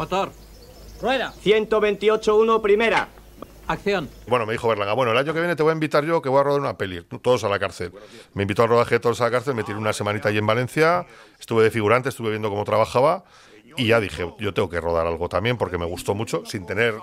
Motor. 0.00 0.32
Rueda. 1.02 1.34
128.1 1.44 2.62
primera. 2.62 3.08
Acción. 3.66 4.08
Bueno, 4.26 4.46
me 4.46 4.52
dijo 4.54 4.66
Berlanga, 4.66 4.94
bueno, 4.94 5.12
el 5.12 5.18
año 5.18 5.34
que 5.34 5.40
viene 5.40 5.54
te 5.56 5.62
voy 5.62 5.70
a 5.70 5.74
invitar 5.74 6.06
yo 6.06 6.22
que 6.22 6.30
voy 6.30 6.40
a 6.40 6.42
rodar 6.42 6.60
una 6.60 6.78
peli, 6.78 7.02
todos 7.20 7.44
a 7.44 7.50
la 7.50 7.58
cárcel. 7.58 7.92
Me 8.32 8.44
invitó 8.44 8.62
al 8.62 8.70
rodaje 8.70 8.94
de 8.94 9.00
todos 9.00 9.20
a 9.20 9.24
la 9.24 9.30
cárcel, 9.30 9.54
me 9.54 9.62
tiré 9.62 9.76
una 9.76 9.92
semanita 9.92 10.30
allí 10.30 10.38
en 10.38 10.46
Valencia, 10.46 11.06
estuve 11.38 11.64
de 11.64 11.70
figurante, 11.70 12.08
estuve 12.08 12.30
viendo 12.30 12.48
cómo 12.48 12.64
trabajaba 12.64 13.24
y 13.76 13.88
ya 13.88 14.00
dije, 14.00 14.32
yo 14.38 14.54
tengo 14.54 14.70
que 14.70 14.80
rodar 14.80 15.06
algo 15.06 15.28
también 15.28 15.58
porque 15.58 15.76
me 15.76 15.84
gustó 15.84 16.14
mucho, 16.14 16.44
sin 16.46 16.64
tener 16.64 16.94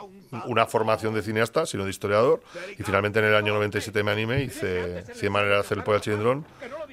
una 0.48 0.66
formación 0.66 1.14
de 1.14 1.22
cineasta, 1.22 1.66
sino 1.68 1.84
de 1.86 1.92
historiador. 1.92 2.42
Y 2.78 2.84
finalmente 2.84 3.20
en 3.20 3.26
el 3.26 3.36
año 3.36 3.54
97 3.54 4.04
me 4.04 4.12
animé, 4.12 4.44
hice 4.44 5.06
100 5.14 5.32
maneras 5.32 5.58
de 5.58 5.62
hacer 5.62 5.78
el 5.78 5.84
pollo 5.84 5.98
al 5.98 6.02
chilindrón, 6.02 6.46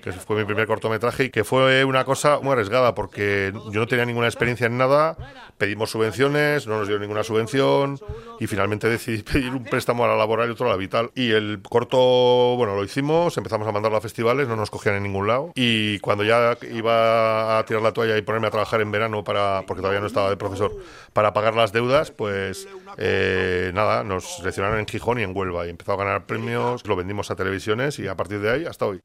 que 0.04 0.12
fue 0.12 0.36
mi 0.36 0.44
primer 0.44 0.66
cortometraje 0.66 1.24
y 1.24 1.30
que 1.30 1.44
fue 1.44 1.82
una 1.82 2.04
cosa 2.04 2.38
muy 2.40 2.52
arriesgada 2.52 2.94
porque 2.94 3.54
yo 3.54 3.80
no 3.80 3.86
tenía 3.86 4.04
ninguna 4.04 4.26
experiencia 4.26 4.66
en 4.66 4.76
nada, 4.76 5.16
pedimos 5.56 5.90
subvenciones, 5.90 6.66
no 6.66 6.78
nos 6.78 6.88
dio 6.88 6.98
ninguna 6.98 7.24
subvención 7.24 7.98
y 8.38 8.46
finalmente 8.46 8.86
decidí 8.86 9.22
pedir 9.32 9.50
un 9.52 9.64
préstamo 9.64 10.04
a 10.04 10.08
la 10.08 10.16
laboral 10.16 10.50
y 10.50 10.52
otro 10.52 10.66
a 10.66 10.70
la 10.70 10.76
vital. 10.76 11.10
Y 11.14 11.30
el 11.30 11.60
corto, 11.62 11.96
bueno, 11.98 12.76
lo 12.76 12.84
hicimos, 12.84 13.38
empezamos 13.38 13.66
a 13.66 13.72
mandarlo 13.72 13.96
a 13.96 14.02
festivales, 14.02 14.46
no 14.46 14.56
nos 14.56 14.70
cogían 14.70 14.96
en 14.96 15.04
ningún 15.04 15.26
lado 15.26 15.52
y 15.54 15.98
cuando 16.00 16.22
ya 16.22 16.58
iba 16.70 17.58
a 17.58 17.64
tirar 17.64 17.82
la 17.82 17.92
toalla 17.92 18.18
y 18.18 18.22
ponerme 18.22 18.48
a 18.48 18.50
trabajar 18.50 18.82
en 18.82 18.92
verano 18.92 19.24
para, 19.24 19.62
porque 19.66 19.80
todavía 19.80 20.00
no 20.00 20.06
estaba 20.06 20.28
de 20.28 20.36
profesor, 20.36 20.76
para 21.14 21.32
pagar 21.32 21.54
las 21.54 21.72
deudas, 21.72 22.10
pues 22.10 22.68
eh, 22.98 23.70
nada, 23.72 24.04
nos 24.04 24.36
seleccionaron 24.36 24.80
en 24.80 24.86
Gijón 24.86 25.18
y 25.18 25.22
en 25.22 25.34
Huelva 25.34 25.66
y 25.66 25.70
empezó 25.70 25.94
a 25.94 25.96
ganar 25.96 26.26
premios, 26.26 26.86
lo 26.86 26.94
vendimos 26.94 27.30
a 27.30 27.36
televisiones 27.36 27.98
y 27.98 28.06
a 28.06 28.14
partir 28.16 28.40
de 28.40 28.50
ahí 28.50 28.66
hasta 28.66 28.84
hoy. 28.84 29.00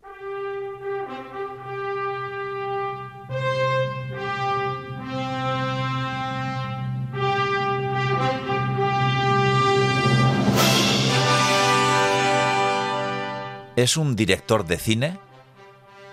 ¿Es 13.80 13.96
un 13.96 14.18
director 14.18 14.66
de 14.66 14.78
cine? 14.78 15.20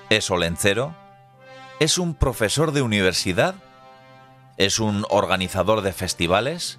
¿Es 0.09 0.31
olencero? 0.31 0.95
¿Es 1.81 1.99
un 1.99 2.15
profesor 2.15 2.71
de 2.71 2.81
universidad? 2.81 3.57
¿Es 4.57 4.79
un 4.79 5.05
organizador 5.11 5.81
de 5.81 5.93
festivales? 5.93 6.79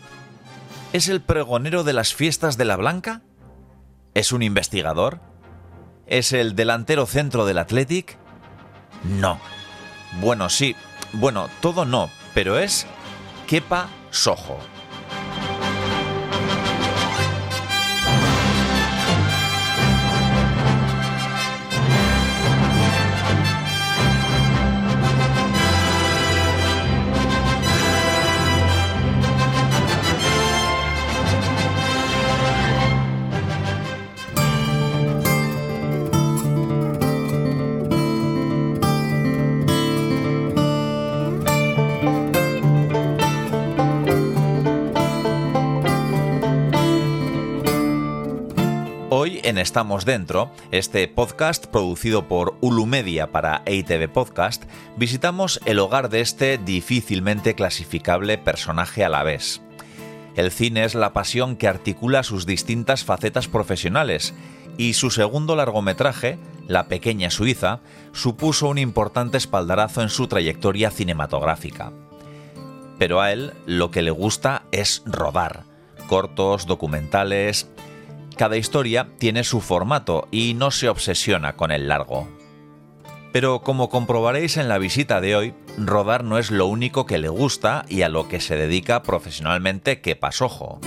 ¿Es 0.94 1.10
el 1.10 1.20
pregonero 1.20 1.84
de 1.84 1.92
las 1.92 2.14
fiestas 2.14 2.56
de 2.56 2.64
la 2.64 2.78
Blanca? 2.78 3.22
¿Es 4.14 4.32
un 4.32 4.44
investigador? 4.44 5.20
¿Es 6.06 6.32
el 6.32 6.56
delantero 6.56 7.06
centro 7.06 7.46
del 7.46 7.58
Athletic? 7.58 8.18
No. 9.04 9.42
Bueno, 10.22 10.48
sí. 10.48 10.74
Bueno, 11.12 11.50
todo 11.60 11.84
no, 11.84 12.10
pero 12.34 12.58
es 12.58 12.88
Kepa 13.46 13.90
Sojo. 14.10 14.58
En 49.48 49.58
Estamos 49.58 50.04
Dentro, 50.04 50.52
este 50.72 51.08
podcast 51.08 51.68
producido 51.68 52.28
por 52.28 52.58
Ulumedia 52.60 53.32
para 53.32 53.62
EITV 53.66 54.10
Podcast, 54.12 54.66
visitamos 54.98 55.62
el 55.64 55.80
hogar 55.80 56.10
de 56.10 56.20
este 56.20 56.58
difícilmente 56.58 57.56
clasificable 57.56 58.38
personaje 58.38 59.06
a 59.06 59.10
la 59.10 59.24
vez. 59.24 59.62
El 60.36 60.52
cine 60.52 60.84
es 60.84 60.96
la 60.96 61.14
pasión 61.14 61.56
que 61.56 61.70
articula 61.70 62.24
sus 62.24 62.46
distintas 62.46 63.06
facetas 63.06 63.48
profesionales 63.48 64.34
y 64.78 64.96
su 64.96 65.12
segundo 65.12 65.56
largometraje, 65.56 66.38
La 66.68 66.90
pequeña 66.90 67.30
Suiza, 67.30 67.80
supuso 68.12 68.68
un 68.68 68.78
importante 68.78 69.38
espaldarazo 69.38 70.02
en 70.02 70.10
su 70.10 70.28
trayectoria 70.28 70.92
cinematográfica. 70.92 71.94
Pero 73.00 73.22
a 73.22 73.32
él 73.32 73.54
lo 73.66 73.92
que 73.92 74.02
le 74.02 74.12
gusta 74.12 74.64
es 74.74 75.04
rodar, 75.06 75.64
cortos, 76.10 76.66
documentales, 76.66 77.70
cada 78.38 78.56
historia 78.56 79.10
tiene 79.18 79.44
su 79.44 79.62
formato 79.62 80.28
y 80.32 80.54
no 80.54 80.72
se 80.72 80.90
obsesiona 80.90 81.56
con 81.56 81.72
el 81.72 81.88
largo. 81.88 82.30
Pero 83.34 83.62
como 83.62 83.90
comprobaréis 83.90 84.58
en 84.58 84.70
la 84.70 84.78
visita 84.78 85.20
de 85.20 85.36
hoy, 85.36 85.54
rodar 85.78 86.24
no 86.24 86.38
es 86.38 86.52
lo 86.52 86.68
único 86.68 87.06
que 87.06 87.18
le 87.18 87.30
gusta 87.30 87.84
y 87.90 88.04
a 88.04 88.10
lo 88.10 88.30
que 88.30 88.40
se 88.40 88.56
dedica 88.56 89.04
profesionalmente 89.04 90.02
que 90.02 90.16
pasojo. 90.16 90.80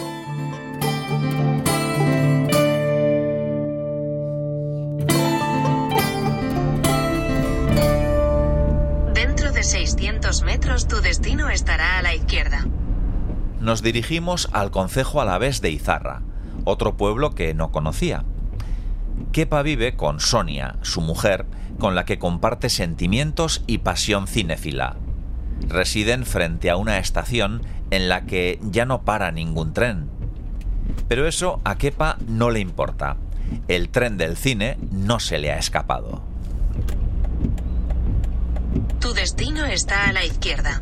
Dentro 9.13 9.53
de 9.53 9.63
600 9.63 10.43
metros 10.43 10.89
tu 10.89 11.01
destino 11.01 11.51
estará 11.51 11.99
a 11.99 12.03
la 12.03 12.15
izquierda. 12.15 12.65
Nos 13.61 13.83
dirigimos 13.83 14.49
al 14.53 14.71
concejo 14.71 15.21
alavés 15.21 15.61
de 15.61 15.71
Izarra, 15.71 16.23
otro 16.71 16.97
pueblo 16.97 17.35
que 17.35 17.53
no 17.55 17.71
conocía. 17.71 18.25
Kepa 19.33 19.63
vive 19.63 19.97
con 19.97 20.21
Sonia, 20.21 20.77
su 20.83 21.01
mujer, 21.01 21.47
con 21.79 21.95
la 21.95 22.05
que 22.05 22.19
comparte 22.19 22.69
sentimientos 22.69 23.63
y 23.67 23.79
pasión 23.79 24.27
cinéfila. 24.27 24.97
Residen 25.69 26.25
frente 26.25 26.71
a 26.71 26.77
una 26.77 26.99
estación 26.99 27.63
en 27.91 28.09
la 28.09 28.23
que 28.23 28.59
ya 28.63 28.87
no 28.87 29.03
para 29.03 29.31
ningún 29.31 29.73
tren. 29.73 30.09
Pero 31.09 31.27
eso 31.27 31.61
a 31.65 31.77
Kepa 31.77 32.19
no 32.27 32.51
le 32.51 32.61
importa. 32.61 33.17
El 33.69 33.89
tren 33.89 34.17
del 34.17 34.37
cine 34.37 34.79
no 34.91 35.21
se 35.21 35.39
le 35.39 35.53
ha 35.53 35.59
escapado. 35.59 36.23
Tu 39.01 39.13
destino 39.13 39.65
está 39.65 40.09
a 40.09 40.13
la 40.13 40.25
izquierda. 40.25 40.81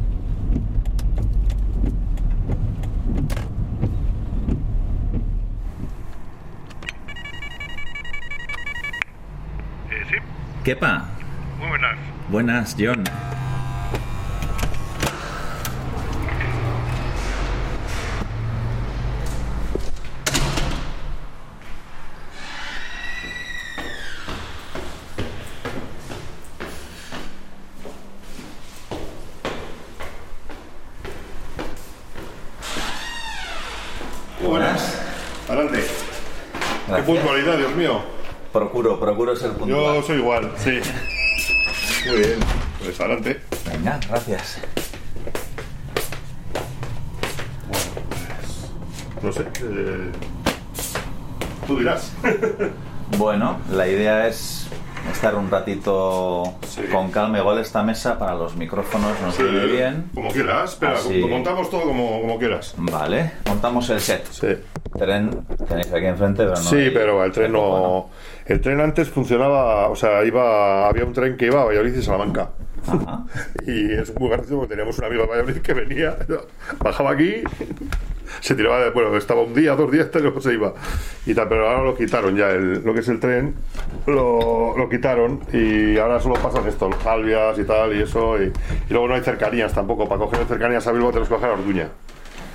Kepa, 10.69 11.09
muy 11.59 11.69
buenas. 11.69 11.99
buenas, 12.29 12.77
John. 12.79 13.03
Buenas. 34.47 35.03
Adelante. 35.49 35.87
Qué 36.95 37.03
puntualidad, 37.05 37.57
Dios 37.57 37.75
mío. 37.75 38.18
Procuro, 38.53 38.98
procuro 38.98 39.36
ser 39.36 39.50
Yo 39.66 40.03
soy 40.03 40.19
igual, 40.19 40.50
sí. 40.56 40.81
Muy 42.09 42.19
bien. 42.19 42.38
Pues 42.82 42.98
adelante. 43.00 43.41
Venga, 43.70 44.00
gracias. 44.09 44.59
No 49.22 49.33
sé. 49.33 49.42
eh, 49.62 50.10
tú 51.66 51.78
dirás. 51.78 52.12
Bueno, 53.16 53.59
la 53.72 53.89
idea 53.89 54.28
es 54.28 54.68
estar 55.10 55.34
un 55.34 55.51
ratito 55.51 56.56
Sí. 56.68 56.83
con 56.92 57.10
calma. 57.10 57.39
Igual 57.39 57.59
esta 57.59 57.83
mesa 57.83 58.18
para 58.18 58.34
los 58.34 58.54
micrófonos 58.54 59.18
nos 59.22 59.39
viene 59.39 59.65
bien. 59.65 60.10
Como 60.15 60.30
quieras. 60.30 60.72
Espera, 60.74 60.92
Así. 60.92 61.18
lo 61.18 61.28
montamos 61.28 61.71
todo 61.71 61.83
como, 61.84 62.21
como 62.21 62.39
quieras. 62.39 62.74
Vale, 62.77 63.33
montamos 63.47 63.89
el 63.89 64.01
set. 64.01 64.27
Sí. 64.30 64.48
Tren 64.98 65.42
tenéis 65.66 65.91
aquí 65.92 66.04
enfrente, 66.04 66.44
pero 66.44 66.51
no. 66.56 66.62
Sí, 66.62 66.77
hay- 66.77 66.91
pero 66.91 67.24
el 67.24 67.33
tren 67.33 67.51
no. 67.53 68.10
El 68.48 68.60
tren 68.62 68.80
antes 68.80 69.09
funcionaba, 69.10 69.89
o 69.89 69.95
sea, 69.97 70.24
iba, 70.24 70.89
había 70.89 71.04
un 71.04 71.12
tren 71.12 71.36
que 71.36 71.47
iba 71.47 71.60
a 71.62 71.65
Valladolid 71.66 71.95
y 71.95 72.03
Salamanca. 72.03 72.50
Ajá. 72.86 73.24
Y 73.66 73.92
es 73.92 74.18
muy 74.18 74.30
gracioso 74.30 74.56
porque 74.56 74.71
teníamos 74.71 74.98
un 74.98 75.04
amigo 75.04 75.22
de 75.24 75.28
Valladolid 75.28 75.56
que 75.60 75.74
venía, 75.74 76.16
bajaba 76.78 77.10
aquí, 77.10 77.42
se 78.41 78.54
tiraba, 78.54 78.78
de, 78.80 78.91
bueno, 78.91 79.15
estaba 79.18 79.42
un 79.42 79.53
día, 79.53 79.74
dos 79.77 79.91
días, 79.92 80.09
y 80.15 80.18
luego 80.21 80.41
se 80.41 80.54
iba. 80.54 80.72
Y 81.27 81.34
tal, 81.34 81.48
pero 81.48 81.68
ahora 81.68 81.84
lo 81.84 81.95
quitaron 81.95 82.34
ya, 82.36 82.48
el- 82.50 82.83
lo 82.83 82.95
que 82.95 83.00
es 83.00 83.09
el 83.09 83.21
tren, 83.21 83.54
lo, 84.06 84.74
lo 84.78 84.89
quitaron 84.89 85.41
y 85.53 85.98
ahora 85.98 86.18
solo 86.18 86.36
pasan 86.36 86.66
esto, 86.66 86.89
los 86.89 87.04
Albias 87.04 87.59
y 87.59 87.65
tal, 87.65 87.94
y 87.94 88.01
eso. 88.03 88.42
Y, 88.42 88.47
y 88.47 88.53
luego 88.92 89.09
no 89.09 89.15
hay 89.15 89.21
cercanías 89.21 89.74
tampoco, 89.74 90.09
para 90.09 90.21
coger 90.21 90.47
cercanías 90.47 90.86
a 90.86 90.92
Bilbao 90.92 91.10
tenemos 91.10 91.28
que 91.28 91.34
bajar 91.34 91.51
a 91.51 91.54
Orduña. 91.54 91.89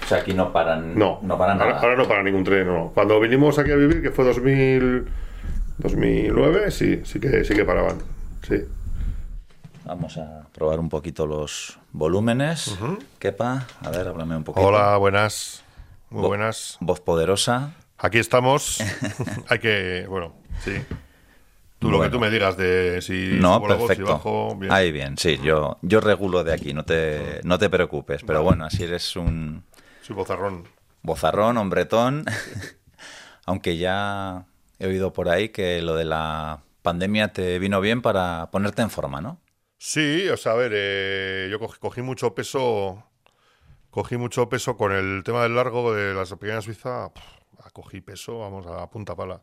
sea, 0.07 0.17
aquí 0.19 0.33
no 0.33 0.51
paran, 0.51 0.97
No, 0.97 1.19
no 1.21 1.37
paran 1.37 1.59
ahora, 1.61 1.73
nada. 1.73 1.81
ahora 1.83 1.95
no 1.97 2.07
para 2.07 2.23
ningún 2.23 2.43
tren, 2.43 2.65
no. 2.65 2.91
Cuando 2.95 3.19
vinimos 3.19 3.59
aquí 3.59 3.69
a 3.71 3.75
vivir, 3.75 4.01
que 4.01 4.09
fue 4.09 4.25
2000, 4.25 5.05
2009, 5.83 6.71
sí, 6.71 7.01
sí 7.03 7.19
que, 7.19 7.43
sí 7.43 7.53
que 7.53 7.65
paraban. 7.65 7.97
Sí. 8.47 8.55
Vamos 9.85 10.17
a 10.17 10.47
probar 10.53 10.79
un 10.79 10.87
poquito 10.87 11.27
los 11.27 11.77
volúmenes. 11.91 12.77
Kepa, 13.19 13.67
a 13.81 13.89
ver, 13.89 14.07
háblame 14.07 14.37
un 14.37 14.45
poquito. 14.45 14.65
Hola, 14.65 14.95
buenas. 14.97 15.63
Muy 16.09 16.25
buenas. 16.27 16.77
Voz 16.79 17.01
poderosa. 17.01 17.73
Aquí 17.97 18.17
estamos. 18.17 18.79
Hay 19.49 19.59
que, 19.59 20.05
bueno, 20.07 20.33
sí. 20.63 20.71
Tú 21.79 21.91
lo 21.91 22.01
que 22.01 22.09
tú 22.09 22.17
me 22.17 22.29
digas 22.29 22.55
de 22.55 23.01
si 23.01 23.37
No, 23.41 23.55
subo 23.57 23.67
la 23.67 23.75
voz, 23.75 23.81
si 23.83 23.87
perfecto. 23.89 24.13
bajo, 24.13 24.55
bien. 24.55 24.71
Ahí 24.71 24.93
bien, 24.93 25.17
sí, 25.17 25.37
yo, 25.43 25.79
yo 25.81 25.99
regulo 25.99 26.45
de 26.45 26.53
aquí, 26.53 26.73
no 26.73 26.85
te, 26.85 27.41
no 27.43 27.59
te 27.59 27.69
preocupes. 27.69 28.23
Pero 28.25 28.41
bueno, 28.41 28.63
así 28.63 28.83
eres 28.83 29.17
un 29.17 29.65
Soy 30.01 30.15
bozarrón. 30.15 30.63
bozarrón, 31.01 31.57
hombretón. 31.57 32.23
Aunque 33.45 33.75
ya 33.75 34.45
he 34.79 34.87
oído 34.87 35.13
por 35.13 35.29
ahí 35.29 35.49
que 35.49 35.81
lo 35.81 35.95
de 35.95 36.05
la 36.05 36.63
pandemia 36.81 37.33
te 37.33 37.59
vino 37.59 37.81
bien 37.81 38.01
para 38.01 38.49
ponerte 38.51 38.81
en 38.81 38.89
forma, 38.89 39.21
¿no? 39.21 39.39
Sí, 39.77 40.29
o 40.29 40.37
sea, 40.37 40.53
a 40.53 40.55
ver, 40.55 40.71
eh, 40.73 41.47
yo 41.51 41.59
cogí, 41.59 41.77
cogí 41.79 42.01
mucho 42.01 42.33
peso, 42.33 43.03
cogí 43.89 44.17
mucho 44.17 44.49
peso 44.49 44.77
con 44.77 44.93
el 44.93 45.23
tema 45.23 45.43
del 45.43 45.55
largo 45.55 45.93
de 45.93 46.13
las 46.13 46.31
pequeñas 46.31 46.63
Suiza, 46.65 47.11
cogí 47.73 48.01
peso, 48.01 48.39
vamos, 48.39 48.65
a 48.67 48.89
punta 48.89 49.15
pala. 49.15 49.41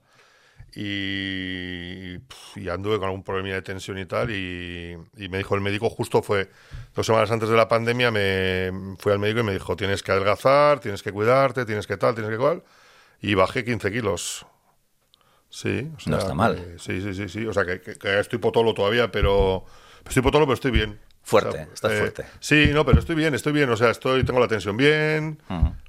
Y, 0.75 2.17
y 2.56 2.69
anduve 2.69 2.99
con 2.99 3.06
algún 3.06 3.25
problema 3.25 3.50
de 3.50 3.62
tensión 3.62 3.99
y 3.99 4.06
tal, 4.06 4.31
y, 4.31 4.97
y 5.17 5.29
me 5.29 5.38
dijo 5.38 5.55
el 5.56 5.61
médico, 5.61 5.91
justo 5.91 6.23
fue 6.23 6.49
dos 6.94 7.06
semanas 7.06 7.31
antes 7.31 7.49
de 7.49 7.56
la 7.56 7.69
pandemia, 7.69 8.11
me 8.11 8.71
fui 8.99 9.12
al 9.12 9.19
médico 9.19 9.41
y 9.41 9.44
me 9.44 9.53
dijo, 9.53 9.77
tienes 9.77 10.03
que 10.03 10.12
adelgazar, 10.12 10.81
tienes 10.81 11.03
que 11.03 11.12
cuidarte, 11.12 11.67
tienes 11.67 11.87
que 11.87 11.97
tal, 11.97 12.15
tienes 12.15 12.31
que 12.32 12.38
cual, 12.38 12.62
y 13.21 13.35
bajé 13.35 13.65
15 13.65 13.91
kilos. 13.93 14.47
Sí, 15.50 15.91
o 15.97 16.00
sea, 16.00 16.12
No 16.12 16.19
está 16.19 16.35
mal. 16.35 16.55
que- 16.56 16.79
sí, 16.79 17.00
sí, 17.02 17.12
sí, 17.12 17.29
sí. 17.29 17.47
O 17.47 17.52
sea, 17.52 17.64
que, 17.67 17.81
que- 17.81 17.97
que 17.97 18.19
estoy 18.20 18.38
potolo 18.38 18.73
todavía, 18.73 19.11
pero. 19.11 19.64
Estoy 20.08 20.23
potolo, 20.23 20.47
pero 20.47 20.55
estoy 20.55 20.70
bien. 20.70 20.99
Fuerte, 21.23 21.49
O 21.50 21.52
sea, 21.52 21.75
estás 21.75 21.93
fuerte. 21.99 22.25
Sí, 22.41 22.70
no, 22.73 22.87
pero 22.87 22.99
estoy 23.00 23.14
bien, 23.14 23.35
estoy 23.35 23.52
bien. 23.52 23.69
O 23.69 23.76
sea, 23.76 23.91
estoy, 23.91 24.25
tengo 24.25 24.41
la 24.41 24.49
tensión 24.49 24.76
bien. 24.76 25.38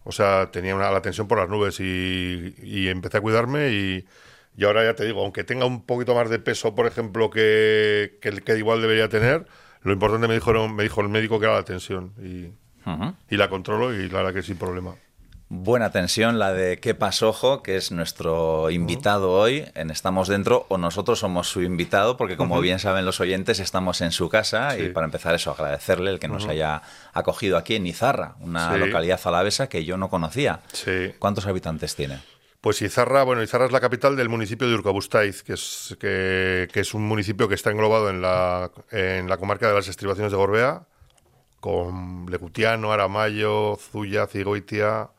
O 0.04 0.12
sea, 0.12 0.52
tenía 0.52 0.76
una, 0.76 0.92
la 0.92 1.02
tensión 1.02 1.28
por 1.28 1.38
las 1.40 1.48
nubes 1.48 1.80
y, 1.80 2.54
y 2.62 2.90
empecé 2.90 3.18
a 3.18 3.22
cuidarme 3.22 3.70
y, 3.70 4.06
y 4.58 4.66
ahora 4.66 4.84
ya 4.84 4.94
te 4.96 5.06
digo, 5.06 5.22
aunque 5.22 5.44
tenga 5.46 5.66
un 5.66 5.86
poquito 5.86 6.14
más 6.16 6.30
de 6.30 6.40
peso, 6.40 6.76
por 6.76 6.86
ejemplo, 6.88 7.30
que, 7.30 8.18
que 8.22 8.30
el 8.30 8.44
que 8.44 8.58
igual 8.58 8.82
debería 8.82 9.08
tener, 9.08 9.46
lo 9.84 9.94
importante 9.94 10.28
me 10.28 10.34
dijo, 10.34 10.68
me 10.68 10.84
dijo 10.84 11.00
el 11.02 11.08
médico 11.10 11.40
que 11.40 11.46
era 11.46 11.56
la 11.56 11.64
tensión 11.64 12.14
y, 12.22 12.52
y 13.30 13.38
la 13.38 13.48
controlo 13.50 13.94
y 13.94 14.10
la 14.10 14.18
verdad 14.24 14.34
que 14.34 14.44
sin 14.44 14.58
problema. 14.58 14.96
Buena 15.54 15.92
tensión 15.92 16.40
la 16.40 16.54
de 16.54 16.80
Kepa 16.80 17.12
Sojo, 17.12 17.62
que 17.62 17.76
es 17.76 17.92
nuestro 17.92 18.70
invitado 18.70 19.34
hoy 19.34 19.66
en 19.76 19.92
Estamos 19.92 20.30
Dentro, 20.30 20.66
o 20.70 20.78
nosotros 20.78 21.20
somos 21.20 21.50
su 21.50 21.62
invitado, 21.62 22.16
porque 22.16 22.38
como 22.38 22.62
bien 22.62 22.80
saben 22.80 23.04
los 23.04 23.20
oyentes, 23.20 23.60
estamos 23.60 24.00
en 24.00 24.14
su 24.14 24.30
casa 24.30 24.80
y 24.80 24.88
para 24.94 25.08
empezar 25.08 25.36
eso, 25.36 25.52
agradecerle 25.52 26.10
el 26.10 26.20
que 26.20 26.30
nos 26.30 26.48
haya 26.48 26.82
acogido 27.12 27.58
aquí 27.58 27.76
en 27.76 27.86
Izarra, 27.86 28.36
una 28.40 28.72
Sí. 28.72 28.80
localidad 28.80 29.20
alavesa 29.26 29.68
que 29.68 29.84
yo 29.84 29.98
no 29.98 30.10
conocía. 30.10 30.62
Sí. 30.72 31.12
¿Cuántos 31.20 31.46
habitantes 31.48 31.98
tiene? 31.98 32.20
Pues 32.62 32.82
Izarra, 32.82 33.24
bueno, 33.24 33.44
Izarra 33.44 33.66
es 33.66 33.74
la 33.74 33.82
capital 33.82 34.16
del 34.16 34.30
municipio 34.30 34.70
de 34.70 34.76
Urkabustaiz, 34.76 35.44
que 35.44 35.52
es, 35.56 35.98
que, 36.00 36.70
que 36.72 36.80
es 36.80 36.94
un 36.94 37.06
municipio 37.06 37.50
que 37.50 37.56
está 37.56 37.72
englobado 37.72 38.10
en 38.10 38.22
la, 38.22 38.72
en 38.90 39.28
la 39.28 39.36
comarca 39.36 39.68
de 39.68 39.74
las 39.76 39.90
estribaciones 39.90 40.32
de 40.32 40.38
Gorbea, 40.38 40.84
con 41.60 42.28
Lecutiano, 42.32 42.94
Aramayo, 42.94 43.76
Zuya, 43.92 44.28
Cigoitia 44.28 45.10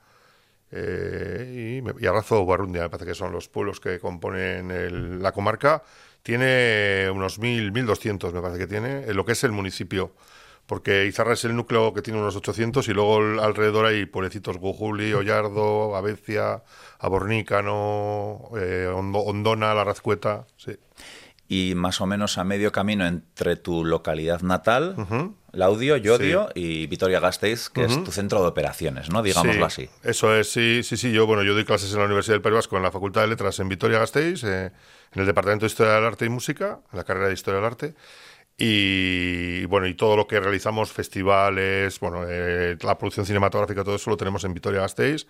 eh, 0.73 1.83
y, 1.85 2.03
y 2.03 2.07
Arrazo 2.07 2.45
Barrundia, 2.47 2.83
me 2.83 2.91
parece 2.91 3.07
que 3.11 3.15
son 3.15 3.31
los 3.33 3.49
pueblos 3.49 3.79
que 3.81 3.99
componen 4.01 4.71
el- 4.71 5.23
la 5.23 5.33
comarca. 5.33 5.83
Tiene 6.23 7.09
unos 7.13 7.39
1.000, 7.41 7.73
1.200, 7.73 8.33
me 8.33 8.41
parece 8.41 8.59
que 8.61 8.67
tiene, 8.67 9.05
en 9.05 9.17
lo 9.17 9.25
que 9.25 9.33
es 9.33 9.45
el 9.45 9.53
municipio. 9.53 10.13
Porque 10.67 11.07
Izarra 11.07 11.33
es 11.33 11.45
el 11.45 11.57
núcleo 11.57 11.93
que 11.93 12.03
tiene 12.03 12.21
unos 12.21 12.37
800 12.37 12.87
y 12.89 12.93
luego 12.95 13.19
el- 13.19 13.41
alrededor 13.41 13.87
hay 13.87 14.07
pueblecitos 14.07 14.59
Gujuli, 14.59 15.13
Ollardo, 15.13 15.97
Avecia, 15.97 16.63
Abornícano, 17.01 18.49
eh, 18.57 18.87
Ondona, 18.87 19.75
La 19.75 19.85
Razcueta. 19.85 20.47
Sí. 20.57 20.77
Y 21.49 21.75
más 21.75 22.01
o 22.01 22.07
menos 22.07 22.39
a 22.39 22.45
medio 22.45 22.73
camino 22.73 23.07
entre 23.07 23.57
tu 23.57 23.85
localidad 23.85 24.41
natal, 24.43 24.95
Laudio, 25.53 25.99
Llodio 25.99 26.49
y 26.55 26.87
Vitoria-Gasteiz, 26.87 27.69
que 27.69 27.85
es 27.85 28.05
tu 28.05 28.11
centro 28.11 28.41
de 28.41 28.49
operaciones, 28.49 29.11
¿no? 29.11 29.23
Digámoslo 29.23 29.69
Sí, 29.69 29.83
así. 29.85 29.91
Eso 30.03 30.35
es, 30.35 30.51
sí, 30.51 30.81
sí, 30.83 30.97
sí. 30.97 31.13
Yo, 31.13 31.27
bueno, 31.27 31.43
yo 31.43 31.53
doy 31.53 31.65
clases 31.67 31.93
en 31.93 31.99
la 31.99 32.07
Universidad 32.07 32.37
del 32.37 32.43
País 32.43 32.55
Vasco 32.55 32.77
en 32.79 32.83
la 32.83 32.91
Facultad 32.91 33.21
de 33.21 33.27
Letras 33.29 33.61
en 33.61 33.69
Vitoria-Gasteiz, 33.69 34.45
eh, 34.45 34.73
en 35.13 35.21
el 35.21 35.27
Departamento 35.27 35.67
de 35.67 35.71
Historia 35.71 35.93
del 35.93 36.05
Arte 36.05 36.25
y 36.25 36.31
Música, 36.31 36.81
en 36.91 36.97
la 36.97 37.05
carrera 37.05 37.29
de 37.29 37.35
Historia 37.35 37.61
del 37.61 37.67
Arte. 37.67 37.95
Y 38.57 39.65
bueno, 39.67 39.87
y 39.87 39.95
todo 39.95 40.17
lo 40.17 40.27
que 40.27 40.41
realizamos, 40.41 40.91
festivales, 40.93 41.99
bueno, 42.01 42.25
eh, 42.29 42.77
la 42.83 42.97
producción 42.97 43.27
cinematográfica, 43.27 43.85
todo 43.85 43.97
eso 43.97 44.09
lo 44.09 44.17
tenemos 44.17 44.45
en 44.45 44.55
Vitoria-Gasteiz. 44.55 45.27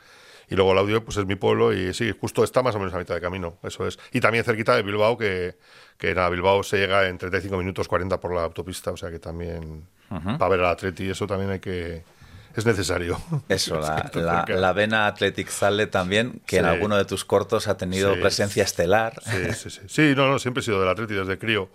Y 0.53 0.57
luego 0.57 0.73
el 0.73 0.79
audio, 0.79 1.03
pues 1.05 1.17
es 1.17 1.25
mi 1.27 1.35
pueblo 1.37 1.73
y 1.73 1.95
sí, 1.95 2.13
justo 2.21 2.45
está 2.45 2.63
más 2.63 2.75
o 2.75 2.79
menos 2.79 2.93
a 2.95 2.99
mitad 2.99 3.15
de 3.15 3.21
camino, 3.21 3.57
eso 3.63 3.87
es. 3.87 3.99
Y 4.13 4.21
también 4.21 4.45
cerquita 4.45 4.77
de 4.77 4.83
Bilbao, 4.83 5.17
que, 5.17 5.57
que 5.97 6.15
nada, 6.15 6.29
Bilbao 6.29 6.63
se 6.63 6.77
llega 6.79 7.09
en 7.09 7.17
35 7.17 7.57
minutos, 7.57 7.89
40 7.89 8.21
por 8.21 8.35
la 8.35 8.43
autopista, 8.45 8.91
o 8.91 8.97
sea 8.97 9.11
que 9.11 9.19
también, 9.19 9.87
para 10.09 10.49
ver 10.49 10.61
al 10.61 10.67
Atleti, 10.67 11.09
eso 11.09 11.27
también 11.27 11.51
hay 11.53 11.61
que... 11.61 12.03
Es 12.55 12.67
necesario. 12.67 13.19
Eso, 13.49 13.81
la, 13.81 14.11
la, 14.13 14.45
la 14.47 14.73
vena 14.75 15.07
Athletic 15.07 15.49
Sale 15.49 15.87
también, 15.87 16.43
que 16.47 16.59
en 16.59 16.65
Sí. 16.65 16.71
alguno 16.71 16.97
de 16.99 17.07
tus 17.07 17.25
cortos 17.25 17.67
ha 17.67 17.79
tenido 17.79 18.15
Sí. 18.15 18.21
presencia 18.21 18.63
estelar. 18.63 19.15
Sí, 19.25 19.55
sí, 19.55 19.71
sí. 19.71 19.81
Sí, 19.89 20.13
no, 20.15 20.29
no, 20.29 20.39
siempre 20.39 20.61
he 20.61 20.65
sido 20.65 20.79
del 20.81 20.91
Atleti 20.91 21.15
desde 21.15 21.39
crío. 21.39 21.71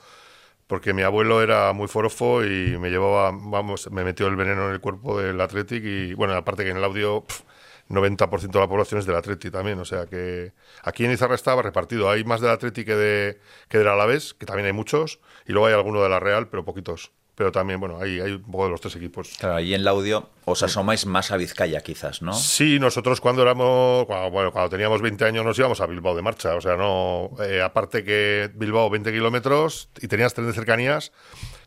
Porque 0.67 0.93
mi 0.93 1.01
abuelo 1.01 1.41
era 1.41 1.73
muy 1.73 1.87
forofo 1.87 2.43
y 2.43 2.77
me 2.77 2.89
llevaba, 2.91 3.31
vamos, 3.33 3.89
me 3.89 4.03
metió 4.03 4.27
el 4.27 4.35
veneno 4.35 4.67
en 4.67 4.73
el 4.73 4.79
cuerpo 4.81 5.19
del 5.19 5.39
Athletic 5.41 5.83
y, 5.83 6.13
bueno, 6.13 6.35
aparte 6.35 6.63
que 6.63 6.69
en 6.69 6.77
el 6.77 6.83
audio 6.83 7.21
pf, 7.21 7.41
90% 7.89 8.51
de 8.51 8.59
la 8.59 8.67
población 8.67 8.99
es 8.99 9.05
del 9.05 9.15
Atleti 9.15 9.49
también, 9.49 9.79
o 9.79 9.85
sea 9.85 10.05
que 10.05 10.53
aquí 10.83 11.05
en 11.05 11.11
Izarra 11.11 11.35
estaba 11.35 11.61
repartido. 11.61 12.09
Hay 12.09 12.23
más 12.23 12.41
del 12.41 12.51
Atleti 12.51 12.85
que, 12.85 12.95
de, 12.95 13.39
que 13.69 13.77
del 13.77 13.87
Alavés, 13.87 14.33
que 14.33 14.45
también 14.45 14.65
hay 14.67 14.73
muchos, 14.73 15.19
y 15.45 15.51
luego 15.53 15.67
hay 15.67 15.73
alguno 15.73 16.01
de 16.01 16.09
la 16.09 16.19
Real, 16.19 16.47
pero 16.49 16.65
poquitos. 16.65 17.11
Pero 17.35 17.51
también, 17.51 17.79
bueno, 17.79 17.99
hay, 18.01 18.19
hay 18.19 18.31
un 18.31 18.51
poco 18.51 18.65
de 18.65 18.71
los 18.71 18.81
tres 18.81 18.95
equipos. 18.95 19.35
Claro, 19.39 19.57
ahí 19.57 19.75
en 19.75 19.81
el 19.81 19.87
audio 19.87 20.27
os 20.45 20.63
asomáis 20.63 21.05
más 21.05 21.29
a 21.29 21.37
Vizcaya, 21.37 21.81
quizás, 21.81 22.23
¿no? 22.23 22.33
Sí, 22.33 22.79
nosotros 22.79 23.21
cuando 23.21 23.43
éramos, 23.43 24.07
cuando, 24.07 24.31
bueno, 24.31 24.51
cuando 24.51 24.71
teníamos 24.71 25.03
20 25.03 25.23
años 25.23 25.45
nos 25.45 25.59
íbamos 25.59 25.79
a 25.79 25.85
Bilbao 25.85 26.15
de 26.15 26.23
marcha, 26.23 26.55
o 26.55 26.61
sea, 26.61 26.77
no, 26.77 27.29
eh, 27.43 27.61
aparte 27.61 28.03
que 28.03 28.49
Bilbao 28.55 28.89
20 28.89 29.11
kilómetros 29.11 29.89
y 30.01 30.07
tenías 30.07 30.33
tren 30.33 30.47
de 30.47 30.53
cercanías 30.53 31.11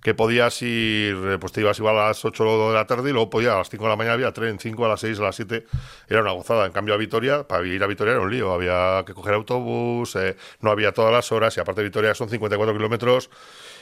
que 0.02 0.14
podías 0.14 0.61
ir, 0.62 1.16
eh, 1.16 1.38
pues 1.38 1.52
te 1.52 1.61
ibas 1.61 1.78
igual 1.78 1.99
a 1.99 2.09
las 2.09 2.25
8 2.25 2.69
de 2.69 2.75
la 2.75 2.87
tarde 2.87 3.11
y 3.11 3.12
luego 3.12 3.30
podías 3.30 3.54
a 3.54 3.59
las 3.59 3.71
5 3.71 3.85
de 3.85 3.90
la 3.90 3.97
mañana 3.97 4.14
había 4.14 4.33
tren, 4.33 4.59
5 4.59 4.85
a 4.85 4.88
las 4.88 5.00
6, 5.00 5.19
a 5.19 5.23
las 5.23 5.37
7, 5.37 5.66
era 6.09 6.23
una 6.23 6.33
gozada. 6.33 6.66
En 6.66 6.73
cambio 6.73 6.95
a 6.95 6.97
Vitoria, 6.97 7.47
para 7.47 7.66
ir 7.66 7.83
a 7.83 7.87
Vitoria 7.87 8.12
era 8.12 8.21
un 8.21 8.30
lío, 8.30 8.52
había 8.52 9.04
que 9.07 9.14
coger 9.14 9.35
autobús, 9.35 10.16
eh, 10.16 10.37
no 10.61 10.71
había 10.71 10.92
todas 10.92 11.12
las 11.12 11.30
horas 11.33 11.57
y 11.57 11.61
aparte 11.61 11.83
Vitoria 11.83 12.14
son 12.14 12.28
54 12.30 12.75
kilómetros 12.75 13.30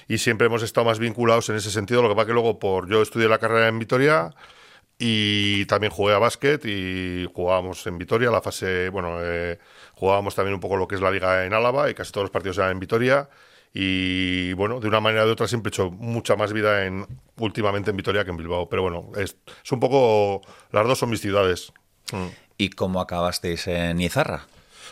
y 0.08 0.18
siempre 0.18 0.46
hemos 0.46 0.62
estado 0.62 0.87
más 0.87 0.98
vinculados 0.98 1.48
en 1.50 1.56
ese 1.56 1.70
sentido, 1.70 2.02
lo 2.02 2.08
que 2.08 2.14
pasa 2.14 2.26
que 2.26 2.32
luego 2.32 2.58
por, 2.58 2.88
yo 2.88 3.02
estudié 3.02 3.28
la 3.28 3.38
carrera 3.38 3.68
en 3.68 3.78
Vitoria, 3.78 4.30
y 4.98 5.64
también 5.66 5.92
jugué 5.92 6.14
a 6.14 6.18
básquet 6.18 6.64
y 6.64 7.28
jugábamos 7.32 7.87
en 7.87 7.98
Vitoria, 7.98 8.30
la 8.30 8.42
fase, 8.42 8.88
bueno, 8.88 9.18
eh, 9.22 9.58
jugábamos 9.94 10.34
también 10.34 10.54
un 10.54 10.60
poco 10.60 10.76
lo 10.76 10.88
que 10.88 10.96
es 10.96 11.00
la 11.00 11.10
liga 11.12 11.44
en 11.46 11.54
Álava 11.54 11.88
y 11.88 11.94
casi 11.94 12.10
todos 12.10 12.25
los 12.25 12.30
partidos 12.32 12.58
eran 12.58 12.72
en 12.72 12.80
Vitoria. 12.80 13.28
Y 13.72 14.52
bueno, 14.54 14.80
de 14.80 14.88
una 14.88 15.00
manera 15.00 15.25
o 15.25 15.26
de 15.26 15.32
otra 15.32 15.46
siempre 15.46 15.68
he 15.68 15.72
hecho 15.72 15.90
mucha 15.90 16.37
más 16.37 16.52
vida 16.52 16.87
en 16.87 17.06
últimamente 17.37 17.90
en 17.90 17.96
Vitoria 17.96 18.25
que 18.25 18.30
en 18.30 18.37
Bilbao. 18.37 18.68
Pero 18.68 18.82
bueno, 18.82 19.10
es, 19.16 19.37
es 19.64 19.72
un 19.72 19.80
poco, 19.80 20.42
las 20.72 20.87
dos 20.87 20.98
son 20.98 21.10
mis 21.10 21.20
ciudades. 21.20 21.72
Mm. 22.12 22.26
¿Y 22.56 22.70
cómo 22.70 23.00
acabasteis 23.00 23.68
en 23.68 24.00
Izarra? 24.00 24.46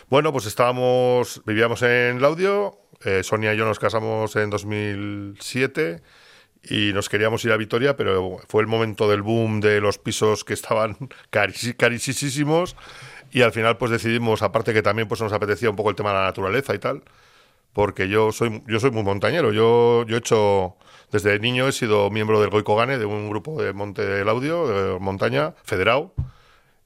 Bueno, 0.09 0.31
pues 0.31 0.45
estábamos, 0.45 1.41
vivíamos 1.45 1.81
en 1.81 2.21
Laudio, 2.21 2.79
eh, 3.03 3.23
Sonia 3.23 3.53
y 3.53 3.57
yo 3.57 3.65
nos 3.65 3.77
casamos 3.77 4.35
en 4.37 4.49
2007 4.49 6.01
y 6.63 6.93
nos 6.93 7.09
queríamos 7.09 7.43
ir 7.43 7.51
a 7.51 7.57
Vitoria, 7.57 7.97
pero 7.97 8.37
fue 8.47 8.61
el 8.61 8.67
momento 8.67 9.09
del 9.09 9.21
boom 9.21 9.59
de 9.59 9.81
los 9.81 9.97
pisos 9.97 10.45
que 10.45 10.53
estaban 10.53 10.97
carísimos 11.29 12.75
y 13.31 13.41
al 13.41 13.51
final 13.51 13.77
pues 13.77 13.91
decidimos, 13.91 14.41
aparte 14.41 14.73
que 14.73 14.81
también 14.81 15.09
pues 15.09 15.19
nos 15.19 15.33
apetecía 15.33 15.69
un 15.69 15.75
poco 15.75 15.89
el 15.89 15.95
tema 15.97 16.11
de 16.11 16.15
la 16.19 16.23
naturaleza 16.23 16.73
y 16.73 16.79
tal, 16.79 17.03
porque 17.77 18.09
yo 18.09 18.31
soy 18.31 18.63
yo 18.65 18.79
soy 18.79 18.89
muy 18.89 19.03
montañero, 19.03 19.51
yo 19.53 20.03
yo 20.07 20.15
he 20.15 20.17
hecho 20.19 20.77
desde 21.11 21.37
niño 21.37 21.67
he 21.67 21.71
sido 21.71 22.09
miembro 22.09 22.41
del 22.41 22.49
Goicogane, 22.49 22.97
de 22.97 23.05
un 23.05 23.29
grupo 23.29 23.61
de 23.61 23.71
monte 23.71 24.03
del 24.03 24.27
audio, 24.27 24.67
de 24.67 24.99
montaña, 24.99 25.53
federado. 25.63 26.11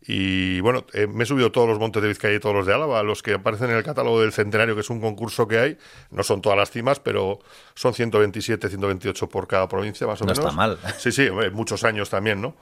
Y 0.05 0.59
bueno, 0.59 0.85
eh, 0.93 1.07
me 1.07 1.23
he 1.23 1.25
subido 1.25 1.51
todos 1.51 1.69
los 1.69 1.79
montes 1.79 2.01
de 2.01 2.09
Vizcaya 2.09 2.35
y 2.35 2.39
todos 2.41 2.53
los 2.55 2.65
de 2.65 2.73
Álava, 2.73 3.03
los 3.03 3.23
que 3.23 3.35
aparecen 3.35 3.69
en 3.69 3.77
el 3.77 3.83
catálogo 3.83 4.19
del 4.19 4.33
Centenario, 4.33 4.75
que 4.75 4.81
es 4.81 4.89
un 4.89 4.99
concurso 4.99 5.47
que 5.47 5.59
hay. 5.59 5.77
No 6.09 6.23
son 6.23 6.41
todas 6.41 6.57
las 6.57 6.71
cimas, 6.71 6.99
pero 6.99 7.39
son 7.73 7.93
127, 7.93 8.67
128 8.67 9.29
por 9.29 9.47
cada 9.47 9.69
provincia, 9.69 10.05
más 10.07 10.19
o 10.21 10.25
No 10.25 10.31
menos. 10.33 10.39
está 10.45 10.51
mal. 10.57 10.77
Sí, 10.97 11.11
sí, 11.13 11.29
muchos 11.53 11.85
años 11.85 12.09
también, 12.09 12.41
¿no? 12.41 12.55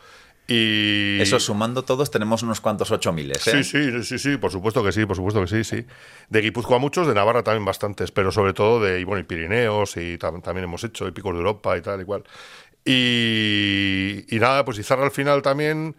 Y... 0.52 1.20
Eso 1.22 1.40
sumando 1.40 1.84
todos 1.84 2.10
tenemos 2.10 2.42
unos 2.42 2.60
cuantos 2.60 2.90
ocho 2.90 3.14
miles, 3.14 3.44
Sí, 3.44 3.58
¿eh? 3.58 3.64
sí, 3.64 4.04
sí, 4.04 4.18
sí, 4.18 4.38
por 4.38 4.52
supuesto 4.52 4.84
que 4.84 4.92
sí, 4.92 5.06
por 5.06 5.16
supuesto 5.16 5.42
que 5.42 5.48
sí, 5.48 5.64
sí. 5.64 5.86
De 6.30 6.42
Guipúzcoa 6.42 6.80
muchos, 6.80 7.06
de 7.08 7.14
Navarra 7.14 7.44
también 7.44 7.66
bastantes, 7.66 8.10
pero 8.12 8.32
sobre 8.32 8.54
todo 8.54 8.82
de, 8.84 9.00
y 9.00 9.04
bueno, 9.04 9.20
y 9.22 9.24
Pirineos, 9.26 9.96
y 9.98 10.18
tam- 10.18 10.42
también 10.42 10.64
hemos 10.64 10.84
hecho, 10.84 11.08
y 11.08 11.12
Picos 11.12 11.34
de 11.34 11.38
Europa 11.38 11.78
y 11.78 11.82
tal, 11.82 12.02
igual. 12.02 12.24
Y, 12.84 14.26
y 14.36 14.40
nada, 14.40 14.66
pues 14.66 14.80
Izarra 14.80 15.04
al 15.06 15.12
final 15.12 15.44
también, 15.44 15.96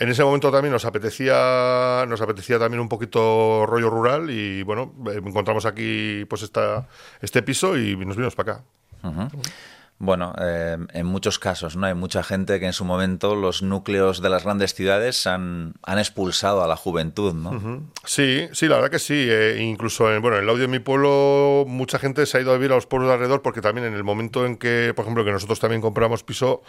en 0.00 0.08
ese 0.08 0.24
momento 0.24 0.50
también 0.50 0.72
nos 0.72 0.84
apetecía, 0.84 2.04
nos 2.08 2.20
apetecía 2.20 2.58
también 2.58 2.80
un 2.80 2.88
poquito 2.88 3.64
rollo 3.66 3.90
rural, 3.90 4.28
y 4.30 4.64
bueno, 4.64 4.92
eh, 5.06 5.20
encontramos 5.24 5.66
aquí 5.66 6.24
pues 6.28 6.42
esta, 6.42 6.88
este 7.20 7.42
piso 7.42 7.78
y 7.78 7.94
nos 7.96 8.16
vinimos 8.16 8.34
para 8.34 8.52
acá. 8.54 8.64
Bueno, 10.04 10.34
eh, 10.38 10.76
en 10.92 11.06
muchos 11.06 11.38
casos, 11.38 11.76
¿no? 11.76 11.86
Hay 11.86 11.94
mucha 11.94 12.22
gente 12.22 12.60
que 12.60 12.66
en 12.66 12.74
su 12.74 12.84
momento 12.84 13.34
los 13.34 13.62
núcleos 13.62 14.20
de 14.20 14.28
las 14.28 14.44
grandes 14.44 14.74
ciudades 14.74 15.26
han, 15.26 15.74
han 15.82 15.98
expulsado 15.98 16.62
a 16.62 16.68
la 16.68 16.76
juventud, 16.76 17.32
¿no? 17.32 17.82
Sí, 18.04 18.48
sí, 18.52 18.68
la 18.68 18.76
verdad 18.76 18.90
que 18.90 18.98
sí. 18.98 19.26
eh, 19.28 19.58
incluso 19.62 20.12
en, 20.12 20.20
bueno, 20.20 20.36
en 20.36 20.44
el 20.44 20.50
audio 20.50 20.62
de 20.62 20.68
mi 20.68 20.78
pueblo, 20.78 21.64
mucha 21.66 21.98
gente 21.98 22.26
se 22.26 22.36
ha 22.36 22.40
ido 22.42 22.52
a 22.52 22.54
vivir 22.54 22.72
a 22.72 22.74
los 22.74 22.86
pueblos 22.86 23.08
de 23.08 23.14
alrededor 23.14 23.40
porque 23.40 23.62
también 23.62 23.86
en 23.86 23.94
el 23.94 24.04
momento 24.04 24.44
en 24.44 24.56
que, 24.56 24.92
por 24.94 25.04
ejemplo, 25.04 25.24
que 25.24 25.32
nosotros 25.32 25.58
también 25.58 25.80
compramos 25.80 26.22
piso, 26.22 26.62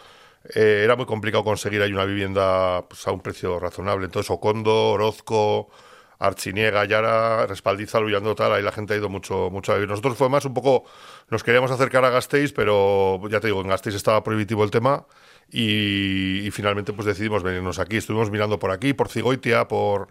eh, 0.54 0.82
era 0.84 0.96
muy 0.96 1.06
complicado 1.06 1.44
conseguir 1.44 1.82
ahí 1.82 1.92
una 1.92 2.06
vivienda 2.06 2.86
pues, 2.88 3.06
a 3.08 3.12
un 3.12 3.20
precio 3.20 3.60
razonable. 3.60 4.06
Entonces, 4.06 4.30
Ocondo, 4.32 4.92
Orozco, 4.92 5.70
Archiniega, 6.20 6.86
Yara, 6.86 7.46
Respaldiza, 7.48 8.00
Luyando, 8.00 8.36
tal, 8.36 8.54
ahí 8.54 8.64
la 8.64 8.72
gente 8.72 8.94
ha 8.94 8.98
ido 8.98 9.10
mucho, 9.10 9.50
mucho 9.52 9.72
a 9.72 9.76
vivir. 9.76 9.90
Nosotros 9.90 10.18
fue 10.18 10.30
más 10.30 10.46
un 10.46 10.54
poco, 10.54 10.86
nos 11.30 11.44
queríamos 11.44 11.72
acercar 11.72 12.06
a 12.06 12.10
Gasteiz, 12.10 12.54
pero 12.54 13.20
ya 13.30 13.40
te 13.40 13.48
digo, 13.48 13.62
en 13.62 13.68
Gasteiz 13.68 13.96
estaba 13.96 14.24
prohibitivo 14.24 14.64
el 14.64 14.72
tema 14.72 15.06
y, 15.52 16.50
finalmente 16.52 16.94
pues 16.94 17.06
decidimos 17.06 17.44
venirnos 17.44 17.80
aquí. 17.80 17.98
Estuvimos 17.98 18.32
mirando 18.32 18.60
por 18.60 18.72
aquí, 18.72 18.94
por 18.94 19.10
Cigoitia, 19.10 19.68
por 19.68 20.08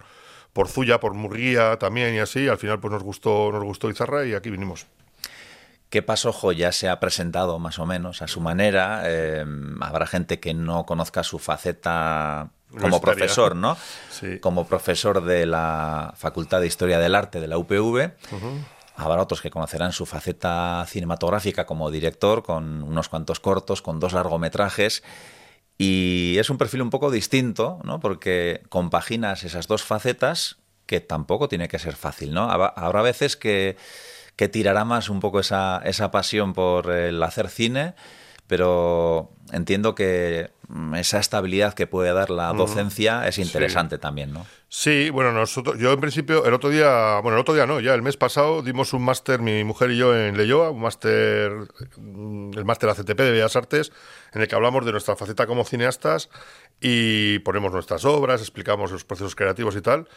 por 0.53 0.69
Zuya, 0.69 1.01
por 1.01 1.15
Murguía 1.15 1.79
también 1.79 2.15
y 2.15 2.21
así. 2.21 2.49
Al 2.49 2.59
final 2.59 2.79
pues 2.81 2.93
nos 2.93 3.03
gustó, 3.03 3.51
nos 3.53 3.65
gustó 3.65 3.91
Izarra 3.91 4.25
y 4.25 4.35
aquí 4.35 4.51
vinimos. 4.51 4.87
¿Qué 5.91 6.03
pasojo 6.03 6.53
ya 6.53 6.73
se 6.73 6.89
ha 6.89 6.99
presentado 6.99 7.59
más 7.59 7.79
o 7.79 7.87
menos 7.87 8.23
a 8.23 8.29
su 8.29 8.41
manera? 8.41 9.03
Eh, 9.05 9.45
habrá 9.81 10.07
gente 10.07 10.41
que 10.41 10.55
no 10.55 10.87
conozca 10.87 11.23
su 11.23 11.39
faceta 11.39 12.51
como 12.81 13.01
profesor, 13.01 13.57
¿no? 13.57 13.77
Sí. 14.11 14.39
Como 14.41 14.67
profesor 14.67 15.25
de 15.25 15.47
la 15.47 16.15
Facultad 16.17 16.61
de 16.61 16.67
Historia 16.67 16.99
del 16.99 17.15
Arte 17.15 17.41
de 17.41 17.49
la 17.49 17.59
UPV. 17.59 18.13
Habrá 18.97 19.23
otros 19.23 19.41
que 19.41 19.51
conocerán 19.51 19.93
su 19.93 20.07
faceta 20.07 20.85
cinematográfica 20.89 21.67
como 21.67 21.91
director, 21.91 22.45
con 22.45 22.83
unos 22.83 23.09
cuantos 23.09 23.41
cortos, 23.41 23.83
con 23.83 23.99
dos 23.99 24.13
largometrajes. 24.13 25.03
Y 25.77 26.37
es 26.39 26.49
un 26.51 26.59
perfil 26.59 26.83
un 26.83 26.91
poco 26.91 27.11
distinto, 27.11 27.81
¿no? 27.83 27.99
Porque 27.99 28.63
compaginas 28.69 29.43
esas 29.43 29.67
dos 29.67 29.83
facetas 29.83 30.59
que 30.87 31.01
tampoco 31.01 31.49
tiene 31.49 31.67
que 31.67 31.79
ser 31.79 31.97
fácil, 31.97 32.33
¿no? 32.33 32.49
Habrá 32.51 33.03
veces 33.03 33.37
que, 33.37 33.77
que 34.37 34.49
tirará 34.49 34.85
más 34.85 35.09
un 35.09 35.19
poco 35.19 35.41
esa, 35.41 35.81
esa 35.85 36.13
pasión 36.13 36.53
por 36.53 36.91
el 36.93 37.21
hacer 37.23 37.49
cine, 37.49 37.95
pero 38.47 39.31
entiendo 39.53 39.95
que 39.95 40.51
mm, 40.69 40.95
esa 40.97 41.19
estabilidad 41.19 41.75
que 41.75 41.87
puede 41.87 42.13
dar 42.13 42.31
la 42.31 42.53
docencia 42.53 43.27
es 43.27 43.39
interesante 43.39 43.99
también, 43.99 44.33
¿no? 44.33 44.47
Sí, 44.69 45.11
bueno, 45.11 45.33
nosotros, 45.33 45.79
yo 45.79 45.93
en 45.93 46.01
principio, 46.01 46.45
el 46.45 46.53
otro 46.53 46.69
día, 46.69 47.21
bueno, 47.21 47.37
el 47.37 47.43
otro 47.43 47.55
día 47.55 47.65
no, 47.67 47.79
ya 47.81 47.95
el 47.95 48.03
mes 48.03 48.17
pasado 48.17 48.61
dimos 48.61 48.93
un 48.93 49.05
máster, 49.05 49.41
mi 49.41 49.63
mujer 49.63 49.93
y 49.93 49.97
yo, 49.97 50.17
en 50.17 50.37
Leyoa, 50.37 50.71
un 50.71 50.81
máster, 50.81 51.53
mm, 51.97 52.51
el 52.57 52.65
máster 52.65 52.91
ACTP 52.91 53.19
de 53.19 53.31
Bellas 53.31 53.57
Artes, 53.57 53.93
en 54.33 54.43
el 54.43 54.49
que 54.49 54.55
hablamos 54.55 54.85
de 54.85 54.93
nuestra 54.93 55.17
faceta 55.17 55.47
como 55.47 55.65
cineastas 55.65 56.29
y 56.81 57.39
ponemos 57.41 57.73
nuestras 57.73 58.05
obras, 58.05 58.41
explicamos 58.41 58.91
los 58.91 59.05
procesos 59.05 59.37
creativos 59.37 59.77
y 59.77 59.81
tal. 59.81 60.09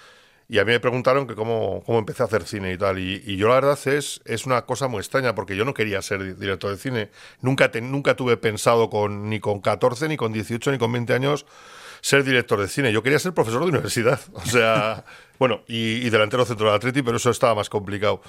Y 0.50 0.60
a 0.60 0.66
mí 0.66 0.72
me 0.72 0.80
preguntaron 0.80 1.28
que 1.28 1.36
cómo, 1.36 1.84
cómo 1.86 2.00
empecé 2.00 2.24
a 2.24 2.28
hacer 2.28 2.44
cine 2.44 2.72
y 2.72 2.78
tal. 2.78 3.00
Y, 3.00 3.22
y 3.26 3.36
yo 3.36 3.50
la 3.50 3.56
verdad 3.56 3.78
es, 3.88 4.22
es 4.24 4.46
una 4.46 4.62
cosa 4.66 4.88
muy 4.88 5.00
extraña 5.00 5.36
porque 5.36 5.58
yo 5.58 5.66
no 5.66 5.74
quería 5.74 6.02
ser 6.02 6.24
di- 6.24 6.34
director 6.40 6.72
de 6.72 6.78
cine. 6.78 7.10
Nunca, 7.42 7.70
te- 7.70 7.82
nunca 7.82 8.16
tuve 8.16 8.38
pensado 8.38 8.90
con, 8.90 9.30
ni 9.30 9.42
con 9.42 9.60
14, 9.60 10.08
ni 10.08 10.16
con 10.16 10.32
18, 10.32 10.72
ni 10.72 10.78
con 10.78 10.92
20 10.94 11.14
años 11.14 11.46
ser 12.00 12.24
director 12.24 12.62
de 12.62 12.70
cine. 12.70 12.94
Yo 12.94 13.04
quería 13.04 13.20
ser 13.20 13.34
profesor 13.34 13.62
de 13.64 13.68
universidad. 13.70 14.20
O 14.34 14.46
sea, 14.46 15.04
bueno, 15.38 15.64
y, 15.68 15.96
y 16.06 16.10
delantero 16.10 16.46
centro 16.46 16.68
del 16.68 16.76
Atleti, 16.76 17.02
pero 17.02 17.18
eso 17.18 17.30
estaba 17.30 17.54
más 17.54 17.70
complicado. 17.70 18.22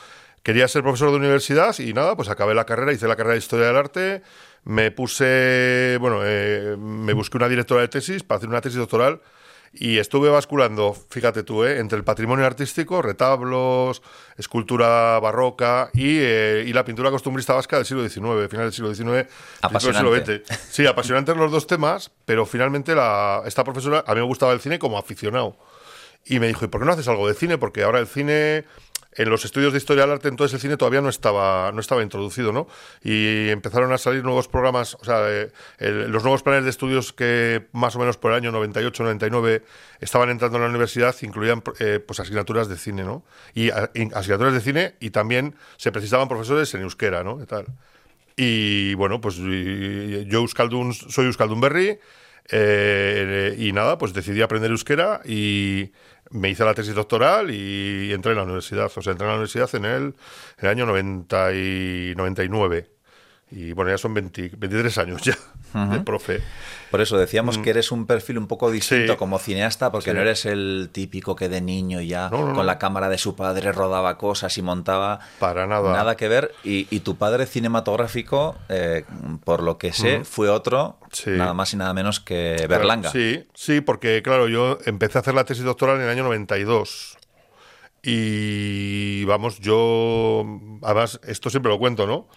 Quería 0.43 0.67
ser 0.67 0.83
profesor 0.83 1.11
de 1.11 1.17
universidad 1.19 1.79
y 1.79 1.93
nada, 1.93 2.17
pues 2.17 2.29
acabé 2.29 2.55
la 2.55 2.65
carrera, 2.65 2.93
hice 2.93 3.07
la 3.07 3.15
carrera 3.17 3.35
de 3.35 3.39
Historia 3.39 3.67
del 3.67 3.77
Arte, 3.77 4.23
me 4.65 4.91
puse, 4.91 5.99
bueno, 6.01 6.21
eh, 6.25 6.77
me 6.79 7.13
busqué 7.13 7.37
una 7.37 7.49
directora 7.49 7.83
de 7.83 7.89
tesis 7.89 8.23
para 8.25 8.39
hacer 8.39 8.49
una 8.49 8.61
tesis 8.61 8.79
doctoral 8.79 9.21
y 9.73 9.99
estuve 9.99 10.29
basculando, 10.31 10.97
fíjate 11.11 11.43
tú, 11.43 11.65
¿eh? 11.65 11.79
entre 11.79 11.99
el 11.99 12.05
patrimonio 12.05 12.47
artístico, 12.47 13.03
retablos, 13.03 14.03
escultura 14.37 15.19
barroca 15.21 15.91
y, 15.93 16.19
eh, 16.21 16.65
y 16.67 16.73
la 16.73 16.85
pintura 16.85 17.11
costumbrista 17.11 17.55
vasca 17.55 17.77
del 17.77 17.85
siglo 17.87 18.03
XIX, 18.03 18.49
final 18.49 18.67
del 18.67 18.73
siglo 18.73 18.95
XIX, 18.95 19.27
principio 19.69 19.93
del 19.93 19.97
siglo 19.97 20.15
Apasionante. 20.15 20.43
XX. 20.47 20.59
Sí, 20.71 20.87
apasionantes 20.87 21.37
los 21.37 21.51
dos 21.53 21.67
temas, 21.67 22.11
pero 22.25 22.47
finalmente 22.47 22.95
la, 22.95 23.43
esta 23.47 23.65
profesora, 23.65 24.05
a 24.07 24.15
mí 24.15 24.21
me 24.21 24.27
gustaba 24.27 24.53
el 24.53 24.61
cine 24.61 24.79
como 24.79 24.99
aficionado. 24.99 25.57
Y 26.25 26.41
me 26.41 26.49
dijo, 26.49 26.65
¿y 26.65 26.69
por 26.69 26.81
qué 26.81 26.87
no 26.87 26.93
haces 26.93 27.09
algo 27.09 27.27
de 27.27 27.35
cine? 27.35 27.57
Porque 27.57 27.83
ahora 27.83 28.01
el 28.01 28.07
cine, 28.07 28.65
en 29.19 29.29
los 29.29 29.45
estudios 29.45 29.73
de 29.73 29.79
historia 29.79 30.05
del 30.05 30.13
arte, 30.13 30.29
entonces 30.29 30.55
el 30.55 30.61
cine 30.61 30.77
todavía 30.77 31.01
no 31.01 31.09
estaba, 31.09 31.73
no 31.73 31.81
estaba 31.81 32.03
introducido, 32.03 32.53
¿no? 32.53 32.69
Y 33.03 33.49
empezaron 33.49 33.93
a 33.93 33.99
salir 33.99 34.23
nuevos 34.23 34.47
programas, 34.47 34.95
o 34.95 35.05
sea, 35.05 35.29
eh, 35.29 35.51
los 35.79 36.23
nuevos 36.23 36.45
planes 36.45 36.65
de 36.65 36.71
estudios 36.71 37.13
que 37.13 37.67
más 37.73 37.97
o 37.97 37.99
menos 37.99 38.17
por 38.17 38.31
el 38.31 38.39
año 38.39 38.53
98, 38.53 39.03
99 39.03 39.65
estaban 40.01 40.31
entrando 40.31 40.57
en 40.59 40.63
la 40.63 40.69
universidad 40.71 41.15
incluían 41.23 41.63
eh, 41.81 41.99
pues 41.99 42.21
asignaturas 42.21 42.69
de 42.69 42.77
cine, 42.77 43.03
¿no? 43.03 43.25
Y 43.55 43.71
asignaturas 43.71 44.55
de 44.55 44.61
cine 44.61 44.95
y 45.01 45.11
también 45.11 45.57
se 45.77 45.91
precisaban 45.91 46.29
profesores 46.29 46.73
en 46.75 46.83
euskera, 46.83 47.25
¿no? 47.25 47.41
Y 48.37 48.95
bueno, 48.95 49.21
pues 49.21 49.35
yo 49.37 50.39
Euskaldun, 50.39 50.95
soy 50.95 51.27
Euskaldun 51.27 51.61
Berry 51.61 51.99
eh, 52.51 53.55
y 53.59 53.73
nada, 53.73 53.99
pues 53.99 54.15
decidí 54.15 54.41
aprender 54.41 54.71
euskera 54.71 55.21
y 55.25 55.93
me 56.31 56.51
hice 56.51 56.65
la 56.65 56.75
tesis 56.75 56.95
doctoral 56.95 57.51
y 57.51 58.13
entré 58.13 58.33
en 58.33 58.39
la 58.39 58.45
universidad. 58.45 58.91
O 58.95 59.03
sea, 59.03 59.13
entré 59.13 59.27
en 59.27 59.31
la 59.31 59.37
universidad 59.37 59.75
en 59.75 59.85
el, 59.85 60.03
en 60.03 60.15
el 60.59 60.69
año 60.69 60.87
90 60.87 61.53
y 61.55 62.15
99. 62.17 62.98
Y 63.51 63.73
bueno, 63.73 63.91
ya 63.91 63.97
son 63.97 64.13
20 64.13 64.51
23 64.59 64.99
años 64.99 65.23
ya 65.23 65.35
de 65.87 66.01
profe. 66.01 66.43
Por 66.91 67.01
eso 67.01 67.17
decíamos 67.17 67.57
que 67.59 67.71
eres 67.71 67.91
un 67.93 68.07
perfil 68.07 68.37
un 68.39 68.47
poco 68.47 68.71
distinto 68.71 69.13
Mm. 69.13 69.15
Sí. 69.15 69.19
como 69.19 69.39
cineasta, 69.39 69.91
porque 69.91 70.11
Sí. 70.11 70.17
no 70.17 70.21
eres 70.23 70.45
el 70.47 70.91
típico 70.93 71.35
que 71.35 71.49
de 71.49 71.61
niño 71.63 72.01
ya 72.03 72.29
No, 72.31 72.39
no, 72.41 72.45
con 72.49 72.57
no. 72.57 72.63
la 72.65 72.79
cámara 72.79 73.09
de 73.09 73.17
su 73.19 73.37
padre 73.37 73.73
rodaba 73.73 74.19
cosas 74.19 74.57
y 74.59 74.63
montaba. 74.63 75.21
Para 75.39 75.67
nada. 75.67 75.93
Nada 75.95 76.17
que 76.17 76.29
ver. 76.29 76.53
Y, 76.63 76.89
y 76.95 77.01
tu 77.01 77.17
padre 77.17 77.47
cinematográfico, 77.47 78.57
eh, 78.69 79.05
por 79.45 79.63
lo 79.63 79.79
que 79.79 79.93
sé, 79.95 80.25
fue 80.25 80.49
otro, 80.51 80.99
Sí. 81.13 81.31
nada 81.31 81.55
más 81.55 81.73
y 81.73 81.77
nada 81.79 81.95
menos 81.95 82.21
que 82.21 82.67
Berlanga. 82.69 83.11
Sí, 83.11 83.45
sí, 83.55 83.81
porque 83.81 84.23
claro, 84.23 84.49
yo 84.49 84.79
empecé 84.85 85.17
a 85.19 85.21
hacer 85.23 85.33
la 85.35 85.45
tesis 85.45 85.65
doctoral 85.65 85.97
en 85.97 86.03
el 86.03 86.11
año 86.11 86.23
92. 86.25 87.17
Y 88.03 89.25
vamos, 89.25 89.59
yo, 89.61 90.45
además, 90.83 91.21
esto 91.27 91.51
siempre 91.51 91.71
lo 91.71 91.79
cuento, 91.79 92.07
¿no? 92.07 92.29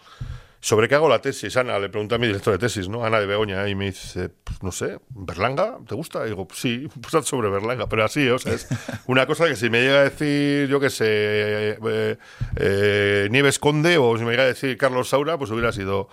¿Sobre 0.64 0.88
qué 0.88 0.94
hago 0.94 1.10
la 1.10 1.20
tesis? 1.20 1.58
Ana, 1.58 1.80
le 1.80 1.90
pregunté 1.90 2.14
a 2.14 2.18
mi 2.20 2.28
director 2.28 2.54
de 2.54 2.60
tesis, 2.60 2.88
¿no? 2.88 3.04
Ana 3.04 3.20
de 3.20 3.26
Begoña, 3.26 3.68
y 3.68 3.74
me 3.74 3.86
dice, 3.86 4.30
pues, 4.30 4.62
no 4.62 4.72
sé, 4.72 5.00
¿Berlanga? 5.10 5.80
¿Te 5.88 5.96
gusta? 5.96 6.24
Y 6.26 6.30
digo, 6.30 6.48
"Pues 6.48 6.60
sí, 6.60 6.88
pues 7.02 7.16
haz 7.16 7.26
sobre 7.26 7.50
Berlanga, 7.50 7.90
pero 7.90 8.04
así, 8.06 8.30
o 8.30 8.38
sea, 8.38 8.54
es 8.54 8.68
una 9.08 9.26
cosa 9.26 9.48
que 9.48 9.56
si 9.56 9.72
me 9.72 9.82
llega 9.82 10.02
a 10.02 10.04
decir, 10.04 10.68
yo 10.68 10.80
qué 10.80 10.92
sé, 10.92 11.06
eh, 11.08 11.78
eh, 11.84 12.18
eh, 12.58 13.28
Nieves 13.32 13.58
Conde 13.58 13.98
o 13.98 14.16
si 14.20 14.24
me 14.24 14.32
llega 14.32 14.44
a 14.44 14.48
decir 14.48 14.78
Carlos 14.78 15.10
Saura, 15.10 15.38
pues 15.40 15.50
hubiera 15.50 15.72
sido... 15.72 16.10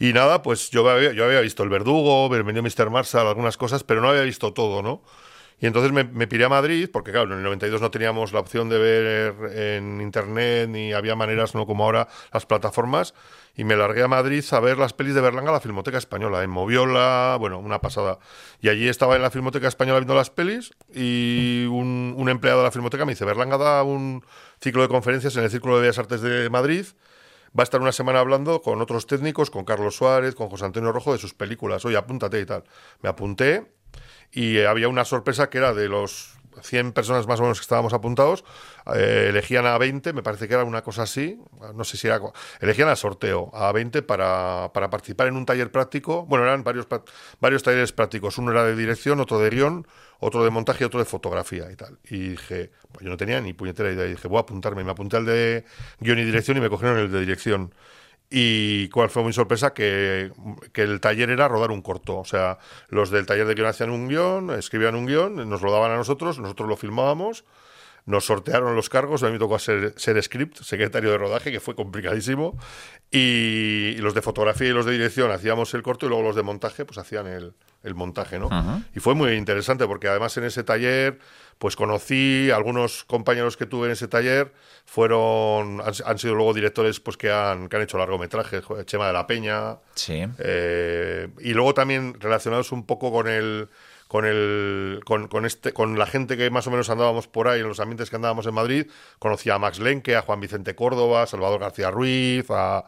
Y 0.00 0.12
nada, 0.12 0.42
pues 0.42 0.70
yo 0.70 0.88
había, 0.90 1.12
yo 1.12 1.24
había 1.24 1.40
visto 1.40 1.62
El 1.62 1.68
Verdugo, 1.68 2.28
Bienvenido 2.28 2.64
Mr. 2.64 2.90
Marshall, 2.90 3.28
algunas 3.28 3.56
cosas, 3.56 3.84
pero 3.84 4.00
no 4.00 4.08
había 4.08 4.22
visto 4.22 4.52
todo, 4.52 4.82
¿no? 4.82 5.02
Y 5.62 5.66
entonces 5.66 5.92
me, 5.92 6.02
me 6.02 6.26
piré 6.26 6.44
a 6.44 6.48
Madrid, 6.48 6.90
porque 6.92 7.12
claro, 7.12 7.32
en 7.32 7.38
el 7.38 7.44
92 7.44 7.80
no 7.80 7.92
teníamos 7.92 8.32
la 8.32 8.40
opción 8.40 8.68
de 8.68 8.78
ver 8.78 9.56
en 9.56 10.00
internet, 10.00 10.68
ni 10.68 10.92
había 10.92 11.14
maneras, 11.14 11.54
no 11.54 11.66
como 11.66 11.84
ahora, 11.84 12.08
las 12.32 12.46
plataformas, 12.46 13.14
y 13.54 13.62
me 13.62 13.76
largué 13.76 14.02
a 14.02 14.08
Madrid 14.08 14.44
a 14.50 14.58
ver 14.58 14.76
las 14.76 14.92
pelis 14.92 15.14
de 15.14 15.20
Berlanga 15.20 15.50
a 15.50 15.52
la 15.52 15.60
Filmoteca 15.60 15.98
Española, 15.98 16.42
en 16.42 16.50
Moviola, 16.50 17.36
bueno, 17.38 17.60
una 17.60 17.80
pasada. 17.80 18.18
Y 18.60 18.70
allí 18.70 18.88
estaba 18.88 19.14
en 19.14 19.22
la 19.22 19.30
Filmoteca 19.30 19.68
Española 19.68 20.00
viendo 20.00 20.16
las 20.16 20.30
pelis, 20.30 20.72
y 20.92 21.64
un, 21.70 22.12
un 22.16 22.28
empleado 22.28 22.58
de 22.58 22.64
la 22.64 22.72
Filmoteca 22.72 23.04
me 23.04 23.12
dice, 23.12 23.24
Berlanga 23.24 23.56
da 23.56 23.84
un 23.84 24.24
ciclo 24.60 24.82
de 24.82 24.88
conferencias 24.88 25.36
en 25.36 25.44
el 25.44 25.50
Círculo 25.50 25.76
de 25.76 25.82
Bellas 25.82 25.98
Artes 25.98 26.22
de 26.22 26.50
Madrid, 26.50 26.86
va 27.56 27.62
a 27.62 27.64
estar 27.64 27.80
una 27.80 27.92
semana 27.92 28.18
hablando 28.18 28.62
con 28.62 28.80
otros 28.80 29.06
técnicos, 29.06 29.48
con 29.48 29.64
Carlos 29.64 29.94
Suárez, 29.94 30.34
con 30.34 30.48
José 30.48 30.64
Antonio 30.64 30.90
Rojo, 30.90 31.12
de 31.12 31.20
sus 31.20 31.34
películas. 31.34 31.84
Oye, 31.84 31.96
apúntate 31.96 32.40
y 32.40 32.46
tal. 32.46 32.64
Me 33.00 33.08
apunté 33.08 33.70
y 34.32 34.60
había 34.60 34.88
una 34.88 35.04
sorpresa 35.04 35.50
que 35.50 35.58
era 35.58 35.74
de 35.74 35.88
los 35.88 36.32
100 36.60 36.92
personas 36.92 37.26
más 37.26 37.40
o 37.40 37.42
menos 37.42 37.58
que 37.58 37.62
estábamos 37.62 37.92
apuntados, 37.92 38.44
eh, 38.94 39.26
elegían 39.30 39.66
a 39.66 39.78
20, 39.78 40.12
me 40.12 40.22
parece 40.22 40.48
que 40.48 40.54
era 40.54 40.64
una 40.64 40.82
cosa 40.82 41.02
así, 41.02 41.40
no 41.74 41.84
sé 41.84 41.96
si 41.96 42.06
era... 42.06 42.20
Elegían 42.60 42.88
al 42.88 42.96
sorteo 42.96 43.50
a 43.54 43.72
20 43.72 44.02
para, 44.02 44.70
para 44.72 44.90
participar 44.90 45.28
en 45.28 45.36
un 45.36 45.46
taller 45.46 45.70
práctico. 45.70 46.26
Bueno, 46.26 46.44
eran 46.44 46.64
varios, 46.64 46.86
varios 47.40 47.62
talleres 47.62 47.92
prácticos. 47.92 48.38
Uno 48.38 48.52
era 48.52 48.64
de 48.64 48.76
dirección, 48.76 49.20
otro 49.20 49.38
de 49.38 49.50
guion, 49.50 49.86
otro 50.20 50.44
de 50.44 50.50
montaje 50.50 50.84
y 50.84 50.86
otro 50.86 51.00
de 51.00 51.06
fotografía 51.06 51.70
y 51.70 51.76
tal. 51.76 51.98
Y 52.04 52.30
dije, 52.30 52.70
pues 52.92 53.04
yo 53.04 53.10
no 53.10 53.16
tenía 53.16 53.40
ni 53.40 53.52
puñetera 53.52 53.90
idea. 53.90 54.06
Y 54.06 54.10
dije, 54.10 54.28
voy 54.28 54.38
a 54.38 54.42
apuntarme. 54.42 54.84
Me 54.84 54.90
apunté 54.90 55.16
al 55.16 55.26
de 55.26 55.64
guion 56.00 56.18
y 56.18 56.24
dirección 56.24 56.56
y 56.56 56.60
me 56.60 56.68
cogieron 56.68 56.98
el 56.98 57.10
de 57.10 57.20
dirección. 57.20 57.74
Y 58.34 58.88
cuál 58.88 59.10
fue 59.10 59.22
mi 59.24 59.32
sorpresa, 59.34 59.74
que, 59.74 60.32
que, 60.72 60.82
el 60.82 61.00
taller 61.00 61.28
era 61.28 61.48
rodar 61.48 61.70
un 61.70 61.82
corto. 61.82 62.18
O 62.18 62.24
sea, 62.24 62.58
los 62.88 63.10
del 63.10 63.26
taller 63.26 63.46
de 63.46 63.54
guion 63.54 63.66
hacían 63.66 63.90
un 63.90 64.08
guion, 64.08 64.50
escribían 64.50 64.94
un 64.94 65.04
guion, 65.04 65.48
nos 65.50 65.60
lo 65.60 65.70
daban 65.70 65.90
a 65.90 65.96
nosotros, 65.96 66.38
nosotros 66.38 66.66
lo 66.66 66.78
filmábamos, 66.78 67.44
nos 68.06 68.24
sortearon 68.24 68.74
los 68.74 68.88
cargos, 68.88 69.22
a 69.22 69.26
mí 69.26 69.32
me 69.32 69.38
tocó 69.38 69.58
ser, 69.58 69.92
ser 69.96 70.20
script, 70.22 70.62
secretario 70.62 71.10
de 71.10 71.18
rodaje, 71.18 71.52
que 71.52 71.60
fue 71.60 71.74
complicadísimo, 71.74 72.58
y, 73.10 73.96
los 73.98 74.14
de 74.14 74.22
fotografía 74.22 74.68
y 74.68 74.72
los 74.72 74.86
de 74.86 74.92
dirección 74.92 75.30
hacíamos 75.30 75.74
el 75.74 75.82
corto 75.82 76.06
y 76.06 76.08
luego 76.08 76.24
los 76.24 76.34
de 76.34 76.42
montaje 76.42 76.86
pues 76.86 76.96
hacían 76.96 77.26
el, 77.26 77.52
el 77.82 77.94
montaje, 77.94 78.38
¿no? 78.38 78.48
Y 78.94 79.00
fue 79.00 79.14
muy 79.14 79.32
interesante 79.32 79.86
porque 79.86 80.08
además 80.08 80.36
en 80.38 80.44
ese 80.44 80.64
taller 80.64 81.18
pues 81.58 81.76
conocí 81.76 82.50
algunos 82.50 83.04
compañeros 83.04 83.56
que 83.56 83.66
tuve 83.66 83.86
en 83.86 83.92
ese 83.92 84.08
taller, 84.08 84.52
fueron, 84.84 85.80
han, 85.80 86.18
sido 86.18 86.34
luego 86.34 86.54
directores 86.54 87.00
pues 87.00 87.16
que 87.16 87.30
han, 87.30 87.68
que 87.68 87.76
han 87.76 87.82
hecho 87.82 87.98
largometrajes, 87.98 88.64
Chema 88.84 89.06
de 89.06 89.12
la 89.12 89.26
Peña, 89.26 89.78
sí. 89.94 90.24
Eh, 90.38 91.28
y 91.40 91.54
luego 91.54 91.74
también 91.74 92.14
relacionados 92.20 92.72
un 92.72 92.86
poco 92.86 93.12
con 93.12 93.28
el 93.28 93.68
con 94.08 94.26
el 94.26 95.00
con, 95.06 95.28
con, 95.28 95.46
este 95.46 95.72
con 95.72 95.98
la 95.98 96.04
gente 96.04 96.36
que 96.36 96.50
más 96.50 96.66
o 96.66 96.70
menos 96.70 96.90
andábamos 96.90 97.28
por 97.28 97.48
ahí 97.48 97.60
en 97.60 97.68
los 97.68 97.80
ambientes 97.80 98.10
que 98.10 98.16
andábamos 98.16 98.46
en 98.46 98.52
Madrid 98.52 98.86
conocí 99.18 99.48
a 99.48 99.58
Max 99.58 99.78
Lenke 99.78 100.16
a 100.16 100.20
Juan 100.20 100.38
Vicente 100.38 100.74
Córdoba 100.74 101.22
a 101.22 101.26
Salvador 101.26 101.60
García 101.60 101.90
Ruiz 101.90 102.44
a, 102.50 102.84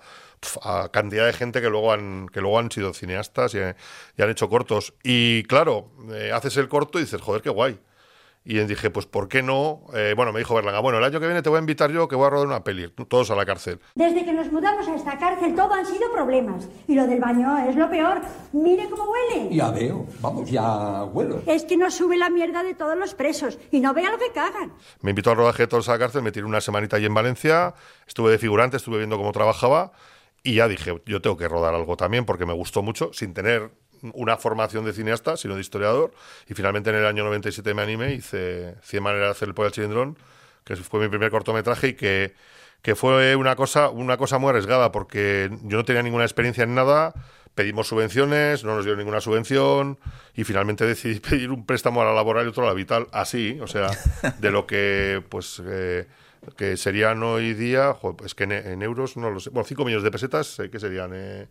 a 0.62 0.88
cantidad 0.92 1.26
de 1.26 1.32
gente 1.32 1.60
que 1.60 1.70
luego 1.70 1.92
han 1.92 2.28
que 2.28 2.40
luego 2.40 2.58
han 2.58 2.70
sido 2.70 2.92
cineastas 2.92 3.54
y, 3.54 3.58
han 3.58 4.30
hecho 4.30 4.48
cortos. 4.48 4.94
Y 5.02 5.44
claro 5.44 5.90
eh, 6.12 6.30
haces 6.32 6.56
el 6.56 6.68
corto 6.68 6.98
y 6.98 7.02
dices 7.02 7.20
joder 7.20 7.42
qué 7.42 7.50
guay 7.50 7.78
y 8.46 8.58
dije, 8.58 8.90
pues 8.90 9.06
¿por 9.06 9.28
qué 9.28 9.42
no? 9.42 9.84
Eh, 9.94 10.12
bueno, 10.14 10.30
me 10.30 10.38
dijo 10.38 10.54
Berlanga, 10.54 10.80
bueno, 10.80 10.98
el 10.98 11.04
año 11.04 11.18
que 11.18 11.26
viene 11.26 11.40
te 11.40 11.48
voy 11.48 11.56
a 11.56 11.60
invitar 11.60 11.90
yo 11.90 12.06
que 12.06 12.14
voy 12.14 12.26
a 12.26 12.30
rodar 12.30 12.46
una 12.46 12.62
peli, 12.62 12.90
todos 13.08 13.30
a 13.30 13.34
la 13.34 13.46
cárcel. 13.46 13.80
Desde 13.94 14.22
que 14.22 14.32
nos 14.34 14.52
mudamos 14.52 14.86
a 14.86 14.94
esta 14.94 15.18
cárcel 15.18 15.54
todo 15.54 15.72
han 15.72 15.86
sido 15.86 16.12
problemas. 16.12 16.68
Y 16.86 16.94
lo 16.94 17.06
del 17.06 17.20
baño 17.20 17.56
es 17.66 17.74
lo 17.74 17.88
peor. 17.88 18.20
Mire 18.52 18.88
cómo 18.90 19.04
huele. 19.10 19.54
Ya 19.54 19.70
veo, 19.70 20.06
vamos, 20.20 20.50
ya 20.50 21.04
huelo. 21.04 21.42
Es 21.46 21.64
que 21.64 21.78
nos 21.78 21.94
sube 21.94 22.18
la 22.18 22.28
mierda 22.28 22.62
de 22.62 22.74
todos 22.74 22.98
los 22.98 23.14
presos 23.14 23.58
y 23.70 23.80
no 23.80 23.94
vea 23.94 24.10
lo 24.10 24.18
que 24.18 24.30
cagan. 24.32 24.74
Me 25.00 25.10
invitó 25.10 25.30
al 25.30 25.38
rodaje 25.38 25.62
de 25.62 25.66
todos 25.68 25.88
a 25.88 25.92
la 25.92 25.98
cárcel, 25.98 26.22
me 26.22 26.30
tiré 26.30 26.44
una 26.44 26.60
semanita 26.60 26.96
allí 26.96 27.06
en 27.06 27.14
Valencia, 27.14 27.74
estuve 28.06 28.30
de 28.30 28.38
figurante, 28.38 28.76
estuve 28.76 28.98
viendo 28.98 29.16
cómo 29.16 29.32
trabajaba 29.32 29.92
y 30.42 30.56
ya 30.56 30.68
dije, 30.68 31.02
yo 31.06 31.22
tengo 31.22 31.38
que 31.38 31.48
rodar 31.48 31.74
algo 31.74 31.96
también 31.96 32.26
porque 32.26 32.44
me 32.44 32.52
gustó 32.52 32.82
mucho, 32.82 33.10
sin 33.14 33.32
tener 33.32 33.70
una 34.12 34.36
formación 34.36 34.84
de 34.84 34.92
cineasta, 34.92 35.36
sino 35.36 35.54
de 35.54 35.60
historiador. 35.60 36.12
Y 36.48 36.54
finalmente 36.54 36.90
en 36.90 36.96
el 36.96 37.06
año 37.06 37.24
97 37.24 37.74
me 37.74 37.82
animé, 37.82 38.14
hice 38.14 38.74
100 38.82 39.02
maneras 39.02 39.28
de 39.28 39.30
hacer 39.32 39.48
el 39.48 39.54
pollo 39.54 39.66
al 39.66 39.72
chilindrón, 39.72 40.18
que 40.64 40.76
fue 40.76 41.00
mi 41.00 41.08
primer 41.08 41.30
cortometraje 41.30 41.88
y 41.88 41.94
que, 41.94 42.34
que 42.82 42.94
fue 42.94 43.36
una 43.36 43.56
cosa, 43.56 43.88
una 43.88 44.16
cosa 44.16 44.38
muy 44.38 44.50
arriesgada 44.50 44.92
porque 44.92 45.50
yo 45.62 45.76
no 45.76 45.84
tenía 45.84 46.02
ninguna 46.02 46.24
experiencia 46.24 46.64
en 46.64 46.74
nada. 46.74 47.14
Pedimos 47.54 47.86
subvenciones, 47.86 48.64
no 48.64 48.74
nos 48.74 48.84
dieron 48.84 48.98
ninguna 48.98 49.20
subvención 49.20 49.98
y 50.34 50.44
finalmente 50.44 50.84
decidí 50.84 51.20
pedir 51.28 51.50
un 51.50 51.64
préstamo 51.64 52.02
a 52.02 52.04
la 52.04 52.12
laboral 52.12 52.46
y 52.46 52.48
otro 52.48 52.64
a 52.64 52.66
la 52.66 52.74
vital, 52.74 53.06
así, 53.12 53.58
o 53.60 53.66
sea, 53.66 53.90
de 54.38 54.50
lo 54.50 54.66
que 54.66 55.22
pues 55.28 55.62
eh, 55.64 56.06
que 56.56 56.76
serían 56.76 57.22
hoy 57.22 57.54
día, 57.54 57.96
pues 58.16 58.34
que 58.34 58.44
en, 58.44 58.82
euros 58.82 59.16
no 59.16 59.30
lo 59.30 59.40
sé, 59.40 59.50
bueno, 59.50 59.66
5 59.66 59.84
millones 59.84 60.04
de 60.04 60.10
pesetas, 60.10 60.60
¿qué 60.70 60.80
serían? 60.80 61.12
Eh, 61.14 61.46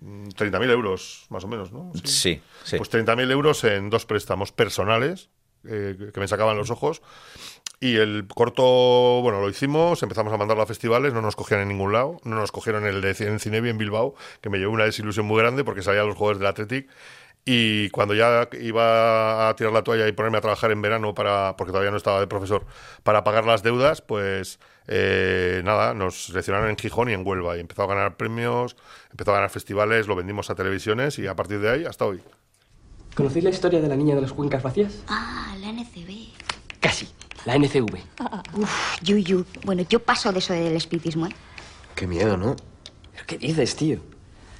30.000 0.00 0.70
euros, 0.70 1.26
más 1.30 1.44
o 1.44 1.48
menos, 1.48 1.72
¿no? 1.72 1.92
Sí, 2.04 2.40
sí. 2.64 2.76
Pues 2.76 2.90
30.000 2.90 3.30
euros 3.30 3.64
en 3.64 3.90
dos 3.90 4.06
préstamos 4.06 4.52
personales 4.52 5.30
eh, 5.64 6.10
que 6.12 6.20
me 6.20 6.28
sacaban 6.28 6.56
los 6.56 6.70
ojos. 6.70 7.02
Y 7.80 7.96
el 7.96 8.26
corto, 8.26 8.62
bueno, 9.22 9.40
lo 9.40 9.48
hicimos, 9.48 10.02
empezamos 10.02 10.32
a 10.32 10.36
mandarlo 10.36 10.62
a 10.62 10.66
festivales, 10.66 11.12
no 11.12 11.22
nos 11.22 11.36
cogían 11.36 11.60
en 11.60 11.68
ningún 11.68 11.92
lado, 11.92 12.16
no 12.24 12.36
nos 12.36 12.50
cogieron 12.50 12.84
en 12.86 12.94
el 12.94 13.00
de 13.00 13.14
en 13.20 13.38
Cinebi 13.38 13.68
en 13.68 13.78
Bilbao, 13.78 14.14
que 14.40 14.50
me 14.50 14.58
llevó 14.58 14.72
una 14.72 14.84
desilusión 14.84 15.26
muy 15.26 15.38
grande 15.40 15.62
porque 15.62 15.82
salían 15.82 16.06
los 16.06 16.16
jugadores 16.16 16.40
del 16.40 16.48
Athletic 16.48 16.88
y 17.44 17.88
cuando 17.90 18.14
ya 18.14 18.48
iba 18.60 19.48
a 19.48 19.56
tirar 19.56 19.72
la 19.72 19.82
toalla 19.82 20.08
y 20.08 20.12
ponerme 20.12 20.38
a 20.38 20.40
trabajar 20.40 20.70
en 20.70 20.82
verano 20.82 21.14
para 21.14 21.56
porque 21.56 21.70
todavía 21.70 21.90
no 21.90 21.96
estaba 21.96 22.20
de 22.20 22.26
profesor 22.26 22.66
para 23.04 23.24
pagar 23.24 23.46
las 23.46 23.62
deudas, 23.62 24.02
pues 24.02 24.58
eh, 24.88 25.60
nada, 25.64 25.92
nos 25.92 26.24
seleccionaron 26.24 26.70
en 26.70 26.76
Gijón 26.76 27.10
y 27.10 27.12
en 27.12 27.26
Huelva 27.26 27.56
y 27.58 27.60
empezó 27.60 27.82
a 27.82 27.86
ganar 27.86 28.16
premios, 28.16 28.74
empezó 29.10 29.32
a 29.32 29.34
ganar 29.34 29.50
festivales, 29.50 30.06
lo 30.06 30.16
vendimos 30.16 30.48
a 30.48 30.54
televisiones 30.54 31.18
y 31.18 31.26
a 31.26 31.36
partir 31.36 31.60
de 31.60 31.70
ahí 31.70 31.84
hasta 31.84 32.06
hoy. 32.06 32.22
¿Conocéis 33.14 33.44
la 33.44 33.50
historia 33.50 33.80
de 33.80 33.88
la 33.88 33.96
niña 33.96 34.14
de 34.14 34.22
las 34.22 34.32
cuencas 34.32 34.62
vacías? 34.62 35.02
Ah, 35.08 35.54
la 35.60 35.68
NCB. 35.68 36.32
Casi, 36.80 37.08
la 37.44 37.56
NCV. 37.56 37.98
Uf, 38.54 39.02
yuyu. 39.02 39.44
Bueno, 39.64 39.82
yo 39.88 40.00
paso 40.00 40.32
de 40.32 40.38
eso 40.38 40.54
del 40.54 40.76
espiritismo, 40.76 41.26
¿eh? 41.26 41.34
Qué 41.94 42.06
miedo, 42.06 42.36
¿no? 42.36 42.56
¿Pero 43.12 43.26
qué 43.26 43.36
dices, 43.36 43.76
tío? 43.76 43.98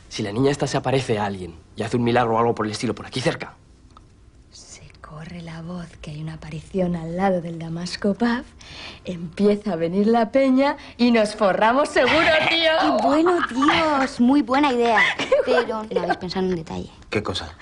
Si 0.09 0.23
la 0.23 0.33
niña 0.33 0.51
esta 0.51 0.67
se 0.67 0.77
aparece 0.77 1.19
a 1.19 1.27
alguien 1.27 1.55
y 1.77 1.83
hace 1.83 1.97
un 1.97 2.05
milagro 2.05 2.35
o 2.35 2.39
algo 2.39 2.55
por 2.55 2.67
el 2.67 2.73
estilo 2.73 2.95
por 2.95 3.07
aquí 3.07 3.21
cerca, 3.21 3.55
corre 5.19 5.43
la 5.43 5.63
voz 5.63 5.89
que 6.01 6.13
hay 6.13 6.23
una 6.23 6.35
aparición 6.35 6.95
al 6.95 7.17
lado 7.17 7.41
del 7.41 7.59
Damasco 7.59 8.15
Pub, 8.15 8.45
empieza 9.05 9.73
a 9.73 9.77
venir 9.77 10.07
la 10.07 10.31
peña 10.31 10.77
y 10.97 11.11
nos 11.11 11.35
forramos 11.35 11.89
seguro, 11.89 12.15
tío. 12.49 12.71
¡Qué 12.81 13.03
bueno, 13.03 13.37
Dios! 13.49 14.21
Muy 14.21 14.43
buena 14.43 14.73
idea. 14.73 15.01
Pero 15.45 15.83
no 15.93 16.01
habéis 16.03 16.19
pensado 16.19 16.47
en 16.47 16.53
un 16.53 16.57
detalle. 16.59 16.91
¿Qué 17.11 17.21
cosa? 17.21 17.53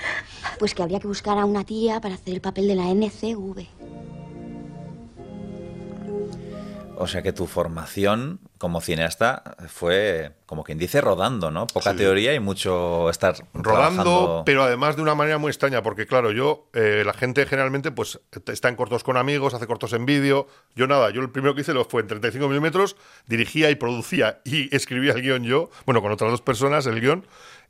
Pues 0.59 0.75
que 0.75 0.83
habría 0.83 1.01
que 1.01 1.07
buscar 1.09 1.39
a 1.39 1.47
una 1.47 1.65
tía 1.65 1.99
para 1.99 2.17
hacer 2.17 2.35
el 2.35 2.43
papel 2.43 2.69
de 2.69 2.75
la 2.75 2.91
NCV. 2.91 3.67
O 6.99 7.07
sea 7.07 7.23
que 7.23 7.33
tu 7.33 7.47
formación 7.47 8.39
como 8.59 8.81
cineasta 8.81 9.57
fue, 9.69 10.33
como 10.47 10.65
quien 10.65 10.79
dice, 10.79 11.01
rodando, 11.01 11.51
¿no? 11.51 11.67
Poca 11.67 11.95
teoría 11.95 12.35
y 12.35 12.41
mucho 12.41 13.11
estar 13.11 13.35
rodando, 13.53 14.43
pero 14.47 14.63
además 14.63 14.97
de 14.97 15.03
una 15.03 15.15
manera 15.15 15.39
muy 15.39 15.51
extraña, 15.51 15.83
porque 15.83 16.07
claro, 16.07 16.31
yo, 16.33 16.69
eh, 16.73 17.03
la 17.05 17.13
gente 17.13 17.45
generalmente 17.47 17.91
pues 17.91 18.21
está 18.47 18.69
en 18.69 18.77
cortos 18.77 19.05
con 19.05 19.17
amigos, 19.17 19.55
hace 19.55 19.67
cortos 19.67 19.93
en 19.93 20.07
vídeo. 20.07 20.47
Yo 20.75 20.87
nada, 20.87 21.11
yo 21.11 21.21
el 21.21 21.31
primero 21.31 21.55
que 21.55 21.61
hice 21.61 21.75
lo 21.75 21.85
fue 21.85 22.03
en 22.03 22.09
35 22.09 22.49
milímetros, 22.49 22.97
dirigía 23.27 23.71
y 23.71 23.75
producía 23.75 24.41
y 24.45 24.75
escribía 24.75 25.13
el 25.13 25.23
guion 25.23 25.45
yo, 25.45 25.71
bueno, 25.85 26.01
con 26.01 26.13
otras 26.13 26.31
dos 26.31 26.43
personas 26.43 26.87
el 26.87 27.01
guion, 27.01 27.27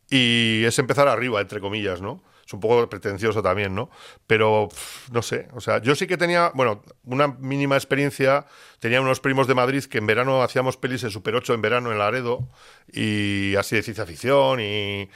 y 0.09 0.62
es 0.64 0.79
empezar 0.79 1.09
arriba, 1.09 1.40
entre 1.40 1.61
comillas, 1.61 2.01
¿no? 2.01 2.22
Es 2.46 2.52
un 2.52 2.61
poco 2.61 2.88
pretencioso 2.88 3.42
también, 3.42 3.74
¿no? 3.74 3.90
Pero 4.26 4.68
no 5.11 5.22
sé, 5.22 5.48
o 5.54 5.61
sea, 5.61 5.82
yo 5.82 5.96
sí 5.96 6.06
que 6.06 6.16
tenía, 6.16 6.52
bueno, 6.54 6.82
una 7.04 7.26
mínima 7.28 7.74
experiencia, 7.74 8.46
tenía 8.78 9.00
unos 9.00 9.20
primos 9.20 9.48
de 9.48 9.54
Madrid 9.54 9.85
que 9.85 9.98
en 9.98 10.06
verano 10.06 10.42
hacíamos 10.42 10.76
pelis 10.76 11.02
en 11.02 11.11
Super 11.11 11.35
8 11.35 11.54
en 11.54 11.62
verano 11.62 11.90
en 11.90 11.98
Laredo 11.98 12.48
y 12.92 13.56
así 13.56 13.74
de 13.74 13.82
ciencia 13.82 14.06
ficción 14.06 14.61
y, 14.61 15.09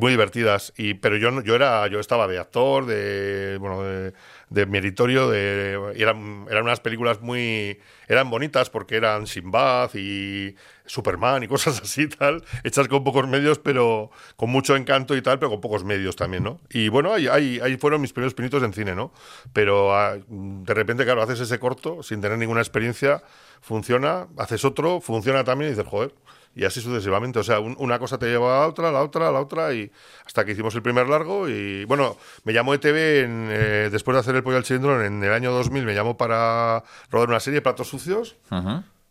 muy 0.00 0.10
divertidas, 0.10 0.72
y 0.78 0.94
pero 0.94 1.18
yo 1.18 1.42
yo 1.42 1.54
era 1.54 1.86
yo 1.88 2.00
estaba 2.00 2.26
de 2.26 2.38
actor, 2.38 2.86
de 2.86 3.58
bueno, 3.60 3.82
de 3.82 4.14
de 4.54 4.66
meritorio, 4.66 5.28
de, 5.28 5.92
eran, 5.96 6.46
eran 6.48 6.62
unas 6.64 6.80
películas 6.80 7.20
muy... 7.20 7.80
eran 8.08 8.30
bonitas 8.30 8.70
porque 8.70 8.96
eran 8.96 9.26
Sinbad 9.26 9.90
y 9.94 10.54
Superman 10.86 11.42
y 11.42 11.48
cosas 11.48 11.80
así 11.80 12.08
tal, 12.18 12.44
hechas 12.62 12.88
con 12.88 13.04
pocos 13.04 13.26
medios, 13.26 13.58
pero 13.58 14.10
con 14.36 14.50
mucho 14.50 14.76
encanto 14.76 15.16
y 15.16 15.22
tal, 15.22 15.38
pero 15.38 15.50
con 15.50 15.60
pocos 15.60 15.84
medios 15.84 16.16
también, 16.16 16.44
¿no? 16.44 16.60
Y 16.70 16.88
bueno, 16.88 17.12
ahí, 17.12 17.76
fueron 17.78 18.00
mis 18.00 18.12
primeros 18.12 18.34
pinitos 18.34 18.62
en 18.62 18.72
cine, 18.72 18.94
¿no? 18.94 19.12
Pero 19.52 19.94
ah, 19.94 20.16
de 20.28 20.74
repente, 20.74 21.04
claro, 21.04 21.22
haces 21.22 21.40
ese 21.40 21.58
corto 21.58 22.02
sin 22.02 22.20
tener 22.20 22.38
ninguna 22.38 22.60
experiencia, 22.60 23.22
funciona, 23.60 24.26
haces 24.36 24.64
otro, 24.64 25.00
funciona 25.00 25.44
también 25.44 25.70
y 25.70 25.74
dices, 25.74 25.88
joder, 25.88 26.12
y 26.54 26.64
así 26.64 26.80
sucesivamente. 26.80 27.38
O 27.38 27.42
sea, 27.42 27.60
una 27.60 27.98
cosa 27.98 28.18
te 28.18 28.26
lleva 28.26 28.62
a 28.62 28.68
otra, 28.68 28.92
la 28.92 29.02
otra, 29.02 29.30
la 29.32 29.40
otra, 29.40 29.72
y 29.74 29.90
hasta 30.24 30.44
que 30.44 30.52
hicimos 30.52 30.74
el 30.74 30.82
primer 30.82 31.08
largo. 31.08 31.48
Y 31.48 31.84
bueno, 31.84 32.16
me 32.44 32.52
llamó 32.52 32.74
ETV 32.74 32.94
eh, 32.96 33.88
después 33.90 34.14
de 34.14 34.20
hacer 34.20 34.36
el 34.36 34.42
pollo 34.42 34.56
al 34.56 34.64
cilindro 34.64 35.04
en 35.04 35.22
el 35.22 35.32
año 35.32 35.50
2000, 35.52 35.84
me 35.84 35.94
llamó 35.94 36.16
para 36.16 36.84
rodar 37.10 37.28
una 37.28 37.40
serie 37.40 37.58
de 37.58 37.62
platos 37.62 37.88
sucios. 37.88 38.36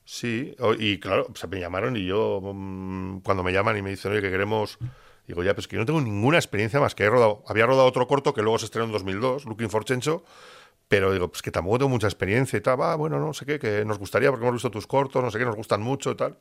Sí, 0.05 0.55
y 0.79 0.99
claro, 0.99 1.27
me 1.49 1.59
llamaron 1.59 1.95
y 1.95 2.05
yo, 2.05 2.41
mm, 2.41 3.19
cuando 3.19 3.43
me 3.43 3.53
llaman 3.53 3.77
y 3.77 3.81
me 3.81 3.89
dicen, 3.91 4.11
oye, 4.11 4.21
que 4.21 4.29
queremos. 4.29 4.77
Digo, 5.27 5.41
ya, 5.41 5.53
pues 5.55 5.69
que 5.69 5.77
yo 5.77 5.79
no 5.79 5.85
tengo 5.85 6.01
ninguna 6.01 6.37
experiencia 6.37 6.81
más 6.81 6.95
que 6.95 7.03
he 7.03 7.09
rodado. 7.09 7.43
Había 7.47 7.65
rodado 7.65 7.87
otro 7.87 8.05
corto 8.07 8.33
que 8.33 8.41
luego 8.41 8.59
se 8.59 8.65
estrenó 8.65 8.87
en 8.87 8.91
2002, 8.91 9.45
Looking 9.45 9.69
for 9.69 9.85
Chencho, 9.85 10.25
pero 10.89 11.13
digo, 11.13 11.29
pues 11.29 11.41
que 11.41 11.49
tampoco 11.49 11.77
tengo 11.79 11.89
mucha 11.89 12.07
experiencia 12.07 12.57
y 12.57 12.61
tal. 12.61 12.81
Va, 12.81 12.95
bueno, 12.95 13.19
no 13.19 13.33
sé 13.33 13.45
qué, 13.45 13.57
que 13.57 13.85
nos 13.85 13.99
gustaría 13.99 14.29
porque 14.29 14.43
hemos 14.43 14.55
visto 14.55 14.69
tus 14.69 14.85
cortos, 14.85 15.23
no 15.23 15.31
sé 15.31 15.39
qué, 15.39 15.45
nos 15.45 15.55
gustan 15.55 15.81
mucho 15.81 16.11
y 16.11 16.15
tal 16.15 16.37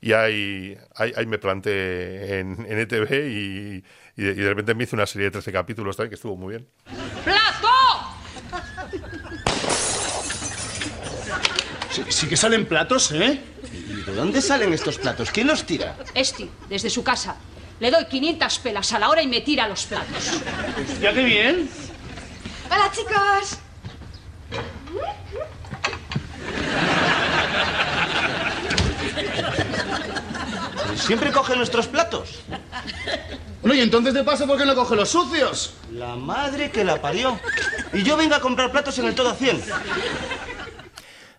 y 0.00 0.12
ahí, 0.12 0.78
ahí, 0.94 1.26
me 1.26 1.38
planté 1.38 2.38
en, 2.38 2.64
en 2.68 2.78
ETV 2.78 3.10
y, 3.26 3.84
y, 4.16 4.22
de, 4.22 4.32
y, 4.32 4.34
de, 4.34 4.48
repente 4.48 4.74
me 4.74 4.84
hice 4.84 4.94
una 4.94 5.06
serie 5.06 5.26
de 5.26 5.32
13 5.32 5.52
capítulos 5.52 5.96
también 5.96 6.10
que 6.10 6.14
estuvo 6.14 6.36
muy 6.36 6.50
bien. 6.50 6.68
¡Plato! 7.24 7.68
Sí, 11.90 12.04
sí 12.08 12.28
que 12.28 12.36
salen 12.36 12.66
platos, 12.66 13.12
¿eh? 13.12 13.40
¿Y 13.72 14.02
de 14.02 14.14
dónde 14.14 14.42
salen 14.42 14.72
estos 14.72 14.98
platos? 14.98 15.30
¿Quién 15.30 15.46
los 15.46 15.64
tira? 15.64 15.96
Este, 16.14 16.48
desde 16.68 16.90
su 16.90 17.02
casa. 17.02 17.36
Le 17.80 17.90
doy 17.90 18.04
500 18.06 18.58
pelas 18.58 18.92
a 18.92 18.98
la 18.98 19.08
hora 19.08 19.22
y 19.22 19.28
me 19.28 19.40
tira 19.40 19.68
los 19.68 19.84
platos. 19.84 20.40
Ya 21.00 21.12
qué 21.12 21.22
bien. 21.22 21.68
Hola, 22.70 22.90
chicos. 22.92 23.58
Siempre 30.96 31.30
coge 31.30 31.56
nuestros 31.56 31.86
platos. 31.86 32.40
Bueno, 33.62 33.74
y 33.74 33.80
entonces 33.80 34.12
de 34.14 34.24
paso, 34.24 34.46
¿por 34.46 34.58
qué 34.58 34.66
no 34.66 34.74
coge 34.74 34.96
los 34.96 35.08
sucios? 35.08 35.74
La 35.92 36.16
madre 36.16 36.70
que 36.70 36.84
la 36.84 37.00
parió. 37.00 37.38
Y 37.92 38.02
yo 38.02 38.16
vengo 38.16 38.34
a 38.34 38.40
comprar 38.40 38.70
platos 38.72 38.98
en 38.98 39.06
el 39.06 39.14
todo 39.14 39.30
a 39.30 39.34
100. 39.34 39.62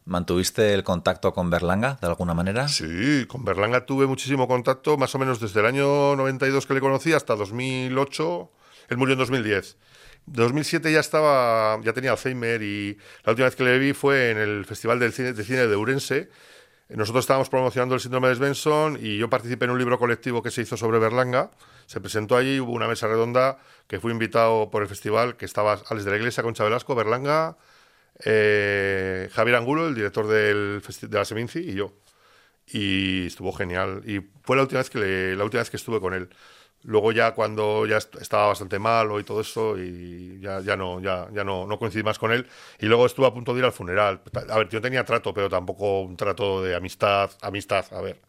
¿Mantuviste 0.10 0.74
el 0.74 0.84
contacto 0.84 1.34
con 1.34 1.52
Berlanga 1.52 2.00
de 2.02 2.08
alguna 2.08 2.34
manera? 2.34 2.68
Sí, 2.68 3.28
con 3.28 3.46
Berlanga 3.46 3.86
tuve 3.86 4.08
muchísimo 4.08 4.48
contacto, 4.48 4.98
más 4.98 5.14
o 5.14 5.20
menos 5.20 5.40
desde 5.40 5.60
el 5.60 5.68
año 5.68 6.16
92 6.16 6.66
que 6.66 6.74
le 6.74 6.80
conocí 6.80 7.14
hasta 7.14 7.36
2008. 7.36 8.52
Él 8.90 8.98
murió 8.98 9.14
en 9.14 9.20
2010. 9.20 9.78
2007 10.26 10.92
ya 10.92 11.00
estaba, 11.00 11.80
ya 11.84 11.94
tenía 11.94 12.10
Alzheimer 12.10 12.64
y 12.64 12.98
la 13.24 13.34
última 13.34 13.46
vez 13.46 13.56
que 13.56 13.64
le 13.64 13.78
vi 13.78 13.94
fue 13.94 14.32
en 14.32 14.40
el 14.40 14.66
Festival 14.66 14.98
del 14.98 15.14
Cine, 15.14 15.34
de 15.34 15.44
Cine 15.44 15.68
de 15.68 15.76
Urense. 15.76 16.32
Nosotros 16.90 17.26
estábamos 17.26 17.52
promocionando 17.52 17.94
el 17.94 18.02
síndrome 18.02 18.30
de 18.30 18.36
Svensson 18.36 18.98
y 19.00 19.20
yo 19.20 19.30
participé 19.30 19.66
en 19.66 19.72
un 19.72 19.78
libro 19.78 20.00
colectivo 20.00 20.42
que 20.42 20.50
se 20.50 20.64
hizo 20.64 20.76
sobre 20.76 20.98
Berlanga. 20.98 21.52
Se 21.86 22.02
presentó 22.02 22.36
allí, 22.36 22.60
hubo 22.60 22.72
una 22.72 22.88
mesa 22.88 23.08
redonda 23.08 23.60
que 23.88 24.00
fui 24.00 24.12
invitado 24.12 24.72
por 24.72 24.82
el 24.82 24.88
festival, 24.88 25.38
que 25.38 25.46
estaba 25.46 25.74
Alex 25.88 26.04
de 26.04 26.10
la 26.10 26.18
Iglesia, 26.18 26.42
Concha 26.42 26.64
Velasco, 26.64 26.96
Berlanga, 26.96 27.58
eh, 28.26 29.30
Javier 29.34 29.56
Angulo, 29.58 29.88
el 29.88 29.96
director 29.96 30.28
del 30.28 30.82
de 31.02 31.18
la 31.18 31.26
Seminci, 31.26 31.60
y 31.60 31.74
yo. 31.76 31.94
Y 32.68 33.28
estuvo 33.28 33.52
genial. 33.54 34.04
Y 34.06 34.22
fue 34.44 34.56
la 34.58 34.64
última 34.64 34.80
vez 34.80 34.90
que, 34.90 35.00
le- 35.00 35.36
la 35.36 35.44
última 35.44 35.62
vez 35.62 35.70
que 35.70 35.78
estuve 35.78 36.00
con 36.00 36.14
él. 36.14 36.30
Luego 36.84 37.12
ya 37.12 37.34
cuando 37.34 37.86
ya 37.88 37.98
est- 37.98 38.16
estaba 38.18 38.48
bastante 38.48 38.80
malo 38.80 39.20
y 39.20 39.24
todo 39.24 39.42
eso, 39.42 39.78
y 39.78 40.40
ya, 40.42 40.62
ya 40.62 40.78
no, 40.78 41.02
ya, 41.02 41.28
ya 41.34 41.44
no, 41.44 41.68
no 41.68 41.80
coincidí 41.80 42.04
más 42.04 42.20
con 42.20 42.32
él. 42.32 42.48
Y 42.80 42.86
luego 42.88 43.06
estuve 43.06 43.28
a 43.28 43.34
punto 43.34 43.54
de 43.54 43.60
ir 43.60 43.66
al 43.66 43.74
funeral. 43.74 44.22
A 44.50 44.58
ver, 44.60 44.70
yo 44.70 44.82
tenía 44.82 45.04
trato, 45.06 45.34
pero 45.34 45.50
tampoco 45.50 46.02
un 46.02 46.16
trato 46.18 46.62
de 46.64 46.76
amistad, 46.76 47.32
amistad, 47.42 47.86
a 47.92 48.02
ver, 48.02 48.22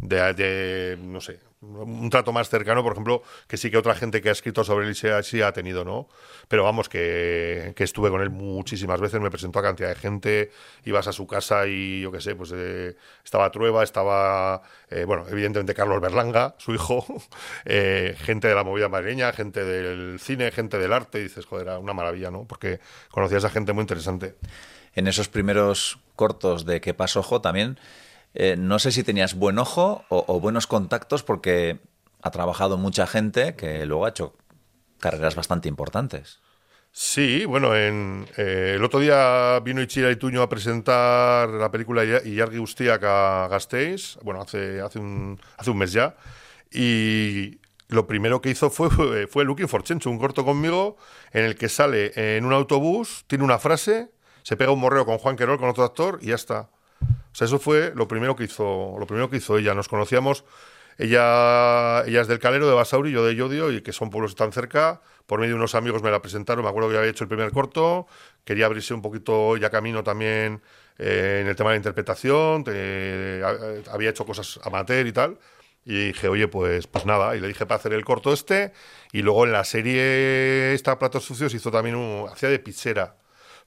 de, 0.00 0.34
de, 0.34 0.98
no 1.00 1.20
sé, 1.20 1.40
un 1.60 2.08
trato 2.08 2.32
más 2.32 2.48
cercano, 2.48 2.82
por 2.82 2.92
ejemplo, 2.92 3.22
que 3.48 3.56
sí 3.56 3.70
que 3.70 3.78
otra 3.78 3.94
gente 3.94 4.20
que 4.20 4.28
ha 4.28 4.32
escrito 4.32 4.62
sobre 4.62 4.86
él 4.86 5.12
ha, 5.12 5.22
sí 5.22 5.42
ha 5.42 5.52
tenido, 5.52 5.84
¿no? 5.84 6.08
Pero 6.46 6.62
vamos, 6.62 6.88
que, 6.88 7.72
que 7.74 7.84
estuve 7.84 8.10
con 8.10 8.20
él 8.20 8.30
muchísimas 8.30 9.00
veces, 9.00 9.20
me 9.20 9.30
presentó 9.30 9.58
a 9.58 9.62
cantidad 9.62 9.88
de 9.88 9.96
gente, 9.96 10.50
ibas 10.84 11.08
a 11.08 11.12
su 11.12 11.26
casa 11.26 11.66
y 11.66 12.02
yo 12.02 12.12
qué 12.12 12.20
sé, 12.20 12.36
pues 12.36 12.52
eh, 12.54 12.96
estaba 13.24 13.50
Trueba, 13.50 13.82
estaba, 13.82 14.62
eh, 14.90 15.04
bueno, 15.04 15.26
evidentemente 15.28 15.74
Carlos 15.74 16.00
Berlanga, 16.00 16.54
su 16.58 16.74
hijo, 16.74 17.04
eh, 17.64 18.14
gente 18.18 18.48
de 18.48 18.54
la 18.54 18.62
movida 18.62 18.88
madrileña, 18.88 19.32
gente 19.32 19.64
del 19.64 20.20
cine, 20.20 20.52
gente 20.52 20.78
del 20.78 20.92
arte, 20.92 21.18
dices, 21.18 21.44
joder, 21.44 21.68
era 21.68 21.78
una 21.78 21.92
maravilla, 21.92 22.30
¿no? 22.30 22.44
Porque 22.44 22.78
conocías 23.10 23.44
a 23.44 23.50
gente 23.50 23.72
muy 23.72 23.82
interesante. 23.82 24.36
En 24.94 25.06
esos 25.06 25.28
primeros 25.28 25.98
cortos 26.16 26.64
de 26.64 26.80
Que 26.80 26.94
pasó 26.94 27.20
ojo 27.20 27.40
también, 27.40 27.78
eh, 28.34 28.56
no 28.58 28.78
sé 28.78 28.92
si 28.92 29.02
tenías 29.02 29.34
buen 29.34 29.58
ojo 29.58 30.04
o, 30.08 30.40
buenos 30.40 30.66
contactos 30.66 31.22
porque 31.22 31.80
ha 32.22 32.30
trabajado 32.30 32.76
mucha 32.76 33.06
gente 33.06 33.54
que 33.54 33.86
luego 33.86 34.06
ha 34.06 34.10
hecho 34.10 34.36
carreras 35.00 35.34
bastante 35.34 35.68
importantes. 35.68 36.40
Sí, 36.90 37.44
bueno, 37.44 37.76
en, 37.76 38.26
eh, 38.36 38.74
el 38.76 38.84
otro 38.84 38.98
día 38.98 39.60
vino 39.60 39.82
Ichira 39.82 40.10
Ituño 40.10 40.42
a 40.42 40.48
presentar 40.48 41.48
la 41.48 41.70
película 41.70 42.04
I- 42.04 42.28
Ilargi 42.28 42.58
Ustiak 42.58 43.02
a 43.04 43.46
Gasteiz, 43.48 44.18
bueno, 44.22 44.40
hace, 44.40 44.80
hace, 44.80 44.98
un, 44.98 45.38
hace 45.56 45.70
un 45.70 45.78
mes 45.78 45.92
ya, 45.92 46.16
y 46.72 47.60
lo 47.88 48.06
primero 48.06 48.40
que 48.40 48.50
hizo 48.50 48.70
fue, 48.70 49.26
fue 49.28 49.44
Looking 49.44 49.68
for 49.68 49.82
Chencho, 49.82 50.10
un 50.10 50.18
corto 50.18 50.44
conmigo, 50.44 50.96
en 51.32 51.44
el 51.44 51.56
que 51.56 51.68
sale 51.68 52.36
en 52.36 52.44
un 52.44 52.52
autobús, 52.52 53.24
tiene 53.28 53.44
una 53.44 53.58
frase, 53.58 54.10
se 54.42 54.56
pega 54.56 54.72
un 54.72 54.80
morreo 54.80 55.04
con 55.06 55.18
Juan 55.18 55.36
Querol, 55.36 55.58
con 55.58 55.68
otro 55.68 55.84
actor, 55.84 56.18
y 56.22 56.28
ya 56.28 56.34
está. 56.34 56.70
Eso 57.42 57.58
fue 57.58 57.92
lo 57.94 58.08
primero 58.08 58.36
que 58.36 58.44
hizo, 58.44 58.96
lo 58.98 59.06
primero 59.06 59.30
que 59.30 59.36
hizo 59.38 59.58
ella. 59.58 59.74
Nos 59.74 59.88
conocíamos, 59.88 60.44
ella, 60.98 62.02
ella 62.06 62.20
es 62.22 62.28
del 62.28 62.38
Calero, 62.38 62.66
de 62.68 62.74
Basauri, 62.74 63.12
yo 63.12 63.24
de 63.24 63.34
Llodio, 63.34 63.70
y 63.72 63.82
que 63.82 63.92
son 63.92 64.10
pueblos 64.10 64.34
tan 64.34 64.52
cerca. 64.52 65.00
Por 65.26 65.40
medio 65.40 65.52
de 65.54 65.58
unos 65.58 65.74
amigos 65.74 66.02
me 66.02 66.10
la 66.10 66.20
presentaron, 66.22 66.64
me 66.64 66.70
acuerdo 66.70 66.90
que 66.90 66.96
había 66.98 67.10
hecho 67.10 67.24
el 67.24 67.28
primer 67.28 67.52
corto, 67.52 68.06
quería 68.44 68.66
abrirse 68.66 68.94
un 68.94 69.02
poquito 69.02 69.56
ya 69.56 69.70
camino 69.70 70.02
también 70.02 70.62
eh, 70.98 71.40
en 71.42 71.48
el 71.48 71.54
tema 71.56 71.70
de 71.70 71.74
la 71.74 71.78
interpretación, 71.78 72.64
te- 72.64 73.42
a- 73.44 73.92
había 73.92 74.10
hecho 74.10 74.24
cosas 74.26 74.58
amateur 74.64 75.06
y 75.06 75.12
tal. 75.12 75.38
Y 75.84 76.08
dije, 76.08 76.28
oye, 76.28 76.48
pues, 76.48 76.86
pues 76.86 77.06
nada, 77.06 77.36
y 77.36 77.40
le 77.40 77.48
dije 77.48 77.64
para 77.66 77.78
hacer 77.78 77.92
el 77.94 78.04
corto 78.04 78.32
este, 78.32 78.72
y 79.12 79.22
luego 79.22 79.46
en 79.46 79.52
la 79.52 79.64
serie 79.64 80.74
esta 80.74 80.98
Platos 80.98 81.24
Sucios 81.24 81.54
hizo 81.54 81.70
también 81.70 81.96
un, 81.96 82.28
hacía 82.28 82.48
de 82.50 82.58
pizzera. 82.58 83.17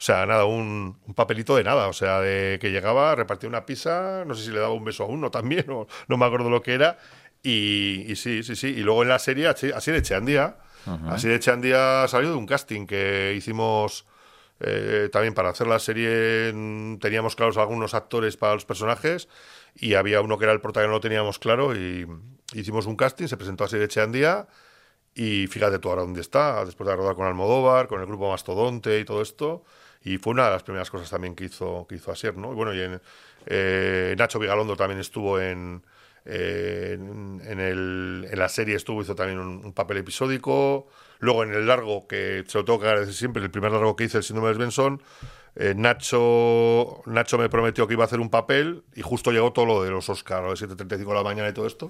O 0.01 0.03
sea, 0.03 0.25
nada, 0.25 0.45
un, 0.45 0.97
un 1.05 1.13
papelito 1.13 1.55
de 1.55 1.63
nada. 1.63 1.87
O 1.87 1.93
sea, 1.93 2.19
de 2.21 2.57
que 2.59 2.71
llegaba, 2.71 3.13
repartía 3.13 3.47
una 3.47 3.67
pizza, 3.67 4.25
no 4.25 4.33
sé 4.33 4.45
si 4.45 4.49
le 4.49 4.57
daba 4.57 4.73
un 4.73 4.83
beso 4.83 5.03
a 5.03 5.05
uno 5.05 5.29
también, 5.29 5.63
o 5.69 5.85
no 6.07 6.17
me 6.17 6.25
acuerdo 6.25 6.49
lo 6.49 6.63
que 6.63 6.73
era. 6.73 6.97
Y, 7.43 8.11
y 8.11 8.15
sí, 8.15 8.41
sí, 8.41 8.55
sí. 8.55 8.69
Y 8.69 8.79
luego 8.79 9.03
en 9.03 9.09
la 9.09 9.19
serie, 9.19 9.45
así, 9.47 9.67
de 9.67 9.97
Echeandía, 9.99 10.57
Ajá. 10.87 11.13
así 11.13 11.27
de 11.27 11.35
Echeandía 11.35 12.07
salió 12.07 12.31
de 12.31 12.35
un 12.35 12.47
casting 12.47 12.87
que 12.87 13.35
hicimos 13.37 14.07
eh, 14.59 15.07
también 15.11 15.35
para 15.35 15.49
hacer 15.49 15.67
la 15.67 15.77
serie. 15.77 16.51
Teníamos 16.99 17.35
claros 17.35 17.57
algunos 17.57 17.93
actores 17.93 18.37
para 18.37 18.55
los 18.55 18.65
personajes 18.65 19.29
y 19.75 19.93
había 19.93 20.21
uno 20.21 20.39
que 20.39 20.45
era 20.45 20.53
el 20.53 20.61
protagonista, 20.61 20.87
no 20.89 20.95
lo 20.97 21.01
teníamos 21.01 21.37
claro. 21.37 21.75
Y 21.75 22.07
hicimos 22.55 22.87
un 22.87 22.95
casting, 22.95 23.27
se 23.27 23.37
presentó 23.37 23.65
así 23.65 23.77
de 23.77 23.85
Echeandía. 23.85 24.47
Y 25.13 25.45
fíjate 25.45 25.77
tú 25.77 25.89
ahora 25.89 26.01
dónde 26.01 26.21
está, 26.21 26.65
después 26.65 26.89
de 26.89 26.95
rodar 26.95 27.13
con 27.15 27.27
Almodóvar, 27.27 27.87
con 27.87 28.01
el 28.01 28.07
grupo 28.07 28.31
Mastodonte 28.31 28.99
y 28.99 29.05
todo 29.05 29.21
esto. 29.21 29.63
Y 30.03 30.17
fue 30.17 30.31
una 30.33 30.45
de 30.45 30.51
las 30.51 30.63
primeras 30.63 30.89
cosas 30.89 31.09
también 31.09 31.35
que 31.35 31.45
hizo, 31.45 31.85
que 31.87 31.95
hizo 31.95 32.11
Asier, 32.11 32.35
¿no? 32.37 32.51
Y 32.51 32.55
bueno, 32.55 32.73
y 32.73 32.81
en, 32.81 33.01
eh, 33.45 34.15
Nacho 34.17 34.39
Vigalondo 34.39 34.75
también 34.75 34.99
estuvo 34.99 35.39
en, 35.39 35.83
eh, 36.25 36.91
en, 36.99 37.41
en 37.45 37.59
el, 37.59 38.27
en 38.31 38.39
la 38.39 38.49
serie, 38.49 38.75
estuvo, 38.75 39.01
hizo 39.01 39.13
también 39.15 39.39
un, 39.39 39.63
un 39.63 39.73
papel 39.73 39.97
episódico. 39.97 40.87
Luego 41.19 41.43
en 41.43 41.53
el 41.53 41.67
largo, 41.67 42.07
que 42.07 42.43
se 42.47 42.57
lo 42.57 42.65
tengo 42.65 42.79
que 42.79 42.87
agradecer 42.87 43.13
siempre, 43.13 43.43
el 43.43 43.51
primer 43.51 43.71
largo 43.71 43.95
que 43.95 44.05
hice, 44.05 44.17
el 44.17 44.23
síndrome 44.23 44.49
de 44.49 44.55
Svensson, 44.55 45.01
eh, 45.55 45.73
Nacho, 45.75 47.01
Nacho 47.05 47.37
me 47.37 47.49
prometió 47.49 47.87
que 47.87 47.93
iba 47.93 48.03
a 48.03 48.07
hacer 48.07 48.19
un 48.19 48.29
papel 48.29 48.83
y 48.95 49.01
justo 49.01 49.31
llegó 49.31 49.51
todo 49.53 49.65
lo 49.65 49.83
de 49.83 49.91
los 49.91 50.09
Oscars, 50.09 50.43
lo 50.43 50.49
de 50.49 50.55
7.35 50.75 51.07
de 51.09 51.13
la 51.13 51.23
mañana 51.23 51.49
y 51.49 51.53
todo 51.53 51.67
esto. 51.67 51.89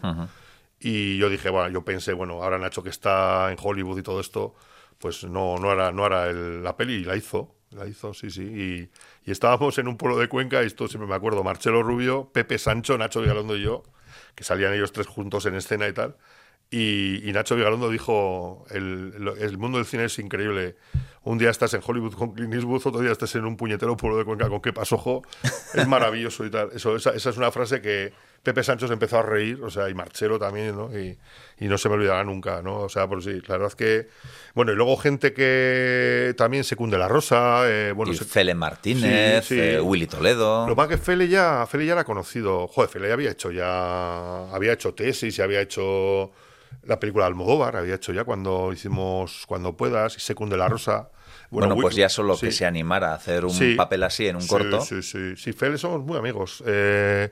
Y 0.80 1.18
yo 1.18 1.30
dije, 1.30 1.50
bueno, 1.50 1.70
yo 1.70 1.86
pensé, 1.86 2.12
bueno, 2.14 2.44
ahora 2.44 2.58
Nacho 2.58 2.82
que 2.84 2.90
está 2.90 3.52
en 3.52 3.58
Hollywood 3.62 4.00
y 4.00 4.04
todo 4.04 4.20
esto, 4.20 4.56
pues 4.98 5.24
no, 5.24 5.58
no 5.58 5.70
hará, 5.72 5.92
no 5.92 6.04
hará 6.06 6.28
el- 6.28 6.64
la 6.64 6.76
peli 6.76 6.96
y 6.96 7.04
la 7.04 7.16
hizo. 7.16 7.56
La 7.72 7.88
hizo, 7.88 8.14
sí, 8.14 8.30
sí. 8.30 8.44
Y, 8.44 8.90
y 9.30 9.32
estábamos 9.32 9.78
en 9.78 9.88
un 9.88 9.98
pueblo 9.98 10.18
de 10.18 10.28
Cuenca, 10.28 10.62
y 10.62 10.66
esto 10.66 10.88
siempre 10.88 11.08
me 11.08 11.16
acuerdo, 11.16 11.44
Marcelo 11.44 11.84
Rubio, 11.84 12.30
Pepe 12.34 12.58
Sancho, 12.58 12.98
Nacho 12.98 13.22
Vigalondo 13.22 13.56
y 13.56 13.64
yo, 13.64 13.84
que 14.36 14.44
salían 14.44 14.74
ellos 14.74 14.92
tres 14.92 15.08
juntos 15.08 15.46
en 15.46 15.56
escena 15.56 15.88
y 15.88 15.94
tal. 15.94 16.18
Y, 16.70 17.28
y 17.28 17.34
Nacho 17.34 17.56
Vigalondo 17.56 17.90
dijo, 17.90 18.66
el, 18.70 19.34
el 19.40 19.58
mundo 19.58 19.78
del 19.78 19.86
cine 19.86 20.06
es 20.06 20.20
increíble. 20.20 20.76
Un 21.24 21.38
día 21.38 21.50
estás 21.50 21.74
en 21.74 21.82
Hollywood 21.86 22.14
con 22.14 22.34
Clint 22.34 22.54
Eastwood, 22.54 22.88
otro 22.88 23.02
día 23.02 23.12
estás 23.12 23.36
en 23.36 23.46
un 23.46 23.58
puñetero 23.58 23.96
pueblo 23.98 24.18
de 24.18 24.26
Cuenca 24.26 24.50
con 24.50 24.62
qué 24.62 24.74
pasojo. 24.74 25.22
Es 25.74 25.88
maravilloso 25.88 26.46
y 26.46 26.50
tal. 26.50 26.70
Eso, 26.74 26.96
esa, 26.96 27.12
esa 27.12 27.30
es 27.30 27.38
una 27.38 27.52
frase 27.52 27.82
que 27.82 28.14
Pepe 28.44 28.64
Sancho 28.64 28.88
se 28.88 28.94
empezó 28.94 29.20
a 29.20 29.22
reír, 29.22 29.62
o 29.64 29.70
sea, 29.70 29.88
y 29.90 29.94
Marcelo 29.94 30.40
también, 30.40 30.76
¿no? 30.76 30.90
Y, 30.98 31.16
y 31.60 31.68
no 31.68 31.78
se 31.78 31.90
me 31.90 31.96
olvidará 31.96 32.24
nunca, 32.24 32.62
¿no? 32.64 32.80
O 32.80 32.90
sea, 32.90 33.08
por 33.08 33.24
sí, 33.24 33.34
la 33.48 33.58
verdad 33.58 33.68
es 33.68 33.76
que... 33.76 34.08
Bueno, 34.56 34.72
y 34.72 34.76
luego 34.76 34.98
gente 34.98 35.32
que 35.34 36.34
también 36.38 36.64
secunde 36.64 36.98
la 36.98 37.08
rosa, 37.08 37.64
eh, 37.70 37.92
bueno... 37.96 38.12
Y 38.12 38.16
se- 38.18 38.26
Fele 38.26 38.56
Martínez, 38.56 39.46
Sí, 39.46 39.56
sí. 39.56 39.62
eh, 39.62 39.80
Willy 39.80 40.08
Toledo. 40.08 40.68
Lo 40.68 40.76
que 40.76 40.82
es 40.82 40.88
que 40.90 40.98
Fele 40.98 41.28
ya, 41.28 41.66
Fele 41.70 41.86
ya 41.86 41.94
era 41.94 42.04
conocido. 42.04 42.68
Joder, 42.68 42.90
Fele 42.90 43.08
ya 43.10 43.14
había 43.14 43.30
hecho 43.32 43.52
ya... 43.52 44.50
Había 44.52 44.74
hecho 44.74 44.94
tesis 44.96 45.38
y 45.38 45.42
había 45.44 45.62
hecho 45.62 46.32
la 46.84 47.00
película 47.00 47.26
de 47.26 47.28
Almodóvar, 47.28 47.76
había 47.76 47.96
hecho 47.96 48.12
ya 48.12 48.24
cuando 48.24 48.72
hicimos 48.74 49.44
Cuando 49.46 49.78
puedas 49.78 50.18
y 50.18 50.20
Secunde 50.20 50.58
la 50.58 50.68
Rosa. 50.68 51.10
Bueno, 51.52 51.76
pues 51.76 51.96
ya 51.96 52.10
solo 52.10 52.38
que 52.40 52.50
sí. 52.52 52.58
se 52.60 52.66
animara 52.66 53.12
a 53.12 53.16
hacer 53.16 53.44
un 53.46 53.52
Sí. 53.52 53.76
papel 53.76 54.02
así 54.04 54.26
en 54.26 54.38
un 54.38 54.42
Sí, 54.42 54.48
corto. 54.48 54.82
Sí, 54.82 55.04
sí, 55.04 55.36
sí. 55.36 55.52
Fele 55.54 55.78
somos 55.78 56.02
muy 56.02 56.18
amigos. 56.18 56.64
Eh, 56.66 57.30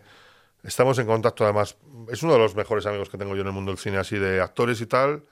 estamos 0.64 0.98
en 1.00 1.06
contacto 1.06 1.44
además. 1.44 1.78
Es 2.12 2.24
uno 2.24 2.34
de 2.34 2.40
los 2.40 2.56
mejores 2.56 2.86
amigos 2.86 3.10
que 3.10 3.18
tengo 3.18 3.36
yo 3.36 3.42
en 3.42 3.48
el 3.48 3.54
mundo 3.54 3.72
del 3.72 3.80
cine, 3.80 3.98
así 3.98 4.18
de 4.18 4.42
actores 4.42 4.82
y 4.82 4.86
tal. 4.86 5.24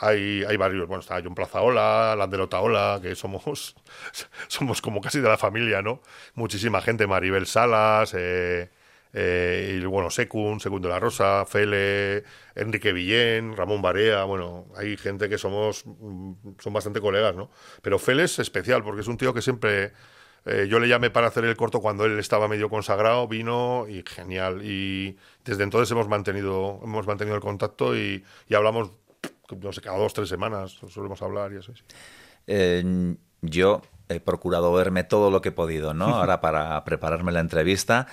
Hay, 0.00 0.42
hay 0.48 0.56
varios, 0.56 0.88
bueno, 0.88 1.00
está 1.00 1.20
John 1.22 1.34
Plazaola, 1.34 2.16
Lander 2.16 2.40
Otaola, 2.40 2.98
que 3.02 3.14
somos, 3.14 3.76
somos 4.48 4.80
como 4.80 5.00
casi 5.00 5.20
de 5.20 5.28
la 5.28 5.36
familia, 5.36 5.82
¿no? 5.82 6.00
Muchísima 6.34 6.80
gente, 6.80 7.06
Maribel 7.06 7.46
Salas, 7.46 8.14
eh, 8.16 8.70
eh, 9.12 9.78
y 9.78 9.84
bueno, 9.84 10.08
Secund, 10.08 10.60
Secund 10.62 10.82
de 10.84 10.88
la 10.88 10.98
Rosa, 10.98 11.44
Fele, 11.44 12.24
Enrique 12.54 12.92
Villén, 12.94 13.54
Ramón 13.54 13.82
Barea, 13.82 14.24
bueno, 14.24 14.66
hay 14.74 14.96
gente 14.96 15.28
que 15.28 15.36
somos, 15.36 15.84
son 15.84 16.72
bastante 16.72 17.00
colegas, 17.00 17.34
¿no? 17.34 17.50
Pero 17.82 17.98
Fele 17.98 18.24
es 18.24 18.38
especial 18.38 18.82
porque 18.82 19.02
es 19.02 19.08
un 19.08 19.18
tío 19.18 19.34
que 19.34 19.42
siempre 19.42 19.92
Eh, 20.44 20.66
yo 20.68 20.78
le 20.80 20.88
llamé 20.88 21.10
para 21.10 21.28
hacer 21.28 21.44
el 21.44 21.56
corto 21.56 21.80
cuando 21.80 22.04
él 22.04 22.18
estaba 22.18 22.48
medio 22.48 22.68
consagrado, 22.68 23.28
vino 23.28 23.86
y 23.88 24.02
genial. 24.06 24.60
Y 24.64 25.16
desde 25.44 25.62
entonces 25.62 25.90
hemos 25.92 26.08
mantenido, 26.08 26.80
hemos 26.82 27.06
mantenido 27.06 27.36
el 27.36 27.42
contacto 27.42 27.96
y, 27.96 28.24
y 28.48 28.54
hablamos, 28.54 28.90
no 29.60 29.72
sé, 29.72 29.80
cada 29.80 29.98
dos, 29.98 30.12
tres 30.14 30.28
semanas 30.28 30.78
solemos 30.88 31.22
hablar 31.22 31.52
y 31.52 31.56
así. 31.58 31.72
sí. 31.74 31.82
Eh, 32.48 33.14
yo 33.40 33.82
he 34.08 34.18
procurado 34.20 34.72
verme 34.72 35.04
todo 35.04 35.30
lo 35.30 35.40
que 35.42 35.50
he 35.50 35.52
podido, 35.52 35.94
¿no? 35.94 36.06
Ahora 36.16 36.40
para 36.40 36.84
prepararme 36.84 37.30
la 37.32 37.40
entrevista 37.40 38.06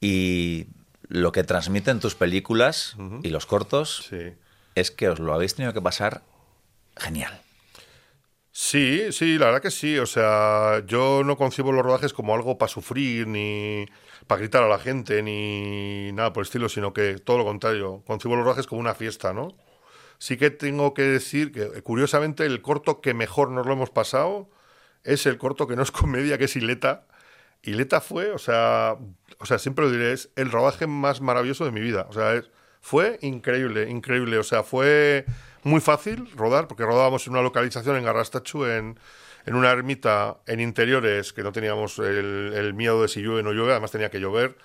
y 0.00 0.66
lo 1.08 1.32
que 1.32 1.42
transmiten 1.44 2.00
tus 2.00 2.14
películas 2.14 2.96
y 3.22 3.28
los 3.30 3.46
cortos 3.46 4.06
Sí. 4.08 4.34
es 4.74 4.90
que 4.90 5.08
os 5.08 5.18
lo 5.20 5.32
habéis 5.34 5.54
tenido 5.54 5.72
que 5.72 5.80
pasar 5.82 6.22
genial. 6.96 7.40
Sí, 8.54 9.12
sí, 9.12 9.38
la 9.38 9.46
verdad 9.46 9.62
que 9.62 9.70
sí. 9.70 9.98
O 9.98 10.06
sea, 10.06 10.82
yo 10.86 11.22
no 11.24 11.36
concibo 11.36 11.72
los 11.72 11.84
rodajes 11.84 12.12
como 12.12 12.34
algo 12.34 12.58
para 12.58 12.68
sufrir, 12.68 13.26
ni 13.26 13.86
para 14.26 14.40
gritar 14.40 14.62
a 14.62 14.68
la 14.68 14.78
gente, 14.78 15.22
ni 15.22 16.12
nada 16.12 16.32
por 16.32 16.42
el 16.42 16.46
estilo, 16.46 16.68
sino 16.68 16.92
que 16.92 17.14
todo 17.18 17.38
lo 17.38 17.44
contrario. 17.44 18.02
Concibo 18.06 18.36
los 18.36 18.44
rodajes 18.44 18.66
como 18.66 18.80
una 18.80 18.94
fiesta, 18.94 19.32
¿no? 19.32 19.48
Sí 20.18 20.36
que 20.38 20.50
tengo 20.50 20.94
que 20.94 21.02
decir 21.02 21.52
que, 21.52 21.82
curiosamente, 21.82 22.46
el 22.46 22.62
corto 22.62 23.00
que 23.02 23.14
mejor 23.14 23.50
nos 23.50 23.66
lo 23.66 23.74
hemos 23.74 23.90
pasado 23.90 24.50
es 25.04 25.26
el 25.26 25.38
corto 25.38 25.66
que 25.68 25.76
no 25.76 25.82
es 25.82 25.90
comedia, 25.92 26.38
que 26.38 26.44
es 26.46 26.56
Ileta. 26.56 27.06
Ileta 27.62 28.00
fue, 28.00 28.32
o 28.32 28.38
sea, 28.38 28.96
o 29.38 29.46
sea, 29.46 29.58
siempre 29.58 29.84
lo 29.84 29.90
diré, 29.90 30.12
es 30.12 30.30
el 30.36 30.50
rodaje 30.50 30.86
más 30.86 31.20
maravilloso 31.20 31.64
de 31.64 31.70
mi 31.72 31.80
vida. 31.80 32.06
O 32.08 32.12
sea, 32.12 32.34
es- 32.34 32.50
fue 32.80 33.18
increíble, 33.22 33.88
increíble. 33.90 34.38
O 34.38 34.42
sea, 34.42 34.64
fue 34.64 35.24
muy 35.62 35.80
fácil 35.80 36.28
rodar, 36.36 36.68
porque 36.68 36.84
rodábamos 36.84 37.26
en 37.26 37.34
una 37.34 37.42
localización 37.42 37.96
en 37.96 38.04
Garrastachu, 38.04 38.64
en, 38.64 38.98
en 39.46 39.54
una 39.54 39.70
ermita 39.70 40.38
en 40.46 40.60
interiores, 40.60 41.32
que 41.32 41.42
no 41.42 41.52
teníamos 41.52 41.98
el, 41.98 42.52
el 42.54 42.74
miedo 42.74 43.02
de 43.02 43.08
si 43.08 43.20
llueve 43.20 43.40
o 43.40 43.42
no 43.42 43.52
llueve, 43.52 43.72
además 43.72 43.90
tenía 43.90 44.10
que 44.10 44.20
llover. 44.20 44.56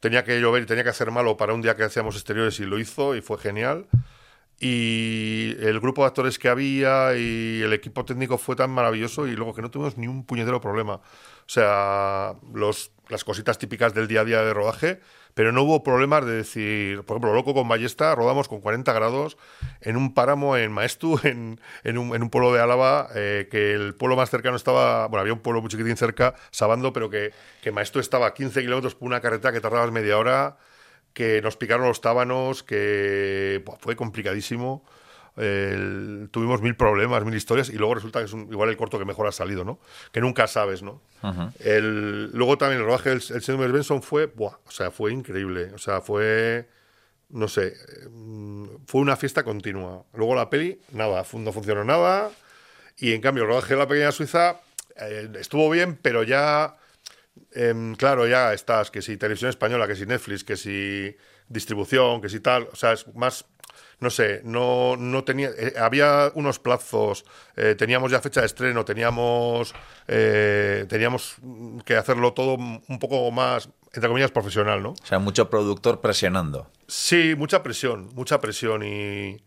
Tenía 0.00 0.22
que 0.22 0.38
llover 0.38 0.64
y 0.64 0.66
tenía 0.66 0.84
que 0.84 0.90
hacer 0.90 1.10
malo 1.10 1.36
para 1.38 1.54
un 1.54 1.62
día 1.62 1.76
que 1.76 1.84
hacíamos 1.84 2.14
exteriores 2.14 2.60
y 2.60 2.66
lo 2.66 2.78
hizo 2.78 3.16
y 3.16 3.22
fue 3.22 3.38
genial. 3.38 3.86
Y 4.60 5.56
el 5.60 5.80
grupo 5.80 6.02
de 6.02 6.08
actores 6.08 6.38
que 6.38 6.48
había 6.48 7.16
y 7.16 7.62
el 7.62 7.72
equipo 7.72 8.04
técnico 8.04 8.38
fue 8.38 8.54
tan 8.54 8.70
maravilloso 8.70 9.26
y 9.26 9.34
luego 9.34 9.54
que 9.54 9.62
no 9.62 9.70
tuvimos 9.70 9.96
ni 9.96 10.06
un 10.06 10.24
puñetero 10.26 10.60
problema. 10.60 10.96
O 10.96 11.00
sea, 11.46 12.34
los, 12.52 12.92
las 13.08 13.24
cositas 13.24 13.58
típicas 13.58 13.94
del 13.94 14.06
día 14.06 14.20
a 14.20 14.24
día 14.24 14.42
de 14.42 14.52
rodaje, 14.54 15.00
pero 15.34 15.52
no 15.52 15.62
hubo 15.62 15.82
problemas 15.82 16.24
de 16.24 16.32
decir, 16.32 17.02
por 17.02 17.16
ejemplo, 17.16 17.34
Loco 17.34 17.54
con 17.54 17.68
Ballesta, 17.68 18.14
rodamos 18.14 18.48
con 18.48 18.60
40 18.60 18.92
grados 18.92 19.36
en 19.80 19.96
un 19.96 20.14
páramo 20.14 20.56
en 20.56 20.72
Maestu, 20.72 21.20
en, 21.24 21.60
en, 21.82 21.98
un, 21.98 22.14
en 22.14 22.22
un 22.22 22.30
pueblo 22.30 22.52
de 22.52 22.60
Álava, 22.60 23.08
eh, 23.14 23.48
que 23.50 23.72
el 23.72 23.94
pueblo 23.94 24.16
más 24.16 24.30
cercano 24.30 24.56
estaba, 24.56 25.06
bueno, 25.08 25.20
había 25.20 25.32
un 25.32 25.40
pueblo 25.40 25.60
muy 25.60 25.70
chiquitín 25.70 25.96
cerca, 25.96 26.34
Sabando, 26.50 26.92
pero 26.92 27.10
que, 27.10 27.32
que 27.62 27.72
Maestu 27.72 27.98
estaba 27.98 28.28
a 28.28 28.34
15 28.34 28.62
kilómetros 28.62 28.94
por 28.94 29.06
una 29.06 29.20
carretera 29.20 29.52
que 29.52 29.60
tardabas 29.60 29.90
media 29.90 30.18
hora 30.18 30.56
que 31.14 31.40
nos 31.42 31.56
picaron 31.56 31.86
los 31.86 32.00
tábanos, 32.00 32.62
que 32.62 33.62
buah, 33.64 33.76
fue 33.78 33.96
complicadísimo. 33.96 34.84
El- 35.36 36.28
tuvimos 36.30 36.62
mil 36.62 36.76
problemas, 36.76 37.24
mil 37.24 37.34
historias, 37.34 37.68
y 37.68 37.74
luego 37.76 37.94
resulta 37.96 38.20
que 38.20 38.26
es 38.26 38.32
un- 38.32 38.48
igual 38.52 38.68
el 38.70 38.76
corto 38.76 38.98
que 38.98 39.04
mejor 39.04 39.26
ha 39.26 39.32
salido, 39.32 39.64
¿no? 39.64 39.78
Que 40.12 40.20
nunca 40.20 40.46
sabes, 40.46 40.82
¿no? 40.82 41.00
El, 41.60 42.30
luego 42.32 42.58
también 42.58 42.80
el 42.80 42.86
rodaje 42.86 43.10
del 43.10 43.18
el 43.18 43.42
señor 43.42 43.72
Benson 43.72 44.02
fue, 44.02 44.26
buah, 44.26 44.56
o 44.66 44.70
sea, 44.70 44.90
fue 44.90 45.12
increíble. 45.12 45.72
O 45.74 45.78
sea, 45.78 46.00
fue, 46.00 46.68
no 47.30 47.48
sé, 47.48 47.74
mm, 48.10 48.64
fue 48.86 49.00
una 49.00 49.16
fiesta 49.16 49.42
continua. 49.42 50.04
Luego 50.14 50.34
la 50.34 50.50
peli, 50.50 50.78
nada, 50.92 51.24
no 51.32 51.52
funcionó 51.52 51.82
nada. 51.84 52.30
Y 52.98 53.12
en 53.12 53.20
cambio, 53.20 53.42
el 53.44 53.48
rodaje 53.50 53.74
de 53.74 53.80
la 53.80 53.88
pequeña 53.88 54.12
Suiza 54.12 54.60
eh, 54.96 55.28
estuvo 55.40 55.68
bien, 55.70 55.98
pero 56.00 56.22
ya 56.22 56.76
Em, 57.52 57.96
claro, 57.96 58.28
ya 58.28 58.52
estás, 58.52 58.92
que 58.92 59.02
si 59.02 59.16
televisión 59.16 59.48
española, 59.50 59.88
que 59.88 59.96
si 59.96 60.06
Netflix, 60.06 60.44
que 60.44 60.56
si 60.56 61.16
distribución, 61.48 62.20
que 62.20 62.28
si 62.28 62.38
tal, 62.38 62.68
o 62.72 62.76
sea, 62.76 62.92
es 62.92 63.12
más, 63.16 63.44
no 64.00 64.10
sé, 64.10 64.40
no, 64.44 64.96
no 64.96 65.24
tenía, 65.24 65.50
eh, 65.56 65.74
había 65.78 66.30
unos 66.34 66.58
plazos, 66.58 67.24
eh, 67.56 67.74
teníamos 67.76 68.10
ya 68.12 68.20
fecha 68.20 68.40
de 68.40 68.46
estreno, 68.46 68.84
teníamos, 68.84 69.74
eh, 70.08 70.86
teníamos 70.88 71.36
que 71.84 71.96
hacerlo 71.96 72.32
todo 72.32 72.54
un 72.54 72.98
poco 72.98 73.30
más, 73.30 73.68
entre 73.92 74.08
comillas, 74.08 74.30
profesional, 74.30 74.82
¿no? 74.82 74.90
O 74.90 75.06
sea, 75.06 75.18
mucho 75.18 75.48
productor 75.50 76.00
presionando. 76.00 76.70
Sí, 76.88 77.34
mucha 77.36 77.62
presión, 77.62 78.10
mucha 78.14 78.40
presión 78.40 78.82
y, 78.82 79.42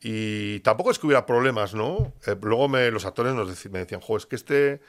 y 0.00 0.60
tampoco 0.60 0.90
es 0.90 0.98
que 0.98 1.06
hubiera 1.06 1.24
problemas, 1.26 1.74
¿no? 1.74 2.12
Eh, 2.26 2.36
luego 2.42 2.68
me, 2.68 2.90
los 2.90 3.04
actores 3.06 3.34
nos 3.34 3.66
me 3.70 3.78
decían, 3.80 4.00
jo, 4.00 4.16
es 4.16 4.26
que 4.26 4.36
este, 4.36 4.80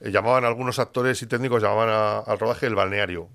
eh, 0.00 0.10
llamaban 0.10 0.44
algunos 0.44 0.78
actores 0.78 1.22
y 1.22 1.26
técnicos, 1.26 1.62
llamaban 1.62 1.88
a- 1.90 2.18
al 2.18 2.38
rodaje 2.38 2.66
el 2.66 2.74
balneario, 2.74 3.28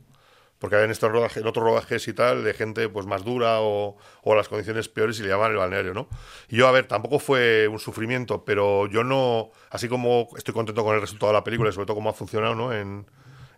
porque 0.59 0.81
en, 0.83 0.91
estos 0.91 1.11
rodajes, 1.11 1.37
en 1.41 1.47
otros 1.47 1.63
rodajes 1.65 2.07
y 2.07 2.13
tal, 2.13 2.43
de 2.43 2.53
gente 2.53 2.89
pues 2.89 3.05
más 3.05 3.23
dura 3.23 3.61
o, 3.61 3.97
o 4.23 4.35
las 4.35 4.49
condiciones 4.49 4.89
peores 4.89 5.19
y 5.19 5.23
le 5.23 5.29
llamaban 5.29 5.51
el 5.53 5.57
balneario, 5.57 5.93
¿no? 5.93 6.09
Y 6.49 6.57
yo, 6.57 6.67
a 6.67 6.71
ver, 6.71 6.85
tampoco 6.87 7.19
fue 7.19 7.67
un 7.67 7.79
sufrimiento, 7.79 8.43
pero 8.45 8.87
yo 8.87 9.03
no, 9.03 9.51
así 9.71 9.87
como 9.87 10.27
estoy 10.37 10.53
contento 10.53 10.83
con 10.83 10.95
el 10.95 11.01
resultado 11.01 11.31
de 11.31 11.39
la 11.39 11.43
película 11.43 11.69
y 11.69 11.73
sobre 11.73 11.85
todo 11.87 11.95
cómo 11.95 12.09
ha 12.09 12.13
funcionado, 12.13 12.55
¿no? 12.55 12.73
En, 12.73 13.05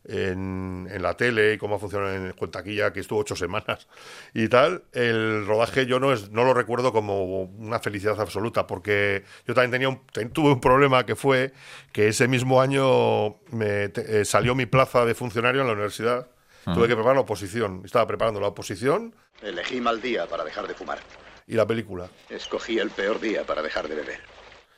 en, 0.04 0.88
en 0.92 1.02
la 1.04 1.16
tele 1.16 1.54
y 1.54 1.58
cómo 1.58 1.76
ha 1.76 1.80
funcionado 1.80 2.14
en 2.14 2.32
Cuentaquilla, 2.34 2.92
que 2.92 3.02
estuvo 3.02 3.20
ocho 3.20 3.36
semanas 3.36 3.88
y 4.34 4.48
tal, 4.48 4.84
el 4.94 5.46
rodaje 5.46 5.86
yo 5.86 6.00
no, 6.00 6.12
es, 6.12 6.32
no 6.32 6.44
lo 6.44 6.54
recuerdo 6.54 6.92
como 6.92 7.44
una 7.44 7.80
felicidad 7.80 8.20
absoluta, 8.20 8.66
porque 8.68 9.24
yo 9.48 9.54
también 9.54 9.72
tenía 9.72 9.90
un, 9.90 10.32
tuve 10.34 10.50
un 10.54 10.60
problema 10.62 11.06
que 11.06 11.16
fue 11.16 11.54
que 11.92 12.08
ese 12.08 12.28
mismo 12.28 12.62
año 12.62 13.36
me 13.52 13.90
te- 13.90 14.22
eh, 14.22 14.26
salió 14.26 14.56
mi 14.56 14.66
plaza 14.66 15.06
de 15.06 15.14
funcionario 15.16 15.62
en 15.62 15.68
la 15.68 15.74
universidad. 15.74 16.28
Ah. 16.65 16.74
Tuve 16.74 16.88
que 16.88 16.93
preparar 16.95 17.15
la 17.15 17.21
oposición. 17.21 17.82
Estaba 17.86 18.06
preparando 18.08 18.39
la 18.39 18.47
oposición 18.47 19.15
Elegí 19.41 19.82
mal 19.82 20.02
día 20.02 20.28
para 20.28 20.43
dejar 20.43 20.67
de 20.67 20.74
fumar. 20.76 21.00
y 21.47 21.56
la 21.56 21.65
película. 21.65 22.08
Escogí 22.30 22.78
el 22.80 22.91
peor 22.91 23.19
día 23.19 23.43
para 23.45 23.62
dejar 23.62 23.88
de 23.88 23.95
beber. 23.95 24.19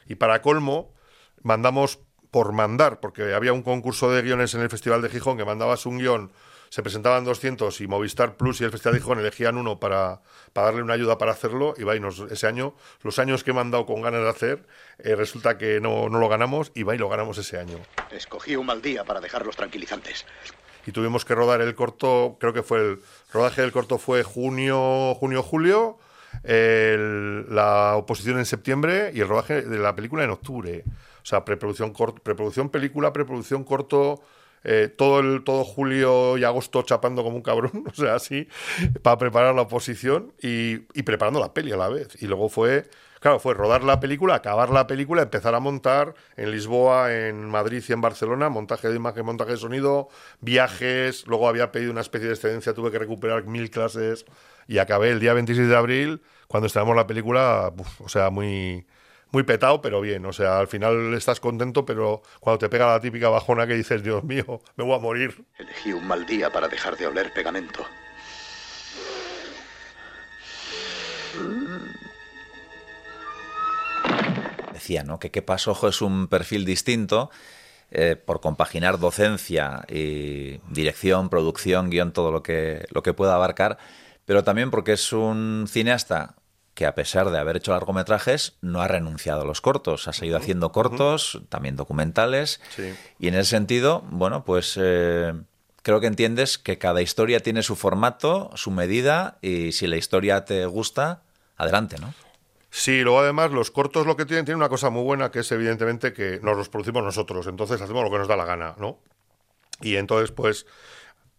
Y 0.07 0.15
para 0.15 0.41
colmo, 0.41 0.93
mandamos 1.41 1.99
por 2.31 2.51
mandar, 2.53 2.99
porque 2.99 3.33
había 3.33 3.53
un 3.53 3.61
concurso 3.61 4.09
de 4.11 4.21
guiones 4.21 4.53
en 4.55 4.61
el 4.61 4.69
Festival 4.69 5.01
de 5.01 5.09
Gijón 5.09 5.37
que 5.37 5.45
mandabas 5.45 5.85
un 5.85 5.99
guion, 5.99 6.31
se 6.69 6.81
presentaban 6.81 7.23
200 7.25 7.79
y 7.81 7.87
Movistar 7.87 8.35
Plus 8.35 8.59
y 8.59 8.63
el 8.63 8.71
Festival 8.71 8.95
de 8.95 8.99
Gijón 9.01 9.19
elegían 9.19 9.57
uno 9.57 9.79
para, 9.79 10.21
para 10.53 10.65
darle 10.67 10.81
una 10.81 10.95
ayuda 10.95 11.19
para 11.19 11.31
hacerlo. 11.33 11.75
Y 11.77 11.83
va, 11.83 11.95
y 11.95 11.99
nos- 11.99 12.21
ese 12.31 12.47
año, 12.47 12.73
los 13.03 13.19
años 13.19 13.43
que 13.43 13.51
he 13.51 13.53
mandado 13.53 13.85
con 13.85 14.01
ganas 14.01 14.21
de 14.23 14.29
hacer, 14.29 14.65
eh, 14.97 15.15
resulta 15.15 15.59
que 15.59 15.79
no, 15.79 16.09
no 16.09 16.17
lo 16.19 16.27
ganamos 16.29 16.71
y 16.73 16.81
va, 16.81 16.95
y 16.95 16.97
lo 16.97 17.09
ganamos 17.09 17.37
ese 17.37 17.59
año. 17.59 17.77
Escogí 18.09 18.55
un 18.55 18.65
mal 18.65 18.81
día 18.81 19.03
para 19.03 19.21
dejar 19.21 19.45
los 19.45 19.55
tranquilizantes. 19.55 20.25
Y 20.85 20.91
tuvimos 20.91 21.25
que 21.25 21.35
rodar 21.35 21.61
el 21.61 21.75
corto, 21.75 22.37
creo 22.39 22.53
que 22.53 22.63
fue 22.63 22.79
el 22.79 22.99
rodaje 23.31 23.61
del 23.61 23.71
corto 23.71 23.97
fue 23.97 24.23
junio, 24.23 25.15
junio, 25.15 25.43
julio, 25.43 25.97
la 26.43 27.93
oposición 27.95 28.37
en 28.39 28.45
septiembre 28.45 29.11
y 29.13 29.21
el 29.21 29.27
rodaje 29.27 29.61
de 29.61 29.77
la 29.77 29.95
película 29.95 30.23
en 30.23 30.31
octubre. 30.31 30.83
O 31.21 31.25
sea, 31.25 31.45
preproducción, 31.45 31.93
preproducción 32.21 32.69
película, 32.69 33.13
preproducción 33.13 33.63
corto, 33.63 34.21
eh, 34.65 34.89
todo 34.95 35.19
el 35.19 35.43
todo 35.43 35.63
julio 35.63 36.37
y 36.37 36.43
agosto 36.43 36.81
chapando 36.83 37.23
como 37.23 37.37
un 37.37 37.41
cabrón, 37.41 37.85
o 37.91 37.93
sea, 37.93 38.15
así, 38.15 38.47
para 39.01 39.17
preparar 39.17 39.55
la 39.55 39.63
oposición 39.63 40.33
y, 40.41 40.81
y 40.93 41.03
preparando 41.03 41.39
la 41.39 41.53
peli 41.53 41.71
a 41.71 41.77
la 41.77 41.89
vez. 41.89 42.21
Y 42.21 42.27
luego 42.27 42.49
fue, 42.49 42.89
claro, 43.23 43.39
fue 43.39 43.53
rodar 43.53 43.85
la 43.85 44.01
película, 44.01 44.35
acabar 44.35 44.69
la 44.69 44.85
película, 44.85 45.21
empezar 45.21 45.55
a 45.55 45.61
montar 45.61 46.13
en 46.35 46.51
Lisboa, 46.51 47.13
en 47.13 47.49
Madrid 47.49 47.81
y 47.87 47.93
en 47.93 48.01
Barcelona, 48.01 48.49
montaje 48.49 48.89
de 48.89 48.97
imagen, 48.97 49.25
montaje 49.25 49.51
de 49.51 49.57
sonido, 49.57 50.09
viajes, 50.41 51.25
luego 51.25 51.47
había 51.47 51.71
pedido 51.71 51.93
una 51.93 52.01
especie 52.01 52.27
de 52.27 52.33
excedencia, 52.33 52.73
tuve 52.73 52.91
que 52.91 52.99
recuperar 52.99 53.45
mil 53.45 53.71
clases 53.71 54.25
y 54.67 54.79
acabé 54.79 55.11
el 55.11 55.21
día 55.21 55.33
26 55.33 55.69
de 55.69 55.75
abril, 55.77 56.21
cuando 56.49 56.67
estrenamos 56.67 56.97
la 56.97 57.07
película, 57.07 57.71
o 57.99 58.09
sea, 58.09 58.29
muy 58.29 58.85
muy 59.31 59.43
petado, 59.43 59.81
pero 59.81 60.01
bien. 60.01 60.25
O 60.25 60.33
sea, 60.33 60.59
al 60.59 60.67
final 60.67 61.13
estás 61.13 61.39
contento, 61.39 61.85
pero 61.85 62.21
cuando 62.41 62.59
te 62.59 62.69
pega 62.69 62.87
la 62.87 62.99
típica 62.99 63.29
bajona 63.29 63.65
que 63.65 63.73
dices, 63.73 64.03
Dios 64.03 64.23
mío, 64.25 64.61
me 64.75 64.83
voy 64.83 64.95
a 64.95 64.99
morir. 64.99 65.45
Elegí 65.57 65.93
un 65.93 66.05
mal 66.05 66.25
día 66.25 66.51
para 66.51 66.67
dejar 66.67 66.97
de 66.97 67.07
oler 67.07 67.31
pegamento. 67.33 67.85
Decía, 74.83 75.05
¿no? 75.05 75.17
Que 75.17 75.31
qué 75.31 75.41
pasó, 75.41 75.71
ojo, 75.71 75.87
es 75.87 76.01
un 76.01 76.27
perfil 76.27 76.65
distinto 76.65 77.31
eh, 77.89 78.17
por 78.17 78.41
compaginar 78.41 78.99
docencia 78.99 79.85
y 79.87 80.57
dirección, 80.69 81.29
producción, 81.29 81.89
guion, 81.89 82.11
todo 82.11 82.33
lo 82.33 82.43
que, 82.43 82.85
lo 82.91 83.01
que 83.01 83.13
pueda 83.13 83.35
abarcar, 83.35 83.77
pero 84.25 84.43
también 84.43 84.71
porque 84.71 84.91
es 84.91 85.13
un 85.13 85.67
cineasta 85.69 86.35
que 86.73 86.85
a 86.85 86.95
pesar 86.95 87.29
de 87.29 87.37
haber 87.37 87.55
hecho 87.55 87.71
largometrajes, 87.71 88.57
no 88.59 88.81
ha 88.81 88.89
renunciado 88.89 89.43
a 89.43 89.45
los 89.45 89.61
cortos. 89.61 90.09
Ha 90.09 90.13
seguido 90.13 90.37
haciendo 90.37 90.71
cortos, 90.73 91.43
también 91.47 91.77
documentales. 91.77 92.59
Sí. 92.75 92.93
Y 93.19 93.27
en 93.29 93.35
ese 93.35 93.51
sentido, 93.51 94.03
bueno, 94.09 94.43
pues 94.43 94.77
eh, 94.81 95.33
creo 95.81 96.01
que 96.01 96.07
entiendes 96.07 96.57
que 96.57 96.77
cada 96.77 97.01
historia 97.01 97.39
tiene 97.39 97.63
su 97.63 97.75
formato, 97.75 98.49
su 98.55 98.71
medida, 98.71 99.37
y 99.41 99.71
si 99.71 99.87
la 99.87 99.97
historia 99.97 100.45
te 100.45 100.65
gusta, 100.65 101.21
adelante, 101.57 101.97
¿no? 102.01 102.13
Sí, 102.75 103.03
luego 103.03 103.19
además 103.19 103.51
los 103.51 103.69
cortos 103.69 104.07
lo 104.07 104.17
que 104.17 104.25
tienen, 104.25 104.45
tienen 104.45 104.57
una 104.57 104.67
cosa 104.67 104.89
muy 104.89 105.03
buena 105.03 105.29
que 105.29 105.41
es 105.41 105.51
evidentemente 105.51 106.11
que 106.11 106.39
nos 106.41 106.57
los 106.57 106.69
producimos 106.69 107.03
nosotros, 107.03 107.45
entonces 107.45 107.79
hacemos 107.79 108.03
lo 108.03 108.09
que 108.09 108.17
nos 108.17 108.27
da 108.27 108.35
la 108.35 108.45
gana, 108.45 108.73
¿no? 108.79 108.97
Y 109.81 109.95
entonces, 109.95 110.31
pues, 110.31 110.65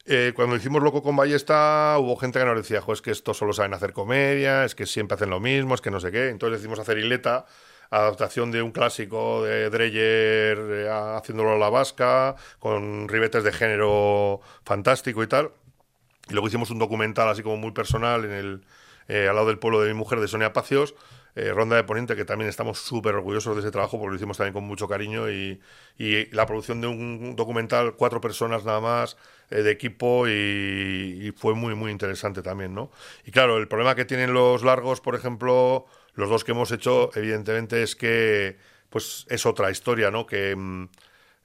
eh, 0.06 0.32
cuando 0.36 0.54
hicimos 0.54 0.80
Loco 0.80 1.02
con 1.02 1.16
Ballesta, 1.16 1.96
hubo 1.98 2.14
gente 2.14 2.38
que 2.38 2.44
nos 2.44 2.56
decía, 2.56 2.80
jo, 2.80 2.92
es 2.92 3.02
que 3.02 3.10
estos 3.10 3.36
solo 3.36 3.52
saben 3.52 3.74
hacer 3.74 3.92
comedia, 3.92 4.64
es 4.64 4.76
que 4.76 4.86
siempre 4.86 5.16
hacen 5.16 5.28
lo 5.28 5.40
mismo, 5.40 5.74
es 5.74 5.80
que 5.80 5.90
no 5.90 5.98
sé 5.98 6.12
qué. 6.12 6.28
Entonces 6.28 6.60
decidimos 6.60 6.78
hacer 6.78 6.98
Ileta, 6.98 7.46
adaptación 7.90 8.52
de 8.52 8.62
un 8.62 8.70
clásico 8.70 9.42
de 9.42 9.70
Dreyer 9.70 10.58
eh, 10.58 10.88
haciéndolo 10.88 11.54
a 11.54 11.58
la 11.58 11.68
vasca, 11.68 12.36
con 12.60 13.08
ribetes 13.08 13.42
de 13.42 13.52
género 13.52 14.40
fantástico 14.64 15.20
y 15.24 15.26
tal. 15.26 15.50
Y 16.28 16.32
luego 16.34 16.46
hicimos 16.46 16.70
un 16.70 16.78
documental 16.78 17.28
así 17.28 17.42
como 17.42 17.56
muy 17.56 17.72
personal 17.72 18.24
en 18.24 18.30
el, 18.30 18.64
eh, 19.08 19.26
al 19.28 19.34
lado 19.34 19.48
del 19.48 19.58
pueblo 19.58 19.80
de 19.80 19.88
mi 19.88 19.94
mujer, 19.94 20.20
de 20.20 20.28
Sonia 20.28 20.52
Pacios, 20.52 20.94
eh, 21.34 21.50
Ronda 21.52 21.76
de 21.76 21.84
Poniente, 21.84 22.16
que 22.16 22.24
también 22.24 22.48
estamos 22.48 22.78
súper 22.78 23.14
orgullosos 23.14 23.54
de 23.56 23.60
ese 23.62 23.70
trabajo 23.70 23.98
porque 23.98 24.10
lo 24.10 24.16
hicimos 24.16 24.36
también 24.36 24.54
con 24.54 24.64
mucho 24.64 24.88
cariño 24.88 25.30
y, 25.30 25.60
y 25.98 26.26
la 26.34 26.46
producción 26.46 26.80
de 26.80 26.86
un 26.86 27.36
documental, 27.36 27.94
cuatro 27.96 28.20
personas 28.20 28.64
nada 28.64 28.80
más, 28.80 29.16
eh, 29.50 29.62
de 29.62 29.70
equipo 29.70 30.26
y, 30.28 30.32
y 31.28 31.32
fue 31.32 31.54
muy, 31.54 31.74
muy 31.74 31.90
interesante 31.90 32.42
también, 32.42 32.74
¿no? 32.74 32.90
Y 33.24 33.30
claro, 33.30 33.56
el 33.58 33.68
problema 33.68 33.94
que 33.94 34.04
tienen 34.04 34.32
los 34.32 34.62
largos, 34.62 35.00
por 35.00 35.14
ejemplo, 35.14 35.86
los 36.14 36.28
dos 36.28 36.44
que 36.44 36.52
hemos 36.52 36.70
hecho, 36.72 37.10
evidentemente 37.14 37.82
es 37.82 37.96
que 37.96 38.56
pues 38.90 39.26
es 39.28 39.44
otra 39.46 39.70
historia, 39.70 40.10
¿no? 40.10 40.26
Que... 40.26 40.54
mm, 40.56 40.88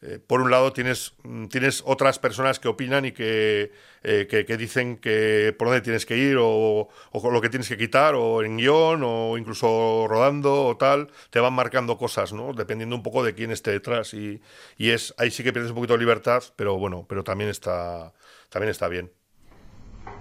eh, 0.01 0.19
por 0.25 0.41
un 0.41 0.49
lado 0.51 0.71
tienes, 0.73 1.13
mm, 1.23 1.47
tienes 1.47 1.83
otras 1.85 2.19
personas 2.19 2.59
que 2.59 2.67
opinan 2.69 3.05
y 3.05 3.11
que, 3.11 3.71
eh, 4.03 4.27
que, 4.29 4.45
que 4.45 4.57
dicen 4.57 4.97
que 4.97 5.53
por 5.57 5.67
dónde 5.67 5.81
tienes 5.81 6.05
que 6.05 6.17
ir 6.17 6.37
o, 6.39 6.87
o 7.11 7.31
lo 7.31 7.41
que 7.41 7.49
tienes 7.49 7.67
que 7.67 7.77
quitar 7.77 8.15
o 8.15 8.43
en 8.43 8.57
guion 8.57 9.01
o 9.03 9.37
incluso 9.37 10.05
rodando 10.07 10.65
o 10.67 10.77
tal, 10.77 11.09
te 11.31 11.39
van 11.39 11.53
marcando 11.53 11.97
cosas, 11.97 12.31
¿no? 12.33 12.53
Dependiendo 12.53 12.95
un 12.95 13.03
poco 13.03 13.23
de 13.23 13.35
quién 13.35 13.51
esté 13.51 13.71
detrás 13.71 14.13
y, 14.13 14.41
y 14.77 14.91
es 14.91 15.13
ahí 15.17 15.31
sí 15.31 15.43
que 15.43 15.51
pierdes 15.53 15.71
un 15.71 15.75
poquito 15.75 15.93
de 15.93 15.99
libertad, 15.99 16.43
pero 16.55 16.77
bueno, 16.77 17.05
pero 17.09 17.23
también 17.23 17.49
está, 17.49 18.13
también 18.49 18.71
está 18.71 18.87
bien. 18.87 19.18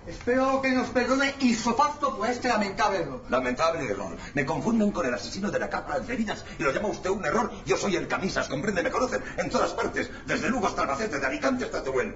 Espero 0.09 0.63
que 0.63 0.71
nos 0.71 0.89
perdone 0.89 1.35
isofacto 1.41 2.17
por 2.17 2.27
este 2.31 2.49
lamentable 2.49 3.01
error. 3.01 3.23
Lamentable 3.29 3.85
error. 3.85 4.17
Me 4.33 4.47
confunden 4.47 4.91
con 4.91 5.05
el 5.05 5.13
asesino 5.13 5.51
de 5.51 5.59
la 5.59 5.69
capa 5.69 5.99
de 6.01 6.15
heridas 6.15 6.47
y 6.59 6.63
lo 6.63 6.73
llama 6.73 6.89
usted 6.89 7.11
un 7.11 7.25
error. 7.27 7.53
Yo 7.67 7.77
soy 7.77 7.97
el 7.97 8.09
camisas, 8.09 8.49
comprende, 8.49 8.83
me 8.83 8.91
conocen 8.91 9.23
en 9.37 9.51
todas 9.51 9.75
partes, 9.75 10.11
desde 10.25 10.49
Lugo 10.49 10.67
hasta 10.67 10.83
Albacete, 10.83 11.19
de 11.19 11.27
Alicante 11.27 11.67
hasta 11.67 11.83
Teruel. 11.83 12.15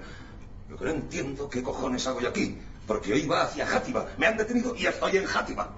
Lo 0.69 0.77
que 0.77 0.85
no 0.85 0.91
entiendo 0.91 1.47
qué 1.47 1.61
cojones 1.61 2.07
hago 2.07 2.19
yo 2.19 2.29
aquí, 2.29 2.57
porque 2.87 3.09
yo 3.09 3.15
iba 3.15 3.43
hacia 3.43 3.67
Játiva, 3.67 4.07
me 4.17 4.25
han 4.25 4.37
detenido 4.37 4.75
y 4.75 4.87
estoy 4.87 5.17
en 5.17 5.25
Játiva. 5.25 5.69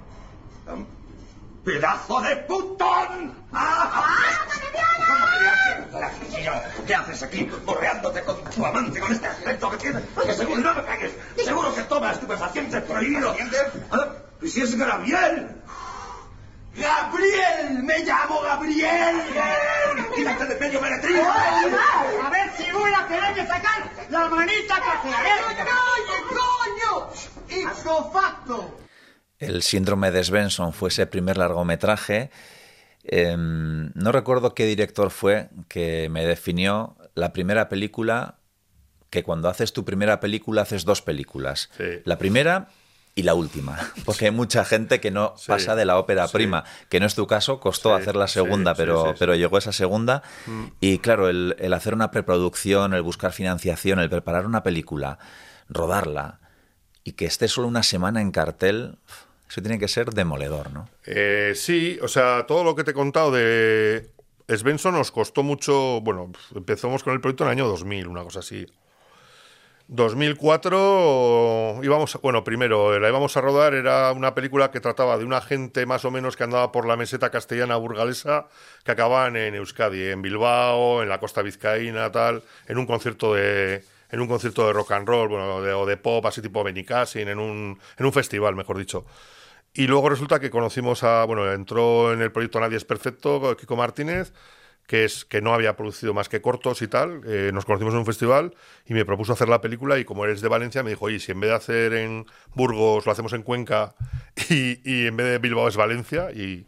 ¡Pedazo 1.65 2.21
de 2.21 2.35
putón! 2.37 3.33
¿Qué 6.85 6.95
haces 6.95 7.23
aquí, 7.23 7.49
borreándote 7.65 8.21
con 8.23 8.43
tu 8.43 8.65
amante, 8.65 8.99
con 8.99 9.11
este 9.11 9.27
aspecto 9.27 9.69
que 9.71 9.77
tienes? 9.77 10.03
Que 10.25 10.33
seguro 10.33 10.61
no 10.61 10.73
me 10.75 10.81
pegues. 10.83 11.11
Seguro 11.43 11.73
que 11.73 11.81
tomas 11.83 12.13
estupefacientes 12.13 12.83
prohibidos. 12.83 13.37
Ah, 13.91 14.07
¿Y 14.41 14.47
si 14.47 14.61
es 14.61 14.75
Gabriel? 14.77 15.55
¡Gabriel! 16.75 17.83
¡Me 17.83 17.99
llamo 17.99 18.41
Gabriel! 18.41 19.21
¡Quítate 20.15 20.45
de 20.45 20.59
medio, 20.59 20.81
meretriz! 20.81 21.21
A 21.21 22.29
ver 22.29 22.51
si 22.57 22.69
voy 22.71 22.91
a 22.93 23.07
tener 23.07 23.33
que 23.33 23.45
sacar 23.47 23.89
la 24.09 24.27
manita 24.27 24.75
trasera. 24.75 25.65
¡Coño, 25.65 27.07
coño! 27.47 27.71
¡Isofacto! 27.71 28.77
El 29.39 29.63
síndrome 29.63 30.11
de 30.11 30.23
Svensson 30.23 30.73
fue 30.73 30.89
ese 30.89 31.07
primer 31.07 31.37
largometraje. 31.37 32.29
Eh, 33.07 33.35
no 33.37 34.11
recuerdo 34.11 34.53
qué 34.53 34.65
director 34.65 35.11
fue 35.11 35.49
que 35.67 36.09
me 36.09 36.25
definió 36.25 36.97
la 37.13 37.33
primera 37.33 37.69
película 37.69 38.35
que 39.09 39.23
cuando 39.23 39.47
haces 39.47 39.71
tu 39.73 39.85
primera 39.85 40.19
película 40.19 40.63
haces 40.63 40.83
dos 40.85 41.01
películas. 41.01 41.69
La 42.03 42.17
primera 42.17 42.67
y 43.17 43.23
la 43.23 43.33
última. 43.33 43.77
Porque 44.05 44.25
hay 44.25 44.31
mucha 44.31 44.65
gente 44.65 44.99
que 44.99 45.09
no 45.11 45.35
Sí. 45.37 45.45
pasa 45.47 45.75
de 45.75 45.85
la 45.85 45.97
ópera 45.97 46.27
Sí. 46.27 46.33
prima, 46.33 46.65
que 46.89 46.99
no 46.99 47.05
es 47.05 47.15
tu 47.15 47.25
caso, 47.27 47.61
costó 47.61 47.95
Sí, 47.95 48.01
hacer 48.01 48.15
la 48.17 48.27
segunda, 48.27 48.75
pero, 48.75 49.15
pero 49.17 49.35
llegó 49.35 49.57
esa 49.57 49.71
segunda. 49.71 50.21
Mm. 50.47 50.63
Y 50.81 50.97
claro, 50.99 51.29
el, 51.29 51.55
el 51.59 51.73
hacer 51.73 51.93
una 51.93 52.11
preproducción, 52.11 52.93
el 52.93 53.01
buscar 53.03 53.31
financiación, 53.31 53.99
el 53.99 54.09
preparar 54.09 54.45
una 54.45 54.63
película, 54.63 55.17
rodarla 55.69 56.39
y 57.05 57.13
que 57.13 57.25
esté 57.25 57.47
solo 57.47 57.67
una 57.69 57.83
semana 57.83 58.19
en 58.19 58.31
cartel, 58.31 58.97
eso 59.49 59.61
tiene 59.61 59.79
que 59.79 59.87
ser 59.87 60.11
demoledor, 60.11 60.71
¿no? 60.71 60.89
Eh, 61.05 61.53
sí, 61.55 61.99
o 62.01 62.07
sea, 62.07 62.45
todo 62.47 62.63
lo 62.63 62.75
que 62.75 62.83
te 62.83 62.91
he 62.91 62.93
contado 62.93 63.31
de 63.31 64.09
Svensson 64.47 64.93
nos 64.93 65.11
costó 65.11 65.43
mucho. 65.43 66.01
Bueno, 66.01 66.31
empezamos 66.55 67.03
con 67.03 67.13
el 67.13 67.21
proyecto 67.21 67.43
en 67.43 67.49
el 67.49 67.57
año 67.59 67.67
2000, 67.67 68.07
una 68.07 68.23
cosa 68.23 68.39
así. 68.39 68.65
2004 69.87 71.81
íbamos, 71.83 72.19
bueno, 72.21 72.43
primero 72.43 72.99
la 72.99 73.07
íbamos 73.07 73.37
a 73.37 73.41
rodar, 73.41 73.75
era 73.75 74.11
una 74.13 74.33
película 74.33 74.71
que 74.71 74.79
trataba 74.79 75.15
de 75.17 75.25
una 75.25 75.41
gente 75.41 75.85
más 75.85 76.05
o 76.05 76.11
menos 76.11 76.35
que 76.35 76.43
andaba 76.43 76.71
por 76.71 76.87
la 76.87 76.97
meseta 76.97 77.29
castellana 77.29 77.75
burgalesa, 77.75 78.47
que 78.83 78.91
acababan 78.91 79.35
en 79.35 79.53
Euskadi, 79.53 80.07
en 80.09 80.23
Bilbao, 80.23 81.03
en 81.03 81.09
la 81.09 81.19
costa 81.19 81.43
vizcaína, 81.43 82.11
tal, 82.11 82.41
en 82.67 82.79
un 82.79 82.87
concierto 82.87 83.35
de 83.35 83.83
en 84.11 84.19
un 84.21 84.27
concierto 84.27 84.65
de 84.67 84.73
rock 84.73 84.91
and 84.91 85.07
roll, 85.07 85.27
bueno, 85.29 85.61
de, 85.61 85.73
o 85.73 85.85
de 85.85 85.97
pop, 85.97 86.25
así 86.25 86.41
tipo 86.41 86.63
Benicassin, 86.63 87.27
en 87.27 87.39
un 87.39 87.79
en 87.97 88.05
un 88.05 88.13
festival, 88.13 88.55
mejor 88.55 88.77
dicho. 88.77 89.05
Y 89.73 89.87
luego 89.87 90.09
resulta 90.09 90.39
que 90.39 90.49
conocimos 90.49 91.03
a, 91.03 91.25
bueno, 91.25 91.51
entró 91.51 92.13
en 92.13 92.21
el 92.21 92.31
proyecto 92.31 92.59
Nadie 92.59 92.77
es 92.77 92.85
Perfecto, 92.85 93.55
Kiko 93.57 93.75
Martínez, 93.75 94.33
que 94.87 95.03
es 95.03 95.25
que 95.25 95.41
no 95.41 95.53
había 95.53 95.75
producido 95.75 96.13
más 96.13 96.29
que 96.29 96.41
cortos 96.41 96.81
y 96.81 96.87
tal. 96.87 97.21
Eh, 97.25 97.51
nos 97.53 97.65
conocimos 97.65 97.93
en 97.93 97.99
un 97.99 98.05
festival 98.05 98.55
y 98.85 98.93
me 98.93 99.03
propuso 99.05 99.33
hacer 99.33 99.49
la 99.49 99.59
película 99.61 99.97
y 99.99 100.05
como 100.05 100.23
eres 100.25 100.41
de 100.41 100.47
Valencia 100.47 100.83
me 100.83 100.91
dijo, 100.91 101.05
oye, 101.05 101.19
si 101.19 101.31
en 101.33 101.39
vez 101.41 101.49
de 101.49 101.55
hacer 101.55 101.93
en 101.93 102.25
Burgos 102.53 103.05
lo 103.05 103.11
hacemos 103.11 103.33
en 103.33 103.43
Cuenca 103.43 103.95
y, 104.49 104.79
y 104.89 105.07
en 105.07 105.17
vez 105.17 105.27
de 105.27 105.39
Bilbao 105.39 105.67
es 105.67 105.75
Valencia 105.77 106.31
y, 106.31 106.67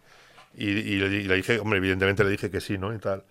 y- 0.56 0.66
y 0.70 0.98
le 1.26 1.36
dije, 1.36 1.60
hombre, 1.60 1.78
evidentemente 1.78 2.24
le 2.24 2.32
dije 2.32 2.50
que 2.52 2.62
sí, 2.62 2.78
¿no? 2.78 2.94
Y 2.94 3.00
tal. 3.00 3.24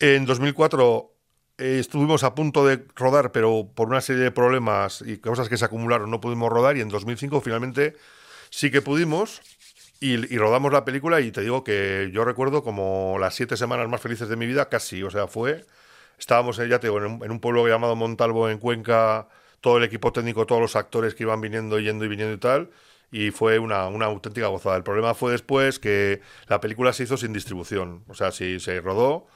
En 0.00 0.26
2004 0.26 1.12
eh, 1.60 1.78
estuvimos 1.78 2.24
a 2.24 2.34
punto 2.34 2.66
de 2.66 2.84
rodar, 2.96 3.32
pero 3.32 3.68
por 3.74 3.88
una 3.88 4.00
serie 4.00 4.22
de 4.22 4.30
problemas 4.30 5.02
y 5.06 5.18
cosas 5.18 5.48
que 5.48 5.56
se 5.56 5.64
acumularon 5.66 6.10
no 6.10 6.20
pudimos 6.20 6.50
rodar 6.50 6.76
y 6.76 6.80
en 6.80 6.88
2005 6.88 7.40
finalmente 7.40 7.96
sí 8.48 8.70
que 8.70 8.82
pudimos 8.82 9.42
y, 10.00 10.34
y 10.34 10.38
rodamos 10.38 10.72
la 10.72 10.84
película 10.84 11.20
y 11.20 11.30
te 11.30 11.42
digo 11.42 11.62
que 11.62 12.10
yo 12.12 12.24
recuerdo 12.24 12.62
como 12.64 13.18
las 13.20 13.34
siete 13.34 13.56
semanas 13.58 13.88
más 13.88 14.00
felices 14.00 14.28
de 14.28 14.36
mi 14.36 14.46
vida, 14.46 14.70
casi, 14.70 15.02
o 15.02 15.10
sea, 15.10 15.26
fue, 15.26 15.66
estábamos, 16.18 16.58
eh, 16.58 16.68
ya 16.68 16.80
te 16.80 16.86
digo, 16.86 16.98
en 16.98 17.04
un, 17.04 17.24
en 17.24 17.30
un 17.30 17.40
pueblo 17.40 17.68
llamado 17.68 17.94
Montalvo, 17.96 18.48
en 18.48 18.58
Cuenca, 18.58 19.28
todo 19.60 19.76
el 19.76 19.84
equipo 19.84 20.12
técnico, 20.12 20.46
todos 20.46 20.62
los 20.62 20.76
actores 20.76 21.14
que 21.14 21.24
iban 21.24 21.40
viniendo, 21.40 21.78
yendo 21.78 22.04
y 22.06 22.08
viniendo 22.08 22.34
y 22.34 22.38
tal, 22.38 22.70
y 23.12 23.30
fue 23.30 23.58
una, 23.58 23.88
una 23.88 24.06
auténtica 24.06 24.46
gozada. 24.46 24.76
El 24.76 24.82
problema 24.82 25.14
fue 25.14 25.32
después 25.32 25.78
que 25.78 26.22
la 26.48 26.60
película 26.60 26.92
se 26.94 27.04
hizo 27.04 27.16
sin 27.18 27.32
distribución, 27.32 28.04
o 28.08 28.14
sea, 28.14 28.32
sí 28.32 28.60
se 28.60 28.80
rodó, 28.80 29.26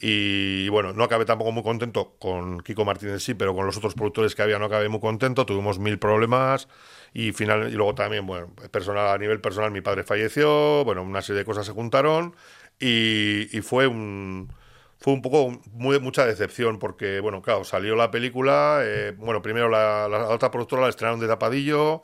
y 0.00 0.68
bueno, 0.70 0.92
no 0.92 1.04
acabé 1.04 1.24
tampoco 1.24 1.52
muy 1.52 1.62
contento 1.62 2.16
con 2.18 2.60
Kiko 2.60 2.84
Martínez, 2.84 3.22
sí, 3.22 3.34
pero 3.34 3.54
con 3.54 3.64
los 3.64 3.76
otros 3.76 3.94
productores 3.94 4.34
que 4.34 4.42
había 4.42 4.58
no 4.58 4.64
acabé 4.66 4.88
muy 4.88 5.00
contento. 5.00 5.46
Tuvimos 5.46 5.78
mil 5.78 5.98
problemas 5.98 6.68
y, 7.12 7.32
final, 7.32 7.68
y 7.72 7.76
luego 7.76 7.94
también, 7.94 8.26
bueno, 8.26 8.52
personal, 8.72 9.08
a 9.08 9.18
nivel 9.18 9.40
personal, 9.40 9.70
mi 9.70 9.82
padre 9.82 10.02
falleció. 10.02 10.84
Bueno, 10.84 11.02
una 11.02 11.22
serie 11.22 11.40
de 11.40 11.44
cosas 11.44 11.66
se 11.66 11.72
juntaron 11.72 12.34
y, 12.80 13.46
fue 13.62 13.86
un. 13.86 14.52
Fue 14.98 15.12
un 15.12 15.22
poco 15.22 15.60
muy, 15.72 16.00
mucha 16.00 16.24
decepción 16.24 16.78
porque, 16.78 17.20
bueno, 17.20 17.42
claro, 17.42 17.64
salió 17.64 17.94
la 17.94 18.10
película. 18.10 18.80
eh, 18.82 19.12
bueno, 19.18 19.42
primero 19.42 19.68
la, 19.68 20.08
la 20.08 20.28
otra 20.28 20.50
productora 20.50 20.82
la 20.82 20.88
estrenaron 20.88 21.20
de 21.20 21.28
tapadillo. 21.28 22.02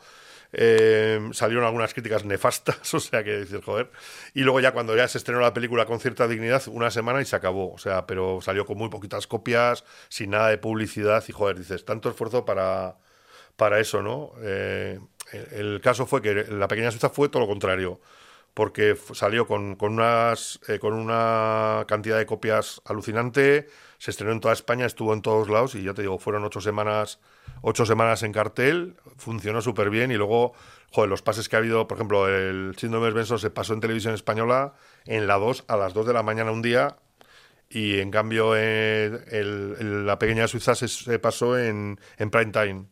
Eh, 0.52 1.20
salieron 1.32 1.64
algunas 1.64 1.94
críticas 1.94 2.24
nefastas, 2.24 2.92
o 2.94 3.00
sea 3.00 3.22
que 3.22 3.30
decir, 3.30 3.60
joder. 3.62 3.90
Y 4.34 4.40
luego 4.40 4.60
ya 4.60 4.72
cuando 4.72 4.96
ya 4.96 5.06
se 5.08 5.18
estrenó 5.18 5.40
la 5.40 5.54
película 5.54 5.86
con 5.86 6.00
cierta 6.00 6.26
dignidad, 6.28 6.62
una 6.68 6.90
semana 6.90 7.20
y 7.20 7.24
se 7.24 7.36
acabó. 7.36 7.72
O 7.72 7.78
sea, 7.78 8.06
pero 8.06 8.40
salió 8.40 8.66
con 8.66 8.78
muy 8.78 8.88
poquitas 8.88 9.26
copias, 9.26 9.84
sin 10.08 10.30
nada 10.30 10.48
de 10.48 10.58
publicidad 10.58 11.24
y 11.28 11.32
joder, 11.32 11.58
dices, 11.58 11.84
tanto 11.84 12.10
esfuerzo 12.10 12.44
para, 12.44 12.96
para 13.56 13.80
eso, 13.80 14.02
¿no? 14.02 14.32
Eh, 14.42 14.98
el, 15.52 15.80
caso 15.80 16.06
fue 16.06 16.22
que 16.22 16.34
la 16.34 16.68
pequeña 16.68 16.90
Suiza 16.90 17.10
fue 17.10 17.28
todo 17.28 17.42
lo 17.42 17.48
contrario. 17.48 18.00
Porque 18.54 18.96
salió 19.14 19.46
con, 19.46 19.76
con 19.76 19.92
unas, 19.92 20.60
eh, 20.68 20.80
con 20.80 20.92
una 20.92 21.84
cantidad 21.86 22.18
de 22.18 22.26
copias 22.26 22.82
alucinante, 22.84 23.68
se 24.00 24.10
estrenó 24.10 24.32
en 24.32 24.40
toda 24.40 24.54
España, 24.54 24.86
estuvo 24.86 25.12
en 25.12 25.20
todos 25.20 25.50
lados 25.50 25.74
y 25.74 25.82
ya 25.82 25.92
te 25.92 26.00
digo, 26.00 26.18
fueron 26.18 26.42
ocho 26.44 26.62
semanas, 26.62 27.20
ocho 27.60 27.84
semanas 27.84 28.22
en 28.22 28.32
cartel, 28.32 28.96
funcionó 29.18 29.60
súper 29.60 29.90
bien 29.90 30.10
y 30.10 30.14
luego, 30.16 30.54
joder, 30.90 31.10
los 31.10 31.20
pases 31.20 31.50
que 31.50 31.56
ha 31.56 31.58
habido, 31.58 31.86
por 31.86 31.98
ejemplo, 31.98 32.26
el 32.26 32.74
síndrome 32.78 33.08
de 33.08 33.12
Benson 33.12 33.38
se 33.38 33.50
pasó 33.50 33.74
en 33.74 33.80
televisión 33.80 34.14
española 34.14 34.72
en 35.04 35.26
la 35.26 35.36
2 35.36 35.64
a 35.68 35.76
las 35.76 35.92
2 35.92 36.06
de 36.06 36.14
la 36.14 36.22
mañana 36.22 36.50
un 36.50 36.62
día 36.62 36.96
y 37.68 38.00
en 38.00 38.10
cambio 38.10 38.56
el- 38.56 40.06
la 40.06 40.18
pequeña 40.18 40.48
Suiza 40.48 40.74
se, 40.74 41.18
pasó 41.18 41.58
en, 41.58 42.00
en 42.18 42.30
prime 42.30 42.52
time 42.52 42.86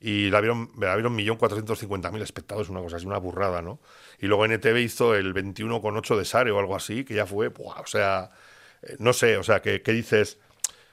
y 0.00 0.30
la 0.30 0.40
vieron, 0.40 0.70
la 0.78 0.94
vieron 0.94 1.16
1.450.000 1.16 2.22
espectadores, 2.22 2.70
una 2.70 2.80
cosa 2.80 2.96
así, 2.96 3.06
una 3.06 3.18
burrada, 3.18 3.62
¿no? 3.62 3.80
Y 4.20 4.26
luego 4.28 4.44
NTV 4.44 4.78
hizo 4.80 5.14
el 5.14 5.34
21,8 5.34 6.16
de 6.16 6.24
Sare 6.24 6.50
o 6.52 6.58
algo 6.60 6.76
así, 6.76 7.04
que 7.04 7.14
ya 7.14 7.26
fue, 7.26 7.48
¡buah! 7.48 7.80
o 7.80 7.86
sea, 7.86 8.30
no 8.98 9.12
sé, 9.12 9.36
o 9.36 9.42
sea, 9.42 9.60
que, 9.62 9.82
que 9.82 9.92
dices, 9.92 10.38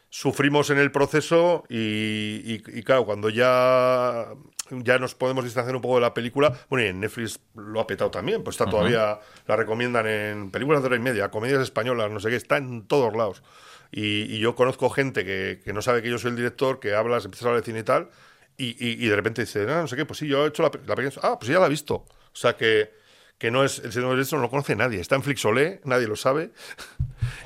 sufrimos 0.10 0.70
en 0.70 0.78
el 0.78 0.92
proceso 0.92 1.64
y, 1.70 1.76
y- 1.78 2.64
y 2.68 2.84
claro, 2.84 3.06
cuando 3.06 3.30
ya, 3.30 4.28
ya 4.70 4.98
nos 5.00 5.16
podemos 5.16 5.44
distanciar 5.44 5.76
un 5.76 5.82
poco 5.82 5.96
de 5.96 6.02
la 6.02 6.14
película, 6.14 6.58
bueno, 6.70 6.86
y 6.86 6.90
en 6.90 7.00
Netflix 7.00 7.40
lo 7.56 7.80
ha 7.82 7.88
petado 7.88 8.12
también, 8.12 8.44
pues 8.44 8.56
está 8.56 8.66
todavía, 8.70 9.20
la 9.48 9.56
recomiendan 9.56 10.08
en 10.08 10.52
películas 10.52 10.82
de 10.82 10.88
hora 10.88 10.96
y 10.96 11.00
media, 11.00 11.30
comedias 11.32 11.62
españolas, 11.62 12.10
no 12.12 12.20
sé 12.20 12.30
qué, 12.30 12.36
está 12.38 12.58
en 12.58 12.88
todos 12.88 13.16
lados. 13.16 13.44
Y, 13.92 14.24
y 14.34 14.40
yo 14.40 14.56
conozco 14.56 14.90
gente 14.90 15.24
que, 15.26 15.62
que 15.64 15.72
no 15.74 15.82
sabe 15.82 16.02
que 16.02 16.10
yo 16.10 16.18
soy 16.18 16.32
el 16.32 16.38
director, 16.38 16.80
que 16.80 16.96
hablas, 16.96 17.26
empiezas 17.26 17.46
a 17.46 17.50
hablar 17.50 17.62
de 17.62 17.66
cine 17.66 17.80
y 17.80 17.84
tal, 17.84 18.10
y, 18.58 19.08
de 19.08 19.16
repente 19.16 19.42
dice, 19.42 19.66
no, 19.66 19.82
no 19.82 19.88
sé 19.88 19.98
qué, 19.98 20.06
pues 20.06 20.20
sí, 20.20 20.28
yo 20.28 20.46
he 20.46 20.48
hecho 20.48 20.64
la, 20.64 20.72
la 20.88 20.96
pequeña... 20.96 21.14
Ah, 21.22 21.38
pues 21.38 21.52
ya 21.52 21.60
la 21.60 21.66
he 21.66 21.70
visto. 21.70 21.96
O 21.96 22.08
sea 22.34 22.56
que, 22.56 22.90
que 23.38 23.52
no 23.52 23.64
es, 23.64 23.80
el 23.80 23.92
Señor 23.92 24.16
de 24.18 24.32
no 24.32 24.42
lo 24.42 24.50
conoce 24.50 24.76
nadie, 24.76 25.00
está 25.02 25.16
en 25.16 25.24
Flixolé, 25.24 25.82
nadie 25.84 26.08
lo 26.08 26.16
sabe. 26.16 26.52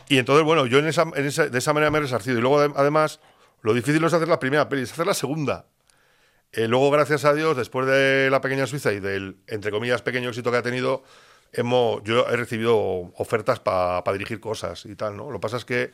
Y 0.07 0.17
entonces, 0.17 0.43
bueno, 0.45 0.65
yo 0.65 0.79
en 0.79 0.87
esa, 0.87 1.03
en 1.15 1.25
esa- 1.25 1.47
de 1.49 1.57
esa 1.57 1.73
manera 1.73 1.91
me 1.91 1.97
he 1.97 2.01
resarcido. 2.01 2.37
Y 2.37 2.41
luego, 2.41 2.59
ade- 2.61 2.73
además, 2.75 3.19
lo 3.61 3.73
difícil 3.73 4.01
no 4.01 4.07
es 4.07 4.13
hacer 4.13 4.27
la 4.27 4.39
primera 4.39 4.69
peli, 4.69 4.83
es 4.83 4.91
hacer 4.91 5.07
la 5.07 5.13
segunda. 5.13 5.65
Eh, 6.51 6.67
luego, 6.67 6.89
gracias 6.91 7.25
a 7.25 7.33
Dios, 7.33 7.55
después 7.57 7.85
de 7.87 8.29
La 8.31 8.41
Pequeña 8.41 8.65
Suiza 8.67 8.91
y 8.91 8.99
del, 8.99 9.37
entre 9.47 9.71
comillas, 9.71 10.01
pequeño 10.01 10.29
éxito 10.29 10.49
que 10.51 10.57
ha 10.57 10.61
tenido, 10.63 11.03
hemos, 11.53 12.03
yo 12.03 12.27
he 12.27 12.35
recibido 12.35 12.75
ofertas 13.17 13.59
para 13.59 14.01
dirigir 14.13 14.39
cosas 14.39 14.85
y 14.85 14.95
tal, 14.95 15.15
¿no? 15.17 15.29
Lo 15.29 15.37
que 15.39 15.41
pasa 15.41 15.57
es 15.57 15.65
que 15.65 15.91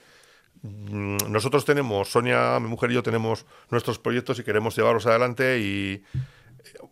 mm, 0.61 1.17
nosotros 1.29 1.65
tenemos, 1.65 2.09
Sonia, 2.09 2.57
mi 2.61 2.67
mujer 2.69 2.91
y 2.91 2.93
yo 2.95 3.03
tenemos 3.03 3.45
nuestros 3.69 3.99
proyectos 3.99 4.39
y 4.39 4.43
queremos 4.43 4.75
llevarlos 4.77 5.05
adelante 5.07 5.59
y 5.59 6.03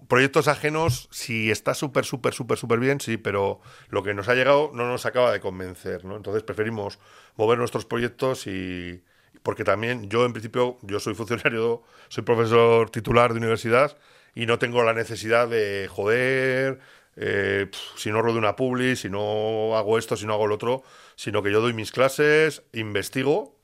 proyectos 0.07 0.47
ajenos, 0.47 1.07
si 1.11 1.51
está 1.51 1.73
súper, 1.73 2.05
súper, 2.05 2.33
súper, 2.33 2.57
súper 2.57 2.79
bien, 2.79 2.99
sí, 2.99 3.17
pero 3.17 3.61
lo 3.89 4.03
que 4.03 4.13
nos 4.13 4.27
ha 4.29 4.35
llegado 4.35 4.71
no 4.73 4.87
nos 4.87 5.05
acaba 5.05 5.31
de 5.31 5.39
convencer, 5.39 6.05
¿no? 6.05 6.15
Entonces 6.15 6.43
preferimos 6.43 6.99
mover 7.35 7.57
nuestros 7.57 7.85
proyectos 7.85 8.47
y 8.47 9.03
porque 9.43 9.63
también 9.63 10.09
yo 10.09 10.25
en 10.25 10.33
principio, 10.33 10.77
yo 10.81 10.99
soy 10.99 11.15
funcionario, 11.15 11.83
soy 12.07 12.23
profesor 12.23 12.89
titular 12.89 13.33
de 13.33 13.39
universidad 13.39 13.97
y 14.35 14.45
no 14.45 14.59
tengo 14.59 14.83
la 14.83 14.93
necesidad 14.93 15.47
de 15.47 15.87
joder, 15.89 16.79
eh, 17.15 17.69
si 17.95 18.09
no 18.11 18.21
rodo 18.21 18.37
una 18.37 18.55
publi, 18.55 18.95
si 18.95 19.09
no 19.09 19.75
hago 19.77 19.97
esto, 19.97 20.17
si 20.17 20.25
no 20.25 20.33
hago 20.33 20.47
lo 20.47 20.55
otro, 20.55 20.83
sino 21.15 21.43
que 21.43 21.51
yo 21.51 21.61
doy 21.61 21.73
mis 21.73 21.91
clases, 21.91 22.63
investigo, 22.73 23.55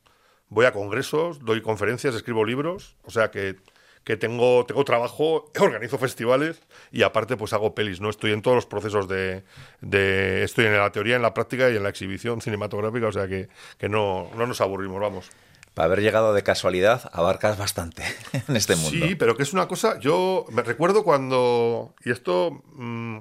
voy 0.49 0.65
a 0.65 0.73
congresos, 0.73 1.43
doy 1.45 1.61
conferencias, 1.61 2.15
escribo 2.15 2.45
libros, 2.45 2.97
o 3.03 3.11
sea 3.11 3.31
que, 3.31 3.55
que 4.03 4.17
tengo, 4.17 4.65
tengo 4.65 4.83
trabajo, 4.85 5.51
organizo 5.59 5.97
festivales 5.97 6.61
y 6.91 7.03
aparte 7.03 7.37
pues 7.37 7.53
hago 7.53 7.75
pelis, 7.75 8.01
¿no? 8.01 8.09
Estoy 8.09 8.31
en 8.31 8.41
todos 8.41 8.55
los 8.55 8.65
procesos 8.65 9.07
de, 9.07 9.43
de 9.81 10.43
estoy 10.43 10.65
en 10.65 10.77
la 10.77 10.91
teoría, 10.91 11.15
en 11.15 11.21
la 11.21 11.33
práctica 11.33 11.69
y 11.69 11.75
en 11.75 11.83
la 11.83 11.89
exhibición 11.89 12.41
cinematográfica, 12.41 13.07
o 13.07 13.11
sea 13.11 13.27
que, 13.27 13.49
que 13.77 13.89
no, 13.89 14.29
no 14.35 14.47
nos 14.47 14.61
aburrimos, 14.61 14.99
vamos. 14.99 15.29
Para 15.73 15.85
haber 15.85 16.01
llegado 16.01 16.33
de 16.33 16.43
casualidad, 16.43 17.09
abarcas 17.13 17.57
bastante 17.57 18.03
en 18.47 18.55
este 18.55 18.75
mundo. 18.75 19.07
Sí, 19.07 19.15
pero 19.15 19.37
que 19.37 19.43
es 19.43 19.53
una 19.53 19.67
cosa. 19.67 19.99
Yo 19.99 20.45
me 20.49 20.61
recuerdo 20.61 21.03
cuando. 21.03 21.93
Y 22.03 22.11
esto. 22.11 22.63
mm, 22.73 23.19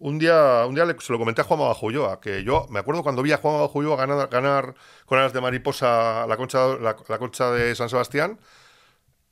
un 0.00 0.18
día, 0.18 0.66
un 0.66 0.74
día 0.74 0.84
se 1.00 1.12
lo 1.12 1.18
comenté 1.18 1.40
a 1.40 1.44
Juan 1.44 1.74
Ulloa, 1.80 2.20
que 2.20 2.44
yo 2.44 2.66
me 2.68 2.78
acuerdo 2.78 3.02
cuando 3.02 3.22
vi 3.22 3.32
a 3.32 3.38
Juan 3.38 3.70
Ulloa 3.72 3.96
ganar, 3.96 4.28
ganar 4.28 4.74
con 5.06 5.18
alas 5.18 5.32
de 5.32 5.40
mariposa 5.40 6.26
la 6.26 6.36
concha, 6.36 6.76
la, 6.78 6.94
la 7.08 7.18
concha 7.18 7.50
de 7.52 7.74
San 7.74 7.88
Sebastián. 7.88 8.38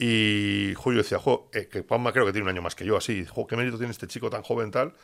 Y 0.05 0.75
yo 0.75 0.93
decía, 0.95 1.21
jo, 1.21 1.49
eh, 1.53 1.69
que 1.69 1.83
Juanma 1.83 2.13
creo 2.13 2.27
que 2.27 2.33
tiene 2.33 2.43
un 2.43 2.49
año 2.49 2.61
más 2.61 2.75
que 2.75 2.85
yo, 2.85 2.97
así. 2.97 3.25
Jo, 3.25 3.47
qué 3.47 3.57
mérito 3.57 3.79
tiene 3.79 3.93
este 3.93 4.09
chico 4.09 4.31
tan 4.31 4.43
joven, 4.43 4.73
tal. 4.73 4.95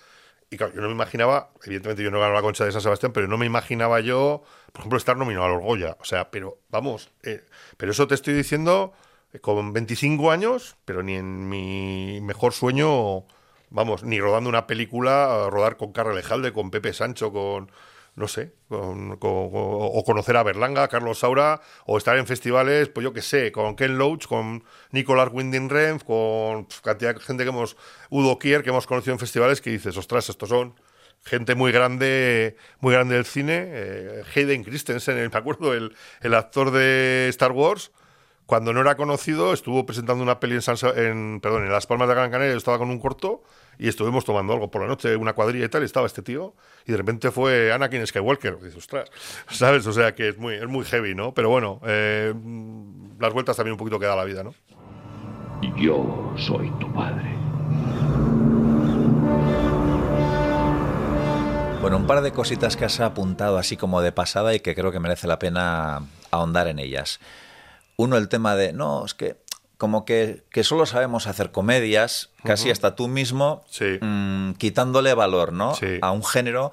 Y 0.51 0.57
claro, 0.57 0.75
yo 0.75 0.81
no 0.81 0.89
me 0.89 0.95
imaginaba, 0.95 1.53
evidentemente 1.63 2.03
yo 2.03 2.11
no 2.11 2.19
gano 2.19 2.35
la 2.35 2.43
concha 2.43 2.65
de 2.65 2.73
San 2.73 2.81
Sebastián, 2.81 3.13
pero 3.13 3.29
no 3.29 3.39
me 3.39 3.47
imaginaba 3.47 4.01
yo, 4.01 4.43
por 4.73 4.81
ejemplo, 4.81 4.99
estar 4.99 5.17
nominado 5.17 5.47
al 5.47 5.53
Orgoya. 5.53 5.97
O 6.01 6.05
sea, 6.05 6.33
pero 6.33 6.59
vamos, 6.69 7.13
eh, 7.23 7.45
pero 7.77 7.93
eso 7.93 8.09
te 8.09 8.17
estoy 8.17 8.35
diciendo 8.35 8.93
eh, 9.33 9.39
con 9.39 9.73
25 9.73 10.33
años, 10.33 10.77
pero 10.85 11.05
ni 11.05 11.15
en 11.15 11.49
mi 11.49 12.21
mejor 12.21 12.53
sueño, 12.53 13.25
vamos, 13.71 14.03
ni 14.03 14.19
rodando 14.19 14.51
una 14.51 14.67
película, 14.67 15.49
rodar 15.49 15.77
con 15.77 15.93
Carla 15.93 16.13
Lejalde, 16.13 16.53
con 16.53 16.73
Pepe 16.73 16.93
Sancho, 16.93 17.33
con, 17.33 17.71
no 18.19 18.29
sé, 18.29 18.53
con- 18.69 19.17
con- 19.17 19.49
o 19.53 20.03
conocer 20.05 20.37
a 20.37 20.43
Berlanga, 20.43 20.89
Carlos 20.89 21.21
Saura, 21.21 21.61
o 21.87 21.97
estar 21.99 22.17
en 22.19 22.27
festivales, 22.27 22.89
pues 22.89 23.05
yo 23.05 23.13
qué 23.13 23.23
sé, 23.23 23.53
con 23.53 23.77
Ken 23.77 23.97
Loach, 23.99 24.27
con 24.27 24.65
Nicolás 24.93 25.29
Winding 25.33 25.69
Refn, 25.71 25.99
con 26.05 26.67
cantidad 26.83 27.15
de 27.15 27.21
gente 27.21 27.45
que 27.45 27.51
hemos, 27.51 27.77
Udo 28.11 28.39
Kier, 28.39 28.63
que 28.63 28.71
hemos 28.71 28.87
conocido 28.87 29.13
en 29.15 29.19
festivales, 29.19 29.61
que 29.61 29.71
dices, 29.71 29.97
ostras, 29.97 30.29
estos 30.29 30.49
son 30.49 30.75
gente 31.25 31.55
muy 31.55 31.73
grande, 31.73 32.57
muy 32.81 32.93
grande 32.95 33.17
del 33.17 33.25
cine, 33.27 33.65
eh, 33.69 34.23
Hayden 34.35 34.65
Christensen, 34.65 35.17
me 35.33 35.39
acuerdo, 35.39 35.75
el, 35.75 35.95
el 36.21 36.35
actor 36.35 36.71
de 36.71 37.27
Star 37.31 37.53
Wars, 37.53 37.91
cuando 38.49 38.73
no 38.73 38.81
era 38.81 38.97
conocido, 38.97 39.53
estuvo 39.53 39.85
presentando 39.85 40.23
una 40.23 40.41
peli 40.41 40.55
en, 40.55 40.63
San 40.63 40.79
Sa- 40.79 40.95
en, 40.97 41.39
perdón, 41.43 41.65
en 41.67 41.71
Las 41.71 41.87
Palmas 41.87 42.09
de 42.09 42.15
Gran 42.15 42.31
Canaria, 42.31 42.53
yo 42.53 42.57
estaba 42.57 42.79
con 42.79 42.89
un 42.89 42.99
corto 42.99 43.43
y 43.79 43.89
estuvimos 43.89 44.25
tomando 44.25 44.55
algo 44.55 44.71
por 44.71 44.81
la 44.81 44.89
noche, 44.89 45.15
una 45.17 45.35
cuadrilla 45.35 45.67
y 45.67 45.69
tal, 45.69 45.83
y 45.83 45.85
estaba 45.85 46.07
este 46.07 46.23
tío, 46.23 46.55
y 46.87 46.93
de 46.93 46.97
repente 46.97 47.31
fue 47.31 47.71
Anakin 47.75 48.07
Skywalker. 48.07 48.57
Y 48.63 48.65
dices, 48.65 48.79
ostras, 48.79 49.11
¿sabes? 49.51 49.87
O 49.87 49.93
sea 49.93 50.15
que 50.15 50.31
es 50.31 50.39
muy, 50.39 50.55
es 50.55 50.67
muy 50.67 50.87
heavy, 50.87 51.15
¿no? 51.15 51.35
Pero 51.35 51.51
bueno, 51.51 51.79
eh, 51.85 52.33
las 53.21 53.35
vueltas 53.35 53.55
también 53.55 53.73
un 53.73 53.79
poquito 53.79 53.99
que 53.99 54.07
da 54.07 54.17
la 54.17 54.25
vida, 54.25 54.43
¿no? 54.43 54.55
Yo 55.77 56.33
soy 56.39 56.71
tu 56.81 56.91
padre. 56.95 57.35
Bueno, 61.83 61.99
un 61.99 62.07
par 62.07 62.23
de 62.23 62.33
cositas 62.33 62.77
que 62.79 62.87
has 62.87 62.99
apuntado 63.01 63.59
así 63.59 63.77
como 63.77 64.01
de 64.01 64.11
pasada 64.11 64.55
y 64.55 64.61
que 64.61 64.75
creo 64.75 64.91
que 64.91 65.01
merece 65.01 65.27
la 65.27 65.39
pena 65.39 66.01
ahondar 66.31 66.67
en 66.69 66.79
ellas. 66.79 67.21
Uno, 68.01 68.17
el 68.17 68.29
tema 68.29 68.55
de, 68.55 68.73
no, 68.73 69.05
es 69.05 69.13
que 69.15 69.37
como 69.77 70.05
que, 70.05 70.45
que 70.51 70.63
solo 70.63 70.87
sabemos 70.87 71.27
hacer 71.27 71.51
comedias, 71.51 72.31
casi 72.45 72.71
hasta 72.71 72.95
tú 72.95 73.09
mismo, 73.09 73.65
mm, 74.01 74.53
quitándole 74.53 75.15
valor 75.15 75.53
¿no? 75.53 75.73
a 76.01 76.13
un 76.13 76.25
género 76.25 76.71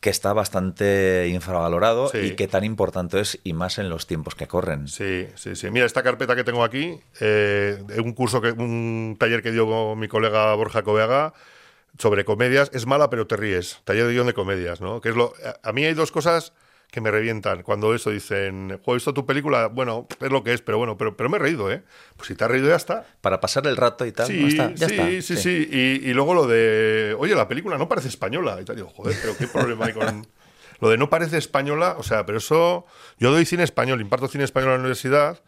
que 0.00 0.10
está 0.10 0.34
bastante 0.34 1.28
infravalorado 1.30 2.08
Sí. 2.08 2.18
y 2.18 2.30
que 2.36 2.48
tan 2.48 2.64
importante 2.64 3.20
es, 3.20 3.38
y 3.44 3.54
más 3.54 3.78
en 3.78 3.88
los 3.88 4.06
tiempos 4.06 4.34
que 4.34 4.46
corren. 4.46 4.88
Sí, 4.88 5.26
sí, 5.36 5.56
sí. 5.56 5.70
Mira, 5.70 5.86
esta 5.86 6.02
carpeta 6.02 6.36
que 6.36 6.44
tengo 6.44 6.64
aquí, 6.64 7.00
eh, 7.20 7.82
un 8.04 8.12
curso, 8.12 8.42
que, 8.42 8.50
un 8.50 9.16
taller 9.18 9.42
que 9.42 9.52
dio 9.52 9.66
con 9.66 9.98
mi 9.98 10.08
colega 10.08 10.54
Borja 10.54 10.82
Coveaga 10.82 11.32
sobre 11.98 12.26
comedias, 12.26 12.70
es 12.74 12.84
mala 12.86 13.08
pero 13.08 13.26
te 13.26 13.36
ríes. 13.36 13.80
Taller 13.84 14.06
de 14.06 14.12
guion 14.12 14.26
de 14.26 14.34
comedias, 14.34 14.82
¿no? 14.82 15.00
Que 15.00 15.10
es 15.10 15.16
lo, 15.16 15.32
a, 15.62 15.68
a 15.70 15.72
mí 15.72 15.84
hay 15.86 15.94
dos 15.94 16.12
cosas 16.12 16.52
que 16.92 17.00
me 17.00 17.10
revientan. 17.10 17.62
Cuando 17.62 17.94
eso 17.94 18.10
dicen, 18.10 18.78
¿he 18.86 18.92
visto 18.92 19.14
tu 19.14 19.24
película? 19.24 19.68
Bueno, 19.68 20.06
es 20.20 20.30
lo 20.30 20.44
que 20.44 20.52
es, 20.52 20.60
pero 20.60 20.76
bueno, 20.76 20.98
pero, 20.98 21.16
pero 21.16 21.30
me 21.30 21.38
he 21.38 21.40
reído, 21.40 21.72
¿eh? 21.72 21.82
Pues 22.16 22.28
si 22.28 22.34
te 22.34 22.44
has 22.44 22.50
reído 22.50 22.68
ya 22.68 22.76
está. 22.76 23.06
Para 23.22 23.40
pasar 23.40 23.66
el 23.66 23.78
rato 23.78 24.04
y 24.04 24.12
tal, 24.12 24.26
Sí, 24.26 24.46
está, 24.48 24.74
ya 24.74 24.88
sí, 24.88 24.94
está. 24.94 25.22
sí, 25.22 25.36
sí, 25.38 25.68
Y, 25.72 26.10
y 26.10 26.12
luego 26.12 26.34
lo 26.34 26.46
de, 26.46 27.16
oye, 27.18 27.34
la 27.34 27.48
película 27.48 27.78
no 27.78 27.88
parece 27.88 28.08
española. 28.08 28.58
Y 28.60 28.66
tal, 28.66 28.76
digo, 28.76 28.90
joder, 28.90 29.16
pero 29.22 29.36
qué 29.38 29.48
problema 29.48 29.86
hay 29.86 29.94
con... 29.94 30.26
Lo 30.82 30.90
de 30.90 30.98
no 30.98 31.08
parece 31.08 31.38
española, 31.38 31.94
o 31.96 32.02
sea, 32.02 32.26
pero 32.26 32.38
eso... 32.38 32.84
Yo 33.18 33.30
doy 33.30 33.46
cine 33.46 33.62
español, 33.62 34.00
imparto 34.00 34.26
cine 34.28 34.42
español 34.42 34.70
en 34.70 34.74
la 34.74 34.80
universidad 34.80 35.40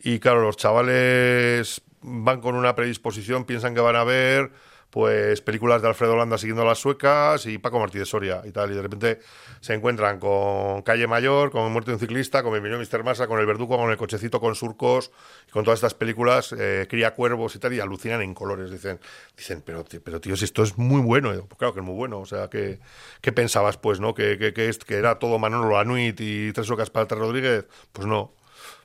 y 0.00 0.18
claro, 0.18 0.42
los 0.42 0.56
chavales 0.58 1.80
van 2.02 2.40
con 2.42 2.54
una 2.54 2.74
predisposición, 2.74 3.44
piensan 3.46 3.74
que 3.74 3.80
van 3.80 3.96
a 3.96 4.04
ver 4.04 4.52
pues 4.96 5.42
películas 5.42 5.82
de 5.82 5.88
Alfredo 5.88 6.16
Landa 6.16 6.38
siguiendo 6.38 6.64
las 6.64 6.78
suecas 6.78 7.44
y 7.44 7.58
Paco 7.58 7.78
Martí 7.78 7.98
de 7.98 8.06
Soria 8.06 8.40
y 8.46 8.50
tal, 8.50 8.72
y 8.72 8.76
de 8.76 8.80
repente 8.80 9.20
se 9.60 9.74
encuentran 9.74 10.18
con 10.18 10.80
Calle 10.80 11.06
Mayor, 11.06 11.50
con 11.50 11.70
Muerte 11.70 11.90
de 11.90 11.96
un 11.96 12.00
ciclista, 12.00 12.42
con 12.42 12.50
Bienvenido 12.50 12.80
Mr. 12.80 13.04
Massa, 13.04 13.26
con 13.26 13.38
El 13.38 13.44
Verdugo, 13.44 13.76
con 13.76 13.90
El 13.90 13.98
Cochecito, 13.98 14.40
con 14.40 14.54
Surcos, 14.54 15.10
y 15.46 15.50
con 15.50 15.64
todas 15.64 15.80
estas 15.80 15.92
películas, 15.92 16.54
eh, 16.58 16.86
Cría 16.88 17.12
Cuervos 17.12 17.54
y 17.54 17.58
tal, 17.58 17.74
y 17.74 17.80
alucinan 17.80 18.22
en 18.22 18.32
colores, 18.32 18.70
dicen, 18.70 18.98
dicen 19.36 19.62
pero, 19.66 19.84
pero 20.02 20.18
tío, 20.18 20.34
si 20.34 20.46
esto 20.46 20.62
es 20.62 20.78
muy 20.78 21.02
bueno, 21.02 21.28
pues 21.46 21.58
claro 21.58 21.74
que 21.74 21.80
es 21.80 21.86
muy 21.86 21.94
bueno, 21.94 22.20
o 22.20 22.24
sea, 22.24 22.48
¿qué, 22.48 22.78
qué 23.20 23.32
pensabas 23.32 23.76
pues, 23.76 24.00
no? 24.00 24.14
¿Que, 24.14 24.38
que, 24.38 24.54
que, 24.54 24.94
era 24.94 25.18
todo 25.18 25.38
Manolo 25.38 25.72
Lanuit 25.72 26.18
y 26.22 26.54
Tres 26.54 26.70
Ocas 26.70 26.88
para 26.88 27.04
Rodríguez? 27.04 27.66
Pues 27.92 28.06
no. 28.06 28.32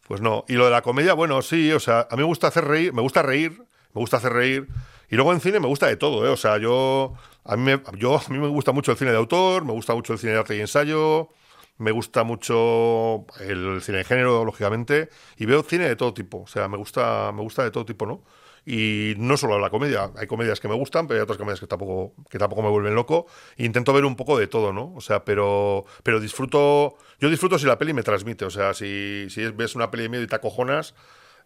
Pues 0.10 0.20
no. 0.20 0.44
Y 0.50 0.56
lo 0.56 0.66
de 0.66 0.72
la 0.72 0.82
comedia, 0.82 1.14
bueno, 1.14 1.42
sí, 1.42 1.72
o 1.72 1.80
sea, 1.80 2.06
a 2.12 2.18
mí 2.18 2.22
me 2.24 2.28
gusta 2.28 2.48
hacer 2.48 2.66
reír, 2.66 2.92
me 2.92 3.02
gusta 3.02 3.22
reír, 3.22 3.52
me 3.94 4.02
gusta 4.02 4.18
hacer 4.18 4.34
reír. 4.34 4.68
Y 5.12 5.16
luego 5.16 5.34
en 5.34 5.42
cine 5.42 5.60
me 5.60 5.68
gusta 5.68 5.88
de 5.88 5.98
todo, 5.98 6.26
¿eh? 6.26 6.30
O 6.30 6.38
sea, 6.38 6.58
yo 6.58 7.14
a 7.44 7.58
mí, 7.58 7.64
me, 7.64 7.82
yo, 7.98 8.18
a 8.18 8.30
mí 8.30 8.40
me 8.40 8.48
gusta 8.48 8.72
mucho 8.72 8.92
el 8.94 8.98
cine 8.98 9.12
de 9.12 9.18
autor, 9.18 9.66
me 9.66 9.74
gusta 9.74 9.94
mucho 9.94 10.14
el 10.14 10.20
cine 10.20 10.34
de 10.34 10.40
arte 10.40 10.56
y 10.58 10.62
ensayo, 10.62 11.30
me 11.78 11.92
gusta 11.92 12.24
mucho 12.24 13.26
el 13.40 13.82
cine 13.82 14.00
de 14.00 14.04
género, 14.06 14.46
lógicamente, 14.46 15.10
y 15.38 15.46
veo 15.46 15.64
cine 15.64 15.88
de 15.88 15.96
todo 15.96 16.14
tipo. 16.14 16.42
O 16.44 16.48
sea, 16.48 16.68
me 16.70 16.78
gusta, 16.78 17.32
me 17.34 17.42
gusta 17.42 17.64
de 17.64 17.72
todo 17.72 17.86
tipo, 17.86 18.06
¿no? 18.06 18.24
Y 18.66 19.16
no 19.18 19.38
solo 19.38 19.58
la 19.60 19.72
comedia, 19.72 20.12
hay 20.16 20.28
comedias 20.28 20.60
que 20.60 20.68
me 20.68 20.76
gustan, 20.76 21.08
pero 21.08 21.20
hay 21.20 21.24
otras 21.24 21.38
comedias 21.40 21.60
que 21.60 21.66
tampoco, 21.68 22.14
que 22.30 22.38
tampoco 22.38 22.62
me 22.62 22.70
vuelven 22.70 22.94
loco. 22.96 23.26
Intento 23.58 23.92
ver 23.92 24.06
un 24.06 24.16
poco 24.16 24.38
de 24.38 24.48
todo, 24.48 24.72
¿no? 24.72 24.94
O 24.96 25.02
sea, 25.02 25.26
pero, 25.26 25.84
pero 26.04 26.20
disfruto, 26.20 26.96
yo 27.20 27.30
disfruto 27.30 27.58
si 27.58 27.66
la 27.66 27.78
peli 27.80 27.94
me 27.94 28.04
transmite. 28.04 28.46
O 28.46 28.52
sea, 28.52 28.74
si, 28.76 29.26
si 29.30 29.42
es- 29.42 29.58
ves 29.58 29.76
una 29.76 29.90
peli 29.90 30.04
de 30.04 30.10
miedo 30.10 30.24
y 30.24 30.28
te 30.28 30.36
acojonas, 30.36 30.94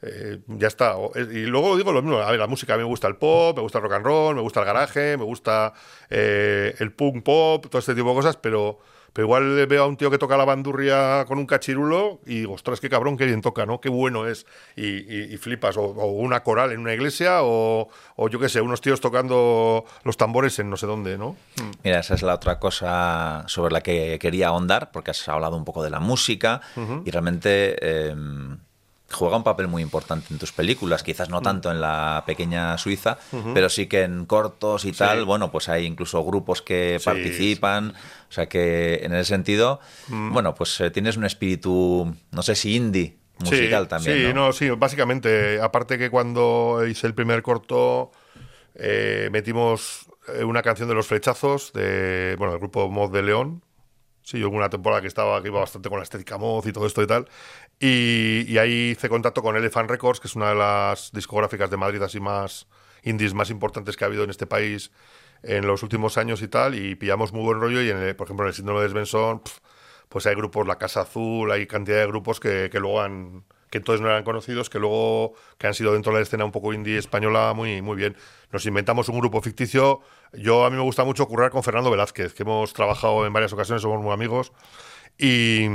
eh, 0.05 0.39
ya 0.47 0.67
está. 0.67 0.95
Es- 1.15 1.27
Y 1.31 1.45
luego 1.45 1.75
digo 1.77 1.91
lo 1.91 2.01
mismo, 2.01 2.17
a 2.19 2.29
ver, 2.31 2.39
la 2.39 2.47
música, 2.47 2.73
a 2.73 2.77
mí 2.77 2.83
me 2.83 2.89
gusta 2.89 3.07
el 3.07 3.15
pop, 3.17 3.55
me 3.57 3.61
gusta 3.63 3.79
el 3.79 3.83
rock 3.83 3.93
and 3.93 4.05
roll, 4.05 4.35
me 4.35 4.41
gusta 4.41 4.59
el 4.61 4.65
garaje, 4.65 5.17
me 5.17 5.23
gusta 5.25 5.73
eh, 6.09 6.75
el 6.79 6.91
punk 6.93 7.23
pop, 7.23 7.65
todo 7.69 7.79
este 7.79 7.95
tipo 7.95 8.09
de 8.09 8.15
cosas, 8.15 8.37
pero, 8.37 8.79
Pero 9.15 9.27
igual 9.27 9.65
veo 9.67 9.83
a 9.83 9.87
un 9.87 9.95
tío 9.95 10.11
que 10.11 10.17
toca 10.17 10.35
la 10.35 10.43
bandurria 10.43 11.23
con 11.25 11.37
un 11.39 11.45
cachirulo 11.45 12.19
y 12.25 12.39
digo, 12.39 12.53
ostras, 12.55 12.81
qué 12.81 12.89
cabrón, 12.89 13.15
qué 13.15 13.23
bien 13.25 13.39
toca, 13.41 13.65
¿no? 13.65 13.79
Qué 13.79 13.87
bueno 13.87 14.27
es. 14.27 14.45
Y, 14.75 14.87
y- 14.87 15.33
y 15.33 15.37
flipas. 15.37 15.77
O, 15.77 15.83
o 15.83 16.07
una 16.19 16.43
coral 16.43 16.73
en 16.73 16.79
una 16.81 16.93
iglesia 16.93 17.39
o, 17.43 17.87
o 18.17 18.27
yo 18.29 18.39
qué 18.41 18.49
sé, 18.49 18.59
unos 18.59 18.81
tíos 18.81 18.99
tocando 18.99 19.85
los 20.03 20.17
tambores 20.17 20.59
en 20.59 20.69
no 20.69 20.75
sé 20.75 20.85
dónde, 20.85 21.17
¿no? 21.17 21.37
Mm. 21.55 21.71
Mira, 21.85 21.99
esa 22.01 22.15
es 22.15 22.23
la 22.23 22.33
otra 22.35 22.59
cosa 22.59 23.45
sobre 23.47 23.71
la 23.71 23.79
que 23.79 24.19
quería 24.19 24.49
ahondar, 24.49 24.91
porque 24.91 25.11
has 25.11 25.27
hablado 25.29 25.55
un 25.55 25.63
poco 25.63 25.81
de 25.81 25.91
la 25.91 26.01
música 26.01 26.59
y 27.05 27.09
realmente 27.09 27.77
eh, 27.81 28.13
juega 29.11 29.37
un 29.37 29.43
papel 29.43 29.67
muy 29.67 29.81
importante 29.83 30.27
en 30.33 30.39
tus 30.39 30.51
películas, 30.51 31.03
quizás 31.03 31.29
no 31.29 31.41
tanto 31.41 31.69
en 31.71 31.79
la 31.79 32.23
pequeña 32.25 32.77
Suiza, 32.77 33.17
pero 33.53 33.69
sí 33.69 33.85
que 33.87 34.01
en 34.03 34.25
cortos 34.25 34.83
y 34.85 34.93
Sí. 34.93 34.97
tal, 34.99 35.25
bueno, 35.25 35.51
pues 35.51 35.69
hay 35.69 35.85
incluso 35.85 36.23
grupos 36.25 36.61
que 36.61 36.97
Sí, 36.99 37.05
participan, 37.05 37.91
o 38.29 38.31
sea 38.31 38.47
que 38.49 39.01
en 39.03 39.13
ese 39.13 39.25
sentido, 39.25 39.79
Mm. 40.07 40.33
bueno, 40.33 40.55
pues 40.55 40.79
eh, 40.81 40.89
tienes 40.91 41.17
un 41.17 41.25
espíritu, 41.25 42.13
no 42.31 42.41
sé 42.41 42.55
si 42.55 42.75
indie, 42.75 43.17
musical 43.39 43.87
también, 43.87 44.17
Sí, 44.17 44.23
¿no? 44.23 44.33
no, 44.47 44.53
sí, 44.53 44.69
básicamente. 44.71 45.59
Aparte 45.61 45.97
que 45.97 46.09
cuando 46.09 46.85
hice 46.87 47.05
el 47.05 47.13
primer 47.13 47.41
corto, 47.43 48.11
eh, 48.75 49.29
metimos 49.31 50.07
eh, 50.33 50.43
una 50.43 50.61
canción 50.63 50.89
de 50.89 50.95
los 50.95 51.05
flechazos, 51.07 51.71
de, 51.73 52.35
bueno, 52.37 52.53
del 52.53 52.59
grupo 52.59 52.89
Mod 52.89 53.11
de 53.11 53.21
León. 53.23 53.61
Sí, 54.23 54.39
yo 54.39 54.49
hubo 54.49 54.57
una 54.57 54.71
temporada 54.71 55.01
que 55.01 55.07
estaba, 55.07 55.39
que 55.43 55.49
iba 55.49 55.59
bastante 55.59 55.87
con 55.87 55.99
la 55.99 56.03
estética 56.03 56.39
mod 56.39 56.65
y 56.65 56.71
todo 56.73 56.87
esto 56.87 57.03
y 57.03 57.05
tal. 57.07 57.27
Y, 57.79 58.57
ahí 58.57 58.91
hice 58.91 59.09
contacto 59.09 59.41
con 59.41 59.55
Elephant 59.55 59.89
Records, 59.89 60.19
que 60.19 60.27
es 60.27 60.35
una 60.35 60.49
de 60.49 60.55
las 60.55 61.11
discográficas 61.11 61.69
de 61.69 61.77
Madrid 61.77 62.01
así 62.01 62.19
más 62.19 62.67
indies 63.03 63.33
más 63.33 63.49
importantes 63.49 63.97
que 63.97 64.03
ha 64.03 64.07
habido 64.07 64.23
en 64.23 64.31
este 64.31 64.47
país 64.47 64.91
en 65.43 65.67
los 65.67 65.83
últimos 65.83 66.17
años 66.17 66.41
y 66.41 66.47
tal. 66.47 66.75
Y 66.75 66.95
pillamos 66.95 67.33
muy 67.33 67.43
buen 67.43 67.59
rollo. 67.59 67.81
Y, 67.81 67.89
en 67.89 68.15
por 68.15 68.27
ejemplo, 68.27 68.45
en 68.45 68.49
el 68.49 68.53
síndrome 68.55 68.81
de 68.81 68.89
Svensson, 68.89 69.41
pues 70.09 70.25
hay 70.25 70.35
grupos, 70.35 70.67
La 70.67 70.77
Casa 70.77 71.01
Azul, 71.01 71.51
hay 71.51 71.67
cantidad 71.67 71.99
de 71.99 72.07
grupos 72.07 72.39
que, 72.39 72.69
que 72.71 72.79
luego 72.79 73.01
han 73.01 73.43
que 73.69 73.79
entonces 73.79 73.99
no 73.99 74.07
eran 74.07 74.23
conocidos, 74.23 74.69
que 74.69 74.79
luego 74.79 75.33
que 75.57 75.67
han 75.67 75.73
sido 75.73 75.91
dentro 75.91 76.13
de 76.13 76.19
la 76.19 76.23
escena 76.23 76.45
un 76.45 76.51
poco 76.53 76.71
indie 76.71 76.97
española 76.97 77.53
muy, 77.53 77.81
muy 77.81 77.97
bien. 77.97 78.15
Nos 78.51 78.65
inventamos 78.65 79.09
un 79.09 79.19
grupo 79.19 79.41
ficticio. 79.41 79.99
Yo 80.31 80.65
a 80.65 80.69
mí 80.69 80.77
me 80.77 80.81
gusta 80.81 81.03
mucho 81.03 81.27
currar 81.27 81.51
con 81.51 81.61
Fernando 81.61 81.91
Velázquez, 81.91 82.33
que 82.33 82.43
hemos 82.43 82.73
trabajado 82.73 83.25
en 83.25 83.33
varias 83.33 83.51
ocasiones, 83.51 83.81
somos 83.81 84.01
muy 84.01 84.13
amigos. 84.13 84.53
Y, 85.17 85.67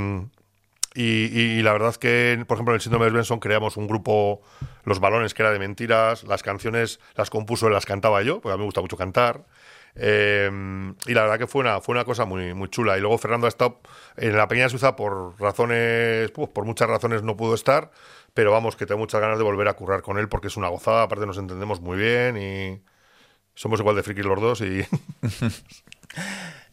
y, 0.93 1.03
y 1.03 1.61
la 1.61 1.71
verdad 1.73 1.95
que, 1.95 2.43
por 2.47 2.57
ejemplo, 2.57 2.73
en 2.73 2.75
el 2.75 2.81
síndrome 2.81 3.05
de 3.05 3.11
Benson 3.11 3.39
creamos 3.39 3.77
un 3.77 3.87
grupo, 3.87 4.41
Los 4.83 4.99
Balones, 4.99 5.33
que 5.33 5.41
era 5.41 5.51
de 5.51 5.59
mentiras. 5.59 6.23
Las 6.23 6.43
canciones 6.43 6.99
las 7.15 7.29
compuso 7.29 7.69
y 7.69 7.73
las 7.73 7.85
cantaba 7.85 8.21
yo, 8.23 8.41
porque 8.41 8.53
a 8.53 8.57
mí 8.57 8.59
me 8.59 8.65
gusta 8.65 8.81
mucho 8.81 8.97
cantar. 8.97 9.45
Eh, 9.95 10.49
y 11.05 11.13
la 11.13 11.21
verdad 11.23 11.37
que 11.37 11.47
fue 11.47 11.61
una, 11.61 11.81
fue 11.81 11.93
una 11.93 12.05
cosa 12.05 12.25
muy, 12.25 12.53
muy 12.53 12.69
chula. 12.69 12.97
Y 12.97 13.01
luego 13.01 13.17
Fernando 13.17 13.47
ha 13.47 13.49
estado 13.49 13.79
en 14.17 14.35
la 14.35 14.47
Pequeña 14.47 14.69
Suiza 14.69 14.95
por 14.95 15.39
razones, 15.39 16.31
pues, 16.31 16.49
por 16.49 16.65
muchas 16.65 16.89
razones 16.89 17.23
no 17.23 17.37
pudo 17.37 17.55
estar, 17.55 17.91
pero 18.33 18.51
vamos, 18.51 18.75
que 18.75 18.85
tengo 18.85 18.99
muchas 18.99 19.21
ganas 19.21 19.37
de 19.37 19.43
volver 19.43 19.67
a 19.67 19.73
currar 19.73 20.01
con 20.01 20.17
él 20.17 20.29
porque 20.29 20.47
es 20.47 20.57
una 20.57 20.69
gozada, 20.69 21.03
aparte 21.03 21.25
nos 21.25 21.37
entendemos 21.37 21.81
muy 21.81 21.97
bien 21.97 22.37
y 22.37 22.81
somos 23.53 23.79
igual 23.79 23.95
de 23.95 24.03
frikis 24.03 24.25
los 24.25 24.41
dos 24.41 24.61
y... 24.61 24.85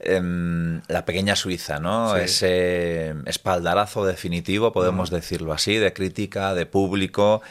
Em, 0.01 0.81
la 0.89 1.05
pequeña 1.05 1.35
Suiza, 1.35 1.81
¿no? 1.81 2.15
Sí. 2.15 2.21
Ese 2.23 3.15
espaldarazo 3.27 4.05
definitivo, 4.05 4.73
podemos 4.73 5.11
decirlo 5.11 5.53
así, 5.53 5.77
de 5.77 5.93
crítica, 5.93 6.55
de 6.55 6.67
público, 6.67 7.43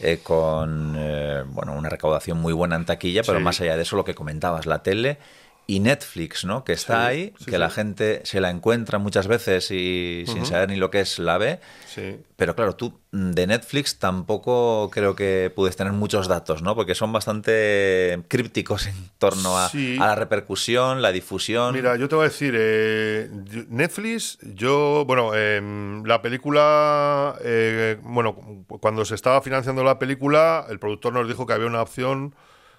eh, 0.00 0.20
con 0.22 0.94
eh, 0.96 1.42
bueno, 1.48 1.72
una 1.72 1.88
recaudación 1.88 2.38
muy 2.38 2.52
buena 2.52 2.76
en 2.76 2.84
taquilla, 2.84 3.22
pero 3.24 3.38
Sí. 3.38 3.44
más 3.44 3.60
allá 3.60 3.76
de 3.76 3.82
eso, 3.82 3.96
lo 3.96 4.04
que 4.04 4.14
comentabas, 4.14 4.66
la 4.66 4.82
tele 4.82 5.18
y 5.66 5.80
Netflix, 5.80 6.44
¿no? 6.44 6.64
Que 6.64 6.72
está 6.72 7.10
Sí, 7.10 7.16
ahí, 7.16 7.34
sí, 7.38 7.46
que 7.46 7.58
la 7.58 7.70
gente 7.70 8.20
se 8.24 8.40
la 8.40 8.50
encuentra 8.50 8.98
muchas 8.98 9.26
veces 9.26 9.70
y 9.70 10.24
sin 10.26 10.46
saber 10.46 10.68
ni 10.68 10.76
lo 10.76 10.90
que 10.90 11.00
es 11.00 11.18
la 11.18 11.38
ve. 11.38 11.58
Sí. 11.92 12.18
Pero 12.36 12.54
claro, 12.54 12.76
tú 12.76 13.00
mm, 13.10 13.30
de 13.32 13.46
Netflix 13.48 13.98
tampoco 13.98 14.90
creo 14.92 15.16
que 15.16 15.50
puedes 15.54 15.74
tener 15.76 15.92
muchos 15.92 16.28
datos, 16.28 16.62
¿no? 16.62 16.76
Porque 16.76 16.94
son 16.94 17.12
bastante 17.12 18.22
crípticos 18.28 18.86
en 18.86 18.94
torno 19.18 19.58
a, 19.58 19.70
la 19.72 20.14
repercusión, 20.14 21.02
la 21.02 21.10
difusión. 21.10 21.74
Mira, 21.74 21.96
yo 21.96 22.08
te 22.08 22.14
voy 22.14 22.26
a 22.26 22.28
decir, 22.28 22.54
eh, 22.56 23.28
Netflix, 23.68 24.38
yo, 24.42 25.04
bueno, 25.04 25.34
em, 25.34 26.04
la 26.04 26.22
película, 26.22 27.36
eh, 27.42 27.96
bueno, 28.02 28.36
cuando 28.80 29.04
se 29.04 29.16
estaba 29.16 29.42
financiando 29.42 29.82
la 29.82 29.98
película, 29.98 30.66
el 30.68 30.78
productor 30.78 31.12
nos 31.12 31.26
dijo 31.26 31.46
que 31.46 31.54
había 31.54 31.66
una 31.66 31.82
opción, 31.82 32.34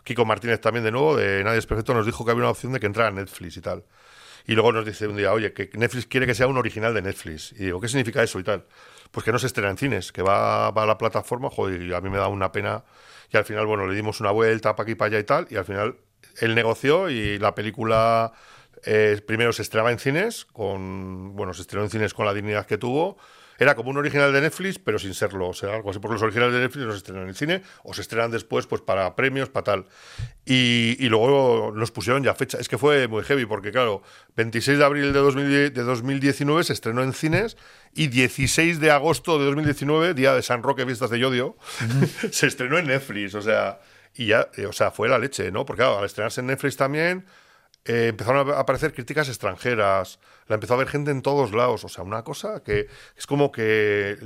Kiko 0.07 0.23
Martínez 0.23 0.61
también 0.61 0.85
de 0.85 0.91
nuevo, 0.91 1.17
de 1.17 1.43
Nadie 1.43 1.59
es 1.59 1.65
Perfecto, 1.65 1.93
nos 1.93 2.05
dijo 2.05 2.23
que 2.23 2.31
había 2.31 2.43
una 2.43 2.51
opción 2.51 2.71
de 2.71 2.79
que 2.79 2.85
entrara 2.85 3.11
Netflix 3.11 3.57
y 3.57 3.61
tal. 3.61 3.83
Y 4.45 4.53
luego 4.53 4.71
nos 4.71 4.85
dice 4.85 5.05
un 5.05 5.17
día, 5.17 5.33
oye, 5.33 5.51
que 5.51 5.69
Netflix 5.73 6.05
quiere 6.05 6.25
que 6.25 6.33
sea 6.33 6.47
un 6.47 6.55
original 6.57 6.93
de 6.93 7.01
Netflix. 7.01 7.51
Y 7.51 7.65
digo, 7.65 7.81
¿qué 7.81 7.89
significa 7.89 8.23
eso 8.23 8.39
y 8.39 8.43
tal? 8.43 8.63
Pues 9.11 9.25
que 9.25 9.33
no 9.33 9.39
se 9.39 9.47
estrena 9.47 9.69
en 9.69 9.77
cines, 9.77 10.13
que 10.13 10.21
va, 10.21 10.71
va 10.71 10.83
a 10.83 10.85
la 10.85 10.97
plataforma, 10.97 11.49
joder, 11.49 11.81
y 11.81 11.93
a 11.93 11.99
mí 11.99 12.09
me 12.09 12.17
da 12.17 12.29
una 12.29 12.53
pena. 12.53 12.85
Y 13.33 13.35
al 13.35 13.43
final, 13.43 13.65
bueno, 13.65 13.85
le 13.85 13.95
dimos 13.95 14.21
una 14.21 14.31
vuelta 14.31 14.77
para 14.77 14.85
aquí, 14.87 14.95
para 14.95 15.07
allá 15.09 15.19
y 15.19 15.23
tal, 15.25 15.47
y 15.49 15.57
al 15.57 15.65
final 15.65 15.97
él 16.39 16.55
negoció 16.55 17.09
y 17.09 17.37
la 17.37 17.53
película 17.53 18.31
eh, 18.85 19.21
primero 19.27 19.51
se 19.51 19.63
estrenaba 19.63 19.91
en 19.91 19.99
cines, 19.99 20.45
con, 20.45 21.35
bueno, 21.35 21.53
se 21.53 21.63
estrenó 21.63 21.83
en 21.83 21.89
cines 21.89 22.13
con 22.13 22.25
la 22.25 22.33
dignidad 22.33 22.65
que 22.65 22.77
tuvo. 22.77 23.17
Era 23.59 23.75
como 23.75 23.89
un 23.89 23.97
original 23.97 24.31
de 24.31 24.41
Netflix, 24.41 24.79
pero 24.79 24.99
sin 24.99 25.13
serlo. 25.13 25.49
O 25.49 25.53
sea, 25.53 25.75
algo 25.75 25.89
así, 25.89 25.99
porque 25.99 26.13
los 26.13 26.23
originales 26.23 26.53
de 26.53 26.61
Netflix 26.61 26.85
no 26.85 26.91
se 26.91 26.97
estrenan 26.97 27.23
en 27.23 27.29
el 27.29 27.35
cine 27.35 27.63
o 27.83 27.93
se 27.93 28.01
estrenan 28.01 28.31
después 28.31 28.67
pues 28.67 28.81
para 28.81 29.15
premios, 29.15 29.49
para 29.49 29.63
tal. 29.63 29.85
Y, 30.45 30.95
y 30.99 31.09
luego 31.09 31.71
nos 31.75 31.91
pusieron 31.91 32.23
ya 32.23 32.33
fecha. 32.35 32.57
Es 32.59 32.69
que 32.69 32.77
fue 32.77 33.07
muy 33.07 33.23
heavy, 33.23 33.45
porque 33.45 33.71
claro, 33.71 34.03
26 34.35 34.77
de 34.77 34.85
abril 34.85 35.13
de, 35.13 35.19
2010 35.19 35.73
de 35.73 35.83
2019 35.83 36.63
se 36.63 36.73
estrenó 36.73 37.03
en 37.03 37.13
cines 37.13 37.57
y 37.93 38.07
16 38.07 38.79
de 38.79 38.91
agosto 38.91 39.39
de 39.39 39.45
2019, 39.45 40.13
día 40.13 40.33
de 40.33 40.41
San 40.41 40.61
Roque, 40.63 40.85
fiestas 40.85 41.09
de 41.09 41.19
Yodio, 41.19 41.57
se 42.31 42.47
estrenó 42.47 42.77
en 42.77 42.87
Netflix. 42.87 43.33
O 43.35 43.41
sea, 43.41 43.79
y 44.13 44.27
ya, 44.27 44.49
eh, 44.55 44.65
o 44.65 44.73
sea, 44.73 44.91
fue 44.91 45.09
la 45.09 45.19
leche, 45.19 45.51
¿no? 45.51 45.65
Porque 45.65 45.81
claro, 45.81 45.99
al 45.99 46.05
estrenarse 46.05 46.41
en 46.41 46.47
Netflix 46.47 46.77
también 46.77 47.25
eh, 47.85 48.07
empezaron 48.09 48.49
a 48.49 48.59
aparecer 48.59 48.93
críticas 48.93 49.29
extranjeras, 49.29 50.19
la 50.47 50.55
empezó 50.55 50.73
a 50.73 50.77
ver 50.77 50.87
gente 50.87 51.11
en 51.11 51.21
todos 51.21 51.51
lados, 51.53 51.83
o 51.83 51.89
sea, 51.89 52.03
una 52.03 52.23
cosa 52.23 52.63
que 52.63 52.87
es 53.17 53.27
como 53.27 53.51
que 53.51 54.17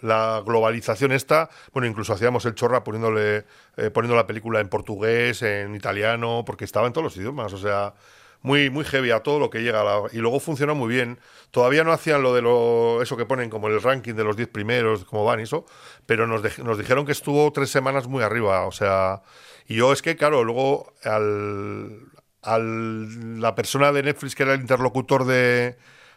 la 0.00 0.42
globalización 0.44 1.12
esta, 1.12 1.50
bueno, 1.72 1.86
incluso 1.88 2.12
hacíamos 2.12 2.44
el 2.46 2.54
chorra 2.54 2.84
poniéndole, 2.84 3.44
eh, 3.76 3.90
poniendo 3.90 4.16
la 4.16 4.26
película 4.26 4.60
en 4.60 4.68
portugués, 4.68 5.42
en 5.42 5.74
italiano, 5.74 6.44
porque 6.46 6.64
estaba 6.64 6.86
en 6.86 6.92
todos 6.92 7.04
los 7.04 7.16
idiomas, 7.16 7.52
o 7.52 7.58
sea, 7.58 7.94
muy, 8.42 8.70
muy 8.70 8.84
heavy 8.84 9.10
a 9.10 9.20
todo 9.24 9.40
lo 9.40 9.50
que 9.50 9.60
llega. 9.62 9.80
a 9.80 9.84
la- 9.84 10.02
y 10.12 10.18
luego 10.18 10.38
funcionó 10.38 10.74
muy 10.76 10.88
bien. 10.94 11.18
Todavía 11.50 11.82
no 11.82 11.90
hacían 11.92 12.22
lo 12.22 12.32
de 12.34 12.42
lo, 12.42 13.02
eso 13.02 13.16
que 13.16 13.24
ponen 13.26 13.50
como 13.50 13.66
el 13.68 13.82
ranking 13.82 14.14
de 14.14 14.22
los 14.24 14.36
10 14.36 14.48
primeros, 14.48 15.04
cómo 15.04 15.24
van 15.24 15.40
y 15.40 15.44
eso, 15.44 15.64
pero 16.04 16.26
nos 16.28 16.42
dijeron 16.78 17.06
que 17.06 17.12
estuvo 17.12 17.50
tres 17.52 17.70
semanas 17.70 18.06
muy 18.06 18.22
arriba. 18.22 18.66
O 18.66 18.72
sea, 18.72 19.22
y 19.66 19.76
yo 19.76 19.92
es 19.92 20.00
que, 20.02 20.16
claro, 20.16 20.44
luego 20.44 20.92
al, 21.02 21.98
al- 22.46 23.40
la 23.40 23.54
persona 23.54 23.92
de 23.92 24.02
Netflix 24.02 24.34
que 24.34 24.42
era 24.44 24.54
el 24.54 24.60
interlocutor 24.60 25.24
de, 25.26 25.76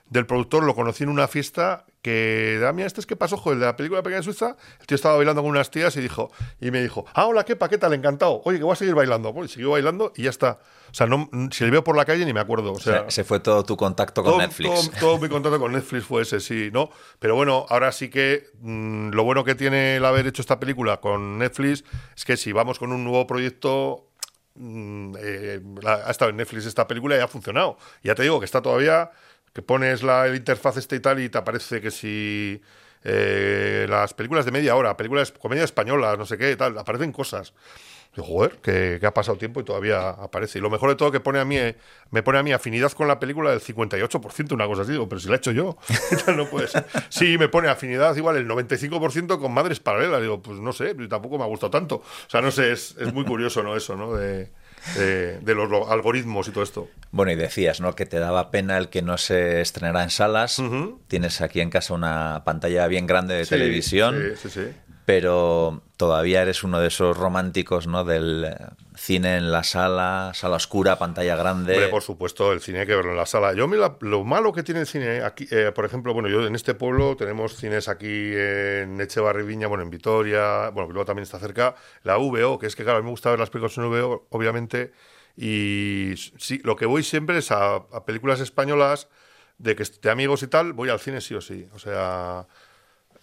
del 0.10 0.26
productor 0.26 0.64
lo 0.64 0.74
conocí 0.76 1.04
en 1.04 1.10
una 1.10 1.28
fiesta 1.28 1.86
que, 2.02 2.64
ah, 2.66 2.72
mira, 2.72 2.88
este 2.88 3.02
es 3.02 3.06
que 3.06 3.18
pasó, 3.18 3.36
joder, 3.36 3.60
de 3.60 3.66
la 3.66 3.76
película 3.76 4.02
Pequeña 4.02 4.24
Suiza, 4.24 4.56
el 4.80 4.88
tío 4.88 4.96
estaba 4.96 5.18
bailando 5.18 5.42
con 5.42 5.52
unas 5.52 5.70
tías 5.70 5.96
y 5.98 6.02
dijo, 6.02 6.32
y 6.62 6.72
me 6.72 6.82
dijo, 6.82 7.06
ah, 7.14 7.26
hola, 7.26 7.44
¿qué 7.44 7.58
¿qué 7.58 7.78
tal? 7.78 7.94
Encantado. 7.94 8.42
Oye, 8.46 8.58
que 8.58 8.64
voy 8.64 8.72
a 8.72 8.78
seguir 8.78 8.96
bailando. 8.96 9.34
Pues 9.34 9.52
siguió 9.52 9.72
bailando 9.72 10.14
y 10.16 10.24
ya 10.24 10.30
está. 10.30 10.60
O 10.90 10.94
sea, 10.94 11.08
no, 11.08 11.30
si 11.52 11.66
le 11.66 11.72
veo 11.72 11.84
por 11.84 11.98
la 11.98 12.06
calle 12.06 12.26
ni 12.26 12.32
me 12.32 12.40
acuerdo. 12.40 12.72
O 12.72 12.80
sea, 12.80 13.12
se 13.12 13.26
fue 13.26 13.42
todo 13.42 13.64
tu 13.64 13.76
contacto 13.76 14.24
con 14.24 14.32
todo, 14.32 14.40
Netflix. 14.42 14.92
todo- 14.92 15.00
todo 15.00 15.20
mi 15.20 15.28
contacto 15.30 15.60
con 15.60 15.74
Netflix 15.74 16.06
fue 16.06 16.22
ese, 16.22 16.40
sí, 16.40 16.70
¿no? 16.72 16.90
Pero 17.20 17.36
bueno, 17.36 17.66
ahora 17.68 17.92
sí 17.92 18.10
que 18.10 18.46
mm, 18.62 19.10
lo 19.10 19.24
bueno 19.26 19.44
que 19.44 19.56
tiene 19.56 19.98
el 19.98 20.06
haber 20.06 20.26
hecho 20.26 20.42
esta 20.42 20.58
película 20.58 21.02
con 21.02 21.38
Netflix 21.38 21.84
es 22.16 22.24
que 22.24 22.38
si 22.38 22.54
vamos 22.54 22.80
con 22.80 22.94
un 22.94 23.04
nuevo 23.04 23.28
proyecto, 23.28 24.09
eh, 25.20 25.62
la- 25.82 26.06
ha 26.08 26.12
estado 26.12 26.30
en 26.32 26.38
Netflix 26.38 26.66
esta 26.66 26.88
película 26.88 27.16
y 27.18 27.20
ha 27.20 27.28
funcionado. 27.28 27.78
Ya 28.04 28.16
te 28.16 28.24
digo 28.24 28.40
que 28.40 28.46
está 28.46 28.62
todavía, 28.62 29.12
que 29.54 29.62
pones 29.62 30.04
la 30.04 30.28
interfaz 30.36 30.78
este 30.78 30.98
y 30.98 31.00
tal 31.00 31.20
y 31.20 31.30
te 31.30 31.38
aparece 31.38 31.82
que 31.82 31.92
si 31.92 32.62
eh, 33.04 33.86
las 33.90 34.14
películas 34.14 34.46
de 34.46 34.52
media 34.52 34.76
hora, 34.76 34.98
películas, 34.98 35.32
comedia 35.32 35.64
española, 35.64 36.16
no 36.18 36.26
sé 36.26 36.38
qué, 36.38 36.56
tal, 36.56 36.78
aparecen 36.78 37.12
cosas. 37.12 37.54
Digo, 38.16 38.28
joder, 38.28 38.58
que, 38.62 38.98
que 39.00 39.06
ha 39.06 39.14
pasado 39.14 39.38
tiempo 39.38 39.60
y 39.60 39.64
todavía 39.64 40.10
aparece. 40.10 40.58
Y 40.58 40.62
lo 40.62 40.70
mejor 40.72 40.90
de 40.90 40.96
todo 40.96 41.12
que 41.12 41.20
pone 41.20 41.40
a 41.40 41.46
mí, 41.46 41.58
eh, 41.58 41.76
me 42.10 42.24
pone 42.24 42.40
a 42.40 42.44
mí 42.44 42.52
afinidad 42.52 42.92
con 42.94 43.08
la 43.08 43.20
película 43.20 43.52
del 43.52 43.62
58%, 43.62 44.52
una 44.54 44.66
cosa 44.66 44.82
así. 44.82 44.92
Digo, 44.94 45.08
pero 45.08 45.20
si 45.22 45.28
la 45.28 45.36
he 45.36 45.38
hecho 45.38 45.52
yo. 45.52 45.78
no 46.36 46.48
puede 46.50 46.68
ser. 46.68 46.86
Sí, 47.10 47.38
me 47.38 47.50
pone 47.50 47.70
afinidad 47.70 48.16
igual 48.16 48.38
el 48.38 48.48
95% 48.48 49.40
con 49.40 49.54
Madres 49.54 49.80
Paralelas. 49.80 50.22
Digo, 50.22 50.42
pues 50.42 50.60
no 50.60 50.74
sé, 50.74 50.96
tampoco 51.08 51.38
me 51.38 51.44
ha 51.44 51.48
gustado 51.48 51.70
tanto. 51.70 51.98
O 51.98 52.04
sea, 52.30 52.42
no 52.42 52.50
sé, 52.52 52.72
es, 52.72 52.96
es 53.00 53.14
muy 53.14 53.26
curioso, 53.26 53.62
¿no? 53.62 53.76
Eso, 53.76 53.96
¿no? 53.96 54.14
De, 54.16 54.50
de, 54.98 55.40
de 55.40 55.56
los 55.56 55.70
lo- 55.70 55.92
algoritmos 55.92 56.48
y 56.48 56.52
todo 56.52 56.64
esto. 56.64 56.88
Bueno, 57.12 57.32
y 57.32 57.36
decías, 57.36 57.80
¿no? 57.80 57.94
Que 57.96 58.06
te 58.08 58.18
daba 58.18 58.50
pena 58.50 58.78
el 58.80 58.90
que 58.90 59.02
no 59.04 59.18
se 59.20 59.62
estrenara 59.62 60.02
en 60.04 60.10
salas. 60.10 60.62
Tienes 61.08 61.42
aquí 61.42 61.62
en 61.62 61.70
casa 61.70 61.94
una 61.94 62.42
pantalla 62.44 62.88
bien 62.88 63.06
grande 63.06 63.36
de 63.36 63.46
Sí, 63.46 63.52
televisión. 63.52 64.16
Sí, 64.36 64.50
sí, 64.50 64.62
sí. 64.66 64.72
Pero 65.10 65.82
todavía 65.98 66.44
eres 66.44 66.64
uno 66.64 66.80
de 66.80 66.90
esos 66.90 67.18
románticos, 67.18 67.88
¿no? 67.88 68.04
Del 68.04 68.46
eh, 68.46 68.56
cine 68.96 69.38
en 69.38 69.52
la 69.52 69.64
sala, 69.64 70.34
sala 70.36 70.58
oscura, 70.58 71.00
pantalla 71.00 71.36
grande. 71.36 71.74
Hombre, 71.74 71.88
por 71.88 72.04
supuesto, 72.04 72.54
el 72.54 72.62
cine 72.62 72.82
hay 72.82 72.86
que 72.86 72.96
verlo 72.96 73.10
en 73.10 73.18
la 73.18 73.26
sala. 73.26 73.54
Yo, 73.54 73.68
mira, 73.68 73.98
lo 74.02 74.24
malo 74.24 74.54
que 74.54 74.62
tiene 74.62 74.82
el 74.82 74.86
cine 74.86 75.24
aquí, 75.24 75.48
eh, 75.50 75.72
por 75.74 75.84
ejemplo, 75.84 76.14
bueno, 76.14 76.30
yo 76.30 76.46
en 76.46 76.54
este 76.54 76.76
pueblo 76.76 77.16
tenemos 77.16 77.56
cines 77.56 77.88
aquí 77.88 78.06
en 78.36 79.02
Echevarri 79.02 79.42
Viña, 79.42 79.66
bueno, 79.66 79.84
en 79.84 79.90
Vitoria, 79.90 80.70
bueno, 80.70 80.92
luego 80.92 81.06
también 81.06 81.24
está 81.24 81.40
cerca, 81.40 81.74
la 82.04 82.18
VO, 82.18 82.60
que 82.60 82.68
es 82.68 82.76
que, 82.76 82.84
claro, 82.84 83.00
a 83.00 83.02
mí 83.02 83.06
me 83.06 83.12
gusta 83.12 83.32
ver 83.32 83.40
las 83.40 83.50
películas 83.50 83.76
en 83.80 83.90
VO, 83.90 84.28
obviamente, 84.30 84.94
y 85.36 86.14
sí, 86.38 86.62
lo 86.64 86.76
que 86.76 86.86
voy 86.86 87.02
siempre 87.02 87.40
es 87.40 87.50
a, 87.50 87.78
a 87.78 88.06
películas 88.06 88.42
españolas 88.42 89.08
de 89.58 89.76
que 89.76 89.86
de 90.04 90.12
amigos 90.12 90.44
y 90.44 90.48
tal, 90.50 90.74
voy 90.74 90.90
al 90.90 91.00
cine 91.00 91.20
sí 91.20 91.34
o 91.34 91.42
sí. 91.42 91.68
O 91.74 91.80
sea, 91.80 92.46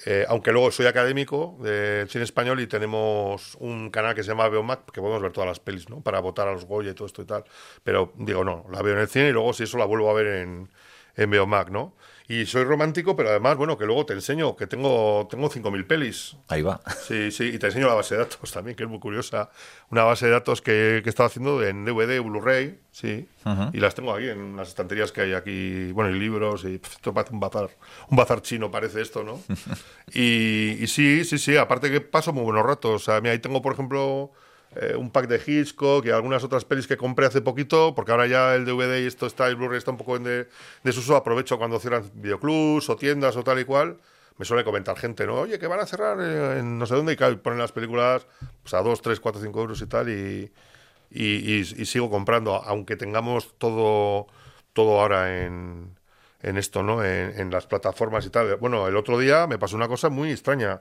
eh, 0.09 0.25
aunque 0.29 0.53
luego 0.53 0.71
soy 0.71 0.87
académico 0.87 1.57
del 1.61 2.09
cine 2.09 2.23
español 2.23 2.61
y 2.61 2.69
tenemos 2.69 3.57
un 3.59 3.91
canal 3.91 4.15
que 4.15 4.23
se 4.23 4.29
llama 4.29 4.49
Beomac, 4.49 4.93
que 4.93 5.01
podemos 5.01 5.21
ver 5.21 5.33
todas 5.33 5.49
las 5.49 5.59
pelis, 5.59 5.91
¿no? 5.91 6.01
Para 6.01 6.21
votar 6.21 6.47
a 6.47 6.53
los 6.53 6.65
Goya 6.65 6.93
y 6.93 6.95
todo 6.95 7.07
esto 7.07 7.23
y 7.23 7.25
tal. 7.25 7.43
Pero 7.83 8.13
digo, 8.15 8.45
no, 8.45 8.67
la 8.71 8.83
veo 8.83 8.95
en 8.95 9.01
el 9.01 9.09
cine 9.09 9.31
y 9.31 9.33
luego 9.33 9.53
si 9.53 9.65
eso 9.65 9.79
la 9.79 9.85
vuelvo 9.85 10.09
a 10.09 10.15
ver 10.15 10.29
en, 10.29 10.71
en 11.17 11.31
Beomac, 11.31 11.71
¿no? 11.71 11.97
Y 12.29 12.45
soy 12.47 12.65
romántico, 12.65 13.15
pero 13.15 13.31
además, 13.31 13.57
bueno, 13.57 13.79
que 13.79 13.87
luego 13.87 14.05
te 14.05 14.13
enseño 14.15 14.57
que 14.57 14.67
tengo, 14.67 15.29
tengo 15.31 15.49
5.000 15.49 15.87
pelis. 15.87 16.37
Ahí 16.49 16.61
va. 16.61 16.81
Sí, 17.07 17.31
sí, 17.31 17.45
y 17.55 17.59
te 17.59 17.67
enseño 17.67 17.87
la 17.87 17.95
base 17.95 18.17
de 18.17 18.23
datos 18.23 18.51
también, 18.51 18.77
que 18.77 18.83
es 18.83 18.89
muy 18.89 18.99
curiosa. 18.99 19.51
Una 19.91 20.03
base 20.03 20.27
de 20.27 20.33
datos 20.33 20.61
que, 20.61 21.01
que 21.05 21.09
he 21.09 21.11
estado 21.11 21.29
haciendo 21.29 21.63
en 21.63 21.85
DVD, 21.85 22.21
Blu-ray, 22.21 22.81
sí. 22.91 23.29
Y 23.73 23.79
las 23.79 23.95
tengo 23.95 24.13
aquí 24.13 24.29
en 24.29 24.57
las 24.57 24.69
estanterías 24.69 25.13
que 25.13 25.21
hay 25.21 25.35
aquí, 25.35 25.93
bueno, 25.93 26.11
y 26.11 26.19
libros, 26.19 26.65
y 26.65 26.79
pff, 26.79 26.95
esto 26.95 27.15
parece 27.15 27.33
un 27.33 27.39
bazar, 27.39 27.71
un 28.09 28.17
bazar 28.17 28.43
chino 28.43 28.73
parece 28.73 29.03
esto, 29.03 29.23
¿no? 29.23 29.41
y, 30.13 30.79
y 30.81 30.87
sí, 30.89 31.25
sí, 31.25 31.39
sí, 31.39 31.57
aparte 31.57 31.93
que 31.93 32.01
paso 32.01 32.33
muy 32.33 32.43
buenos 32.43 32.67
ratos. 32.67 33.03
O 33.03 33.05
sea, 33.05 33.21
mira, 33.21 33.33
ahí 33.35 33.39
tengo, 33.39 33.63
por 33.63 33.73
ejemplo, 33.73 34.33
eh, 34.81 34.95
un 34.97 35.11
pack 35.11 35.27
de 35.29 35.41
Hitchcock 35.45 36.05
y 36.07 36.11
algunas 36.11 36.45
otras 36.45 36.65
pelis 36.65 36.87
que 36.87 36.97
compré 36.97 37.27
hace 37.27 37.41
poquito, 37.41 37.95
porque 37.95 38.13
ahora 38.13 38.27
ya 38.27 38.55
el 38.55 38.65
DVD 38.65 39.03
y 39.03 39.07
esto 39.07 39.27
está, 39.27 39.47
el 39.49 39.57
Blu-ray 39.57 39.79
está 39.79 39.91
un 39.91 39.97
poco 39.97 40.17
en 40.17 40.25
de, 40.25 40.49
desuso, 40.85 41.17
aprovecho 41.17 41.59
cuando 41.59 41.79
cierran 41.81 42.11
videoclubs 42.15 42.89
o 42.91 42.97
tiendas 42.97 43.37
o 43.37 43.45
tal 43.45 43.59
y 43.61 43.65
cual. 43.65 43.99
Me 44.39 44.45
suele 44.45 44.65
comentar 44.65 44.99
gente, 44.99 45.27
¿no? 45.27 45.37
Oye, 45.41 45.59
que 45.59 45.67
van 45.67 45.81
a 45.81 45.87
cerrar 45.87 46.21
en 46.59 46.79
no 46.79 46.85
sé 46.85 46.95
dónde 46.95 47.15
y 47.15 47.17
ponen 47.37 47.59
las 47.59 47.73
películas 47.73 48.27
pues, 48.63 48.75
a 48.75 48.83
2, 48.83 49.01
3, 49.01 49.19
4, 49.19 49.41
5 49.41 49.61
euros 49.63 49.81
y 49.81 49.87
tal 49.87 50.11
y, 50.11 50.53
y, 51.11 51.25
y- 51.55 51.61
y 51.61 51.87
sigo 51.87 52.11
comprando, 52.11 52.57
aunque 52.65 52.97
tengamos 52.97 53.55
todo, 53.59 54.27
todo 54.73 55.01
ahora 55.01 55.45
en, 55.45 55.97
en 56.43 56.57
esto, 56.59 56.83
¿no? 56.83 57.05
En, 57.05 57.39
en 57.41 57.51
las 57.51 57.67
plataformas 57.67 58.27
y 58.27 58.31
tal. 58.31 58.57
Bueno, 58.57 58.89
el 58.89 58.97
otro 58.97 59.19
día 59.19 59.47
me 59.47 59.59
pasó 59.59 59.77
una 59.77 59.89
cosa 59.89 60.09
muy 60.11 60.31
extraña. 60.31 60.81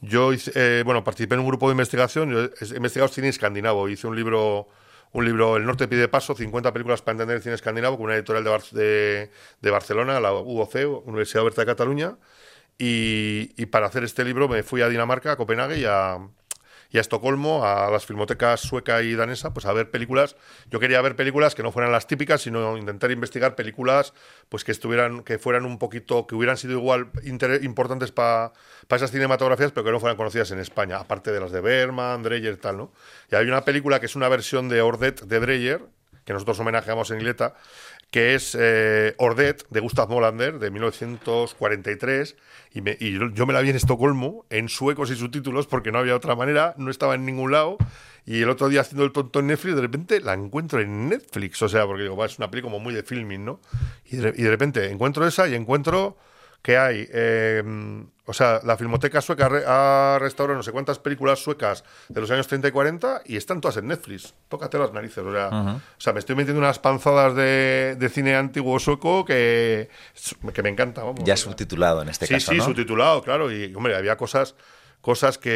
Yo 0.00 0.30
eh, 0.32 0.82
bueno, 0.84 1.02
participé 1.04 1.34
en 1.34 1.40
un 1.40 1.46
grupo 1.48 1.68
de 1.68 1.72
investigación, 1.72 2.30
yo 2.30 2.44
he 2.44 2.76
investigado 2.76 3.08
cine 3.08 3.28
escandinavo, 3.28 3.88
hice 3.88 4.06
un 4.06 4.14
libro, 4.14 4.68
un 5.12 5.24
libro, 5.24 5.56
El 5.56 5.64
Norte 5.64 5.88
pide 5.88 6.06
paso, 6.08 6.34
50 6.34 6.72
películas 6.72 7.00
para 7.02 7.14
entender 7.14 7.36
el 7.36 7.42
cine 7.42 7.54
escandinavo, 7.54 7.96
con 7.96 8.06
una 8.06 8.14
editorial 8.16 8.44
de, 8.44 8.50
Bar- 8.50 9.30
de, 9.62 9.70
Barcelona, 9.70 10.20
la 10.20 10.32
UOC, 10.34 11.06
Universidad 11.06 11.42
Oberta 11.44 11.62
de 11.62 11.66
Cataluña, 11.66 12.16
y 12.78 13.66
para 13.66 13.86
hacer 13.86 14.04
este 14.04 14.24
libro 14.24 14.48
me 14.48 14.62
fui 14.62 14.82
a 14.82 14.88
Dinamarca, 14.88 15.32
a 15.32 15.36
Copenhague 15.36 15.78
y 15.78 15.84
a, 15.86 16.18
y 16.90 16.98
a 16.98 17.00
Estocolmo, 17.00 17.64
a 17.64 17.90
las 17.90 18.06
filmotecas 18.06 18.60
sueca 18.60 19.02
y 19.02 19.14
danesa, 19.14 19.52
pues 19.52 19.66
a 19.66 19.72
ver 19.72 19.90
películas. 19.90 20.36
Yo 20.70 20.80
quería 20.80 21.00
ver 21.00 21.16
películas 21.16 21.54
que 21.54 21.62
no 21.62 21.72
fueran 21.72 21.92
las 21.92 22.06
típicas, 22.06 22.42
sino 22.42 22.76
intentar 22.76 23.10
investigar 23.10 23.54
películas 23.54 24.14
pues 24.48 24.64
que 24.64 24.72
estuvieran, 24.72 25.22
que 25.22 25.38
fueran 25.38 25.64
un 25.64 25.78
poquito, 25.78 26.26
que 26.26 26.34
hubieran 26.34 26.56
sido 26.56 26.74
igual 26.74 27.10
importantes 27.62 28.12
para 28.12 28.52
esas 28.90 29.10
cinematografías, 29.10 29.72
pero 29.72 29.84
que 29.84 29.92
no 29.92 30.00
fueran 30.00 30.16
conocidas 30.16 30.50
en 30.50 30.58
España, 30.58 30.98
aparte 30.98 31.32
de 31.32 31.40
las 31.40 31.52
de 31.52 31.60
Berman, 31.60 32.22
Dreyer 32.22 32.56
tal, 32.56 32.76
¿no? 32.76 32.92
Y 33.30 33.34
hay 33.34 33.46
una 33.46 33.64
película 33.64 34.00
que 34.00 34.06
es 34.06 34.16
una 34.16 34.28
versión 34.28 34.68
de 34.68 34.80
Ordet 34.82 35.22
de 35.22 35.40
Dreyer, 35.40 35.82
que 36.24 36.32
nosotros 36.32 36.58
homenajeamos 36.58 37.10
en 37.12 37.20
Ileta, 37.20 37.54
que 38.10 38.34
es 38.34 38.56
eh, 38.58 39.14
Ordet 39.18 39.66
de 39.70 39.80
Gustav 39.80 40.08
Molander 40.08 40.58
de 40.58 40.70
1943 40.70 42.36
y, 42.72 43.12
yo- 43.34 43.46
me 43.46 43.52
la 43.52 43.60
vi 43.60 43.70
en 43.70 43.76
Estocolmo 43.76 44.44
en 44.50 44.68
suecos 44.68 45.10
y 45.10 45.16
subtítulos 45.16 45.66
porque 45.66 45.92
no 45.92 45.98
había 45.98 46.14
otra 46.16 46.34
manera, 46.36 46.74
no 46.78 46.90
estaba 46.90 47.14
en 47.14 47.24
ningún 47.26 47.52
lado 47.52 47.76
y 48.24 48.42
el 48.42 48.50
otro 48.50 48.68
día 48.68 48.80
haciendo 48.80 49.04
el 49.04 49.12
tonto 49.12 49.40
en 49.40 49.46
Netflix 49.48 49.76
de 49.76 49.82
repente 49.82 50.20
la 50.20 50.34
encuentro 50.34 50.80
en 50.80 51.08
Netflix, 51.08 51.62
o 51.62 51.68
sea, 51.68 51.86
porque 51.86 52.02
digo, 52.04 52.16
va, 52.16 52.26
es 52.26 52.38
una 52.38 52.50
peli 52.50 52.62
como 52.62 52.78
muy 52.80 52.92
de 52.94 53.02
filming, 53.02 53.44
¿no? 53.44 53.60
Y 54.10 54.16
de, 54.16 54.34
y 54.36 54.42
de 54.42 54.50
repente 54.50 54.90
encuentro 54.90 55.26
esa 55.26 55.46
y 55.48 55.54
encuentro 55.54 56.16
que 56.66 56.76
hay, 56.76 57.06
eh, 57.12 57.62
o 58.24 58.32
sea, 58.32 58.60
la 58.64 58.76
Filmoteca 58.76 59.20
Sueca 59.20 59.48
re- 59.48 59.62
ha 59.64 60.18
restaurado 60.20 60.56
no 60.56 60.64
sé 60.64 60.72
cuántas 60.72 60.98
películas 60.98 61.38
suecas 61.38 61.84
de 62.08 62.20
los 62.20 62.28
años 62.32 62.48
30 62.48 62.66
y 62.66 62.70
40 62.72 63.20
y 63.26 63.36
están 63.36 63.60
todas 63.60 63.76
en 63.76 63.86
Netflix. 63.86 64.34
Tócate 64.48 64.76
las 64.76 64.92
narices, 64.92 65.18
o 65.24 65.32
sea, 65.32 65.48
o 65.48 65.80
sea 66.00 66.12
me 66.12 66.18
estoy 66.18 66.34
metiendo 66.34 66.58
unas 66.58 66.80
panzadas 66.80 67.36
de, 67.36 67.94
de 67.96 68.08
cine 68.08 68.34
antiguo 68.34 68.80
sueco 68.80 69.24
que, 69.24 69.88
que 70.52 70.62
me 70.64 70.70
encanta, 70.70 71.04
vamos. 71.04 71.22
Ya 71.22 71.36
subtitulado 71.36 72.02
en 72.02 72.08
este 72.08 72.26
sí, 72.26 72.34
caso, 72.34 72.50
sí, 72.50 72.58
¿no? 72.58 72.64
subtitulado, 72.64 73.22
claro. 73.22 73.52
Y, 73.52 73.72
hombre, 73.72 73.94
había 73.94 74.16
cosas 74.16 74.56
cosas 75.00 75.38
que 75.38 75.52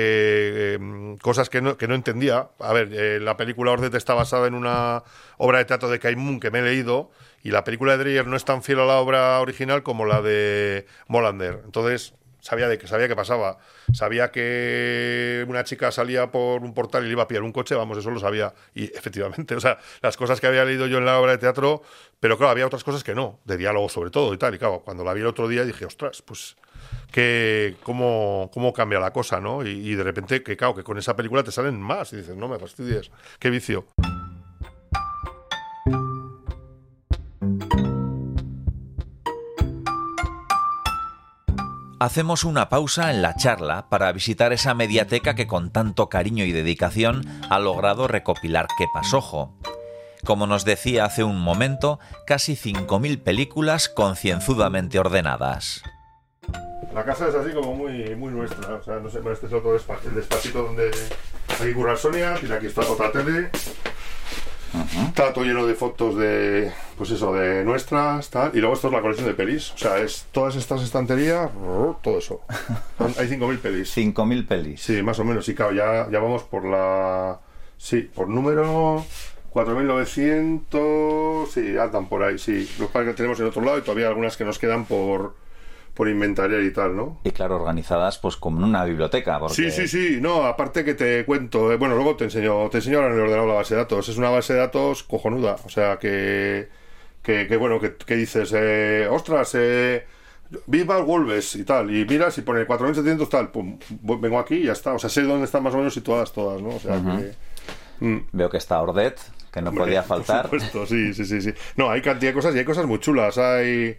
eh, 0.78 1.16
cosas 1.22 1.50
que 1.50 1.60
no, 1.60 1.76
que 1.76 1.88
no 1.88 1.96
entendía. 1.96 2.50
A 2.60 2.72
ver, 2.72 2.88
eh, 2.92 3.18
la 3.18 3.36
película 3.36 3.72
Ordet 3.72 3.92
está 3.96 4.14
basada 4.14 4.46
en 4.46 4.54
una 4.54 5.02
obra 5.38 5.58
de 5.58 5.64
teatro 5.64 5.88
de 5.88 5.98
Kaimun 5.98 6.38
que 6.38 6.52
me 6.52 6.60
he 6.60 6.62
leído 6.62 7.10
y 7.42 7.50
la 7.50 7.64
película 7.64 7.96
de 7.96 8.04
Dreyer 8.04 8.26
no 8.26 8.36
es 8.36 8.44
tan 8.44 8.62
fiel 8.62 8.80
a 8.80 8.84
la 8.84 8.96
obra 8.98 9.40
original 9.40 9.82
como 9.82 10.04
la 10.04 10.20
de 10.22 10.86
Molander. 11.08 11.62
Entonces, 11.64 12.14
sabía 12.40 12.68
de 12.68 12.78
que 12.78 12.86
sabía 12.86 13.08
que 13.08 13.16
pasaba. 13.16 13.58
Sabía 13.92 14.30
que 14.30 15.44
una 15.48 15.64
chica 15.64 15.90
salía 15.90 16.30
por 16.30 16.62
un 16.62 16.74
portal 16.74 17.04
y 17.04 17.06
le 17.06 17.12
iba 17.12 17.22
a 17.22 17.28
pillar 17.28 17.42
un 17.42 17.52
coche, 17.52 17.74
vamos, 17.74 17.98
eso 17.98 18.10
lo 18.10 18.20
sabía. 18.20 18.52
Y 18.74 18.84
efectivamente, 18.84 19.54
o 19.56 19.60
sea, 19.60 19.78
las 20.02 20.16
cosas 20.16 20.40
que 20.40 20.46
había 20.46 20.64
leído 20.64 20.86
yo 20.86 20.98
en 20.98 21.04
la 21.04 21.18
obra 21.18 21.32
de 21.32 21.38
teatro, 21.38 21.82
pero 22.18 22.36
claro, 22.36 22.50
había 22.50 22.66
otras 22.66 22.84
cosas 22.84 23.04
que 23.04 23.14
no, 23.14 23.40
de 23.44 23.56
diálogo 23.56 23.88
sobre 23.88 24.10
todo 24.10 24.34
y 24.34 24.38
tal. 24.38 24.54
Y 24.54 24.58
claro, 24.58 24.80
cuando 24.84 25.04
la 25.04 25.14
vi 25.14 25.20
el 25.20 25.26
otro 25.26 25.48
día 25.48 25.64
dije, 25.64 25.84
ostras, 25.84 26.22
pues 26.22 26.56
que 27.12 27.76
cómo, 27.82 28.50
cómo 28.52 28.72
cambia 28.72 29.00
la 29.00 29.12
cosa, 29.12 29.40
¿no? 29.40 29.64
Y, 29.66 29.70
y 29.70 29.94
de 29.94 30.04
repente, 30.04 30.42
que 30.42 30.56
claro, 30.56 30.74
que 30.74 30.82
con 30.82 30.98
esa 30.98 31.16
película 31.16 31.42
te 31.42 31.52
salen 31.52 31.80
más. 31.80 32.12
Y 32.12 32.16
dices, 32.16 32.36
no 32.36 32.48
me 32.48 32.58
fastidies, 32.58 33.10
qué 33.38 33.50
vicio. 33.50 33.86
Hacemos 42.00 42.44
una 42.44 42.70
pausa 42.70 43.10
en 43.10 43.20
la 43.20 43.36
charla 43.36 43.90
para 43.90 44.10
visitar 44.10 44.54
esa 44.54 44.72
mediateca 44.72 45.34
que 45.34 45.46
con 45.46 45.70
tanto 45.70 46.08
cariño 46.08 46.46
y 46.46 46.52
dedicación 46.52 47.26
ha 47.50 47.58
logrado 47.58 48.08
recopilar 48.08 48.68
Qué 48.78 48.86
pasojo. 48.90 49.54
Como 50.24 50.46
nos 50.46 50.64
decía 50.64 51.04
hace 51.04 51.24
un 51.24 51.38
momento, 51.38 51.98
casi 52.26 52.54
5.000 52.54 53.22
películas 53.22 53.90
concienzudamente 53.90 54.98
ordenadas. 54.98 55.82
La 56.94 57.04
casa 57.04 57.28
es 57.28 57.34
así 57.34 57.52
como 57.52 57.74
muy, 57.74 58.16
muy 58.16 58.32
nuestra. 58.32 58.76
O 58.76 58.82
sea, 58.82 58.94
no 58.94 59.10
sé, 59.10 59.18
bueno, 59.18 59.32
este 59.34 59.48
es 59.48 59.52
otro 59.52 59.74
despacho, 59.74 60.08
el 60.08 60.14
despachito 60.14 60.62
donde 60.62 60.90
aquí 61.60 61.74
curra 61.74 61.96
Sonia, 61.96 62.32
tiene 62.40 62.54
aquí 62.54 62.64
está 62.64 62.80
otra 62.80 63.12
tele. 63.12 63.50
Está 65.06 65.34
todo 65.34 65.44
lleno 65.44 65.66
de 65.66 65.74
fotos 65.74 66.16
de, 66.16 66.72
pues 67.00 67.12
eso, 67.12 67.32
de 67.32 67.64
nuestras, 67.64 68.28
tal. 68.28 68.50
Y 68.52 68.58
luego 68.60 68.74
esto 68.74 68.88
es 68.88 68.92
la 68.92 69.00
colección 69.00 69.26
de 69.26 69.32
pelis. 69.32 69.72
O 69.72 69.78
sea, 69.78 69.96
es 69.96 70.26
todas 70.32 70.54
estas 70.54 70.82
estanterías, 70.82 71.50
todo 72.02 72.18
eso. 72.18 72.42
Hay 72.98 73.26
5.000 73.26 73.58
pelis. 73.58 73.96
5.000 73.96 74.46
pelis. 74.46 74.82
Sí, 74.82 75.02
más 75.02 75.18
o 75.18 75.24
menos. 75.24 75.48
Y 75.48 75.54
claro, 75.54 75.72
ya, 75.72 76.10
ya 76.10 76.18
vamos 76.18 76.42
por 76.42 76.66
la... 76.66 77.40
Sí, 77.78 78.02
por 78.02 78.28
número 78.28 79.02
4.900... 79.54 81.46
Sí, 81.46 81.78
andan 81.78 82.06
por 82.06 82.22
ahí, 82.22 82.36
sí. 82.36 82.70
Los 82.78 82.90
que 82.90 83.14
tenemos 83.14 83.40
en 83.40 83.46
otro 83.46 83.62
lado 83.62 83.78
y 83.78 83.80
todavía 83.80 84.08
algunas 84.08 84.36
que 84.36 84.44
nos 84.44 84.58
quedan 84.58 84.84
por, 84.84 85.36
por 85.94 86.06
inventariar 86.06 86.60
y 86.60 86.70
tal, 86.70 86.94
¿no? 86.96 87.18
Y 87.24 87.30
claro, 87.30 87.56
organizadas 87.56 88.18
pues 88.18 88.36
como 88.36 88.58
en 88.58 88.64
una 88.64 88.84
biblioteca. 88.84 89.38
Porque... 89.38 89.54
Sí, 89.54 89.70
sí, 89.70 89.88
sí, 89.88 90.18
no, 90.20 90.44
aparte 90.44 90.84
que 90.84 90.92
te 90.92 91.24
cuento, 91.24 91.72
eh, 91.72 91.78
bueno, 91.78 91.94
luego 91.94 92.16
te 92.16 92.24
enseño, 92.24 92.68
te 92.68 92.76
enseño 92.76 92.98
ahora 92.98 93.08
en 93.08 93.14
el 93.14 93.20
ordenador 93.20 93.48
la 93.48 93.54
base 93.54 93.74
de 93.74 93.80
datos, 93.80 94.06
es 94.10 94.18
una 94.18 94.28
base 94.28 94.52
de 94.52 94.58
datos 94.58 95.02
cojonuda, 95.02 95.56
o 95.64 95.70
sea, 95.70 95.98
que, 95.98 96.68
que, 97.30 97.46
que 97.46 97.56
bueno, 97.56 97.80
que, 97.80 97.94
que 97.94 98.16
dices, 98.16 98.52
eh, 98.56 99.06
ostras, 99.08 99.54
eh, 99.54 100.04
Viva 100.66 100.98
Wolves 100.98 101.54
y 101.54 101.64
tal, 101.64 101.94
y 101.94 102.04
miras 102.04 102.36
y 102.38 102.42
pone 102.42 102.66
4700 102.66 103.28
tal, 103.28 103.50
pum, 103.50 103.78
vengo 104.00 104.38
aquí 104.38 104.56
y 104.56 104.64
ya 104.64 104.72
está, 104.72 104.94
o 104.94 104.98
sea, 104.98 105.08
sé 105.08 105.22
dónde 105.22 105.44
están 105.44 105.62
más 105.62 105.74
o 105.74 105.76
menos 105.78 105.94
situadas 105.94 106.32
todas, 106.32 106.60
¿no? 106.60 106.70
O 106.70 106.80
sea, 106.80 106.96
que... 106.96 108.04
mm. 108.04 108.26
Veo 108.32 108.50
que 108.50 108.56
está 108.56 108.80
Ordet, 108.82 109.20
que 109.52 109.62
no 109.62 109.70
Hombre, 109.70 109.84
podía 109.84 110.02
faltar. 110.02 110.48
Por 110.48 110.60
supuesto, 110.60 110.86
sí, 110.86 111.14
sí, 111.14 111.24
sí, 111.24 111.40
sí. 111.40 111.54
No, 111.76 111.88
hay 111.90 112.02
cantidad 112.02 112.30
de 112.30 112.34
cosas 112.34 112.54
y 112.54 112.58
hay 112.58 112.64
cosas 112.64 112.86
muy 112.86 112.98
chulas. 112.98 113.38
Hay... 113.38 113.96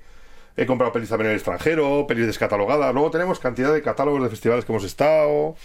He 0.57 0.65
comprado 0.65 0.91
pelis 0.91 1.07
también 1.07 1.27
en 1.27 1.31
el 1.31 1.37
extranjero, 1.37 2.05
pelis 2.05 2.27
descatalogadas. 2.27 2.93
Luego 2.93 3.09
tenemos 3.09 3.39
cantidad 3.39 3.73
de 3.73 3.81
catálogos 3.81 4.21
de 4.21 4.29
festivales 4.29 4.65
que 4.65 4.73
hemos 4.73 4.83
estado. 4.83 5.55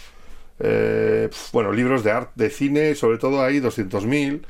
Eh, 0.59 1.29
bueno, 1.51 1.73
libros 1.73 2.05
de 2.05 2.11
arte, 2.11 2.31
de 2.35 2.49
cine, 2.49 2.95
sobre 2.95 3.17
todo 3.17 3.43
hay 3.43 3.59
200.000. 3.59 4.41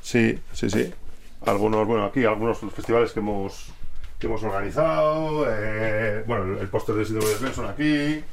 Sí, 0.00 0.38
sí, 0.52 0.70
sí. 0.70 0.92
Algunos, 1.44 1.86
bueno, 1.86 2.04
aquí 2.04 2.24
algunos 2.24 2.58
festivales 2.58 3.12
que 3.12 3.20
hemos, 3.20 3.72
que 4.18 4.26
hemos 4.26 4.42
organizado. 4.42 5.46
eh, 5.48 6.24
bueno, 6.26 6.44
el, 6.44 6.58
el 6.58 6.68
póster 6.68 6.94
de 6.94 7.02
Isidro 7.02 7.26
de 7.28 7.52
son 7.52 7.66
aquí. 7.66 8.24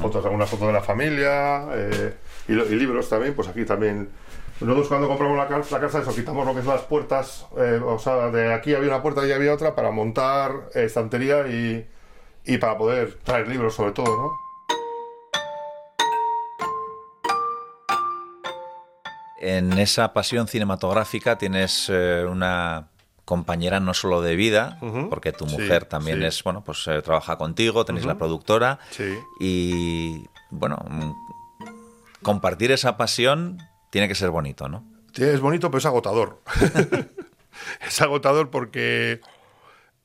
fotos, 0.00 0.24
algunas 0.24 0.48
fotos 0.48 0.66
de 0.68 0.72
la 0.72 0.80
familia 0.80 1.66
eh, 1.72 2.14
y, 2.48 2.52
y 2.52 2.74
libros 2.76 3.08
también, 3.08 3.34
pues 3.34 3.48
aquí 3.48 3.64
también. 3.64 4.08
Nosotros 4.60 4.88
cuando 4.88 5.06
compramos 5.06 5.36
la, 5.36 5.44
la 5.50 5.80
casa, 5.80 6.00
eso, 6.00 6.14
quitamos 6.14 6.46
lo 6.46 6.54
que 6.54 6.60
es 6.60 6.66
las 6.66 6.80
puertas, 6.82 7.46
eh, 7.58 7.78
o 7.84 7.98
sea, 7.98 8.30
de 8.30 8.54
aquí 8.54 8.74
había 8.74 8.88
una 8.88 9.02
puerta 9.02 9.26
y 9.26 9.32
había 9.32 9.52
otra 9.52 9.74
para 9.74 9.90
montar 9.90 10.70
estantería 10.74 11.46
y, 11.46 11.86
y 12.46 12.56
para 12.56 12.78
poder 12.78 13.18
traer 13.22 13.48
libros 13.48 13.74
sobre 13.74 13.92
todo, 13.92 14.06
¿no? 14.16 14.45
En 19.40 19.78
esa 19.78 20.12
pasión 20.12 20.48
cinematográfica 20.48 21.36
tienes 21.38 21.88
eh, 21.90 22.24
una 22.28 22.88
compañera 23.24 23.80
no 23.80 23.92
solo 23.92 24.22
de 24.22 24.36
vida, 24.36 24.78
porque 25.10 25.32
tu 25.32 25.46
Sí, 25.48 25.52
mujer 25.56 25.84
también 25.84 26.20
sí. 26.20 26.26
es, 26.26 26.42
bueno, 26.44 26.62
pues 26.64 26.86
eh, 26.86 27.02
trabaja 27.02 27.36
contigo, 27.36 27.84
tenéis 27.84 28.06
la 28.06 28.16
productora 28.18 28.78
Sí. 28.90 29.18
y, 29.40 30.24
bueno, 30.50 30.76
mm, 30.88 31.12
compartir 32.22 32.70
esa 32.72 32.96
pasión 32.96 33.58
tiene 33.90 34.08
que 34.08 34.14
ser 34.14 34.30
bonito, 34.30 34.68
¿no? 34.68 34.84
Es 35.16 35.40
bonito, 35.40 35.70
pero 35.70 35.78
es 35.78 35.86
agotador. 35.86 36.40
es 37.88 38.00
agotador 38.00 38.50
porque 38.50 39.20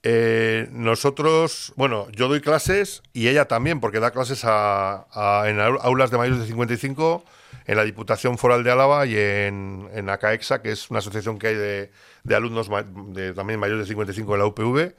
eh, 0.03 0.67
nosotros, 0.71 1.73
bueno, 1.75 2.07
yo 2.11 2.27
doy 2.27 2.41
clases 2.41 3.03
y 3.13 3.27
ella 3.27 3.45
también, 3.47 3.79
porque 3.79 3.99
da 3.99 4.11
clases 4.11 4.45
a- 4.45 5.05
a- 5.11 5.47
en 5.49 5.57
au- 5.59 5.79
aulas 5.81 6.09
de 6.11 6.17
mayores 6.17 6.39
de 6.39 6.47
55 6.47 7.23
en 7.65 7.77
la 7.77 7.83
Diputación 7.83 8.37
Foral 8.37 8.63
de 8.63 8.71
Álava 8.71 9.05
y 9.05 9.17
en, 9.17 9.89
en 9.93 10.09
ACAEXA, 10.09 10.61
que 10.61 10.71
es 10.71 10.89
una 10.89 10.99
asociación 10.99 11.37
que 11.39 11.47
hay 11.47 11.55
de, 11.55 11.91
de 12.23 12.35
alumnos 12.35 12.69
de, 13.13 13.33
también 13.33 13.59
mayores 13.59 13.83
de 13.85 13.89
55 13.89 14.33
en 14.33 14.39
la 14.39 14.45
UPV. 14.45 14.93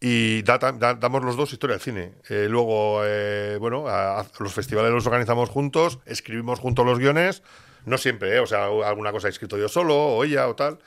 Y 0.00 0.42
da- 0.42 0.58
da- 0.58 0.94
damos 0.94 1.24
los 1.24 1.36
dos 1.36 1.52
historia 1.52 1.74
del 1.74 1.82
cine. 1.82 2.12
Eh, 2.28 2.46
luego, 2.48 3.00
eh, 3.04 3.56
bueno, 3.58 3.88
a, 3.88 4.20
a 4.20 4.26
los 4.38 4.52
festivales 4.52 4.92
los 4.92 5.06
organizamos 5.06 5.48
juntos, 5.50 5.98
escribimos 6.06 6.60
juntos 6.60 6.86
los 6.86 6.98
guiones. 7.00 7.42
No 7.84 7.98
siempre, 7.98 8.36
¿eh? 8.36 8.40
o 8.40 8.46
sea, 8.46 8.66
alguna 8.66 9.10
cosa 9.12 9.26
he 9.26 9.30
escrito 9.30 9.56
yo 9.58 9.68
solo, 9.68 9.96
o 9.96 10.22
ella, 10.24 10.46
o 10.48 10.54
tal. 10.54 10.78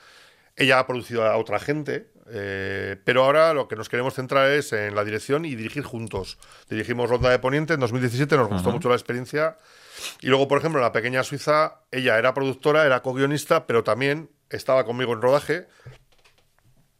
Ella 0.56 0.78
ha 0.78 0.86
producido 0.86 1.24
a 1.26 1.36
otra 1.36 1.58
gente, 1.58 2.08
eh, 2.30 2.96
pero 3.04 3.24
ahora 3.24 3.52
lo 3.52 3.68
que 3.68 3.76
nos 3.76 3.88
queremos 3.90 4.14
centrar 4.14 4.50
es 4.50 4.72
en 4.72 4.94
la 4.94 5.04
dirección 5.04 5.44
y 5.44 5.56
dirigir 5.56 5.82
juntos. 5.82 6.38
Dirigimos 6.70 7.10
Ronda 7.10 7.28
de 7.30 7.38
Poniente 7.38 7.74
en 7.74 7.80
2017, 7.80 8.36
nos 8.36 8.48
gustó 8.48 8.68
Ujú. 8.68 8.76
mucho 8.76 8.88
la 8.88 8.94
experiencia. 8.94 9.56
Y 10.20 10.28
luego, 10.28 10.48
por 10.48 10.58
ejemplo, 10.58 10.80
La 10.80 10.92
Pequeña 10.92 11.22
Suiza, 11.22 11.80
ella 11.90 12.18
era 12.18 12.34
productora, 12.34 12.86
era 12.86 13.02
co-guionista, 13.02 13.66
pero 13.66 13.84
también 13.84 14.30
estaba 14.50 14.84
conmigo 14.84 15.12
en 15.12 15.22
rodaje. 15.22 15.66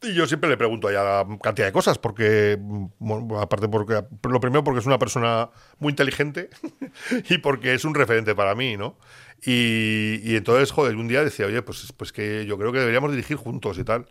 Y 0.03 0.15
yo 0.15 0.27
siempre 0.27 0.51
le 0.51 0.57
pregunto 0.57 0.89
a 0.89 0.91
ella 0.91 1.25
cantidad 1.41 1.67
de 1.67 1.73
cosas, 1.73 1.97
porque, 1.99 2.59
mm, 2.61 3.35
aparte 3.37 3.69
porque, 3.69 4.03
lo 4.29 4.41
primero 4.41 4.65
porque 4.65 4.81
es 4.81 4.87
una 4.87 4.99
persona 4.99 5.51
muy 5.79 5.91
inteligente 5.91 6.51
y 7.31 7.39
porque 7.39 7.75
es 7.75 7.85
un 7.85 7.95
referente 7.95 8.35
para 8.35 8.57
mí, 8.57 8.77
¿no? 8.77 8.99
Y, 9.45 10.21
y 10.25 10.37
entonces, 10.37 10.73
joder, 10.73 10.97
un 10.97 11.07
día 11.07 11.23
decía, 11.23 11.47
oye, 11.47 11.63
pues, 11.63 11.93
pues 11.97 12.13
que 12.13 12.47
yo 12.47 12.59
creo 12.59 12.73
que 12.73 12.81
deberíamos 12.81 13.13
dirigir 13.13 13.37
juntos 13.37 13.79
y 13.79 13.85
tal. 13.85 14.07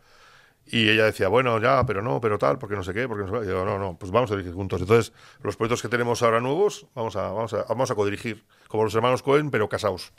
Y 0.72 0.88
ella 0.88 1.04
decía, 1.04 1.28
bueno, 1.28 1.60
ya, 1.60 1.86
pero 1.86 2.02
no, 2.02 2.22
pero 2.22 2.38
tal, 2.38 2.58
porque 2.58 2.76
no 2.78 2.84
sé 2.84 2.94
qué, 2.94 3.06
porque 3.06 3.30
no 3.30 3.40
sé 3.40 3.46
qué. 3.46 3.52
Yo, 3.52 3.66
no, 3.66 3.78
no, 3.78 3.98
pues 4.00 4.10
vamos 4.10 4.32
a 4.32 4.36
dirigir 4.36 4.54
juntos. 4.54 4.80
Entonces, 4.80 5.12
los 5.44 5.58
proyectos 5.58 5.82
que 5.82 5.90
tenemos 5.90 6.24
ahora 6.24 6.40
nuevos, 6.40 6.88
vamos 6.96 7.18
a, 7.18 7.24
vamos 7.24 7.54
a, 7.54 7.64
vamos 7.64 7.92
a 7.92 7.96
codirigir, 7.96 8.46
como 8.70 8.86
los 8.86 8.96
hermanos 8.96 9.22
Cohen, 9.22 9.52
pero 9.52 9.68
casados. 9.68 10.14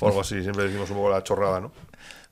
O 0.00 0.08
algo 0.08 0.22
así, 0.22 0.42
siempre 0.42 0.64
decimos 0.64 0.88
un 0.90 0.96
poco 0.96 1.10
la 1.10 1.22
chorrada, 1.22 1.60
¿no? 1.60 1.72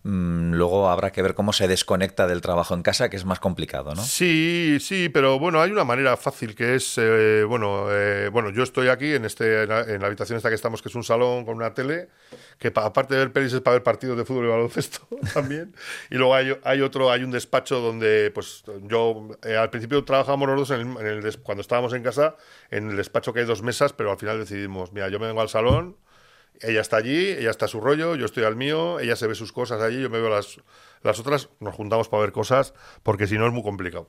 Mm, 0.09 0.53
luego 0.55 0.89
habrá 0.89 1.11
que 1.11 1.21
ver 1.21 1.35
cómo 1.35 1.53
se 1.53 1.67
desconecta 1.67 2.29
del 2.29 2.41
trabajo 2.41 2.75
en 2.75 2.85
casa, 2.85 3.11
que 3.11 3.17
es 3.17 3.25
más 3.25 3.41
complicado, 3.41 3.93
¿no? 3.93 4.03
Sí, 4.05 4.79
sí, 4.81 5.09
pero 5.09 5.41
bueno, 5.41 5.61
hay 5.61 5.73
una 5.73 5.83
manera 5.83 6.17
fácil 6.17 6.55
que 6.55 6.77
es, 6.77 6.97
eh, 6.97 7.43
bueno, 7.43 7.87
eh, 7.91 8.29
bueno, 8.29 8.51
yo 8.51 8.63
estoy 8.63 8.87
aquí 8.87 9.15
en 9.15 9.25
este, 9.25 9.65
en 9.65 9.69
la, 10.01 10.07
habitación 10.07 10.37
esta 10.37 10.49
que 10.49 10.55
estamos, 10.55 10.81
que 10.81 10.91
es 10.91 10.95
un 10.95 11.03
salón 11.03 11.45
con 11.45 11.57
una 11.57 11.75
tele, 11.75 12.09
que 12.61 12.71
pa- 12.71 12.85
aparte 12.85 13.15
de 13.15 13.21
ver 13.21 13.33
pelis 13.33 13.53
es 13.53 13.61
para 13.63 13.75
ver 13.75 13.83
partidos 13.83 14.17
de 14.17 14.25
fútbol 14.25 14.45
y 14.45 14.49
baloncesto 14.49 15.09
también. 15.35 15.75
Y 16.09 16.15
luego 16.15 16.37
hay, 16.37 16.81
otro, 16.83 17.11
hay 17.11 17.25
un 17.25 17.33
despacho 17.33 17.81
donde, 17.81 18.31
pues, 18.33 18.63
yo 18.83 19.29
eh, 19.43 19.57
al 19.57 19.71
principio 19.71 20.05
trabajábamos 20.05 20.49
los 20.51 20.69
dos 20.69 20.79
en 20.79 20.95
cuando 21.43 21.63
estábamos 21.63 21.93
en 21.95 22.05
casa, 22.05 22.37
en 22.71 22.91
el 22.91 22.97
despacho 22.97 23.33
que 23.33 23.41
hay 23.41 23.47
dos 23.47 23.63
mesas, 23.63 23.93
pero 23.93 24.13
al 24.13 24.19
final 24.19 24.39
decidimos, 24.39 24.93
mira, 24.93 25.09
yo 25.09 25.19
me 25.19 25.27
vengo 25.27 25.41
al 25.41 25.49
salón. 25.49 25.97
Ella 26.61 26.81
está 26.81 26.97
allí, 26.97 27.31
ella 27.31 27.51
está 27.51 27.67
a 27.67 27.69
su 27.69 27.81
rollo, 27.81 28.15
yo 28.15 28.27
estoy 28.27 28.45
al 28.45 28.57
mío, 28.57 29.01
ella 29.01 29.17
se 29.17 29.27
ve 29.27 29.35
sus 29.35 29.53
cosas 29.53 29.81
allí, 29.81 30.01
yo 30.01 30.11
me 30.11 30.19
veo 30.19 30.31
las, 30.31 30.61
las 31.03 31.19
otras, 31.19 31.49
nos 31.61 31.75
juntamos 31.75 32.09
para 32.09 32.23
ver 32.23 32.33
cosas, 32.33 32.75
porque 33.03 33.27
si 33.27 33.39
no 33.39 33.47
es 33.47 33.53
muy 33.53 33.63
complicado. 33.63 34.09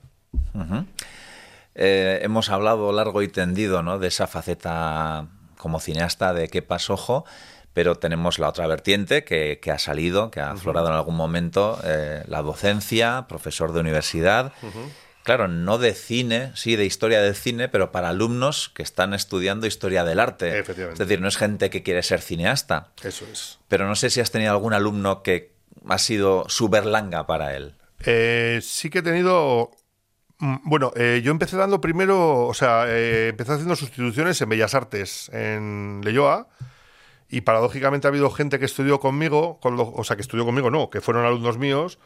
Eh, 1.75 2.19
hemos 2.23 2.49
hablado 2.49 2.91
largo 2.91 3.21
y 3.21 3.27
tendido 3.27 3.83
¿no? 3.83 3.99
de 3.99 4.07
esa 4.07 4.27
faceta 4.27 5.27
como 5.57 5.79
cineasta 5.79 6.33
de 6.33 6.47
qué 6.47 6.61
pasojo, 6.61 7.25
pero 7.73 7.95
tenemos 7.95 8.39
la 8.39 8.49
otra 8.49 8.65
vertiente 8.65 9.23
que, 9.23 9.59
que 9.61 9.71
ha 9.71 9.77
salido, 9.77 10.31
que 10.31 10.39
ha 10.39 10.51
aflorado 10.51 10.87
en 10.87 10.93
algún 10.93 11.15
momento, 11.15 11.79
eh, 11.83 12.23
la 12.27 12.41
docencia, 12.41 13.25
profesor 13.29 13.73
de 13.73 13.81
universidad. 13.81 14.53
Claro, 15.27 15.49
no 15.49 15.77
de 15.77 15.93
cine, 15.93 16.53
sí 16.55 16.77
de 16.77 16.85
historia 16.85 17.21
del 17.21 17.35
cine, 17.35 17.67
pero 17.67 17.91
para 17.91 18.07
alumnos 18.07 18.69
que 18.73 18.81
están 18.81 19.13
estudiando 19.13 19.67
historia 19.67 20.05
del 20.05 20.21
arte. 20.21 20.57
Efectivamente. 20.59 21.03
Es 21.03 21.07
decir, 21.09 21.19
no 21.21 21.27
es 21.27 21.35
gente 21.35 21.69
que 21.69 21.83
quiere 21.83 22.01
ser 22.01 22.21
cineasta. 22.21 22.93
Eso 23.03 23.25
es. 23.29 23.59
Pero 23.67 23.87
no 23.87 23.95
sé 23.95 24.09
si 24.09 24.21
has 24.21 24.31
tenido 24.31 24.51
algún 24.53 24.71
alumno 24.73 25.23
que 25.23 25.51
ha 25.89 25.97
sido 25.97 26.45
su 26.47 26.69
berlanga 26.69 27.27
para 27.27 27.57
él. 27.57 27.75
Eh, 28.05 28.61
sí 28.63 28.89
que 28.89 28.99
he 28.99 29.01
tenido. 29.01 29.71
mm, 30.39 30.55
Bueno, 30.63 30.93
eh, 30.95 31.19
yo 31.21 31.31
empecé 31.31 31.57
dando 31.57 31.81
primero, 31.81 32.45
o 32.47 32.53
sea, 32.53 32.85
eh, 32.87 33.27
empecé 33.27 33.51
haciendo 33.51 33.75
sustituciones 33.75 34.39
en 34.41 34.47
Bellas 34.47 34.75
Artes, 34.75 35.29
en 35.33 35.99
Leyoa, 36.05 36.47
y 37.27 37.41
paradójicamente 37.41 38.07
ha 38.07 38.11
habido 38.11 38.29
gente 38.31 38.59
que 38.59 38.65
estudió 38.65 39.01
conmigo, 39.01 39.59
con 39.59 39.75
lo- 39.75 39.91
o 39.91 40.03
sea, 40.05 40.15
que 40.15 40.21
estudió 40.21 40.45
conmigo, 40.45 40.71
no, 40.71 40.89
que 40.89 41.01
fueron 41.01 41.25
alumnos 41.25 41.57
míos, 41.57 41.99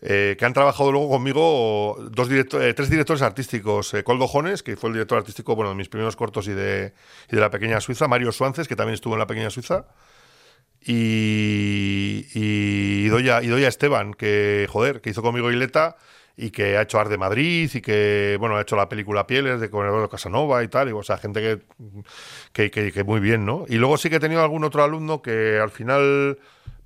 eh, 0.00 0.36
que 0.38 0.44
han 0.44 0.52
trabajado 0.52 0.92
luego 0.92 1.08
conmigo 1.10 1.96
dos 2.10 2.30
eh, 2.30 2.44
tres 2.74 2.90
directores 2.90 3.22
artísticos. 3.22 3.92
Eh, 3.94 4.04
Coldo 4.04 4.28
Jones, 4.28 4.62
que 4.62 4.76
fue 4.76 4.90
el 4.90 4.94
director 4.94 5.18
artístico 5.18 5.56
bueno, 5.56 5.70
de 5.70 5.76
mis 5.76 5.88
primeros 5.88 6.14
cortos 6.16 6.46
y 6.48 6.52
de, 6.52 6.92
y 7.30 7.34
de 7.34 7.40
La 7.40 7.50
Pequeña 7.50 7.80
Suiza. 7.80 8.06
Mario 8.08 8.30
Suances, 8.32 8.68
que 8.68 8.76
también 8.76 8.94
estuvo 8.94 9.14
en 9.14 9.18
La 9.20 9.26
Pequeña 9.26 9.50
Suiza. 9.50 9.86
Y, 10.80 12.26
y 12.34 13.06
Idoia 13.06 13.68
Esteban, 13.68 14.14
que, 14.14 14.66
joder, 14.70 15.00
que 15.00 15.10
hizo 15.10 15.22
conmigo 15.22 15.50
Ileta 15.50 15.96
y 16.36 16.50
que 16.50 16.76
ha 16.76 16.82
hecho 16.82 17.00
Art 17.00 17.10
de 17.10 17.18
Madrid 17.18 17.68
y 17.74 17.80
que, 17.80 18.36
bueno, 18.38 18.56
ha 18.56 18.60
hecho 18.62 18.76
la 18.76 18.88
película 18.88 19.26
Pieles 19.26 19.60
de 19.60 19.70
con 19.70 19.84
Eduardo 19.84 20.08
Casanova 20.08 20.62
y 20.62 20.68
tal. 20.68 20.88
Y, 20.88 20.92
o 20.92 21.02
sea, 21.02 21.18
gente 21.18 21.40
que, 21.40 21.58
que, 22.52 22.70
que- 22.70 22.92
que 22.92 23.04
muy 23.04 23.18
bien, 23.18 23.44
¿no? 23.44 23.64
Y 23.68 23.74
luego 23.76 23.96
sí 23.98 24.08
que 24.08 24.16
he 24.16 24.20
tenido 24.20 24.40
algún 24.42 24.62
otro 24.62 24.84
alumno 24.84 25.20
que 25.20 25.58
al 25.60 25.70
final 25.70 26.38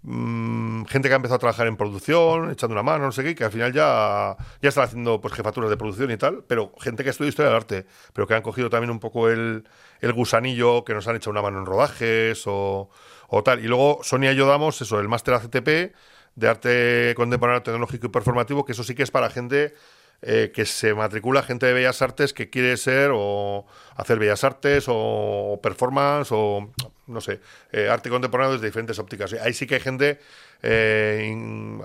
mm, 0.02 0.84
gente 0.84 1.08
que 1.08 1.14
ha 1.14 1.16
empezado 1.16 1.36
a 1.36 1.38
trabajar 1.40 1.66
en 1.66 1.76
producción, 1.76 2.50
echando 2.50 2.74
una 2.74 2.82
mano, 2.82 3.04
no 3.06 3.12
sé 3.12 3.22
qué, 3.24 3.34
que 3.34 3.44
al 3.44 3.52
final 3.52 3.72
ya, 3.72 4.36
ya 4.60 4.68
están 4.68 4.84
haciendo 4.84 5.20
pues 5.20 5.34
jefaturas 5.34 5.70
de 5.70 5.76
producción 5.76 6.10
y 6.10 6.16
tal, 6.16 6.44
pero 6.46 6.72
gente 6.80 7.04
que 7.04 7.10
estudia 7.10 7.28
historia 7.28 7.50
del 7.50 7.56
arte, 7.56 7.86
pero 8.12 8.26
que 8.26 8.34
han 8.34 8.42
cogido 8.42 8.70
también 8.70 8.90
un 8.90 9.00
poco 9.00 9.28
el, 9.28 9.64
el 10.00 10.12
gusanillo, 10.12 10.84
que 10.84 10.94
nos 10.94 11.06
han 11.08 11.16
hecho 11.16 11.30
una 11.30 11.42
mano 11.42 11.58
en 11.58 11.66
rodajes 11.66 12.42
o, 12.46 12.90
o 13.28 13.42
tal. 13.42 13.60
Y 13.64 13.68
luego 13.68 14.00
Sonia 14.02 14.32
y 14.32 14.36
yo 14.36 14.46
damos 14.46 14.80
eso, 14.80 15.00
el 15.00 15.08
máster 15.08 15.34
ACTP 15.34 15.94
de 16.34 16.48
arte 16.48 17.14
contemporáneo, 17.16 17.62
tecnológico 17.62 18.06
y 18.06 18.10
performativo, 18.10 18.64
que 18.64 18.72
eso 18.72 18.84
sí 18.84 18.94
que 18.94 19.02
es 19.02 19.10
para 19.10 19.30
gente 19.30 19.74
eh, 20.22 20.52
que 20.54 20.64
se 20.66 20.94
matricula 20.94 21.42
gente 21.42 21.66
de 21.66 21.72
Bellas 21.72 22.00
Artes 22.02 22.32
que 22.32 22.50
quiere 22.50 22.76
ser 22.76 23.10
o 23.14 23.66
hacer 23.96 24.18
Bellas 24.18 24.44
Artes 24.44 24.84
o, 24.88 25.60
performance 25.62 26.30
o 26.32 26.70
no 27.06 27.20
sé, 27.20 27.40
eh, 27.72 27.88
arte 27.88 28.08
contemporáneo 28.08 28.52
desde 28.54 28.66
diferentes 28.66 28.98
ópticas. 28.98 29.32
Ahí 29.34 29.52
sí 29.52 29.66
que 29.66 29.74
hay 29.74 29.80
gente, 29.80 30.18
eh, 30.62 31.34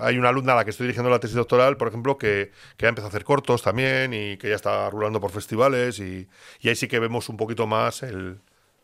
hay 0.00 0.18
una 0.18 0.28
alumna 0.30 0.52
a 0.52 0.56
la 0.56 0.64
que 0.64 0.70
estoy 0.70 0.84
dirigiendo 0.86 1.10
la 1.10 1.18
tesis 1.20 1.36
doctoral, 1.36 1.76
por 1.76 1.88
ejemplo, 1.88 2.16
que, 2.18 2.52
que 2.76 2.86
ha 2.86 2.88
empezado 2.88 3.08
a 3.08 3.10
hacer 3.10 3.24
cortos 3.24 3.62
también 3.62 4.14
y 4.14 4.36
que 4.38 4.48
ya 4.48 4.56
está 4.56 4.88
rulando 4.90 5.20
por 5.20 5.30
festivales 5.30 5.98
y, 5.98 6.28
y 6.60 6.68
ahí 6.68 6.76
sí 6.76 6.88
que 6.88 6.98
vemos 6.98 7.28
un 7.28 7.36
poquito 7.36 7.66
más 7.66 8.02
el, 8.02 8.40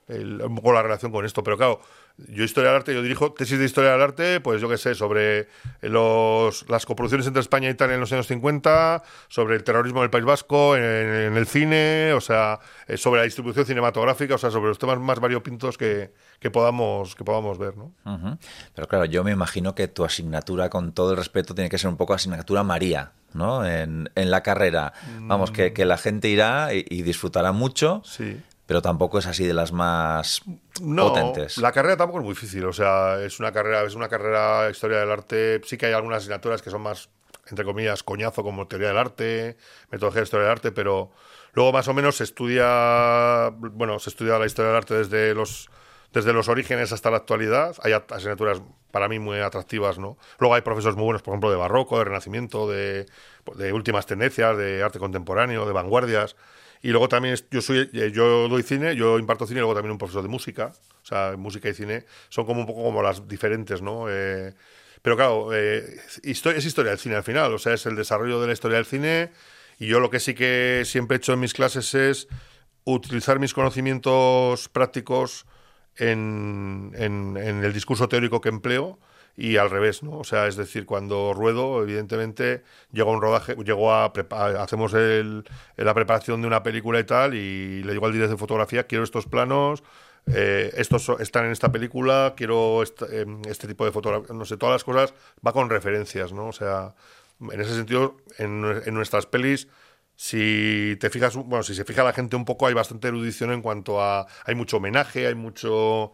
el- 0.09 0.43
un 0.43 0.57
poco 0.57 0.73
la 0.73 0.83
relación 0.83 1.13
con 1.13 1.25
esto. 1.25 1.43
Pero 1.43 1.57
claro, 1.57 1.81
yo 2.17 2.45
historia 2.45 2.71
del 2.71 2.77
arte, 2.77 2.95
yo 2.95 3.03
dirijo 3.03 3.33
tesis 3.33 3.59
de 3.59 3.65
historia 3.65 3.91
del 3.93 4.01
arte, 4.01 4.41
pues 4.41 4.61
yo 4.61 4.69
qué 4.69 4.79
sé, 4.79 4.95
sobre 4.95 5.49
los, 5.83 6.69
las 6.69 6.87
coproducciones 6.87 7.27
entre 7.27 7.41
España 7.41 7.69
e 7.69 7.73
Italia 7.73 7.95
en 7.95 8.01
los 8.01 8.13
años 8.13 8.27
50, 8.29 9.03
sobre 9.29 9.57
el 9.57 9.65
terrorismo 9.65 9.99
en 10.01 10.05
el 10.05 10.11
País 10.11 10.25
Vasco, 10.25 10.77
en, 10.77 10.83
en 10.85 11.37
el 11.37 11.47
cine, 11.47 12.13
o 12.13 12.21
sea, 12.21 12.61
eh, 12.87 12.97
sobre 12.97 13.21
la 13.21 13.25
distribución 13.25 13.67
cinematográfica, 13.67 14.37
o 14.37 14.39
sea, 14.39 14.51
sobre 14.51 14.69
los 14.69 14.79
temas 14.79 14.99
más 15.01 15.19
variopintos 15.19 15.77
que, 15.77 16.13
que 16.39 16.51
podamos, 16.51 17.15
que 17.17 17.25
podamos 17.25 17.59
ver, 17.59 17.77
¿no? 17.77 17.93
Pero 18.75 18.89
claro, 18.89 19.05
yo 19.07 19.25
me 19.25 19.33
imagino 19.33 19.75
que 19.75 19.89
tu 19.89 20.05
asignatura, 20.05 20.71
con 20.71 20.93
todo 20.93 21.11
el 21.13 21.17
respeto, 21.17 21.55
tiene 21.55 21.69
que 21.69 21.79
ser 21.79 21.91
un 21.91 21.97
poco 21.97 22.15
asignatura 22.15 22.63
María, 22.63 23.13
¿no? 23.33 23.67
En, 23.67 24.09
en 24.15 24.31
la 24.31 24.43
carrera. 24.43 24.93
Vamos, 25.23 25.51
que, 25.51 25.73
que 25.73 25.85
la 25.85 25.97
gente 25.99 26.29
irá 26.29 26.73
y, 26.75 26.85
y 26.89 27.03
disfrutará 27.03 27.51
mucho, 27.53 28.03
Sí. 28.05 28.41
Pero 28.67 28.81
tampoco 28.83 29.19
es 29.19 29.27
así 29.27 29.47
de 29.47 29.55
las 29.55 29.73
más 29.73 30.43
No, 30.81 31.09
potentes. 31.09 31.59
la 31.59 31.73
carrera 31.73 31.97
tampoco 31.97 32.21
es 32.21 32.25
muy 32.25 32.35
difícil. 32.35 32.65
O 32.65 32.73
sea, 32.73 33.21
es 33.21 33.39
una 33.41 33.53
carrera, 33.53 33.83
es 33.85 33.95
una 33.95 34.09
carrera 34.09 34.69
historia 34.71 34.99
del 34.99 35.11
arte. 35.11 35.61
Sí 35.65 35.77
que 35.77 35.87
hay 35.87 35.93
algunas 35.93 36.19
asignaturas 36.19 36.63
que 36.63 36.71
son 36.71 36.83
más, 36.83 37.11
entre 37.49 37.65
comillas, 37.65 38.03
coñazo, 38.03 38.43
como 38.43 38.67
teoría 38.67 38.89
del 38.89 38.99
arte, 38.99 39.57
metodología 39.91 40.21
de 40.21 40.25
historia 40.25 40.45
del 40.45 40.53
arte, 40.53 40.73
pero 40.73 41.11
Luego, 41.57 41.71
más 41.73 41.87
o 41.87 41.95
menos, 41.95 42.17
se 42.17 42.25
estudia, 42.25 43.51
bueno, 43.51 44.01
se 44.01 44.11
estudia 44.11 44.39
la 44.41 44.47
historia 44.47 44.71
del 44.71 44.77
arte 44.77 44.95
desde 44.95 45.35
los, 45.35 45.69
desde 46.13 46.33
los 46.33 46.49
orígenes 46.49 46.91
hasta 46.91 47.13
la 47.13 47.19
actualidad. 47.19 47.77
Hay 47.85 47.93
at- 47.93 48.11
asignaturas 48.11 48.61
para 48.91 49.07
mí 49.09 49.21
muy 49.21 49.39
atractivas, 49.39 49.99
¿no? 50.01 50.19
Luego 50.41 50.57
hay 50.57 50.63
profesores 50.63 50.97
muy 50.97 51.05
buenos, 51.05 51.23
por 51.23 51.33
ejemplo, 51.33 51.53
de 51.53 51.57
barroco, 51.57 51.99
de 51.99 52.07
renacimiento, 52.07 52.69
de, 52.69 53.07
de 53.55 53.73
últimas 53.73 54.05
tendencias, 54.07 54.57
de 54.57 54.83
arte 54.83 54.99
contemporáneo, 54.99 55.65
de 55.65 55.73
vanguardias. 55.73 56.35
Y 56.85 56.91
luego 56.91 57.09
también 57.09 57.35
yo 57.51 57.63
soy 57.63 57.89
eh, 57.95 58.11
yo 58.13 58.47
doy 58.47 58.63
cine, 58.63 58.95
yo 58.95 59.19
imparto 59.19 59.47
cine 59.47 59.61
y 59.61 59.63
luego 59.63 59.73
también 59.75 59.93
un 59.93 59.97
profesor 59.97 60.23
de 60.23 60.29
música. 60.29 60.71
O 61.03 61.07
sea, 61.07 61.35
música 61.39 61.71
y 61.71 61.73
cine 61.75 62.05
son 62.29 62.45
como 62.45 62.61
un 62.61 62.67
poco 62.67 62.83
como 62.83 63.03
las 63.03 63.27
diferentes, 63.27 63.81
¿no? 63.81 64.05
Eh, 64.11 64.53
pero 65.01 65.17
claro, 65.17 65.55
eh, 65.55 65.97
es 66.23 66.67
historia 66.67 66.91
del 66.91 66.99
cine 66.99 67.15
al 67.17 67.23
final, 67.25 67.55
o 67.55 67.59
sea, 67.59 67.73
es 67.73 67.87
el 67.87 67.97
desarrollo 67.97 68.39
de 68.39 68.49
la 68.49 68.53
historia 68.53 68.77
del 68.77 68.85
cine. 68.85 69.33
Y 69.79 69.87
yo 69.87 69.99
lo 69.99 70.11
que 70.11 70.21
sí 70.21 70.35
que 70.35 70.83
siempre 70.85 71.17
he 71.17 71.19
hecho 71.19 71.33
en 71.33 71.41
mis 71.41 71.55
clases 71.55 71.95
es 71.95 72.29
utilizar 72.85 73.39
mis 73.39 73.55
conocimientos 73.55 74.69
prácticos 74.69 75.47
en- 75.97 76.93
en 77.39 77.65
el 77.65 77.73
discurso 77.73 78.09
teórico 78.11 78.43
que 78.43 78.51
empleo 78.51 78.99
y 79.37 79.57
al 79.57 79.71
revés, 79.71 80.03
¿no? 80.03 80.19
O 80.19 80.25
sea, 80.25 80.47
es 80.47 80.57
decir, 80.57 80.87
cuando 80.87 81.33
ruedo, 81.35 81.83
evidentemente, 81.83 82.63
llego 82.93 83.11
a 83.11 83.15
un 83.15 83.23
rodaje, 83.23 83.57
llego 83.65 83.93
a, 83.93 84.13
hacemos 84.61 84.95
el- 84.95 85.45
la 85.77 85.95
preparación 85.95 86.41
de 86.41 86.47
una 86.47 86.63
película 86.63 87.01
y 87.01 87.05
tal, 87.05 87.35
y 87.35 87.83
le 87.83 87.93
digo 87.93 88.07
al 88.07 88.13
director 88.13 88.37
de 88.37 88.39
fotografía, 88.41 88.87
quiero 88.87 89.05
estos 89.05 89.27
planos, 89.27 89.83
eh, 90.27 90.73
estos 90.77 91.09
están 91.21 91.47
en 91.47 91.53
esta 91.53 91.71
película, 91.71 92.35
quiero 92.37 92.83
em, 93.11 93.43
este 93.47 93.67
tipo 93.69 93.85
de 93.85 93.93
fotografía, 93.93 94.35
no 94.35 94.45
sé, 94.45 94.57
todas 94.57 94.75
las 94.75 94.85
cosas 94.85 95.15
va 95.47 95.53
con 95.53 95.69
referencias, 95.71 96.33
¿no? 96.33 96.49
O 96.49 96.53
sea, 96.53 96.95
en 97.41 97.61
ese 97.61 97.75
sentido, 97.75 98.17
en, 98.39 98.65
en 98.87 98.95
nuestras 98.95 99.27
pelis, 99.27 99.69
si 100.17 100.97
te 101.01 101.11
fijas, 101.11 101.35
bueno, 101.37 101.63
si 101.63 101.75
se 101.75 101.85
fija 101.85 102.05
la 102.05 102.13
gente 102.13 102.37
un 102.37 102.45
poco, 102.45 102.67
hay 102.67 102.75
bastante 102.75 103.09
erudición 103.09 103.53
en 103.53 103.63
cuanto 103.63 104.01
a, 104.01 104.27
hay 104.45 104.55
mucho 104.55 104.77
homenaje, 104.79 105.27
hay 105.27 105.35
mucho, 105.35 106.13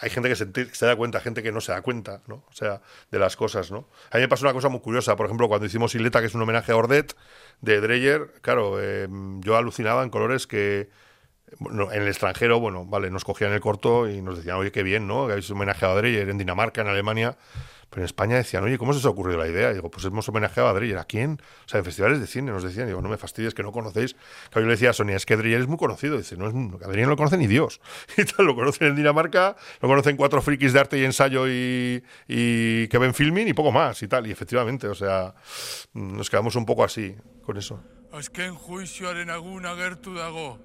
hay 0.00 0.10
gente 0.10 0.28
que 0.28 0.36
se, 0.36 0.86
da 0.86 0.96
cuenta, 0.96 1.20
gente 1.20 1.42
que 1.42 1.52
no 1.52 1.60
se 1.60 1.72
da 1.72 1.82
cuenta, 1.82 2.22
¿no? 2.26 2.36
O 2.48 2.52
sea, 2.52 2.80
de 3.10 3.18
las 3.18 3.36
cosas, 3.36 3.70
¿no? 3.70 3.88
A 4.10 4.16
mí 4.16 4.22
me 4.22 4.28
pasó 4.28 4.44
una 4.44 4.52
cosa 4.52 4.68
muy 4.68 4.80
curiosa, 4.80 5.16
por 5.16 5.26
ejemplo, 5.26 5.48
cuando 5.48 5.66
hicimos 5.66 5.94
Isleta, 5.94 6.20
que 6.20 6.26
es 6.26 6.34
un 6.34 6.42
homenaje 6.42 6.72
a 6.72 6.76
Ordet, 6.76 7.14
de 7.60 7.80
Dreyer, 7.80 8.32
claro, 8.40 8.80
eh, 8.80 9.08
yo 9.40 9.56
alucinaba 9.56 10.02
en 10.02 10.10
colores 10.10 10.46
que 10.46 10.88
bueno, 11.58 11.92
en 11.92 12.02
el 12.02 12.08
extranjero, 12.08 12.60
bueno, 12.60 12.86
vale, 12.86 13.10
nos 13.10 13.24
cogían 13.24 13.52
el 13.52 13.60
corto 13.60 14.08
y 14.08 14.22
nos 14.22 14.36
decían, 14.36 14.56
oye, 14.56 14.70
qué 14.70 14.82
bien, 14.82 15.06
¿no? 15.06 15.26
Que 15.26 15.32
habéis 15.32 15.50
homenajeado 15.50 15.94
a 15.94 15.96
Dreyer 15.96 16.28
en 16.28 16.38
Dinamarca, 16.38 16.80
en 16.80 16.88
Alemania. 16.88 17.36
Pero 17.90 18.02
en 18.02 18.04
España 18.04 18.36
decían, 18.36 18.62
oye, 18.62 18.78
¿cómo 18.78 18.92
se 18.92 19.00
os 19.00 19.04
ha 19.06 19.08
ocurrido 19.08 19.38
la 19.38 19.48
idea? 19.48 19.70
Y 19.72 19.74
digo, 19.74 19.90
pues 19.90 20.04
hemos 20.04 20.28
homenajeado 20.28 20.68
a 20.68 20.72
Dreyer. 20.72 20.98
¿A 20.98 21.04
quién? 21.04 21.40
O 21.66 21.68
sea, 21.68 21.78
en 21.78 21.84
festivales 21.84 22.20
de 22.20 22.26
cine 22.28 22.52
nos 22.52 22.62
decían. 22.62 22.86
digo, 22.86 23.02
no 23.02 23.08
me 23.08 23.16
fastidies, 23.16 23.52
que 23.52 23.62
no 23.62 23.72
conocéis. 23.72 24.14
Claro, 24.50 24.62
yo 24.62 24.66
le 24.66 24.74
decía 24.74 24.90
a 24.90 24.92
Sonia, 24.92 25.16
es 25.16 25.26
que 25.26 25.36
Dreyer 25.36 25.60
es 25.60 25.66
muy 25.66 25.76
conocido. 25.76 26.16
Dice, 26.16 26.36
no, 26.36 26.48
es, 26.48 26.54
a 26.54 26.88
Dreyer 26.88 27.06
no 27.06 27.10
lo 27.10 27.16
conoce 27.16 27.36
ni 27.36 27.46
Dios. 27.46 27.80
Y 28.16 28.24
tal, 28.24 28.46
lo 28.46 28.54
conocen 28.54 28.88
en 28.88 28.96
Dinamarca, 28.96 29.56
lo 29.80 29.88
conocen 29.88 30.16
cuatro 30.16 30.42
frikis 30.42 30.72
de 30.72 30.80
arte 30.80 30.98
y 30.98 31.04
ensayo 31.04 31.48
y, 31.48 32.02
y 32.28 32.86
que 32.88 32.98
ven 32.98 33.14
filming 33.14 33.48
y 33.48 33.54
poco 33.54 33.72
más 33.72 34.02
y 34.02 34.08
tal. 34.08 34.26
Y 34.26 34.30
efectivamente, 34.30 34.86
o 34.88 34.94
sea, 34.94 35.34
nos 35.94 36.30
quedamos 36.30 36.54
un 36.56 36.66
poco 36.66 36.84
así 36.84 37.16
con 37.44 37.56
eso. 37.56 37.82
Azken 38.12 38.54
juizioaren 38.54 39.30
agun 39.30 39.66
agertu 39.66 40.14
dago. 40.14 40.58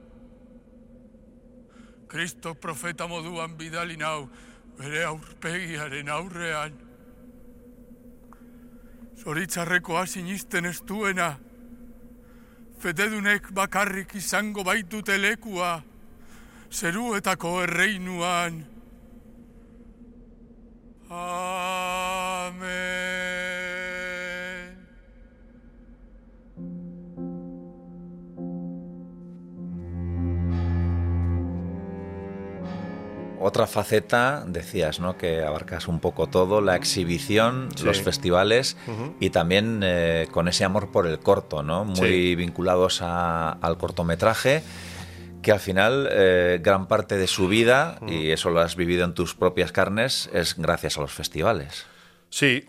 Kristo 2.08 2.56
profeta 2.56 3.08
moduan 3.08 3.58
bidali 3.58 3.98
nau, 3.98 4.30
bere 4.78 5.04
aurpegiaren 5.06 6.10
aurrean. 6.10 6.85
Zoritzarrekoa 9.16 10.05
sinisten 10.05 10.66
ez 10.66 10.82
duena. 10.88 11.36
Fededunek 12.80 13.51
bakarrik 13.55 14.16
izango 14.20 14.63
baitute 14.68 15.18
lekua, 15.18 15.82
zeruetako 16.72 17.61
erreinuan. 17.63 18.66
Amen. 21.09 22.95
Otra 33.40 33.68
faceta, 33.68 34.44
decías, 34.48 35.00
¿no? 35.00 35.18
Que 35.18 35.44
abarcas 35.44 35.88
un 35.88 36.00
poco 36.00 36.28
todo, 36.28 36.62
la 36.62 36.76
exhibición, 36.76 37.70
Sí. 37.76 37.84
los 37.86 38.02
festivales 38.02 38.78
y 39.20 39.30
también 39.30 39.82
eh, 39.84 40.28
con 40.32 40.48
ese 40.48 40.64
amor 40.64 40.92
por 40.92 41.08
el 41.08 41.20
corto, 41.20 41.62
¿no? 41.64 41.86
Muy 41.86 41.96
Sí. 42.10 42.36
vinculados 42.36 43.02
a- 43.02 43.52
al 43.52 43.78
cortometraje, 43.78 44.64
que 45.42 45.52
al 45.52 45.60
final 45.60 46.08
eh, 46.12 46.60
gran 46.64 46.88
parte 46.88 47.18
de 47.18 47.28
su 47.28 47.48
vida, 47.48 48.00
y 48.08 48.32
eso 48.32 48.50
lo 48.50 48.62
has 48.62 48.76
vivido 48.76 49.06
en 49.06 49.14
tus 49.14 49.36
propias 49.36 49.72
carnes, 49.72 50.30
es 50.34 50.56
gracias 50.58 50.98
a 50.98 51.02
los 51.02 51.12
festivales. 51.12 51.86
Sí, 52.30 52.68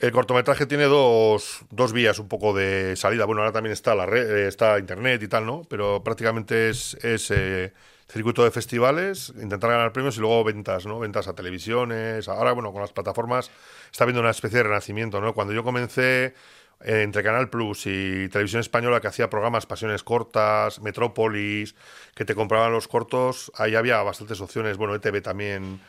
el 0.00 0.12
cortometraje 0.12 0.66
tiene 0.66 0.84
dos, 0.84 1.60
dos 1.70 1.92
vías 1.92 2.18
un 2.18 2.28
poco 2.28 2.54
de 2.54 2.94
salida. 2.96 3.24
Bueno, 3.24 3.42
ahora 3.42 3.52
también 3.52 3.72
está 3.72 3.94
la 3.94 4.06
red, 4.06 4.28
eh, 4.30 4.48
está 4.48 4.78
internet 4.78 5.22
y 5.22 5.28
tal, 5.28 5.46
¿no? 5.46 5.62
Pero 5.68 6.02
prácticamente 6.02 6.70
es, 6.70 6.94
es 7.04 7.30
eh, 7.30 7.72
circuito 8.08 8.42
de 8.42 8.50
festivales, 8.50 9.32
intentar 9.40 9.70
ganar 9.70 9.92
premios 9.92 10.16
y 10.16 10.20
luego 10.20 10.42
ventas, 10.42 10.86
¿no? 10.86 10.98
Ventas 10.98 11.28
a 11.28 11.34
televisiones. 11.34 12.28
Ahora, 12.28 12.52
bueno, 12.52 12.72
con 12.72 12.80
las 12.80 12.92
plataformas 12.92 13.50
está 13.90 14.04
habiendo 14.04 14.20
una 14.20 14.30
especie 14.30 14.58
de 14.58 14.62
renacimiento, 14.64 15.20
¿no? 15.20 15.34
Cuando 15.34 15.52
yo 15.52 15.62
comencé 15.62 16.34
eh, 16.80 17.02
entre 17.02 17.22
Canal 17.22 17.50
Plus 17.50 17.86
y 17.86 18.28
Televisión 18.28 18.60
Española 18.60 19.00
que 19.00 19.08
hacía 19.08 19.28
programas 19.28 19.66
Pasiones 19.66 20.02
Cortas, 20.02 20.80
Metrópolis, 20.80 21.74
que 22.14 22.24
te 22.24 22.34
compraban 22.34 22.72
los 22.72 22.88
cortos, 22.88 23.52
ahí 23.56 23.74
había 23.74 24.02
bastantes 24.02 24.40
opciones. 24.40 24.78
Bueno, 24.78 24.94
ETV 24.94 25.20
también 25.20 25.80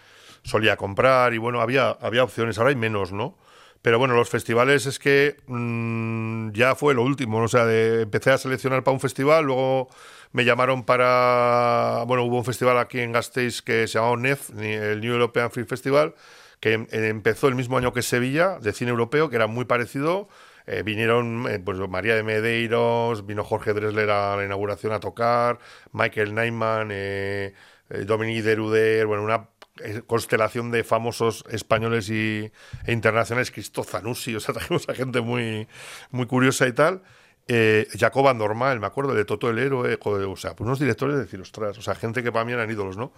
solía 0.43 0.76
comprar 0.76 1.34
y 1.34 1.38
bueno, 1.38 1.61
había, 1.61 1.89
había 1.89 2.24
opciones, 2.24 2.57
ahora 2.57 2.72
hay 2.72 2.76
menos, 2.76 3.13
¿no? 3.13 3.38
Pero 3.82 3.97
bueno, 3.99 4.13
los 4.15 4.30
festivales 4.30 4.86
es 4.86 4.99
que 4.99 5.38
mm, 5.47 6.51
ya 6.51 6.75
fue 6.75 6.93
lo 6.93 7.03
último, 7.03 7.39
o 7.41 7.47
sea, 7.47 7.63
empecé 8.01 8.32
a 8.32 8.38
seleccionar 8.38 8.84
para 8.84 8.93
un 8.93 8.99
festival, 8.99 9.45
luego 9.45 9.89
me 10.32 10.45
llamaron 10.45 10.84
para, 10.84 12.03
bueno, 12.07 12.23
hubo 12.23 12.38
un 12.38 12.45
festival 12.45 12.77
aquí 12.77 12.99
en 12.99 13.11
Gasteiz 13.13 13.61
que 13.61 13.88
se 13.88 13.93
llamaba 13.99 14.15
NEF, 14.17 14.49
el 14.59 14.99
New 15.01 15.13
European 15.13 15.49
Film 15.51 15.67
Festival, 15.67 16.13
que 16.59 16.73
em- 16.73 16.88
empezó 16.91 17.47
el 17.47 17.55
mismo 17.55 17.77
año 17.77 17.93
que 17.93 18.01
Sevilla, 18.01 18.59
de 18.59 18.73
cine 18.73 18.91
europeo, 18.91 19.30
que 19.30 19.36
era 19.38 19.47
muy 19.47 19.65
parecido. 19.65 20.27
Eh, 20.67 20.84
vinieron 20.84 21.47
eh, 21.49 21.59
pues, 21.59 21.80
María 21.89 22.15
de 22.15 22.21
Medeiros, 22.23 23.25
vino 23.25 23.43
Jorge 23.43 23.73
Dresler 23.73 24.09
a 24.11 24.36
la 24.36 24.45
inauguración 24.45 24.93
a 24.93 24.99
tocar, 24.99 25.57
Michael 25.93 26.36
Nyman, 26.36 26.89
eh, 26.91 27.53
eh, 27.89 27.97
Dominique 28.05 28.43
Deruder, 28.43 29.07
bueno, 29.07 29.23
una 29.23 29.36
eh, 29.36 29.59
constelación 30.07 30.71
de 30.71 30.84
famosos 30.84 31.43
españoles 31.49 32.09
y, 32.09 32.51
e 32.86 32.91
internacionales, 32.91 33.51
Cristo 33.51 33.84
Zanussi, 33.84 34.36
o 34.36 34.39
sea, 34.39 34.53
trajimos 34.55 34.88
a 34.89 34.93
gente 34.93 35.21
muy, 35.21 35.67
muy 36.11 36.25
curiosa 36.25 36.67
y 36.67 36.73
tal. 36.73 37.01
Eh, 37.47 37.88
Jacoba 37.97 38.34
Normal, 38.36 38.80
me 38.80 38.86
acuerdo, 38.88 39.13
de 39.15 39.25
Toto 39.25 39.49
el 39.49 39.57
Héroe, 39.57 39.97
joder, 39.99 40.27
o 40.27 40.36
sea, 40.36 40.55
pues 40.55 40.65
unos 40.67 40.80
directores 40.80 41.15
de 41.15 41.21
decir, 41.23 41.41
ostras, 41.41 41.77
o 41.77 41.82
sea, 41.82 41.95
gente 41.95 42.21
que 42.21 42.32
para 42.32 42.45
mí 42.45 42.51
eran 42.53 42.69
ídolos, 42.69 42.95
¿no? 42.95 43.11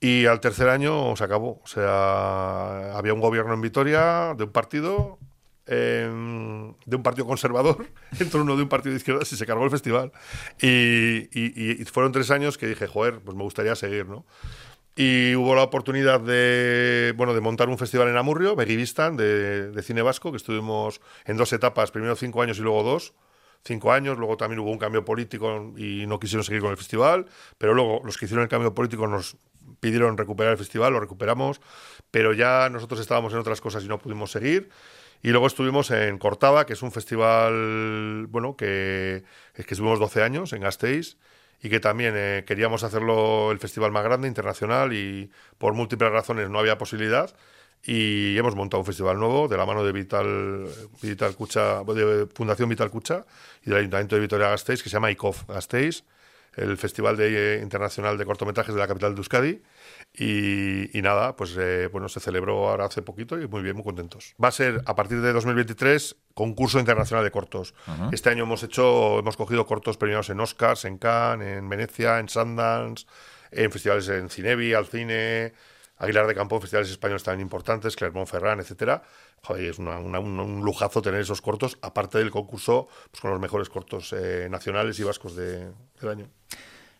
Y 0.00 0.26
al 0.26 0.38
tercer 0.40 0.68
año 0.68 1.16
se 1.16 1.24
acabó. 1.24 1.60
O 1.64 1.66
sea, 1.66 2.96
había 2.96 3.14
un 3.14 3.20
gobierno 3.20 3.54
en 3.54 3.60
Vitoria 3.60 4.34
de 4.36 4.44
un 4.44 4.52
partido, 4.52 5.18
eh, 5.66 6.06
de 6.86 6.96
un 6.96 7.02
partido 7.02 7.26
conservador, 7.26 7.86
entró 8.20 8.42
uno 8.42 8.54
de 8.56 8.62
un 8.62 8.68
partido 8.68 8.92
de 8.92 8.98
izquierdas 8.98 9.32
y 9.32 9.36
se 9.36 9.46
cargó 9.46 9.64
el 9.64 9.70
festival. 9.70 10.12
Y, 10.60 11.28
y- 11.32 11.80
y 11.80 11.84
fueron 11.86 12.12
tres 12.12 12.30
años 12.30 12.58
que 12.58 12.66
dije, 12.66 12.86
joder, 12.86 13.20
pues 13.20 13.36
me 13.36 13.42
gustaría 13.42 13.74
seguir, 13.74 14.06
¿no? 14.06 14.24
Y 15.00 15.36
hubo 15.36 15.54
la 15.54 15.62
oportunidad 15.62 16.18
de, 16.18 17.14
bueno, 17.16 17.32
de 17.32 17.40
montar 17.40 17.68
un 17.68 17.78
festival 17.78 18.08
en 18.08 18.16
Amurrio, 18.16 18.56
Begivistan, 18.56 19.16
de, 19.16 19.70
de 19.70 19.82
cine 19.84 20.02
vasco, 20.02 20.32
que 20.32 20.38
estuvimos 20.38 21.00
en 21.24 21.36
dos 21.36 21.52
etapas, 21.52 21.92
primero 21.92 22.16
cinco 22.16 22.42
años 22.42 22.58
y 22.58 22.62
luego 22.62 22.82
dos. 22.82 23.14
Cinco 23.62 23.92
años, 23.92 24.18
luego 24.18 24.36
también 24.36 24.58
hubo 24.58 24.72
un 24.72 24.78
cambio 24.78 25.04
político 25.04 25.72
y 25.76 26.04
no 26.08 26.18
quisieron 26.18 26.42
seguir 26.42 26.62
con 26.62 26.72
el 26.72 26.76
festival, 26.76 27.26
pero 27.58 27.74
luego 27.74 28.02
los 28.04 28.18
que 28.18 28.24
hicieron 28.24 28.42
el 28.42 28.48
cambio 28.48 28.74
político 28.74 29.06
nos 29.06 29.36
pidieron 29.78 30.18
recuperar 30.18 30.50
el 30.50 30.58
festival, 30.58 30.92
lo 30.92 30.98
recuperamos, 30.98 31.60
pero 32.10 32.32
ya 32.32 32.68
nosotros 32.68 32.98
estábamos 32.98 33.32
en 33.32 33.38
otras 33.38 33.60
cosas 33.60 33.84
y 33.84 33.86
no 33.86 34.00
pudimos 34.00 34.32
seguir. 34.32 34.68
Y 35.22 35.28
luego 35.28 35.46
estuvimos 35.46 35.92
en 35.92 36.18
Cortava, 36.18 36.66
que 36.66 36.72
es 36.72 36.82
un 36.82 36.90
festival, 36.90 38.26
bueno, 38.30 38.56
que 38.56 39.22
es 39.54 39.64
que 39.64 39.74
estuvimos 39.74 40.00
12 40.00 40.24
años 40.24 40.52
en 40.52 40.62
Gasteiz 40.62 41.18
y 41.62 41.68
que 41.68 41.80
también 41.80 42.14
eh, 42.16 42.44
queríamos 42.46 42.84
hacerlo 42.84 43.50
el 43.50 43.58
festival 43.58 43.90
más 43.90 44.04
grande, 44.04 44.28
internacional, 44.28 44.92
y 44.92 45.30
por 45.58 45.74
múltiples 45.74 46.10
razones 46.10 46.50
no 46.50 46.58
había 46.58 46.78
posibilidad. 46.78 47.34
Y 47.84 48.36
hemos 48.36 48.56
montado 48.56 48.80
un 48.80 48.86
festival 48.86 49.18
nuevo 49.18 49.46
de 49.46 49.56
la 49.56 49.64
mano 49.64 49.84
de 49.84 49.92
Vital, 49.92 50.66
Vital 51.00 51.34
Cucha, 51.36 51.84
de 51.84 52.26
Fundación 52.34 52.68
Vital 52.68 52.90
Cucha 52.90 53.24
y 53.64 53.70
del 53.70 53.78
Ayuntamiento 53.78 54.16
de 54.16 54.22
Vitoria 54.22 54.48
Gasteiz, 54.48 54.82
que 54.82 54.88
se 54.88 54.94
llama 54.94 55.10
ICOF 55.12 55.46
Gasteiz, 55.48 56.04
el 56.56 56.76
Festival 56.76 57.16
de, 57.16 57.56
eh, 57.56 57.62
Internacional 57.62 58.18
de 58.18 58.24
Cortometrajes 58.24 58.74
de 58.74 58.80
la 58.80 58.88
capital 58.88 59.14
de 59.14 59.18
Euskadi. 59.20 59.62
Y, 60.14 60.98
y 60.98 61.02
nada, 61.02 61.36
pues 61.36 61.56
eh, 61.58 61.88
bueno, 61.92 62.08
se 62.08 62.20
celebró 62.20 62.68
ahora 62.68 62.86
hace 62.86 63.02
poquito 63.02 63.40
y 63.40 63.46
muy 63.46 63.62
bien, 63.62 63.76
muy 63.76 63.84
contentos. 63.84 64.34
Va 64.42 64.48
a 64.48 64.52
ser 64.52 64.82
a 64.86 64.94
partir 64.94 65.20
de 65.20 65.32
2023 65.32 66.16
concurso 66.34 66.78
internacional 66.78 67.24
de 67.24 67.30
cortos. 67.30 67.74
Este 68.12 68.30
año 68.30 68.44
hemos 68.44 68.62
hecho, 68.62 69.18
hemos 69.18 69.36
cogido 69.36 69.66
cortos 69.66 69.96
premiados 69.96 70.30
en 70.30 70.40
Oscars, 70.40 70.84
en 70.84 70.98
Cannes, 70.98 71.58
en 71.58 71.68
Venecia, 71.68 72.20
en 72.20 72.28
Sundance, 72.28 73.06
en 73.50 73.70
festivales 73.72 74.08
en 74.08 74.28
Cinevi, 74.28 74.72
al 74.72 74.86
cine, 74.86 75.52
Aguilar 75.98 76.26
de 76.26 76.34
Campo, 76.34 76.60
festivales 76.60 76.90
españoles 76.90 77.22
también 77.24 77.40
importantes, 77.42 77.96
Clermont-Ferrand, 77.96 78.60
etcétera. 78.60 79.02
Joder, 79.42 79.64
es 79.70 79.78
una- 79.78 79.98
una- 79.98 80.20
un, 80.20 80.38
un 80.40 80.64
lujazo 80.64 81.02
tener 81.02 81.20
esos 81.20 81.40
cortos, 81.42 81.78
aparte 81.82 82.18
del 82.18 82.30
concurso 82.30 82.88
pues, 83.10 83.20
con 83.20 83.30
los 83.30 83.40
mejores 83.40 83.68
cortos 83.68 84.12
eh, 84.12 84.48
nacionales 84.50 84.98
y 84.98 85.02
vascos 85.04 85.34
de- 85.36 85.70
del 86.00 86.08
año. 86.10 86.28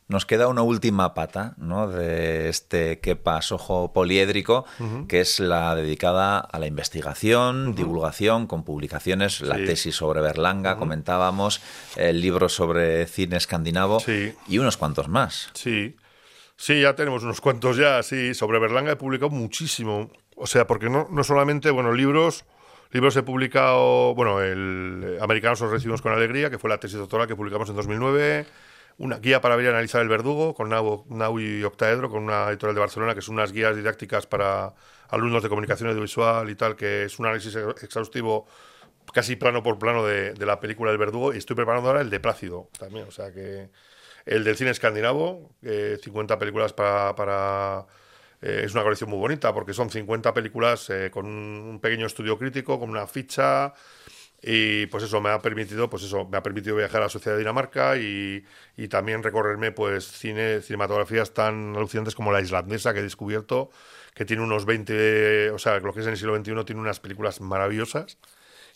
Nos 0.09 0.25
queda 0.25 0.49
una 0.49 0.63
última 0.63 1.13
pata 1.13 1.53
¿no? 1.59 1.87
de 1.87 2.49
este 2.49 2.99
quepas 2.99 3.53
ojo 3.53 3.93
poliédrico, 3.93 4.65
que 5.07 5.21
es 5.21 5.39
la 5.39 5.75
dedicada 5.75 6.39
a 6.39 6.59
la 6.59 6.67
investigación, 6.67 7.75
divulgación, 7.75 8.47
con 8.47 8.65
publicaciones, 8.65 9.43
la 9.43 9.57
tesis 9.67 9.97
sobre 9.97 10.23
Berlanga, 10.23 10.77
comentábamos, 10.79 11.61
el 11.97 12.23
libro 12.23 12.49
sobre 12.49 13.07
cine 13.07 13.37
escandinavo 13.37 14.01
y 14.49 14.57
unos 14.57 14.79
cuantos 14.79 15.09
más. 15.09 15.51
Sí, 15.53 15.95
sí, 16.59 16.83
ya 16.83 16.95
tenemos 16.95 17.23
unos 17.23 17.41
cuantos 17.41 17.77
ya, 17.79 18.03
sí. 18.03 18.35
Sobre 18.35 18.59
Berlanga 18.59 18.93
he 18.93 18.97
publicado 18.97 19.31
muchísimo. 19.31 20.11
O 20.37 20.47
sea, 20.47 20.67
porque 20.67 20.91
no, 20.91 21.09
no 21.11 21.25
solamente, 21.25 21.71
bueno, 21.71 21.93
libros, 21.93 22.45
libros 22.91 23.17
he 23.17 23.23
publicado, 23.23 24.15
bueno, 24.15 24.43
el 24.43 25.17
eh, 25.17 25.19
Americanos 25.23 25.63
os 25.63 25.71
recibimos 25.71 26.03
con 26.03 26.13
alegría, 26.13 26.51
que 26.51 26.59
fue 26.59 26.69
la 26.69 26.79
tesis 26.79 26.99
doctoral 26.99 27.27
que 27.27 27.35
publicamos 27.37 27.69
en 27.71 27.77
2009. 27.77 28.47
Una 28.99 29.19
guía 29.19 29.41
para 29.41 29.55
ver 29.57 29.67
y 29.67 29.69
analizar 29.69 30.03
el 30.03 30.09
verdugo 30.09 30.55
con 30.55 30.69
Nau, 30.71 31.05
Nau 31.09 31.39
y 31.39 31.63
Octaedro, 31.63 32.11
con 32.11 32.25
una 32.25 32.49
editorial 32.51 32.75
de 32.75 32.81
Barcelona, 32.81 33.15
que 33.15 33.23
son 33.23 33.35
unas 33.35 33.53
guías 33.53 33.77
didácticas 33.77 34.27
para 34.27 34.75
alumnos 35.09 35.43
de 35.43 35.49
comunicación 35.49 35.89
audiovisual 35.89 36.51
y 36.51 36.57
tal, 36.57 36.75
que 36.77 37.05
es 37.05 37.19
un 37.21 37.27
análisis 37.27 37.55
ex- 37.55 37.83
exhaustivo 37.85 38.47
casi 39.15 39.37
plano 39.37 39.63
por 39.63 39.79
plano 39.79 40.05
de, 40.05 40.35
de 40.35 40.47
la 40.47 40.59
película 40.61 40.91
El 40.91 40.99
Verdugo 40.99 41.33
y 41.33 41.39
estoy 41.39 41.55
preparando 41.57 41.89
ahora 41.89 42.01
el 42.03 42.11
de 42.11 42.21
Plácido 42.21 42.69
también, 42.79 43.07
o 43.09 43.11
sea 43.13 43.33
que 43.33 43.71
el 44.29 44.45
del 44.45 44.57
cine 44.57 44.71
escandinavo, 44.71 45.51
eh, 45.63 45.99
50 46.03 46.39
películas 46.39 46.73
para... 46.73 47.87
eh, 48.41 48.63
es 48.65 48.75
una 48.75 48.83
colección 48.83 49.11
muy 49.11 49.19
bonita 49.19 49.53
porque 49.55 49.73
son 49.75 49.91
50 49.91 50.33
películas 50.35 50.91
eh, 50.91 51.11
con 51.11 51.27
un, 51.27 51.35
un 51.71 51.81
pequeño 51.81 52.07
estudio 52.07 52.39
crítico, 52.39 52.79
con 52.79 52.91
una 52.91 53.07
ficha 53.07 53.75
y 54.43 54.87
pues 54.87 55.05
eso 55.05 55.21
me 55.21 55.31
ha 55.31 55.41
permitido 55.41 55.91
pues 55.91 56.05
eso 56.05 56.27
me 56.29 56.39
ha 56.39 56.43
permitido 56.43 56.77
viajar 56.77 57.01
a 57.03 57.05
la 57.07 57.09
sociedad 57.11 57.37
de 57.37 57.41
Dinamarca 57.41 57.97
y, 57.97 58.45
y 58.77 58.89
también 58.89 59.23
recorrerme 59.23 59.73
pues 59.73 60.07
cine 60.07 60.61
cinematografías 60.63 61.35
tan 61.35 61.75
alucinantes 61.77 62.15
como 62.15 62.33
la 62.33 62.41
islandesa 62.41 62.95
que 62.95 63.01
he 63.01 63.03
descubierto 63.03 63.71
que 64.15 64.25
tiene 64.25 64.43
unos 64.43 64.65
20 64.65 65.51
o 65.51 65.59
sea 65.59 65.81
lo 65.81 65.93
que 65.93 66.01
es 66.01 66.07
en 66.07 66.13
el 66.13 66.19
siglo 66.19 66.37
XXI 66.37 66.65
tiene 66.65 66.81
unas 66.81 67.01
películas 67.01 67.41
maravillosas 67.41 68.19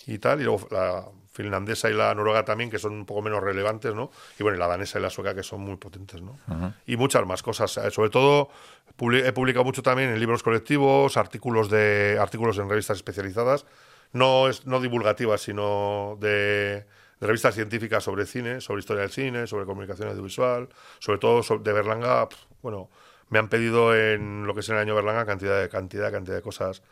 y 0.07 0.19
tal, 0.19 0.41
y 0.41 0.45
luego 0.45 0.69
la 0.71 1.07
finlandesa 1.33 1.89
y 1.91 1.95
la 1.95 2.15
noruega 2.15 2.45
también, 2.45 2.71
que 2.71 2.79
son 2.79 2.93
un 2.93 3.07
poco 3.07 3.23
menos 3.23 3.43
relevantes, 3.43 3.95
¿no? 3.95 4.11
Y 4.39 4.43
bueno, 4.43 4.59
la 4.59 4.67
danesa 4.67 4.99
y 4.99 5.03
la 5.03 5.11
sueca, 5.11 5.35
que 5.35 5.43
son 5.43 5.61
muy 5.63 5.77
potentes, 5.77 6.21
¿no? 6.21 6.39
Y 6.87 6.97
muchas 6.97 7.27
más 7.27 7.43
cosas. 7.43 7.77
Eh, 7.79 7.91
Sobre 7.91 8.11
todo, 8.11 8.51
he 8.99 9.33
publicado 9.33 9.65
mucho 9.65 9.83
también 9.83 10.11
en 10.11 10.21
libros 10.21 10.43
colectivos, 10.43 11.17
artículos, 11.17 11.71
de, 11.71 12.19
artículos 12.21 12.59
en 12.59 12.69
revistas 12.69 12.99
especializadas, 12.99 13.65
no, 14.13 14.49
es, 14.49 14.67
no 14.67 14.79
divulgativas, 14.81 15.41
sino 15.41 16.19
de, 16.21 16.85
de 17.19 17.27
revistas 17.27 17.55
científicas 17.55 18.05
sobre 18.05 18.27
cine, 18.27 18.61
sobre 18.61 18.81
historia 18.81 19.01
del 19.03 19.11
cine, 19.11 19.47
sobre 19.47 19.65
comunicación 19.65 20.09
audiovisual, 20.11 20.69
sobre 20.99 21.19
todo 21.19 21.43
so- 21.43 21.59
de 21.59 21.73
Berlanga, 21.73 22.29
bueno, 22.61 22.91
me 23.31 23.39
han 23.39 23.49
pedido 23.49 23.97
en 23.97 24.47
lo 24.47 24.53
que 24.53 24.61
es 24.61 24.69
el 24.69 24.77
año 24.77 24.95
Berlanga 24.95 25.25
cantidad 25.25 25.59
de 25.63 25.71
cantidad, 25.71 26.13
cantidad 26.13 26.37
de 26.37 26.43
cosas. 26.43 26.83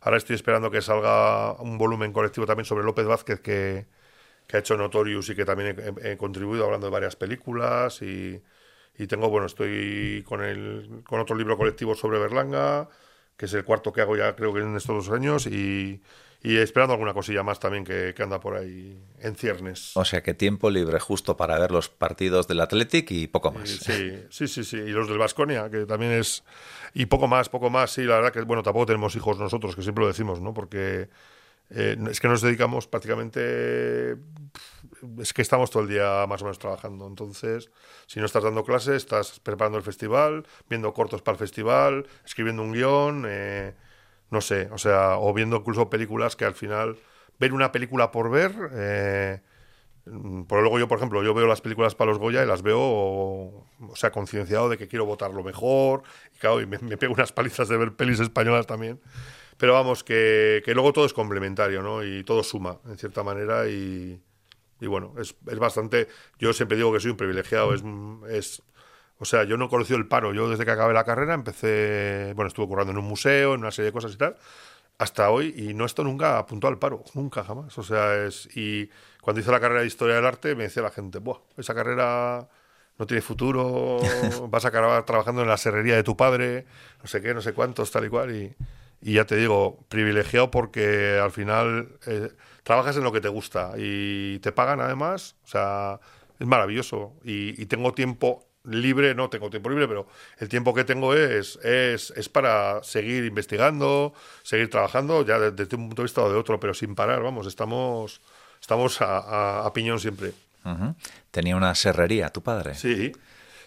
Ahora 0.00 0.18
estoy 0.18 0.36
esperando 0.36 0.70
que 0.70 0.82
salga 0.82 1.52
un 1.54 1.78
volumen 1.78 2.12
colectivo 2.12 2.46
también 2.46 2.64
sobre 2.64 2.84
López 2.84 3.06
Vázquez 3.06 3.40
que, 3.40 3.86
que 4.46 4.56
ha 4.56 4.60
hecho 4.60 4.76
Notorious 4.76 5.28
y 5.30 5.34
que 5.36 5.44
también 5.44 5.76
he, 6.02 6.16
contribuido 6.16 6.64
hablando 6.64 6.86
de 6.88 6.92
varias 6.92 7.16
películas 7.16 8.02
y, 8.02 8.42
y 8.98 9.06
tengo, 9.06 9.28
bueno, 9.30 9.46
estoy 9.46 10.22
con, 10.26 10.42
el, 10.42 11.02
con 11.04 11.20
otro 11.20 11.36
libro 11.36 11.56
colectivo 11.58 11.94
sobre 11.94 12.18
Berlanga, 12.18 12.88
que 13.36 13.46
es 13.46 13.54
el 13.54 13.64
cuarto 13.64 13.92
que 13.92 14.02
hago 14.02 14.16
ya 14.16 14.36
creo 14.36 14.54
que 14.54 14.60
en 14.60 14.76
estos 14.76 15.06
dos 15.06 15.16
años 15.16 15.46
y, 15.46 16.02
y 16.46 16.58
esperando 16.58 16.92
alguna 16.92 17.12
cosilla 17.12 17.42
más 17.42 17.58
también 17.58 17.82
que, 17.82 18.14
que 18.14 18.22
anda 18.22 18.38
por 18.38 18.54
ahí 18.54 18.96
en 19.18 19.34
ciernes. 19.34 19.96
O 19.96 20.04
sea 20.04 20.22
que 20.22 20.32
tiempo 20.32 20.70
libre 20.70 21.00
justo 21.00 21.36
para 21.36 21.58
ver 21.58 21.72
los 21.72 21.88
partidos 21.88 22.46
del 22.46 22.60
Athletic 22.60 23.10
y 23.10 23.26
poco 23.26 23.50
más. 23.50 23.68
Sí, 23.68 24.22
sí, 24.30 24.46
sí, 24.46 24.62
sí. 24.62 24.76
Y 24.76 24.90
los 24.90 25.08
del 25.08 25.18
Vasconia, 25.18 25.68
que 25.68 25.86
también 25.86 26.12
es. 26.12 26.44
Y 26.94 27.06
poco 27.06 27.26
más, 27.26 27.48
poco 27.48 27.68
más, 27.68 27.90
sí. 27.90 28.04
La 28.04 28.14
verdad 28.14 28.32
que, 28.32 28.42
bueno, 28.42 28.62
tampoco 28.62 28.86
tenemos 28.86 29.16
hijos 29.16 29.40
nosotros, 29.40 29.74
que 29.74 29.82
siempre 29.82 30.02
lo 30.02 30.06
decimos, 30.06 30.40
¿no? 30.40 30.54
Porque 30.54 31.08
eh, 31.70 31.96
es 32.08 32.20
que 32.20 32.28
nos 32.28 32.42
dedicamos 32.42 32.86
prácticamente. 32.86 34.16
Es 35.18 35.32
que 35.32 35.42
estamos 35.42 35.72
todo 35.72 35.82
el 35.82 35.88
día 35.88 36.26
más 36.28 36.42
o 36.42 36.44
menos 36.44 36.60
trabajando. 36.60 37.08
Entonces, 37.08 37.72
si 38.06 38.20
no 38.20 38.26
estás 38.26 38.44
dando 38.44 38.62
clases, 38.62 38.98
estás 38.98 39.40
preparando 39.40 39.78
el 39.78 39.84
festival, 39.84 40.46
viendo 40.70 40.94
cortos 40.94 41.22
para 41.22 41.34
el 41.34 41.40
festival, 41.40 42.06
escribiendo 42.24 42.62
un 42.62 42.72
guion, 42.72 43.24
eh, 43.26 43.74
no 44.30 44.40
sé, 44.40 44.68
o 44.72 44.78
sea, 44.78 45.18
o 45.18 45.32
viendo 45.34 45.56
incluso 45.56 45.90
películas 45.90 46.36
que 46.36 46.44
al 46.44 46.54
final. 46.54 46.98
Ver 47.38 47.52
una 47.52 47.70
película 47.72 48.10
por 48.12 48.30
ver. 48.30 48.52
Eh, 48.72 49.40
Pero 50.48 50.62
luego 50.62 50.78
yo, 50.78 50.86
por 50.88 50.98
ejemplo, 50.98 51.22
yo 51.24 51.34
veo 51.34 51.46
las 51.48 51.60
películas 51.60 51.94
para 51.96 52.10
los 52.10 52.18
Goya 52.18 52.42
y 52.44 52.46
las 52.46 52.62
veo, 52.62 52.78
o, 52.80 53.66
o 53.88 53.96
sea, 53.96 54.12
concienciado 54.12 54.68
de 54.68 54.78
que 54.78 54.86
quiero 54.88 55.04
votar 55.04 55.32
lo 55.32 55.42
mejor. 55.42 56.02
Y 56.34 56.38
claro, 56.38 56.60
y 56.60 56.66
me, 56.66 56.78
me 56.78 56.96
pego 56.96 57.14
unas 57.14 57.32
palizas 57.32 57.68
de 57.68 57.76
ver 57.76 57.94
pelis 57.96 58.20
españolas 58.20 58.66
también. 58.66 59.00
Pero 59.58 59.72
vamos, 59.74 60.04
que, 60.04 60.62
que 60.64 60.74
luego 60.74 60.92
todo 60.92 61.06
es 61.06 61.12
complementario, 61.14 61.82
¿no? 61.82 62.04
Y 62.04 62.24
todo 62.24 62.42
suma, 62.44 62.78
en 62.86 62.98
cierta 62.98 63.22
manera. 63.24 63.68
Y, 63.68 64.20
y 64.80 64.86
bueno, 64.86 65.14
es, 65.18 65.36
es 65.46 65.58
bastante... 65.58 66.08
Yo 66.38 66.52
siempre 66.52 66.76
digo 66.76 66.92
que 66.92 67.00
soy 67.00 67.12
un 67.12 67.16
privilegiado. 67.16 67.74
Es, 67.74 67.82
es, 68.30 68.62
o 69.18 69.24
sea, 69.24 69.44
yo 69.44 69.56
no 69.56 69.66
he 69.66 69.68
conocido 69.68 69.98
el 69.98 70.06
paro. 70.06 70.32
Yo 70.34 70.48
desde 70.48 70.64
que 70.64 70.70
acabé 70.70 70.92
la 70.94 71.04
carrera 71.04 71.34
empecé... 71.34 72.32
Bueno, 72.34 72.48
estuve 72.48 72.66
currando 72.66 72.92
en 72.92 72.98
un 72.98 73.06
museo, 73.06 73.54
en 73.54 73.60
una 73.60 73.70
serie 73.70 73.86
de 73.86 73.92
cosas 73.92 74.12
y 74.12 74.16
tal 74.16 74.36
hasta 74.98 75.30
hoy 75.30 75.54
y 75.56 75.74
no 75.74 75.84
esto 75.84 76.04
nunca 76.04 76.38
apuntó 76.38 76.68
al 76.68 76.78
paro, 76.78 77.04
nunca 77.14 77.44
jamás. 77.44 77.76
O 77.78 77.82
sea, 77.82 78.24
es 78.24 78.48
y 78.56 78.88
cuando 79.20 79.40
hice 79.40 79.50
la 79.50 79.60
carrera 79.60 79.80
de 79.80 79.86
historia 79.86 80.14
del 80.16 80.26
arte 80.26 80.54
me 80.54 80.64
decía 80.64 80.82
la 80.82 80.90
gente, 80.90 81.18
"Buah, 81.18 81.38
esa 81.56 81.74
carrera 81.74 82.48
no 82.98 83.06
tiene 83.06 83.20
futuro, 83.20 83.98
vas 84.48 84.64
a 84.64 84.68
acabar 84.68 85.04
trabajando 85.04 85.42
en 85.42 85.48
la 85.48 85.56
serrería 85.58 85.96
de 85.96 86.02
tu 86.02 86.16
padre, 86.16 86.64
no 87.02 87.06
sé 87.08 87.20
qué, 87.20 87.34
no 87.34 87.42
sé 87.42 87.52
cuántos, 87.52 87.90
tal 87.90 88.06
y 88.06 88.08
cual 88.08 88.34
y, 88.34 88.54
y 89.02 89.14
ya 89.14 89.26
te 89.26 89.36
digo, 89.36 89.84
privilegiado 89.88 90.50
porque 90.50 91.18
al 91.22 91.30
final 91.30 91.98
eh, 92.06 92.30
trabajas 92.62 92.96
en 92.96 93.04
lo 93.04 93.12
que 93.12 93.20
te 93.20 93.28
gusta 93.28 93.72
y 93.76 94.38
te 94.38 94.50
pagan 94.52 94.80
además, 94.80 95.36
o 95.44 95.48
sea, 95.48 96.00
es 96.38 96.46
maravilloso 96.46 97.12
y, 97.22 97.60
y 97.60 97.66
tengo 97.66 97.92
tiempo 97.92 98.45
libre, 98.66 99.14
no 99.14 99.28
tengo 99.30 99.48
tiempo 99.50 99.68
libre, 99.70 99.86
pero 99.88 100.06
el 100.38 100.48
tiempo 100.48 100.74
que 100.74 100.84
tengo 100.84 101.14
es, 101.14 101.56
es, 101.64 102.10
es 102.16 102.28
para 102.28 102.82
seguir 102.82 103.24
investigando, 103.24 104.12
seguir 104.42 104.68
trabajando, 104.70 105.24
ya 105.24 105.38
de- 105.38 105.50
desde 105.52 105.76
un 105.76 105.88
punto 105.88 106.02
de 106.02 106.06
vista 106.06 106.22
o 106.22 106.30
de 106.30 106.36
otro, 106.38 106.58
pero 106.60 106.74
sin 106.74 106.94
parar, 106.94 107.22
vamos, 107.22 107.46
estamos, 107.46 108.20
estamos 108.60 109.00
a, 109.00 109.18
a- 109.18 109.66
a 109.66 109.72
piñón 109.72 109.98
siempre. 110.00 110.32
Tenía 111.30 111.56
una 111.56 111.74
serrería, 111.76 112.28
tu 112.30 112.42
padre. 112.42 112.74
Sí. 112.74 113.12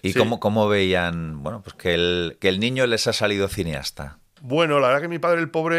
¿Y 0.01 0.11
sí. 0.13 0.19
cómo, 0.19 0.39
cómo 0.39 0.67
veían, 0.67 1.41
bueno, 1.43 1.61
pues 1.61 1.73
que 1.75 1.93
el, 1.93 2.37
que 2.39 2.49
el 2.49 2.59
niño 2.59 2.85
les 2.87 3.07
ha 3.07 3.13
salido 3.13 3.47
cineasta? 3.47 4.17
Bueno, 4.41 4.79
la 4.79 4.87
verdad 4.87 5.01
que 5.01 5.07
mi 5.09 5.19
padre, 5.19 5.41
el 5.41 5.49
pobre, 5.49 5.77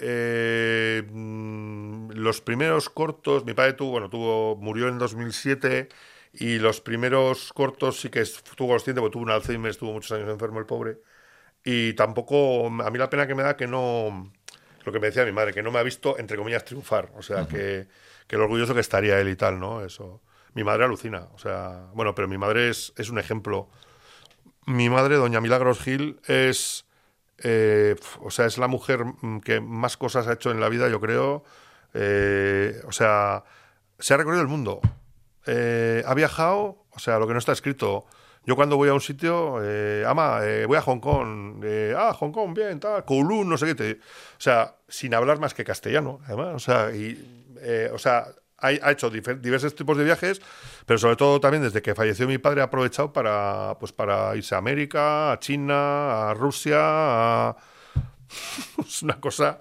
eh, 0.00 1.02
mm, 1.10 2.10
los 2.12 2.40
primeros 2.40 2.88
cortos, 2.88 3.44
mi 3.44 3.54
padre 3.54 3.72
tuvo, 3.74 3.90
bueno, 3.90 4.08
tuvo, 4.10 4.56
murió 4.56 4.88
en 4.88 4.98
2007 4.98 5.88
y 6.38 6.58
los 6.58 6.80
primeros 6.80 7.52
cortos 7.52 8.00
sí 8.00 8.10
que 8.10 8.20
estuvo 8.20 8.68
consciente, 8.68 9.00
porque 9.00 9.12
tuvo 9.12 9.22
un 9.22 9.30
Alzheimer, 9.30 9.70
estuvo 9.70 9.92
muchos 9.92 10.12
años 10.12 10.28
enfermo 10.28 10.58
el 10.58 10.66
pobre. 10.66 10.98
Y 11.64 11.94
tampoco, 11.94 12.66
a 12.66 12.90
mí 12.90 12.98
la 12.98 13.10
pena 13.10 13.26
que 13.26 13.34
me 13.34 13.42
da 13.42 13.56
que 13.56 13.66
no, 13.66 14.32
lo 14.84 14.92
que 14.92 15.00
me 15.00 15.08
decía 15.08 15.24
mi 15.24 15.32
madre, 15.32 15.52
que 15.52 15.62
no 15.62 15.72
me 15.72 15.78
ha 15.78 15.82
visto, 15.82 16.18
entre 16.18 16.36
comillas, 16.36 16.64
triunfar. 16.64 17.10
O 17.16 17.22
sea, 17.22 17.46
que, 17.48 17.88
que 18.26 18.36
lo 18.36 18.44
orgulloso 18.44 18.74
que 18.74 18.80
estaría 18.80 19.18
él 19.20 19.28
y 19.28 19.36
tal, 19.36 19.58
¿no? 19.58 19.84
Eso. 19.84 20.22
Mi 20.54 20.62
madre 20.62 20.84
alucina. 20.84 21.28
O 21.34 21.38
sea, 21.38 21.86
bueno, 21.92 22.14
pero 22.14 22.28
mi 22.28 22.38
madre 22.38 22.70
es, 22.70 22.92
es 22.96 23.10
un 23.10 23.18
ejemplo. 23.18 23.68
Mi 24.66 24.88
madre, 24.88 25.16
doña 25.16 25.40
Milagros 25.40 25.80
Gil, 25.80 26.20
es, 26.26 26.86
eh, 27.42 27.96
o 28.20 28.30
sea, 28.30 28.46
es 28.46 28.58
la 28.58 28.68
mujer 28.68 29.04
mm, 29.04 29.40
que 29.40 29.60
más 29.60 29.96
cosas 29.96 30.28
ha 30.28 30.34
hecho 30.34 30.50
en 30.50 30.60
la 30.60 30.68
vida, 30.68 30.88
yo 30.88 31.00
creo. 31.00 31.44
Eh, 31.94 32.80
o 32.86 32.92
sea, 32.92 33.44
se 33.98 34.14
ha 34.14 34.16
recorrido 34.16 34.42
el 34.42 34.48
mundo. 34.48 34.80
Eh, 35.46 36.02
ha 36.04 36.14
viajado, 36.14 36.84
o 36.90 36.98
sea, 36.98 37.18
lo 37.18 37.26
que 37.26 37.32
no 37.32 37.38
está 37.38 37.52
escrito. 37.52 38.06
Yo 38.44 38.54
cuando 38.54 38.76
voy 38.76 38.88
a 38.88 38.94
un 38.94 39.00
sitio, 39.00 39.58
eh, 39.62 40.04
ama, 40.06 40.40
eh, 40.42 40.66
voy 40.66 40.76
a 40.76 40.82
Hong 40.82 41.00
Kong, 41.00 41.64
ah, 41.96 42.12
Hong 42.12 42.30
Kong, 42.30 42.54
bien, 42.54 42.78
tal, 42.78 43.04
Kowloon, 43.04 43.48
no 43.48 43.58
sé 43.58 43.74
qué. 43.74 43.98
o 44.00 44.40
sea, 44.40 44.76
sin 44.88 45.14
hablar 45.14 45.40
más 45.40 45.54
que 45.54 45.64
castellano, 45.64 46.20
además. 46.26 46.54
O 46.54 46.58
sea, 46.58 46.94
y, 46.94 47.54
o 47.92 47.98
sea, 47.98 48.26
ha, 48.58 48.90
hecho 48.90 49.10
diversos 49.10 49.74
tipos 49.74 49.96
de 49.96 50.04
viajes, 50.04 50.40
pero 50.86 50.98
sobre 50.98 51.16
todo 51.16 51.40
también 51.40 51.62
desde 51.62 51.82
que 51.82 51.94
falleció 51.94 52.26
mi 52.26 52.38
padre 52.38 52.60
ha 52.60 52.64
aprovechado 52.64 53.12
para, 53.12 53.76
pues 53.80 53.92
para 53.92 54.34
irse 54.36 54.54
a 54.54 54.58
América, 54.58 55.32
a 55.32 55.38
China, 55.40 56.30
a 56.30 56.34
Rusia, 56.34 56.78
a... 56.78 57.56
es 58.86 59.02
una 59.02 59.20
cosa... 59.20 59.58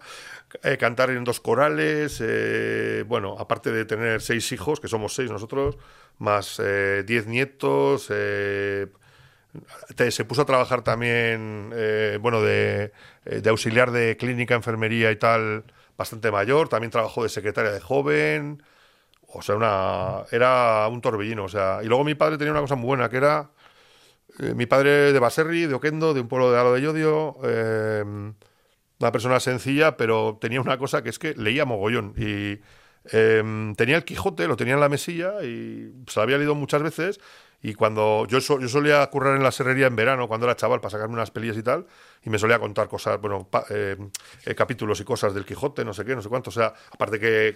eh, 0.63 0.77
cantar 0.77 1.09
en 1.09 1.23
dos 1.23 1.39
corales, 1.39 2.21
eh, 2.21 3.03
bueno, 3.07 3.35
aparte 3.39 3.71
de 3.71 3.85
tener 3.85 4.21
seis 4.21 4.51
hijos, 4.51 4.79
que 4.79 4.87
somos 4.87 5.13
seis 5.15 5.31
nosotros, 5.31 5.77
más 6.19 6.59
eh, 6.63 7.03
diez 7.05 7.27
nietos, 7.27 8.05
se 8.05 8.89
puso 10.27 10.41
a 10.43 10.45
trabajar 10.45 10.83
también, 10.83 11.73
bueno, 12.21 12.41
de, 12.41 12.91
auxiliar 13.47 13.91
de 13.91 14.17
clínica, 14.17 14.55
enfermería 14.55 15.11
y 15.11 15.15
tal, 15.17 15.63
bastante 15.97 16.31
mayor. 16.31 16.69
También 16.69 16.91
trabajó 16.91 17.23
de 17.23 17.29
secretaria 17.29 17.71
de 17.71 17.79
joven. 17.79 18.63
O 19.27 19.41
sea, 19.41 19.55
una, 19.55 20.23
era 20.31 20.87
un 20.89 21.01
torbellino. 21.01 21.45
O 21.45 21.49
sea, 21.49 21.79
y 21.83 21.87
luego 21.87 22.03
mi 22.03 22.15
padre 22.15 22.37
tenía 22.37 22.51
una 22.51 22.61
cosa 22.61 22.75
muy 22.75 22.87
buena, 22.87 23.09
que 23.09 23.17
era 23.17 23.49
mi 24.39 24.65
padre 24.65 25.13
de 25.13 25.19
Baserri, 25.19 25.65
de 25.65 25.73
Oquendo, 25.73 26.13
de 26.13 26.21
un 26.21 26.27
pueblo 26.27 26.51
de 26.51 26.59
Alo 26.59 26.73
de 26.73 26.81
Llodio. 26.81 27.37
Una 28.99 29.11
persona 29.11 29.39
sencilla, 29.39 29.97
pero 29.97 30.37
tenía 30.39 30.61
una 30.61 30.77
cosa 30.77 31.03
que 31.03 31.09
es 31.09 31.19
que 31.19 31.33
leía 31.35 31.65
mogollón. 31.65 32.13
Y 32.17 32.61
eh, 33.11 33.73
tenía 33.75 33.97
el 33.97 34.05
Quijote, 34.05 34.47
lo 34.47 34.55
tenía 34.55 34.73
en 34.73 34.79
la 34.79 34.89
mesilla 34.89 35.43
y 35.43 35.91
se 36.07 36.19
lo 36.19 36.21
había 36.21 36.37
leído 36.37 36.55
muchas 36.55 36.81
veces. 36.81 37.19
Y 37.61 37.73
cuando 37.73 38.27
yo, 38.27 38.37
yo 38.37 38.67
solía 38.67 39.05
currar 39.07 39.35
en 39.35 39.43
la 39.43 39.51
serrería 39.51 39.87
en 39.87 39.95
verano, 39.95 40.27
cuando 40.27 40.45
era 40.45 40.55
chaval, 40.55 40.81
para 40.81 40.91
sacarme 40.91 41.15
unas 41.15 41.31
pelillas 41.31 41.57
y 41.57 41.63
tal, 41.63 41.87
y 42.23 42.29
me 42.29 42.37
solía 42.37 42.59
contar 42.59 42.87
cosas, 42.87 43.19
bueno, 43.19 43.49
eh, 43.71 43.97
eh, 44.45 44.55
capítulos 44.55 44.99
y 44.99 45.03
cosas 45.03 45.33
del 45.33 45.45
Quijote, 45.45 45.83
no 45.83 45.91
sé 45.91 46.05
qué, 46.05 46.15
no 46.15 46.21
sé 46.21 46.29
cuánto. 46.29 46.51
O 46.51 46.53
sea, 46.53 46.73
aparte 46.91 47.19
que, 47.19 47.55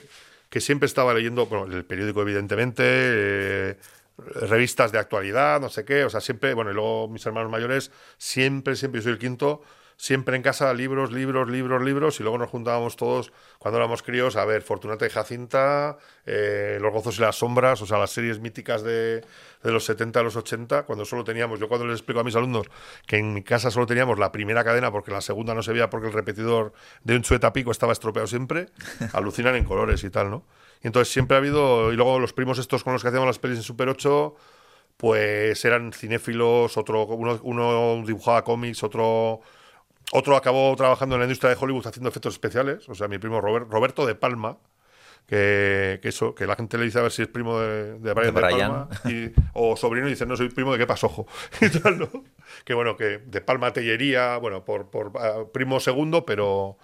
que 0.50 0.62
siempre 0.62 0.88
estaba 0.88 1.14
leyendo, 1.14 1.46
bueno, 1.46 1.72
el 1.72 1.86
periódico, 1.86 2.24
evidentemente, 2.24 2.84
eh, 2.86 3.78
revistas 4.42 4.92
de 4.92 4.98
actualidad, 4.98 5.62
no 5.62 5.70
sé 5.70 5.86
qué, 5.86 6.04
o 6.04 6.10
sea, 6.10 6.22
siempre, 6.22 6.54
bueno, 6.54 6.72
y 6.72 6.74
luego 6.74 7.08
mis 7.08 7.26
hermanos 7.26 7.52
mayores, 7.52 7.92
siempre, 8.18 8.76
siempre, 8.76 9.02
yo 9.02 9.04
soy 9.04 9.12
el 9.14 9.20
quinto, 9.20 9.62
siempre 10.00 10.38
en 10.38 10.42
casa 10.42 10.74
libros, 10.74 11.12
libros, 11.12 11.50
libros, 11.50 11.84
libros, 11.84 12.20
y 12.22 12.24
luego 12.24 12.38
nos 12.38 12.50
juntábamos 12.50 12.96
todos 12.96 13.34
cuando 13.58 13.80
éramos 13.80 14.02
críos 14.02 14.38
a 14.38 14.46
ver 14.46 14.62
Fortunata 14.62 15.06
y 15.06 15.10
Jacinta, 15.10 15.98
eh, 16.26 16.78
Los 16.80 16.94
Gozos 16.94 17.18
y 17.18 17.22
las 17.22 17.36
Sombras, 17.36 17.82
o 17.82 17.86
sea, 17.86 17.98
las 17.98 18.10
series 18.10 18.40
míticas 18.40 18.82
de, 18.82 19.20
de 19.62 19.72
los 19.72 19.84
70 19.84 20.22
a 20.22 20.24
los 20.24 20.38
80, 20.38 20.84
cuando 20.84 21.04
solo 21.04 21.26
teníamos, 21.26 21.60
yo 21.60 21.68
cuando 21.68 21.86
les 21.86 21.98
explico 21.98 22.22
a 22.22 22.24
mis 22.24 22.34
alumnos 22.38 22.68
que 23.06 23.18
en 23.18 23.34
mi 23.34 23.44
casa 23.44 23.72
solo 23.72 23.86
teníamos 23.88 24.18
la 24.18 24.32
primera 24.32 24.64
cadena 24.64 24.90
porque 24.90 25.12
la 25.12 25.20
segunda 25.20 25.54
no 25.54 25.62
se 25.62 25.74
veía 25.74 25.90
porque 25.90 26.08
el 26.08 26.14
repetidor 26.14 26.72
de 27.04 27.18
un 27.18 27.22
chueta 27.22 27.52
pico 27.52 27.72
estaba 27.72 27.92
estropeado 27.92 28.26
siempre, 28.26 28.68
alucinan 29.12 29.58
en 29.58 29.66
colores 29.66 30.06
y 30.06 30.10
tal, 30.10 30.32
¿no? 30.32 30.46
Y 30.82 30.88
entonces 30.88 31.12
siempre 31.12 31.36
ha 31.36 31.40
habido, 31.40 31.92
y 31.92 31.98
luego 31.98 32.20
los 32.20 32.32
primos 32.32 32.58
estos 32.58 32.86
con 32.86 32.94
los 32.94 33.02
que 33.02 33.10
hacíamos 33.10 33.28
las 33.28 33.40
pelis 33.40 33.58
en 33.58 33.64
Super 33.64 33.90
8, 33.90 34.34
pues 34.96 35.66
eran 35.66 35.92
cinéfilos, 35.92 36.78
otro, 36.78 37.04
uno, 37.06 37.38
uno 37.44 38.02
dibujaba 38.06 38.46
cómics, 38.46 38.82
otro, 38.82 39.42
otro 40.12 40.36
acabó 40.36 40.76
trabajando 40.76 41.16
en 41.16 41.20
la 41.22 41.26
industria 41.26 41.50
de 41.52 41.58
Hollywood 41.60 41.88
haciendo 41.88 42.10
efectos 42.10 42.34
especiales, 42.34 42.88
o 42.90 42.96
sea, 42.96 43.08
mi 43.08 43.18
primo 43.20 43.42
Robert- 43.42 43.70
Roberto 43.70 44.06
de 44.06 44.16
Palma, 44.16 44.58
que, 45.28 46.00
que 46.02 46.10
eso, 46.10 46.34
que 46.34 46.48
la 46.48 46.56
gente 46.56 46.78
le 46.80 46.86
dice 46.86 46.98
a 46.98 47.04
ver 47.04 47.12
si 47.12 47.22
es 47.22 47.28
primo 47.28 47.60
de, 47.60 48.00
de 48.00 48.14
Brian 48.14 48.34
de. 48.34 48.42
Palma, 48.42 48.90
y- 49.06 49.32
o 49.54 49.76
sobrino 49.78 50.08
y 50.08 50.12
dice, 50.12 50.26
no, 50.26 50.36
soy 50.36 50.50
primo 50.50 50.72
de 50.74 50.80
qué 50.80 50.88
pasojo. 50.88 51.28
y 51.62 51.70
tal, 51.70 52.00
¿no? 52.00 52.10
Que 52.66 52.74
bueno, 52.74 52.98
que 52.98 53.20
de 53.20 53.42
Palma 53.42 53.72
Tellería, 53.72 54.38
bueno, 54.38 54.66
por, 54.66 54.90
por 54.90 55.12
ah, 55.20 55.44
primo 55.54 55.80
segundo, 55.80 56.26
pero... 56.26 56.78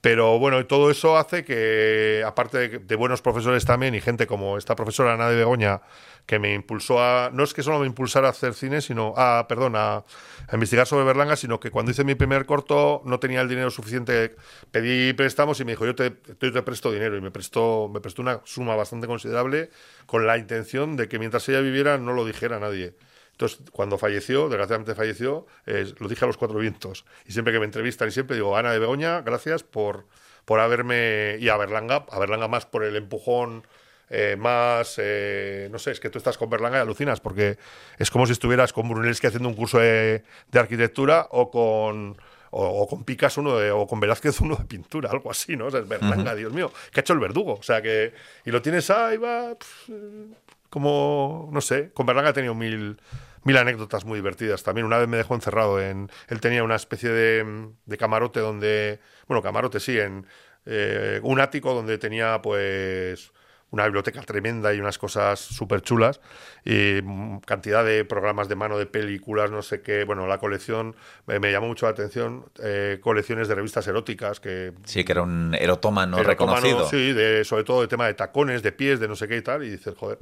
Pero 0.00 0.38
bueno, 0.38 0.60
y 0.60 0.64
todo 0.64 0.92
eso 0.92 1.16
hace 1.18 1.44
que, 1.44 2.22
aparte 2.24 2.56
de, 2.68 2.78
de 2.78 2.94
buenos 2.94 3.20
profesores 3.20 3.64
también 3.64 3.96
y 3.96 4.00
gente 4.00 4.28
como 4.28 4.56
esta 4.56 4.76
profesora 4.76 5.14
Ana 5.14 5.28
de 5.28 5.34
Begoña, 5.34 5.80
que 6.28 6.38
me 6.38 6.52
impulsó 6.52 7.00
a. 7.00 7.30
No 7.32 7.42
es 7.42 7.54
que 7.54 7.62
solo 7.62 7.78
me 7.78 7.86
impulsara 7.86 8.26
a 8.26 8.32
hacer 8.32 8.52
cine, 8.52 8.82
sino. 8.82 9.14
a 9.16 9.46
perdón, 9.48 9.76
a, 9.76 9.96
a 9.96 10.04
investigar 10.52 10.86
sobre 10.86 11.06
Berlanga, 11.06 11.36
sino 11.36 11.58
que 11.58 11.70
cuando 11.70 11.90
hice 11.90 12.04
mi 12.04 12.16
primer 12.16 12.44
corto 12.44 13.00
no 13.06 13.18
tenía 13.18 13.40
el 13.40 13.48
dinero 13.48 13.70
suficiente. 13.70 14.36
Pedí 14.70 15.14
préstamos 15.14 15.58
y 15.60 15.64
me 15.64 15.72
dijo, 15.72 15.86
yo 15.86 15.94
te, 15.94 16.18
yo 16.38 16.52
te 16.52 16.62
presto 16.62 16.92
dinero. 16.92 17.16
Y 17.16 17.22
me 17.22 17.30
prestó, 17.30 17.88
me 17.90 18.00
prestó 18.00 18.20
una 18.20 18.42
suma 18.44 18.76
bastante 18.76 19.06
considerable 19.06 19.70
con 20.04 20.26
la 20.26 20.36
intención 20.36 20.96
de 20.96 21.08
que 21.08 21.18
mientras 21.18 21.48
ella 21.48 21.62
viviera 21.62 21.96
no 21.96 22.12
lo 22.12 22.26
dijera 22.26 22.58
a 22.58 22.60
nadie. 22.60 22.94
Entonces, 23.32 23.60
cuando 23.72 23.96
falleció, 23.96 24.50
desgraciadamente 24.50 24.94
falleció, 24.94 25.46
eh, 25.64 25.94
lo 25.98 26.08
dije 26.08 26.26
a 26.26 26.28
los 26.28 26.36
cuatro 26.36 26.58
vientos. 26.58 27.06
Y 27.24 27.32
siempre 27.32 27.54
que 27.54 27.58
me 27.58 27.64
entrevistan, 27.64 28.08
y 28.08 28.10
siempre 28.10 28.36
digo, 28.36 28.54
Ana 28.54 28.70
de 28.70 28.80
Begoña, 28.80 29.22
gracias 29.22 29.62
por, 29.62 30.04
por 30.44 30.60
haberme. 30.60 31.38
Y 31.40 31.48
a 31.48 31.56
Berlanga, 31.56 32.04
a 32.10 32.18
Berlanga 32.18 32.48
más 32.48 32.66
por 32.66 32.84
el 32.84 32.96
empujón. 32.96 33.62
Eh, 34.10 34.36
más, 34.38 34.94
eh, 34.98 35.68
no 35.70 35.78
sé, 35.78 35.90
es 35.92 36.00
que 36.00 36.10
tú 36.10 36.18
estás 36.18 36.38
con 36.38 36.48
Berlanga 36.50 36.78
y 36.78 36.80
alucinas, 36.82 37.20
porque 37.20 37.58
es 37.98 38.10
como 38.10 38.26
si 38.26 38.32
estuvieras 38.32 38.72
con 38.72 38.88
Brunelleschi 38.88 39.26
haciendo 39.26 39.48
un 39.48 39.54
curso 39.54 39.78
de, 39.78 40.22
de 40.50 40.58
arquitectura 40.58 41.26
o 41.30 41.50
con, 41.50 42.16
o, 42.50 42.66
o 42.66 42.86
con 42.88 43.04
Picasso 43.04 43.40
uno 43.40 43.56
de- 43.58 43.70
o 43.70 43.86
con 43.86 44.00
Velázquez 44.00 44.40
uno 44.40 44.56
de 44.56 44.64
pintura, 44.64 45.10
algo 45.10 45.30
así, 45.30 45.56
¿no? 45.56 45.66
O 45.66 45.70
sea, 45.70 45.80
es 45.80 45.88
Berlanga. 45.88 46.34
Dios 46.34 46.52
mío, 46.52 46.72
que 46.92 47.00
ha 47.00 47.02
hecho 47.02 47.12
el 47.12 47.18
verdugo. 47.20 47.54
O 47.54 47.62
sea, 47.62 47.82
que. 47.82 48.14
Y 48.44 48.50
lo 48.50 48.62
tienes 48.62 48.88
ahí, 48.90 49.16
va. 49.18 49.54
como, 50.70 51.48
no 51.52 51.60
sé, 51.60 51.90
con 51.92 52.06
Berlanga 52.06 52.30
he 52.30 52.32
tenido 52.34 52.54
mil, 52.54 53.00
mil 53.44 53.56
anécdotas 53.56 54.04
muy 54.04 54.18
divertidas 54.18 54.62
también. 54.62 54.86
Una 54.86 54.98
vez 54.98 55.08
me 55.08 55.16
dejó 55.16 55.34
encerrado 55.34 55.80
en... 55.80 56.10
Él 56.28 56.40
tenía 56.40 56.62
una 56.62 56.76
especie 56.76 57.08
de, 57.10 57.68
de 57.86 57.96
camarote 57.96 58.40
donde... 58.40 59.00
Bueno, 59.26 59.42
camarote 59.42 59.80
sí, 59.80 59.98
en 59.98 60.26
eh, 60.66 61.20
un 61.22 61.40
ático 61.40 61.72
donde 61.74 61.96
tenía 61.98 62.42
pues 62.42 63.32
una 63.70 63.84
biblioteca 63.84 64.22
tremenda 64.22 64.72
y 64.72 64.80
unas 64.80 64.96
cosas 64.96 65.38
súper 65.38 65.82
chulas 65.82 66.20
y 66.64 67.00
mm, 67.02 67.40
cantidad 67.40 67.84
de 67.84 68.04
programas 68.04 68.48
de 68.48 68.54
mano 68.56 68.78
de 68.78 68.86
películas, 68.86 69.50
no 69.50 69.60
sé 69.62 69.82
qué. 69.82 70.04
Bueno, 70.04 70.26
la 70.26 70.38
colección 70.38 70.96
me, 71.26 71.38
me 71.38 71.52
llamó 71.52 71.66
mucho 71.68 71.86
la 71.86 71.92
atención. 71.92 72.46
eh, 72.62 72.98
colecciones 73.02 73.46
de 73.48 73.54
revistas 73.54 73.86
eróticas 73.86 74.40
que 74.40 74.72
Sí, 74.84 75.04
que 75.04 75.12
era 75.12 75.22
un 75.22 75.54
erotómano 75.58 76.18
Erotómano, 76.18 76.60
reconocido. 76.60 76.88
Sí, 76.88 77.12
de, 77.12 77.44
sobre 77.44 77.64
todo 77.64 77.82
de 77.82 77.88
tema 77.88 78.06
de 78.06 78.14
tacones, 78.14 78.62
de 78.62 78.72
pies, 78.72 79.00
de 79.00 79.08
no 79.08 79.16
sé 79.16 79.28
qué 79.28 79.36
y 79.36 79.42
tal. 79.42 79.62
Y 79.64 79.70
dices, 79.70 79.94
joder. 79.96 80.18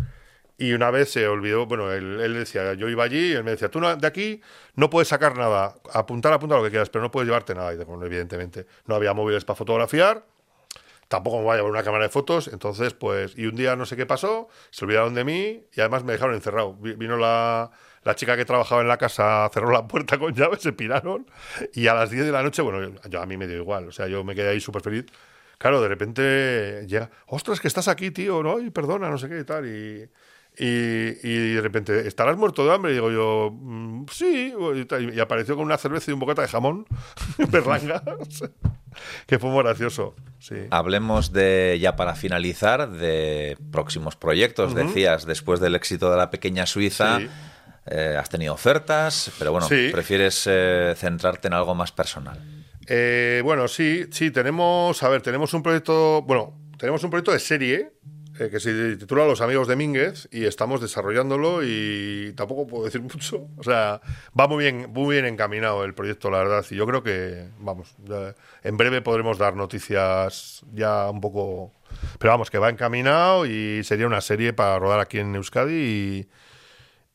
Y 0.59 0.73
una 0.73 0.91
vez 0.91 1.13
se 1.13 1.29
olvidó, 1.29 1.67
bueno, 1.67 1.93
él, 1.93 2.19
él 2.19 2.33
decía, 2.33 2.73
yo 2.73 2.89
iba 2.89 3.05
allí 3.05 3.33
y 3.33 3.33
él 3.35 3.45
me 3.45 3.51
decía, 3.51 3.71
tú 3.71 3.79
de 3.79 4.07
aquí 4.07 4.41
no 4.75 4.89
puedes 4.89 5.07
sacar 5.09 5.37
nada, 5.37 5.75
apuntar, 5.93 6.33
apuntar 6.33 6.57
lo 6.59 6.65
que 6.65 6.71
quieras, 6.71 6.89
pero 6.89 7.03
no 7.03 7.11
puedes 7.11 7.27
llevarte 7.29 7.55
nada. 7.55 7.75
Y 7.75 7.77
bueno, 7.85 8.07
evidentemente, 8.07 8.67
no 8.87 8.95
había 8.95 9.13
móviles 9.13 9.45
para 9.45 9.55
fotografiar, 9.57 10.25
tampoco 11.09 11.39
me 11.39 11.45
voy 11.45 11.53
a 11.55 11.57
llevar 11.57 11.71
una 11.71 11.83
cámara 11.83 12.05
de 12.05 12.11
fotos, 12.11 12.49
entonces, 12.49 12.95
pues, 12.95 13.37
y 13.37 13.47
un 13.47 13.57
día 13.57 13.77
no 13.77 13.87
sé 13.87 13.97
qué 13.97 14.07
pasó, 14.07 14.49
se 14.71 14.85
olvidaron 14.85 15.15
de 15.15 15.25
mí 15.25 15.65
y 15.73 15.81
además 15.81 16.05
me 16.05 16.13
dejaron 16.13 16.35
encerrado. 16.35 16.75
Vi- 16.77 16.95
Vino 16.95 17.17
la, 17.17 17.71
la 18.03 18.15
chica 18.17 18.37
que 18.37 18.45
trabajaba 18.45 18.81
en 18.83 18.89
la 18.89 18.99
casa, 18.99 19.49
cerró 19.53 19.71
la 19.71 19.87
puerta 19.89 20.19
con 20.19 20.35
llave, 20.35 20.57
se 20.59 20.73
piraron 20.73 21.27
y 21.75 21.87
a 21.89 21.95
las 21.95 22.11
10 22.11 22.25
de 22.27 22.33
la 22.33 22.43
noche, 22.43 22.63
bueno, 22.63 22.83
yo, 22.83 23.09
yo 23.09 23.21
a 23.23 23.27
mí 23.27 23.37
me 23.37 23.47
dio 23.47 23.57
igual, 23.59 23.89
o 23.89 23.93
sea, 23.93 24.07
yo 24.09 24.25
me 24.25 24.35
quedé 24.35 24.51
ahí 24.51 24.61
súper 24.61 24.83
feliz. 24.83 25.07
Claro, 25.59 25.81
de 25.81 25.89
repente 25.89 26.85
llega, 26.87 27.11
ostras, 27.27 27.61
que 27.61 27.69
estás 27.69 27.89
aquí, 27.89 28.11
tío, 28.11 28.43
¿no? 28.43 28.61
Y 28.61 28.71
perdona, 28.71 29.09
no 29.09 29.17
sé 29.19 29.29
qué 29.29 29.41
y 29.41 29.45
tal. 29.45 29.67
Y, 29.67 30.11
y, 30.59 31.19
y 31.23 31.55
de 31.55 31.61
repente, 31.61 32.07
¿estarás 32.09 32.37
muerto 32.37 32.65
de 32.67 32.73
hambre? 32.75 32.93
Y 32.93 32.95
digo 32.95 33.11
yo, 33.11 33.51
"Mm, 33.53 34.07
sí. 34.11 34.55
Y, 35.15 35.21
apareció 35.21 35.55
con 35.57 35.65
una 35.65 35.77
cerveza 35.79 36.11
y 36.11 36.15
un 36.15 36.21
bocata 36.21 36.43
de 36.43 36.49
jamón, 36.49 36.87
berlanga, 37.51 38.03
que 39.27 39.39
fue 39.39 39.51
muy 39.51 39.63
gracioso. 39.63 40.15
Sí. 40.39 40.55
Hablemos 40.71 41.33
de, 41.33 41.79
ya 41.81 41.97
para 41.97 42.15
finalizar, 42.15 42.91
de 42.91 43.57
próximos 43.71 44.17
proyectos. 44.17 44.75
Decías, 44.75 45.27
después 45.27 45.61
del 45.61 45.75
éxito 45.75 46.11
de 46.11 46.17
la 46.17 46.31
pequeña 46.31 46.67
Suiza, 46.67 47.19
Sí. 47.21 47.29
eh, 47.87 48.17
has 48.19 48.29
tenido 48.31 48.55
ofertas, 48.55 49.31
pero 49.39 49.53
bueno, 49.53 49.69
Sí. 49.69 49.91
prefieres 49.93 50.45
eh, 50.47 50.95
centrarte 50.97 51.49
en 51.49 51.55
algo 51.55 51.75
más 51.75 51.93
personal. 51.93 52.41
Eh, 52.89 53.41
bueno, 53.45 53.67
sí, 53.69 54.07
sí, 54.11 54.31
tenemos, 54.31 55.03
a 55.03 55.09
ver, 55.09 55.21
tenemos 55.21 55.53
un 55.55 55.63
proyecto, 55.63 56.23
bueno, 56.23 56.57
tenemos 56.79 57.03
un 57.03 57.11
proyecto 57.11 57.33
de 57.33 57.41
serie 57.41 57.93
eh, 58.39 58.49
que 58.51 58.61
se 58.61 58.97
titula 58.97 59.25
Los 59.27 59.41
Amigos 59.41 59.69
de 59.69 59.77
Mínguez 59.77 60.29
y 60.31 60.45
estamos 60.45 60.81
desarrollándolo 60.81 61.65
y 61.65 62.33
tampoco 62.37 62.67
puedo 62.67 62.85
decir 62.85 63.01
mucho. 63.03 63.49
O 63.57 63.63
sea, 63.63 64.01
va 64.39 64.47
muy 64.49 64.65
bien, 64.65 64.91
muy 64.93 65.15
bien 65.15 65.27
encaminado 65.27 65.85
el 65.85 65.95
proyecto, 65.95 66.31
la 66.31 66.39
verdad, 66.39 66.65
y 66.71 66.77
yo 66.77 66.87
creo 66.87 67.03
que, 67.03 67.49
vamos, 67.59 67.95
en 68.63 68.77
breve 68.77 69.03
podremos 69.03 69.39
dar 69.39 69.57
noticias 69.57 70.65
ya 70.73 71.11
un 71.11 71.21
poco... 71.21 71.73
Pero 72.19 72.33
vamos, 72.33 72.51
que 72.51 72.59
va 72.59 72.69
encaminado 72.69 73.47
y 73.47 73.83
sería 73.85 74.07
una 74.07 74.21
serie 74.21 74.53
para 74.53 74.79
rodar 74.79 75.01
aquí 75.01 75.19
en 75.19 75.35
Euskadi 75.35 75.75
y, 75.75 76.29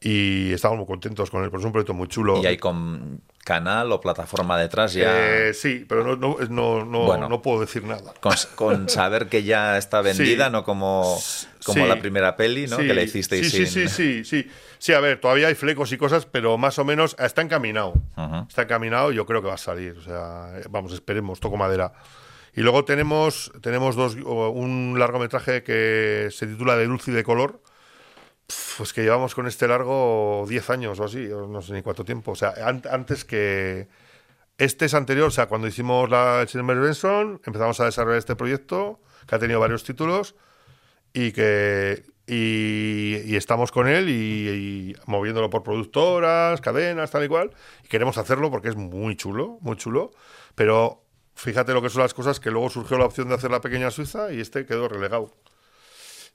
y 0.09 0.53
estamos 0.53 0.77
muy 0.77 0.87
contentos 0.87 1.29
con 1.29 1.43
él, 1.43 1.51
porque 1.51 1.61
es 1.61 1.65
un 1.65 1.71
proyecto 1.71 1.93
muy 1.93 2.07
chulo. 2.07 2.41
Y 2.41 2.47
hay 2.47 2.57
con 2.57 3.21
canal 3.43 3.91
o 3.91 3.99
plataforma 3.99 4.57
detrás 4.57 4.93
ya. 4.93 5.47
Eh, 5.47 5.53
sí, 5.53 5.85
pero 5.89 6.03
no, 6.03 6.15
no, 6.15 6.37
no, 6.49 6.85
no, 6.85 6.99
Bueno. 7.05 7.27
no 7.27 7.41
puedo 7.41 7.61
decir 7.61 7.83
nada. 7.83 8.13
Con, 8.19 8.33
con 8.55 8.89
saber 8.89 9.27
que 9.27 9.43
ya 9.43 9.77
está 9.77 10.01
vendida, 10.01 10.45
Sí. 10.45 10.51
no 10.51 10.63
como, 10.63 11.17
como 11.65 11.83
Sí. 11.83 11.87
la 11.89 11.99
primera 11.99 12.35
peli, 12.35 12.67
¿no? 12.67 12.77
Sí, 12.77 12.87
Que 12.87 12.93
le 12.93 13.03
hicisteis 13.03 13.49
sí, 13.51 13.65
sí, 13.65 13.67
sin- 13.67 13.89
sí, 13.89 14.23
sí, 14.23 14.43
sí. 14.43 14.51
Sí, 14.77 14.93
a 14.93 14.99
ver, 14.99 15.19
todavía 15.19 15.47
hay 15.47 15.55
flecos 15.55 15.91
y 15.91 15.97
cosas, 15.97 16.25
pero 16.25 16.57
más 16.57 16.77
o 16.79 16.85
menos 16.85 17.15
está 17.19 17.41
encaminado. 17.41 17.93
Está 18.47 18.63
encaminado 18.63 19.11
y 19.11 19.15
yo 19.15 19.25
creo 19.25 19.41
que 19.41 19.47
va 19.47 19.53
a 19.55 19.57
salir. 19.57 19.95
O 19.97 20.01
sea, 20.01 20.53
vamos, 20.69 20.93
esperemos, 20.93 21.39
toco 21.39 21.57
madera. 21.57 21.93
Y 22.55 22.61
luego 22.61 22.83
tenemos, 22.83 23.51
tenemos 23.61 23.95
dos, 23.95 24.15
un 24.15 24.95
largometraje 24.99 25.63
que 25.63 26.27
se 26.31 26.47
titula 26.47 26.75
De 26.75 26.85
luz 26.85 27.07
y 27.07 27.11
de 27.11 27.23
color, 27.23 27.61
pues 28.77 28.93
que 28.93 29.03
llevamos 29.03 29.35
con 29.35 29.47
este 29.47 29.67
largo 29.67 30.45
10 30.47 30.69
años 30.69 30.99
o 30.99 31.03
así, 31.05 31.27
no 31.29 31.61
sé 31.61 31.73
ni 31.73 31.81
cuánto 31.81 32.03
tiempo. 32.05 32.31
O 32.31 32.35
sea, 32.35 32.53
an- 32.65 32.83
antes 32.89 33.25
que... 33.25 33.87
Este 34.57 34.85
es 34.85 34.93
anterior, 34.93 35.27
o 35.27 35.31
sea, 35.31 35.47
cuando 35.47 35.67
hicimos 35.67 36.09
la 36.09 36.45
Silver 36.47 36.77
Benson, 36.79 37.41
empezamos 37.45 37.79
a 37.79 37.85
desarrollar 37.85 38.19
este 38.19 38.35
proyecto, 38.35 38.99
que 39.27 39.35
ha 39.35 39.39
tenido 39.39 39.59
varios 39.59 39.83
títulos, 39.83 40.35
y 41.13 41.31
que... 41.31 42.03
Y, 42.27 43.17
y 43.25 43.35
estamos 43.35 43.71
con 43.73 43.87
él 43.89 44.07
y, 44.07 44.13
y 44.93 44.95
moviéndolo 45.07 45.49
por 45.49 45.63
productoras, 45.63 46.61
cadenas, 46.61 47.11
tal 47.11 47.25
y 47.25 47.27
cual. 47.27 47.51
Y 47.83 47.87
queremos 47.89 48.17
hacerlo 48.17 48.49
porque 48.51 48.69
es 48.69 48.75
muy 48.77 49.17
chulo, 49.17 49.57
muy 49.61 49.75
chulo. 49.75 50.11
Pero 50.55 51.03
fíjate 51.35 51.73
lo 51.73 51.81
que 51.81 51.89
son 51.89 52.03
las 52.03 52.13
cosas, 52.13 52.39
que 52.39 52.51
luego 52.51 52.69
surgió 52.69 52.97
la 52.97 53.05
opción 53.05 53.27
de 53.27 53.35
hacer 53.35 53.51
la 53.51 53.59
pequeña 53.59 53.91
Suiza 53.91 54.31
y 54.31 54.39
este 54.39 54.65
quedó 54.65 54.87
relegado. 54.87 55.35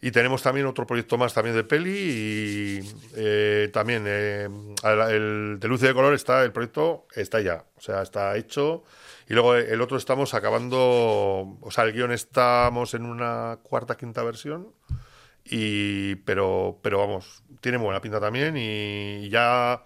Y 0.00 0.10
tenemos 0.10 0.42
también 0.42 0.66
otro 0.66 0.86
proyecto 0.86 1.16
más 1.16 1.32
también 1.32 1.56
de 1.56 1.64
peli 1.64 1.90
y 1.90 2.94
eh, 3.16 3.70
también 3.72 4.04
eh, 4.06 4.46
el, 4.84 5.56
de 5.58 5.68
luz 5.68 5.82
y 5.82 5.86
de 5.86 5.94
color 5.94 6.12
está, 6.12 6.44
el 6.44 6.52
proyecto 6.52 7.06
está 7.14 7.40
ya, 7.40 7.64
o 7.76 7.80
sea, 7.80 8.02
está 8.02 8.36
hecho. 8.36 8.84
Y 9.28 9.34
luego 9.34 9.54
el 9.56 9.80
otro 9.80 9.96
estamos 9.96 10.34
acabando, 10.34 10.78
o 11.60 11.70
sea, 11.70 11.84
el 11.84 11.92
guion 11.92 12.12
estamos 12.12 12.94
en 12.94 13.06
una 13.06 13.58
cuarta, 13.62 13.96
quinta 13.96 14.22
versión. 14.22 14.68
Y, 15.44 16.16
pero, 16.16 16.78
pero 16.82 16.98
vamos, 16.98 17.42
tiene 17.60 17.78
buena 17.78 18.00
pinta 18.00 18.20
también 18.20 18.56
y 18.56 19.28
ya 19.30 19.84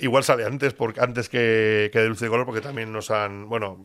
igual 0.00 0.24
sale 0.24 0.44
antes 0.44 0.74
porque 0.74 1.00
antes 1.00 1.28
que, 1.28 1.90
que 1.92 1.98
de 2.00 2.08
luz 2.08 2.20
de 2.20 2.28
color 2.28 2.44
porque 2.46 2.60
también 2.60 2.92
nos 2.92 3.10
han 3.10 3.48
bueno 3.48 3.84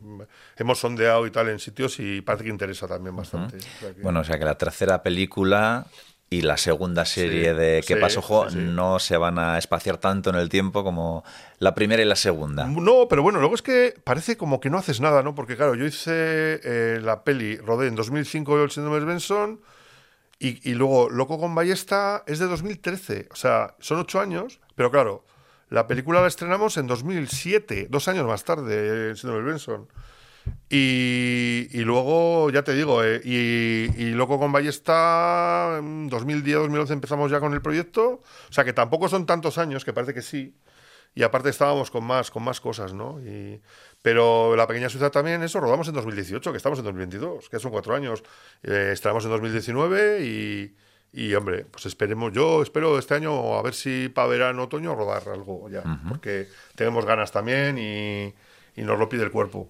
hemos 0.56 0.78
sondeado 0.78 1.26
y 1.26 1.30
tal 1.30 1.48
en 1.48 1.58
sitios 1.58 1.98
y 2.00 2.20
parece 2.20 2.44
que 2.44 2.50
interesa 2.50 2.86
también 2.88 3.14
bastante 3.16 3.56
O 3.56 3.60
sea 3.80 3.94
que- 3.94 4.02
Bueno, 4.02 4.20
o 4.20 4.24
sea 4.24 4.38
que 4.38 4.44
la 4.44 4.56
tercera 4.58 5.02
película 5.02 5.86
y 6.32 6.42
la 6.42 6.56
segunda 6.56 7.04
serie 7.04 7.50
Sí, 7.52 7.56
de 7.58 7.84
¿Qué 7.86 7.94
sí, 7.94 8.00
pasó, 8.00 8.22
Jo? 8.22 8.48
sí. 8.50 8.56
no 8.58 9.00
se 9.00 9.16
van 9.16 9.38
a 9.40 9.58
espaciar 9.58 9.96
tanto 9.98 10.30
en 10.30 10.36
el 10.36 10.48
tiempo 10.48 10.84
como 10.84 11.24
la 11.58 11.74
primera 11.74 12.02
y 12.02 12.04
la 12.04 12.14
segunda. 12.14 12.66
No, 12.66 13.08
pero 13.08 13.22
bueno, 13.24 13.40
luego 13.40 13.56
es 13.56 13.62
que 13.62 13.94
parece 14.04 14.36
como 14.36 14.60
que 14.60 14.70
no 14.70 14.78
haces 14.78 15.00
nada, 15.00 15.24
¿no? 15.24 15.34
Porque 15.34 15.56
claro, 15.56 15.74
yo 15.74 15.84
hice 15.86 16.60
eh, 16.62 17.00
la 17.02 17.24
peli, 17.24 17.56
rodé 17.56 17.88
en 17.88 17.96
2005 17.96 18.62
el 18.62 18.70
síndrome 18.70 19.00
de 19.00 19.06
Benson 19.06 19.60
y, 20.38 20.70
y 20.70 20.74
luego 20.74 21.10
Loco 21.10 21.38
con 21.40 21.52
Ballesta 21.54 22.22
es 22.28 22.38
de 22.38 22.46
2013, 22.46 23.26
o 23.32 23.34
sea, 23.36 23.74
son 23.80 23.98
ocho 23.98 24.20
años, 24.20 24.60
pero 24.76 24.90
claro, 24.92 25.24
la 25.70 25.86
película 25.86 26.20
la 26.20 26.26
estrenamos 26.26 26.76
en 26.76 26.86
2007, 26.86 27.86
dos 27.88 28.08
años 28.08 28.26
más 28.26 28.44
tarde, 28.44 29.10
el 29.10 29.16
síndrome 29.16 29.44
Benson. 29.44 29.88
Y, 30.68 31.68
y 31.70 31.80
luego, 31.84 32.50
ya 32.50 32.64
te 32.64 32.74
digo, 32.74 33.04
eh, 33.04 33.20
y, 33.24 33.90
y 33.96 34.10
Loco 34.10 34.38
con 34.38 34.52
Ballesta, 34.52 35.76
en 35.78 36.10
2010-2011 36.10 36.90
empezamos 36.90 37.30
ya 37.30 37.40
con 37.40 37.54
el 37.54 37.62
proyecto. 37.62 38.22
O 38.48 38.52
sea 38.52 38.64
que 38.64 38.72
tampoco 38.72 39.08
son 39.08 39.26
tantos 39.26 39.58
años, 39.58 39.84
que 39.84 39.92
parece 39.92 40.12
que 40.14 40.22
sí. 40.22 40.56
Y 41.14 41.22
aparte 41.22 41.50
estábamos 41.50 41.90
con 41.90 42.04
más, 42.04 42.30
con 42.30 42.42
más 42.44 42.60
cosas, 42.60 42.92
¿no? 42.94 43.20
Y, 43.20 43.60
pero 44.02 44.56
La 44.56 44.66
Pequeña 44.66 44.88
Suiza 44.88 45.10
también, 45.10 45.42
eso, 45.42 45.60
rodamos 45.60 45.88
en 45.88 45.94
2018, 45.94 46.50
que 46.50 46.56
estamos 46.56 46.78
en 46.78 46.84
2022, 46.84 47.48
que 47.48 47.58
son 47.58 47.70
cuatro 47.70 47.94
años. 47.94 48.22
Eh, 48.62 48.90
estrenamos 48.92 49.24
en 49.24 49.30
2019 49.30 50.24
y, 50.24 50.76
y, 51.12 51.34
hombre, 51.34 51.66
pues 51.70 51.86
esperemos, 51.86 52.32
yo 52.32 52.62
espero 52.62 52.98
este 52.98 53.14
año 53.14 53.56
a 53.56 53.62
ver 53.62 53.74
si 53.74 54.08
para 54.08 54.28
verano, 54.28 54.64
otoño, 54.64 54.94
rodar 54.94 55.28
algo 55.28 55.68
ya. 55.68 55.82
Porque 56.08 56.46
tenemos 56.76 57.04
ganas 57.04 57.32
también 57.32 57.78
y, 57.78 58.32
y 58.80 58.84
nos 58.84 58.98
lo 58.98 59.08
pide 59.08 59.24
el 59.24 59.30
cuerpo. 59.30 59.68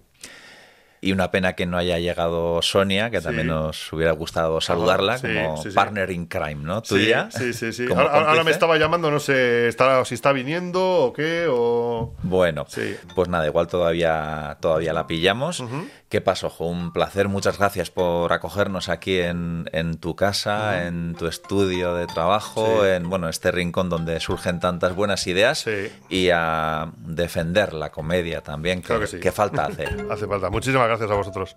Y 1.03 1.13
una 1.13 1.31
pena 1.31 1.53
que 1.53 1.65
no 1.65 1.77
haya 1.79 1.97
llegado 1.97 2.61
Sonia, 2.61 3.09
que 3.09 3.21
también 3.21 3.47
Sí. 3.47 3.53
nos 3.53 3.91
hubiera 3.91 4.11
gustado 4.11 4.61
saludarla 4.61 5.17
sí, 5.17 5.27
como 5.33 5.57
sí, 5.57 5.69
partner 5.71 6.11
in 6.11 6.27
crime, 6.27 6.57
¿no? 6.63 6.83
Tuya. 6.83 7.27
Sí, 7.31 7.53
sí, 7.53 7.73
sí. 7.73 7.87
Ahora, 7.89 8.27
ahora 8.29 8.43
me 8.43 8.51
estaba 8.51 8.77
llamando, 8.77 9.09
no 9.09 9.19
sé 9.19 9.67
está, 9.67 10.05
si 10.05 10.13
está 10.13 10.31
viniendo 10.31 10.79
o 11.05 11.11
qué, 11.11 11.47
o... 11.49 12.13
Bueno, 12.21 12.67
pues 13.15 13.29
nada, 13.29 13.47
igual 13.47 13.65
todavía, 13.67 14.57
todavía 14.61 14.93
la 14.93 15.07
pillamos. 15.07 15.63
¿Qué 16.07 16.21
pasó, 16.21 16.49
Jo? 16.49 16.65
Un 16.67 16.91
placer, 16.93 17.29
muchas 17.29 17.57
gracias 17.57 17.89
por 17.89 18.31
acogernos 18.33 18.89
aquí 18.89 19.17
en, 19.19 19.69
en 19.71 19.97
tu 19.97 20.15
casa, 20.15 20.85
en 20.85 21.15
tu 21.15 21.25
estudio 21.25 21.95
de 21.95 22.05
trabajo, 22.05 22.85
en 22.85 23.09
bueno, 23.09 23.27
este 23.29 23.49
rincón 23.49 23.89
donde 23.89 24.19
surgen 24.19 24.59
tantas 24.59 24.93
buenas 24.93 25.25
ideas 25.25 25.65
y 26.09 26.29
a 26.31 26.91
defender 26.97 27.73
la 27.73 27.91
comedia 27.91 28.41
también, 28.41 28.81
que, 28.81 28.87
Claro 28.87 29.01
que 29.01 29.07
sí. 29.07 29.19
que 29.19 29.31
falta 29.31 29.65
hacer. 29.65 30.05
Hace 30.11 30.27
falta. 30.27 30.49
Muchísimas 30.51 30.87
gracias 30.87 30.90
a 30.99 31.15
vosotros. 31.15 31.55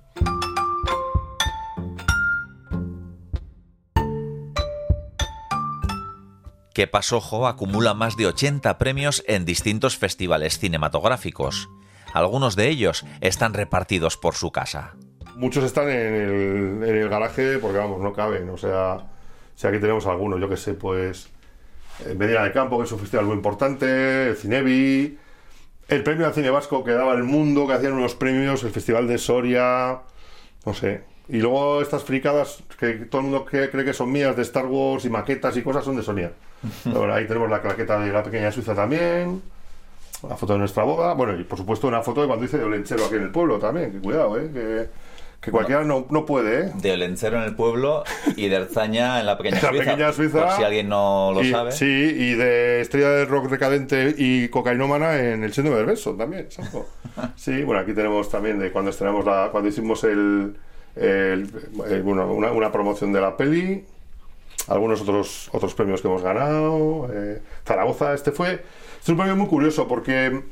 Que 6.72 6.86
Pasojo 6.86 7.46
acumula 7.46 7.94
más 7.94 8.16
de 8.16 8.26
80 8.26 8.78
premios 8.78 9.24
en 9.26 9.44
distintos 9.44 9.96
festivales 9.96 10.58
cinematográficos. 10.58 11.68
Algunos 12.12 12.54
de 12.56 12.68
ellos 12.68 13.04
están 13.20 13.54
repartidos 13.54 14.16
por 14.16 14.34
su 14.34 14.50
casa. 14.52 14.94
Muchos 15.36 15.64
están 15.64 15.88
en 15.88 16.14
el, 16.14 16.88
en 16.88 16.96
el 16.96 17.08
garaje 17.08 17.58
porque, 17.58 17.78
vamos, 17.78 18.00
no 18.00 18.12
caben. 18.12 18.48
O 18.50 18.56
sea, 18.56 18.98
si 19.56 19.66
aquí 19.66 19.78
tenemos 19.78 20.06
algunos, 20.06 20.40
yo 20.40 20.48
que 20.48 20.56
sé, 20.56 20.74
pues... 20.74 21.28
eh, 22.04 22.14
Medina 22.16 22.42
del 22.42 22.52
Campo, 22.52 22.78
que 22.78 22.84
es 22.84 22.92
un 22.92 23.00
festival 23.00 23.26
muy 23.26 23.34
importante, 23.36 24.28
el 24.28 24.36
Cinevi, 24.36 25.18
el 25.88 26.02
premio 26.02 26.26
al 26.26 26.34
cine 26.34 26.50
vasco 26.50 26.84
que 26.84 26.92
daba 26.92 27.14
el 27.14 27.24
mundo, 27.24 27.66
que 27.66 27.74
hacían 27.74 27.92
unos 27.92 28.14
premios, 28.14 28.62
el 28.64 28.70
Festival 28.70 29.06
de 29.06 29.18
Soria, 29.18 30.00
no 30.64 30.74
sé. 30.74 31.02
Y 31.28 31.38
luego 31.38 31.80
estas 31.80 32.04
fricadas 32.04 32.62
que 32.78 32.92
todo 32.92 33.22
el 33.22 33.28
mundo 33.28 33.44
cree 33.46 33.70
que 33.70 33.94
son 33.94 34.12
mías 34.12 34.36
de 34.36 34.42
Star 34.42 34.66
Wars 34.66 35.04
y 35.04 35.10
maquetas 35.10 35.56
y 35.56 35.62
cosas 35.62 35.84
son 35.84 35.96
de 35.96 36.02
Sonia. 36.02 36.32
Bueno, 36.84 37.12
ahí 37.12 37.26
tenemos 37.26 37.50
la 37.50 37.60
claqueta 37.60 37.98
de 38.00 38.10
la 38.10 38.22
pequeña 38.22 38.50
Suiza 38.50 38.74
también, 38.74 39.42
la 40.28 40.36
foto 40.36 40.54
de 40.54 40.60
nuestra 40.60 40.82
boda, 40.82 41.12
bueno, 41.12 41.38
y 41.38 41.44
por 41.44 41.58
supuesto 41.58 41.86
una 41.88 42.02
foto 42.02 42.22
de 42.22 42.26
cuando 42.26 42.44
hice 42.44 42.58
de 42.58 42.64
Olenchero 42.64 43.04
aquí 43.04 43.16
en 43.16 43.24
el 43.24 43.30
pueblo 43.30 43.58
también, 43.58 43.92
que 43.92 43.98
cuidado, 43.98 44.38
¿eh? 44.38 44.50
que, 44.52 44.88
que 45.44 45.50
cualquiera 45.50 45.84
no, 45.84 46.06
no 46.10 46.24
puede, 46.24 46.66
¿eh? 46.68 46.72
De 46.76 46.92
Olencero 46.92 47.36
en 47.36 47.42
el 47.44 47.54
pueblo 47.54 48.02
y 48.36 48.48
de 48.48 48.56
Erzaña 48.56 49.20
en 49.20 49.26
la 49.26 49.36
pequeña 49.36 49.56
La 49.62 49.68
Suiza. 49.68 49.84
pequeña 49.84 50.12
Suiza. 50.12 50.46
Por 50.46 50.52
si 50.56 50.62
alguien 50.64 50.88
no 50.88 51.32
lo 51.34 51.42
Y- 51.42 51.50
sabe. 51.50 51.72
Sí, 51.72 51.84
y 51.84 52.34
de 52.34 52.80
estrella 52.80 53.10
de 53.10 53.24
rock 53.26 53.50
recadente 53.50 54.14
y 54.16 54.48
cocainómana 54.48 55.18
en 55.18 55.44
el 55.44 55.52
síndrome 55.52 55.78
del 55.78 55.86
beso 55.86 56.14
también. 56.14 56.42
exacto. 56.44 56.86
Sí, 57.36 57.62
bueno, 57.62 57.80
aquí 57.82 57.92
tenemos 57.92 58.28
también 58.30 58.58
de 58.58 58.72
cuando 58.72 58.90
estrenamos 58.90 59.24
la, 59.24 59.50
cuando 59.52 59.68
hicimos 59.68 60.02
el, 60.04 60.56
el- 60.96 61.48
el- 61.88 62.02
bueno, 62.02 62.32
una, 62.32 62.50
una 62.50 62.72
promoción 62.72 63.12
de 63.12 63.20
la 63.20 63.36
peli, 63.36 63.84
algunos 64.68 65.00
otros 65.02 65.48
otros 65.52 65.74
premios 65.74 66.00
que 66.02 66.08
hemos 66.08 66.22
ganado. 66.22 67.08
eh, 67.12 67.40
Zaragoza, 67.66 68.14
este 68.14 68.32
fue, 68.32 68.62
es 69.02 69.08
un 69.08 69.16
premio 69.16 69.36
muy 69.36 69.46
curioso 69.46 69.86
porque 69.86 70.42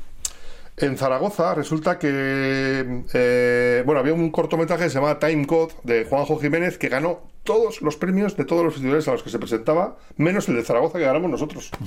en 0.77 0.97
Zaragoza 0.97 1.53
resulta 1.53 1.99
que 1.99 3.03
eh, 3.13 3.83
bueno 3.85 3.99
había 3.99 4.13
un 4.13 4.31
cortometraje 4.31 4.85
que 4.85 4.89
se 4.89 4.95
llamaba 4.95 5.19
Time 5.19 5.45
Code 5.45 5.73
de 5.83 6.05
Juanjo 6.05 6.39
Jiménez 6.39 6.77
que 6.77 6.89
ganó 6.89 7.21
todos 7.43 7.81
los 7.81 7.97
premios 7.97 8.35
de 8.37 8.45
todos 8.45 8.63
los 8.63 8.73
festivales 8.73 9.07
a 9.07 9.11
los 9.11 9.23
que 9.23 9.29
se 9.29 9.37
presentaba, 9.37 9.97
menos 10.17 10.47
el 10.47 10.55
de 10.55 10.63
Zaragoza 10.63 10.97
que 10.97 11.05
ganamos 11.05 11.29
nosotros. 11.29 11.71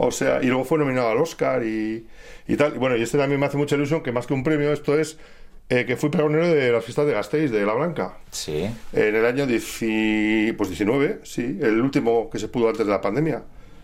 O 0.00 0.12
sea, 0.12 0.40
y 0.40 0.46
luego 0.46 0.64
fue 0.64 0.78
nominado 0.78 1.08
al 1.08 1.18
Oscar 1.18 1.64
y, 1.64 2.06
y 2.46 2.56
tal. 2.56 2.76
Y 2.76 2.78
bueno, 2.78 2.96
y 2.96 3.02
este 3.02 3.18
también 3.18 3.40
me 3.40 3.46
hace 3.46 3.56
mucha 3.56 3.74
ilusión 3.74 4.00
que 4.00 4.12
más 4.12 4.28
que 4.28 4.34
un 4.34 4.44
premio, 4.44 4.72
esto 4.72 4.96
es 4.96 5.18
eh, 5.70 5.84
que 5.86 5.96
fui 5.96 6.08
pregonero 6.08 6.46
de 6.46 6.70
las 6.70 6.84
fiestas 6.84 7.04
de 7.06 7.14
Gasteiz, 7.14 7.50
de 7.50 7.66
La 7.66 7.74
Blanca. 7.74 8.16
Sí. 8.30 8.70
En 8.92 9.16
el 9.16 9.26
año 9.26 9.44
10 9.44 10.54
pues 10.56 10.68
19, 10.70 11.20
sí, 11.24 11.58
el 11.60 11.80
último 11.80 12.30
que 12.30 12.38
se 12.38 12.46
pudo 12.46 12.68
antes 12.68 12.86
de 12.86 12.92
la 12.92 13.00
pandemia. 13.00 13.42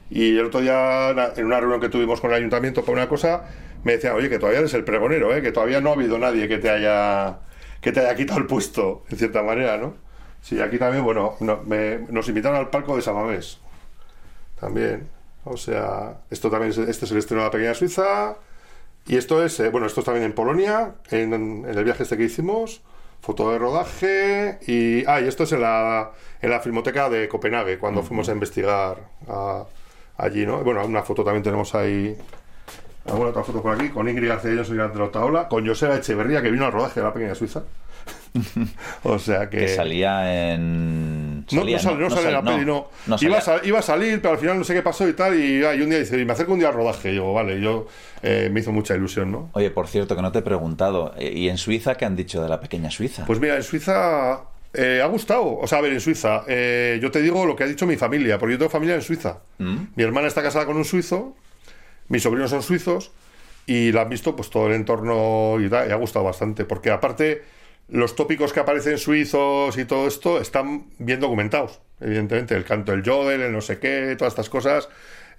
Y 0.08 0.38
el 0.38 0.46
otro 0.46 0.60
día, 0.60 1.10
en 1.36 1.46
una 1.46 1.58
reunión 1.58 1.80
que 1.80 1.88
tuvimos 1.88 2.20
con 2.20 2.30
el 2.30 2.36
ayuntamiento 2.36 2.82
para 2.82 2.92
una 2.92 3.08
cosa, 3.08 3.44
me 3.84 3.92
decían, 3.92 4.14
oye, 4.16 4.28
que 4.28 4.38
todavía 4.38 4.60
eres 4.60 4.74
el 4.74 4.84
pregonero, 4.84 5.34
¿eh? 5.34 5.42
que 5.42 5.52
todavía 5.52 5.80
no 5.80 5.90
ha 5.90 5.92
habido 5.94 6.18
nadie 6.18 6.48
que 6.48 6.58
te 6.58 6.70
haya 6.70 7.40
que 7.80 7.92
te 7.92 8.00
haya 8.00 8.14
quitado 8.16 8.40
el 8.40 8.46
puesto, 8.46 9.04
en 9.10 9.18
cierta 9.18 9.42
manera, 9.42 9.76
¿no? 9.76 9.94
Sí, 10.40 10.60
aquí 10.60 10.78
también, 10.78 11.04
bueno, 11.04 11.34
no- 11.40 11.62
me- 11.64 11.98
nos 12.08 12.28
invitaron 12.28 12.58
al 12.58 12.70
palco 12.70 12.96
de 12.96 13.02
Samamés. 13.02 13.60
También. 14.60 15.08
O 15.44 15.56
sea, 15.56 16.18
esto 16.30 16.50
también 16.50 16.70
es, 16.70 16.78
este 16.78 17.04
es 17.04 17.10
el 17.12 17.18
estreno 17.18 17.42
de 17.42 17.48
la 17.48 17.50
Pequeña 17.52 17.74
Suiza. 17.74 18.36
Y 19.06 19.16
esto 19.16 19.44
es, 19.44 19.60
eh, 19.60 19.68
bueno, 19.68 19.86
esto 19.86 20.00
es 20.00 20.06
también 20.06 20.24
en 20.24 20.32
Polonia, 20.34 20.94
en, 21.10 21.34
en 21.34 21.66
el 21.68 21.84
viaje 21.84 22.02
este 22.04 22.16
que 22.16 22.24
hicimos. 22.24 22.82
Foto 23.20 23.50
de 23.52 23.58
rodaje. 23.58 24.58
Y, 24.66 25.04
ah, 25.06 25.20
y 25.20 25.28
esto 25.28 25.44
es 25.44 25.52
en 25.52 25.60
la, 25.62 26.12
en 26.40 26.50
la 26.50 26.60
Filmoteca 26.60 27.10
de 27.10 27.28
Copenhague, 27.28 27.78
cuando 27.78 28.02
fuimos 28.02 28.28
a 28.28 28.32
investigar 28.32 28.98
a- 29.28 29.64
allí, 30.16 30.46
¿no? 30.46 30.62
Bueno, 30.64 30.84
una 30.86 31.02
foto 31.02 31.22
también 31.24 31.42
tenemos 31.42 31.74
ahí. 31.74 32.16
Alguna 33.06 33.30
otra 33.30 33.42
foto 33.44 33.62
por 33.62 33.74
aquí, 33.74 33.90
con 33.90 34.08
Ingrid 34.08 34.28
García 34.28 34.52
y 34.52 34.56
de 34.56 34.74
la 34.76 35.04
Otaola, 35.04 35.48
con 35.48 35.66
Joseba 35.66 35.96
Echeverría, 35.96 36.40
que 36.42 36.50
vino 36.50 36.64
al 36.64 36.72
rodaje 36.72 37.00
de 37.00 37.06
la 37.06 37.12
Pequeña 37.12 37.34
Suiza. 37.34 37.62
o 39.04 39.18
sea 39.18 39.48
que. 39.48 39.58
Que 39.58 39.68
salía 39.68 40.52
en. 40.54 41.40
No, 41.52 41.60
Salía, 41.60 41.78
no 41.82 41.90
no, 41.94 41.96
no 42.00 42.10
sale 42.10 42.28
en 42.28 42.32
la 42.32 42.42
peli, 42.42 42.64
no. 42.64 42.88
no 43.06 43.16
iba, 43.20 43.38
a 43.38 43.60
iba 43.64 43.78
a 43.78 43.82
salir, 43.82 44.20
pero 44.22 44.32
al 44.32 44.40
final 44.40 44.58
no 44.58 44.64
sé 44.64 44.72
qué 44.74 44.82
pasó 44.82 45.06
y 45.08 45.12
tal. 45.12 45.38
Y, 45.38 45.58
y 45.64 45.80
un 45.82 45.90
día 45.90 45.98
dice, 45.98 46.18
"Y 46.18 46.24
me 46.24 46.32
acerco 46.32 46.52
un 46.54 46.58
día 46.58 46.68
al 46.68 46.74
rodaje. 46.74 47.10
Y 47.10 47.12
digo, 47.12 47.32
vale, 47.34 47.60
yo 47.60 47.86
eh, 48.22 48.48
me 48.50 48.60
hizo 48.60 48.72
mucha 48.72 48.94
ilusión, 48.94 49.30
¿no? 49.30 49.50
Oye, 49.52 49.70
por 49.70 49.86
cierto, 49.88 50.16
que 50.16 50.22
no 50.22 50.32
te 50.32 50.38
he 50.38 50.42
preguntado. 50.42 51.12
eh, 51.18 51.32
¿Y 51.34 51.48
en 51.50 51.58
Suiza 51.58 51.96
qué 51.96 52.06
han 52.06 52.16
dicho 52.16 52.42
de 52.42 52.48
la 52.48 52.60
pequeña 52.60 52.90
Suiza? 52.90 53.24
Pues 53.26 53.38
mira, 53.40 53.56
en 53.56 53.62
Suiza 53.62 54.40
eh, 54.72 55.00
ha 55.02 55.06
gustado. 55.06 55.58
O 55.58 55.66
sea, 55.66 55.78
a 55.78 55.82
ver, 55.82 55.92
en 55.92 56.00
Suiza, 56.00 56.44
eh, 56.48 56.98
yo 57.02 57.10
te 57.10 57.20
digo 57.20 57.44
lo 57.44 57.54
que 57.54 57.64
ha 57.64 57.66
dicho 57.66 57.86
mi 57.86 57.96
familia, 57.96 58.38
porque 58.38 58.54
yo 58.54 58.58
tengo 58.58 58.70
familia 58.70 58.94
en 58.94 59.02
Suiza. 59.02 59.38
¿Mm? 59.58 59.76
Mi 59.94 60.02
hermana 60.02 60.26
está 60.28 60.42
casada 60.42 60.64
con 60.66 60.76
un 60.78 60.84
suizo, 60.84 61.36
mis 62.08 62.22
sobrinos 62.22 62.50
son 62.50 62.62
suizos 62.62 63.12
y 63.66 63.92
la 63.92 64.02
han 64.02 64.08
visto 64.08 64.36
pues 64.36 64.50
todo 64.50 64.66
el 64.66 64.74
entorno 64.74 65.56
y, 65.60 65.72
ha 65.74 65.94
gustado 65.96 66.24
bastante, 66.24 66.64
porque 66.64 66.90
aparte 66.90 67.42
los 67.88 68.16
tópicos 68.16 68.52
que 68.52 68.60
aparecen 68.60 68.98
suizos 68.98 69.76
y 69.78 69.84
todo 69.84 70.06
esto 70.06 70.40
están 70.40 70.86
bien 70.98 71.20
documentados, 71.20 71.80
evidentemente, 72.00 72.54
el 72.54 72.64
canto 72.64 72.92
del 72.92 73.02
yodel, 73.02 73.42
el 73.42 73.52
no 73.52 73.60
sé 73.60 73.78
qué, 73.78 74.14
todas 74.16 74.32
estas 74.32 74.48
cosas. 74.48 74.88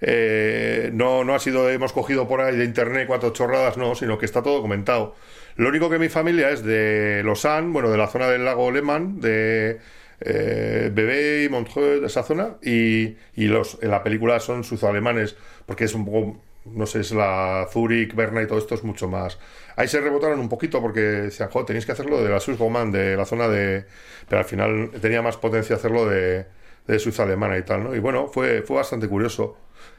eh, 0.00 0.90
no, 0.92 1.24
no 1.24 1.34
ha 1.34 1.38
sido, 1.38 1.70
hemos 1.70 1.92
cogido 1.92 2.28
por 2.28 2.40
ahí 2.40 2.56
de 2.56 2.64
internet 2.64 3.06
cuatro 3.06 3.30
chorradas, 3.30 3.76
no, 3.76 3.94
sino 3.94 4.18
que 4.18 4.26
está 4.26 4.42
todo 4.42 4.56
documentado. 4.56 5.14
Lo 5.56 5.68
único 5.70 5.88
que 5.88 5.98
mi 5.98 6.08
familia 6.08 6.50
es 6.50 6.62
de 6.64 7.22
Lausanne, 7.24 7.72
bueno, 7.72 7.90
de 7.90 7.96
la 7.96 8.08
zona 8.08 8.28
del 8.28 8.44
lago 8.44 8.70
Lehmann, 8.70 9.20
de 9.20 9.78
eh, 10.20 10.90
Bebé 10.92 11.44
y 11.44 11.48
Montreux, 11.48 12.00
de 12.00 12.06
esa 12.06 12.22
zona, 12.22 12.56
y, 12.62 13.16
y 13.34 13.46
los, 13.46 13.78
en 13.82 13.90
la 13.90 14.02
película 14.02 14.38
son 14.40 14.64
suizo-alemanes, 14.64 15.36
porque 15.64 15.84
es 15.84 15.94
un 15.94 16.04
poco, 16.04 16.40
no 16.72 16.86
sé, 16.86 17.00
es 17.00 17.12
la 17.12 17.66
Zurich, 17.72 18.14
Berna 18.14 18.42
y 18.42 18.46
todo 18.46 18.58
esto 18.58 18.74
es 18.74 18.84
mucho 18.84 19.08
más. 19.08 19.38
Ahí 19.76 19.88
se 19.88 20.00
rebotaron 20.00 20.40
un 20.40 20.48
poquito 20.48 20.80
porque 20.80 21.00
decían, 21.00 21.50
joder, 21.50 21.66
tenéis 21.66 21.86
que 21.86 21.92
hacerlo 21.92 22.22
de 22.22 22.30
la 22.30 22.40
Swiss 22.40 22.58
Roman, 22.58 22.90
de 22.92 23.16
la 23.16 23.24
zona 23.24 23.48
de. 23.48 23.86
Pero 24.28 24.38
al 24.40 24.44
final 24.44 24.90
tenía 25.00 25.22
más 25.22 25.36
potencia 25.36 25.76
hacerlo 25.76 26.06
de, 26.08 26.46
de 26.86 26.98
Suiza 26.98 27.24
alemana 27.24 27.58
y 27.58 27.62
tal, 27.62 27.84
¿no? 27.84 27.94
Y 27.94 27.98
bueno, 27.98 28.28
fue, 28.28 28.62
fue 28.62 28.76
bastante 28.76 29.08
curioso. 29.08 29.56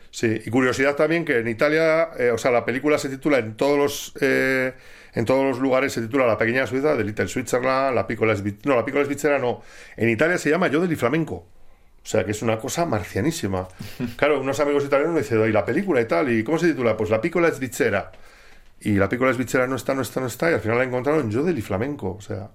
Sí, 0.10 0.42
y 0.46 0.50
curiosidad 0.50 0.96
también 0.96 1.26
que 1.26 1.40
en 1.40 1.48
Italia, 1.48 2.10
eh, 2.18 2.32
o 2.32 2.38
sea, 2.38 2.52
la 2.52 2.66
película 2.66 2.98
se 2.98 3.10
titula 3.10 3.40
en 3.40 3.56
todos 3.56 3.78
los 3.78 4.14
eh, 4.22 4.74
en 5.14 5.26
todos 5.26 5.44
los 5.44 5.60
lugares 5.60 5.94
se 5.94 6.02
titula 6.02 6.28
La 6.28 6.38
pequeña 6.38 6.68
Suiza, 6.68 6.96
de 6.96 7.04
Little 7.04 7.28
Switzerland, 7.28 7.96
la 7.96 8.06
Piccola 8.06 8.36
Svizzera, 8.36 8.62
no, 8.66 8.76
la 8.76 8.86
Piccola 8.86 9.06
Svizzera 9.06 9.40
no. 9.40 9.64
En 9.96 10.10
Italia 10.10 10.38
se 10.38 10.50
llama 10.50 10.68
Yodel 10.68 10.92
y 10.92 10.96
Flamenco. 10.96 11.46
O 12.08 12.10
sea, 12.10 12.24
que 12.24 12.32
es 12.32 12.42
una 12.42 12.58
cosa 12.58 12.86
marcianísima. 12.86 13.68
Claro, 14.16 14.40
unos 14.40 14.62
amigos 14.62 14.86
italianos 14.86 15.14
me 15.14 15.20
dicen, 15.24 15.44
¿y 15.46 15.52
la 15.52 15.66
película 15.66 16.00
y 16.00 16.06
tal? 16.06 16.32
¿Y 16.32 16.42
cómo 16.42 16.58
se 16.58 16.70
titula? 16.70 16.96
Pues 16.96 17.10
La 17.10 17.20
Piccola 17.20 17.52
Svizzera. 17.52 18.14
Y 18.80 18.94
la 18.94 19.10
Piccola 19.10 19.34
Svizzera 19.34 19.68
no 19.68 19.76
está, 19.76 19.94
no 19.94 20.04
está, 20.04 20.22
no 20.22 20.28
está, 20.28 20.50
y 20.50 20.54
al 20.54 20.62
final 20.62 20.78
la 20.78 20.86
encontraron 20.86 21.26
en 21.26 21.32
Yodel 21.32 21.58
y 21.58 21.62
Flamenco. 21.62 22.16
O 22.18 22.22
sea, 22.22 22.50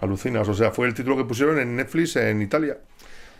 alucinas. 0.00 0.48
O 0.48 0.54
sea, 0.54 0.72
fue 0.72 0.88
el 0.88 0.94
título 0.94 1.16
que 1.16 1.22
pusieron 1.22 1.60
en 1.60 1.76
Netflix 1.76 2.16
en 2.16 2.42
Italia. 2.42 2.78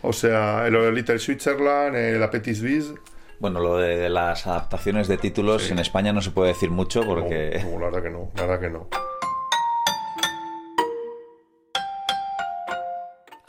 O 0.01 0.13
sea, 0.13 0.65
el 0.65 0.95
Little 0.95 1.19
Switzerland, 1.19 1.93
el 1.93 2.23
Appetit 2.23 2.55
Suisse. 2.55 2.93
Bueno, 3.41 3.59
lo 3.59 3.79
de 3.79 4.07
las 4.07 4.47
adaptaciones 4.47 5.09
de 5.09 5.17
títulos 5.17 5.69
en 5.71 5.79
España 5.79 6.13
no 6.13 6.21
se 6.21 6.31
puede 6.31 6.53
decir 6.53 6.69
mucho 6.69 7.03
porque... 7.03 7.61
No, 7.65 7.79
la 7.79 7.87
verdad 7.87 8.03
que 8.03 8.09
no, 8.09 8.31
la 8.37 8.45
verdad 8.45 8.61
que 8.61 8.69
no. 8.69 8.87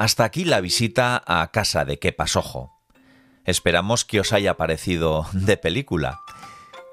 Hasta 0.00 0.24
aquí 0.24 0.46
la 0.46 0.62
visita 0.62 1.22
a 1.26 1.50
casa 1.50 1.84
de 1.84 1.98
Qué 1.98 2.10
Pasojo. 2.12 2.72
Esperamos 3.44 4.06
que 4.06 4.18
os 4.18 4.32
haya 4.32 4.56
parecido 4.56 5.26
de 5.32 5.58
película. 5.58 6.20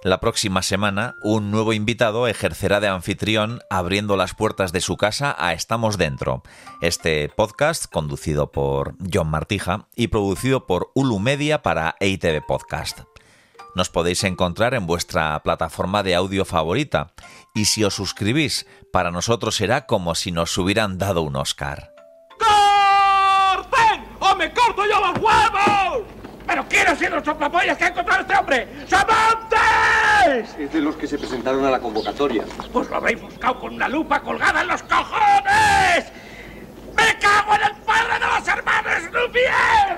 La 0.04 0.20
próxima 0.20 0.62
semana, 0.62 1.16
un 1.24 1.50
nuevo 1.50 1.72
invitado 1.72 2.28
ejercerá 2.28 2.82
de 2.82 2.90
anfitrión 2.90 3.62
abriendo 3.70 4.18
las 4.18 4.34
puertas 4.34 4.74
de 4.74 4.82
su 4.82 4.98
casa 4.98 5.34
a 5.40 5.54
Estamos 5.54 5.98
Dentro, 5.98 6.44
este 6.82 7.30
podcast 7.30 7.90
conducido 7.90 8.52
por 8.52 8.98
John 9.10 9.30
Martija 9.30 9.88
y 9.96 10.10
producido 10.10 10.68
por 10.68 10.92
Ulu 10.94 11.20
Media 11.20 11.62
para 11.62 11.96
EITV 12.02 12.46
Podcast. 12.46 13.04
Nos 13.74 13.90
podéis 13.90 14.26
encontrar 14.26 14.74
en 14.74 14.86
vuestra 14.86 15.42
plataforma 15.44 16.04
de 16.04 16.14
audio 16.14 16.44
favorita 16.44 17.14
y 17.56 17.66
si 17.66 17.86
os 17.86 17.94
suscribís, 17.94 18.68
para 18.92 19.12
nosotros 19.12 19.56
será 19.56 19.86
como 19.86 20.14
si 20.14 20.34
nos 20.34 20.58
hubieran 20.58 20.98
dado 20.98 21.22
un 21.22 21.38
Oscar. 21.38 21.97
¡Corten! 24.38 24.38
¡O 24.38 24.44
me 24.44 24.54
corto 24.54 24.84
yo 24.86 25.00
los 25.00 25.18
huevos! 25.18 26.08
¿Pero 26.46 26.66
quién 26.70 26.88
ha 26.88 26.96
sido 26.96 27.16
los 27.16 27.26
soplapollas 27.26 27.78
que 27.78 27.84
ha 27.86 27.88
encontrado 27.88 28.22
este 28.22 28.36
hombre? 28.36 28.68
¡Samantes! 28.88 30.56
Es 30.58 30.72
de 30.72 30.82
los 30.82 30.96
que 30.96 31.08
se 31.08 31.18
presentaron 31.18 31.66
a 31.66 31.72
la 31.72 31.80
convocatoria. 31.80 32.46
Pues 32.72 32.90
lo 32.90 32.96
habréis 32.96 33.22
buscado 33.22 33.60
con 33.60 33.74
una 33.74 33.90
lupa 33.90 34.22
colgada 34.22 34.62
en 34.62 34.68
los 34.68 34.82
cojones. 34.84 36.12
¡Me 36.96 37.20
cago 37.20 37.56
en 37.56 37.64
el 37.64 37.76
padre 37.84 38.14
de 38.14 38.28
los 38.28 38.48
hermanos 38.48 39.04
Lumière! 39.12 39.98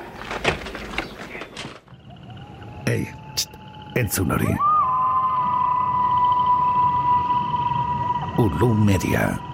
Ei, 2.87 3.07
txt, 3.35 3.51
entzun 3.95 4.31
hori. 4.31 4.57
Ulu 8.37 8.73
Media. 8.73 9.48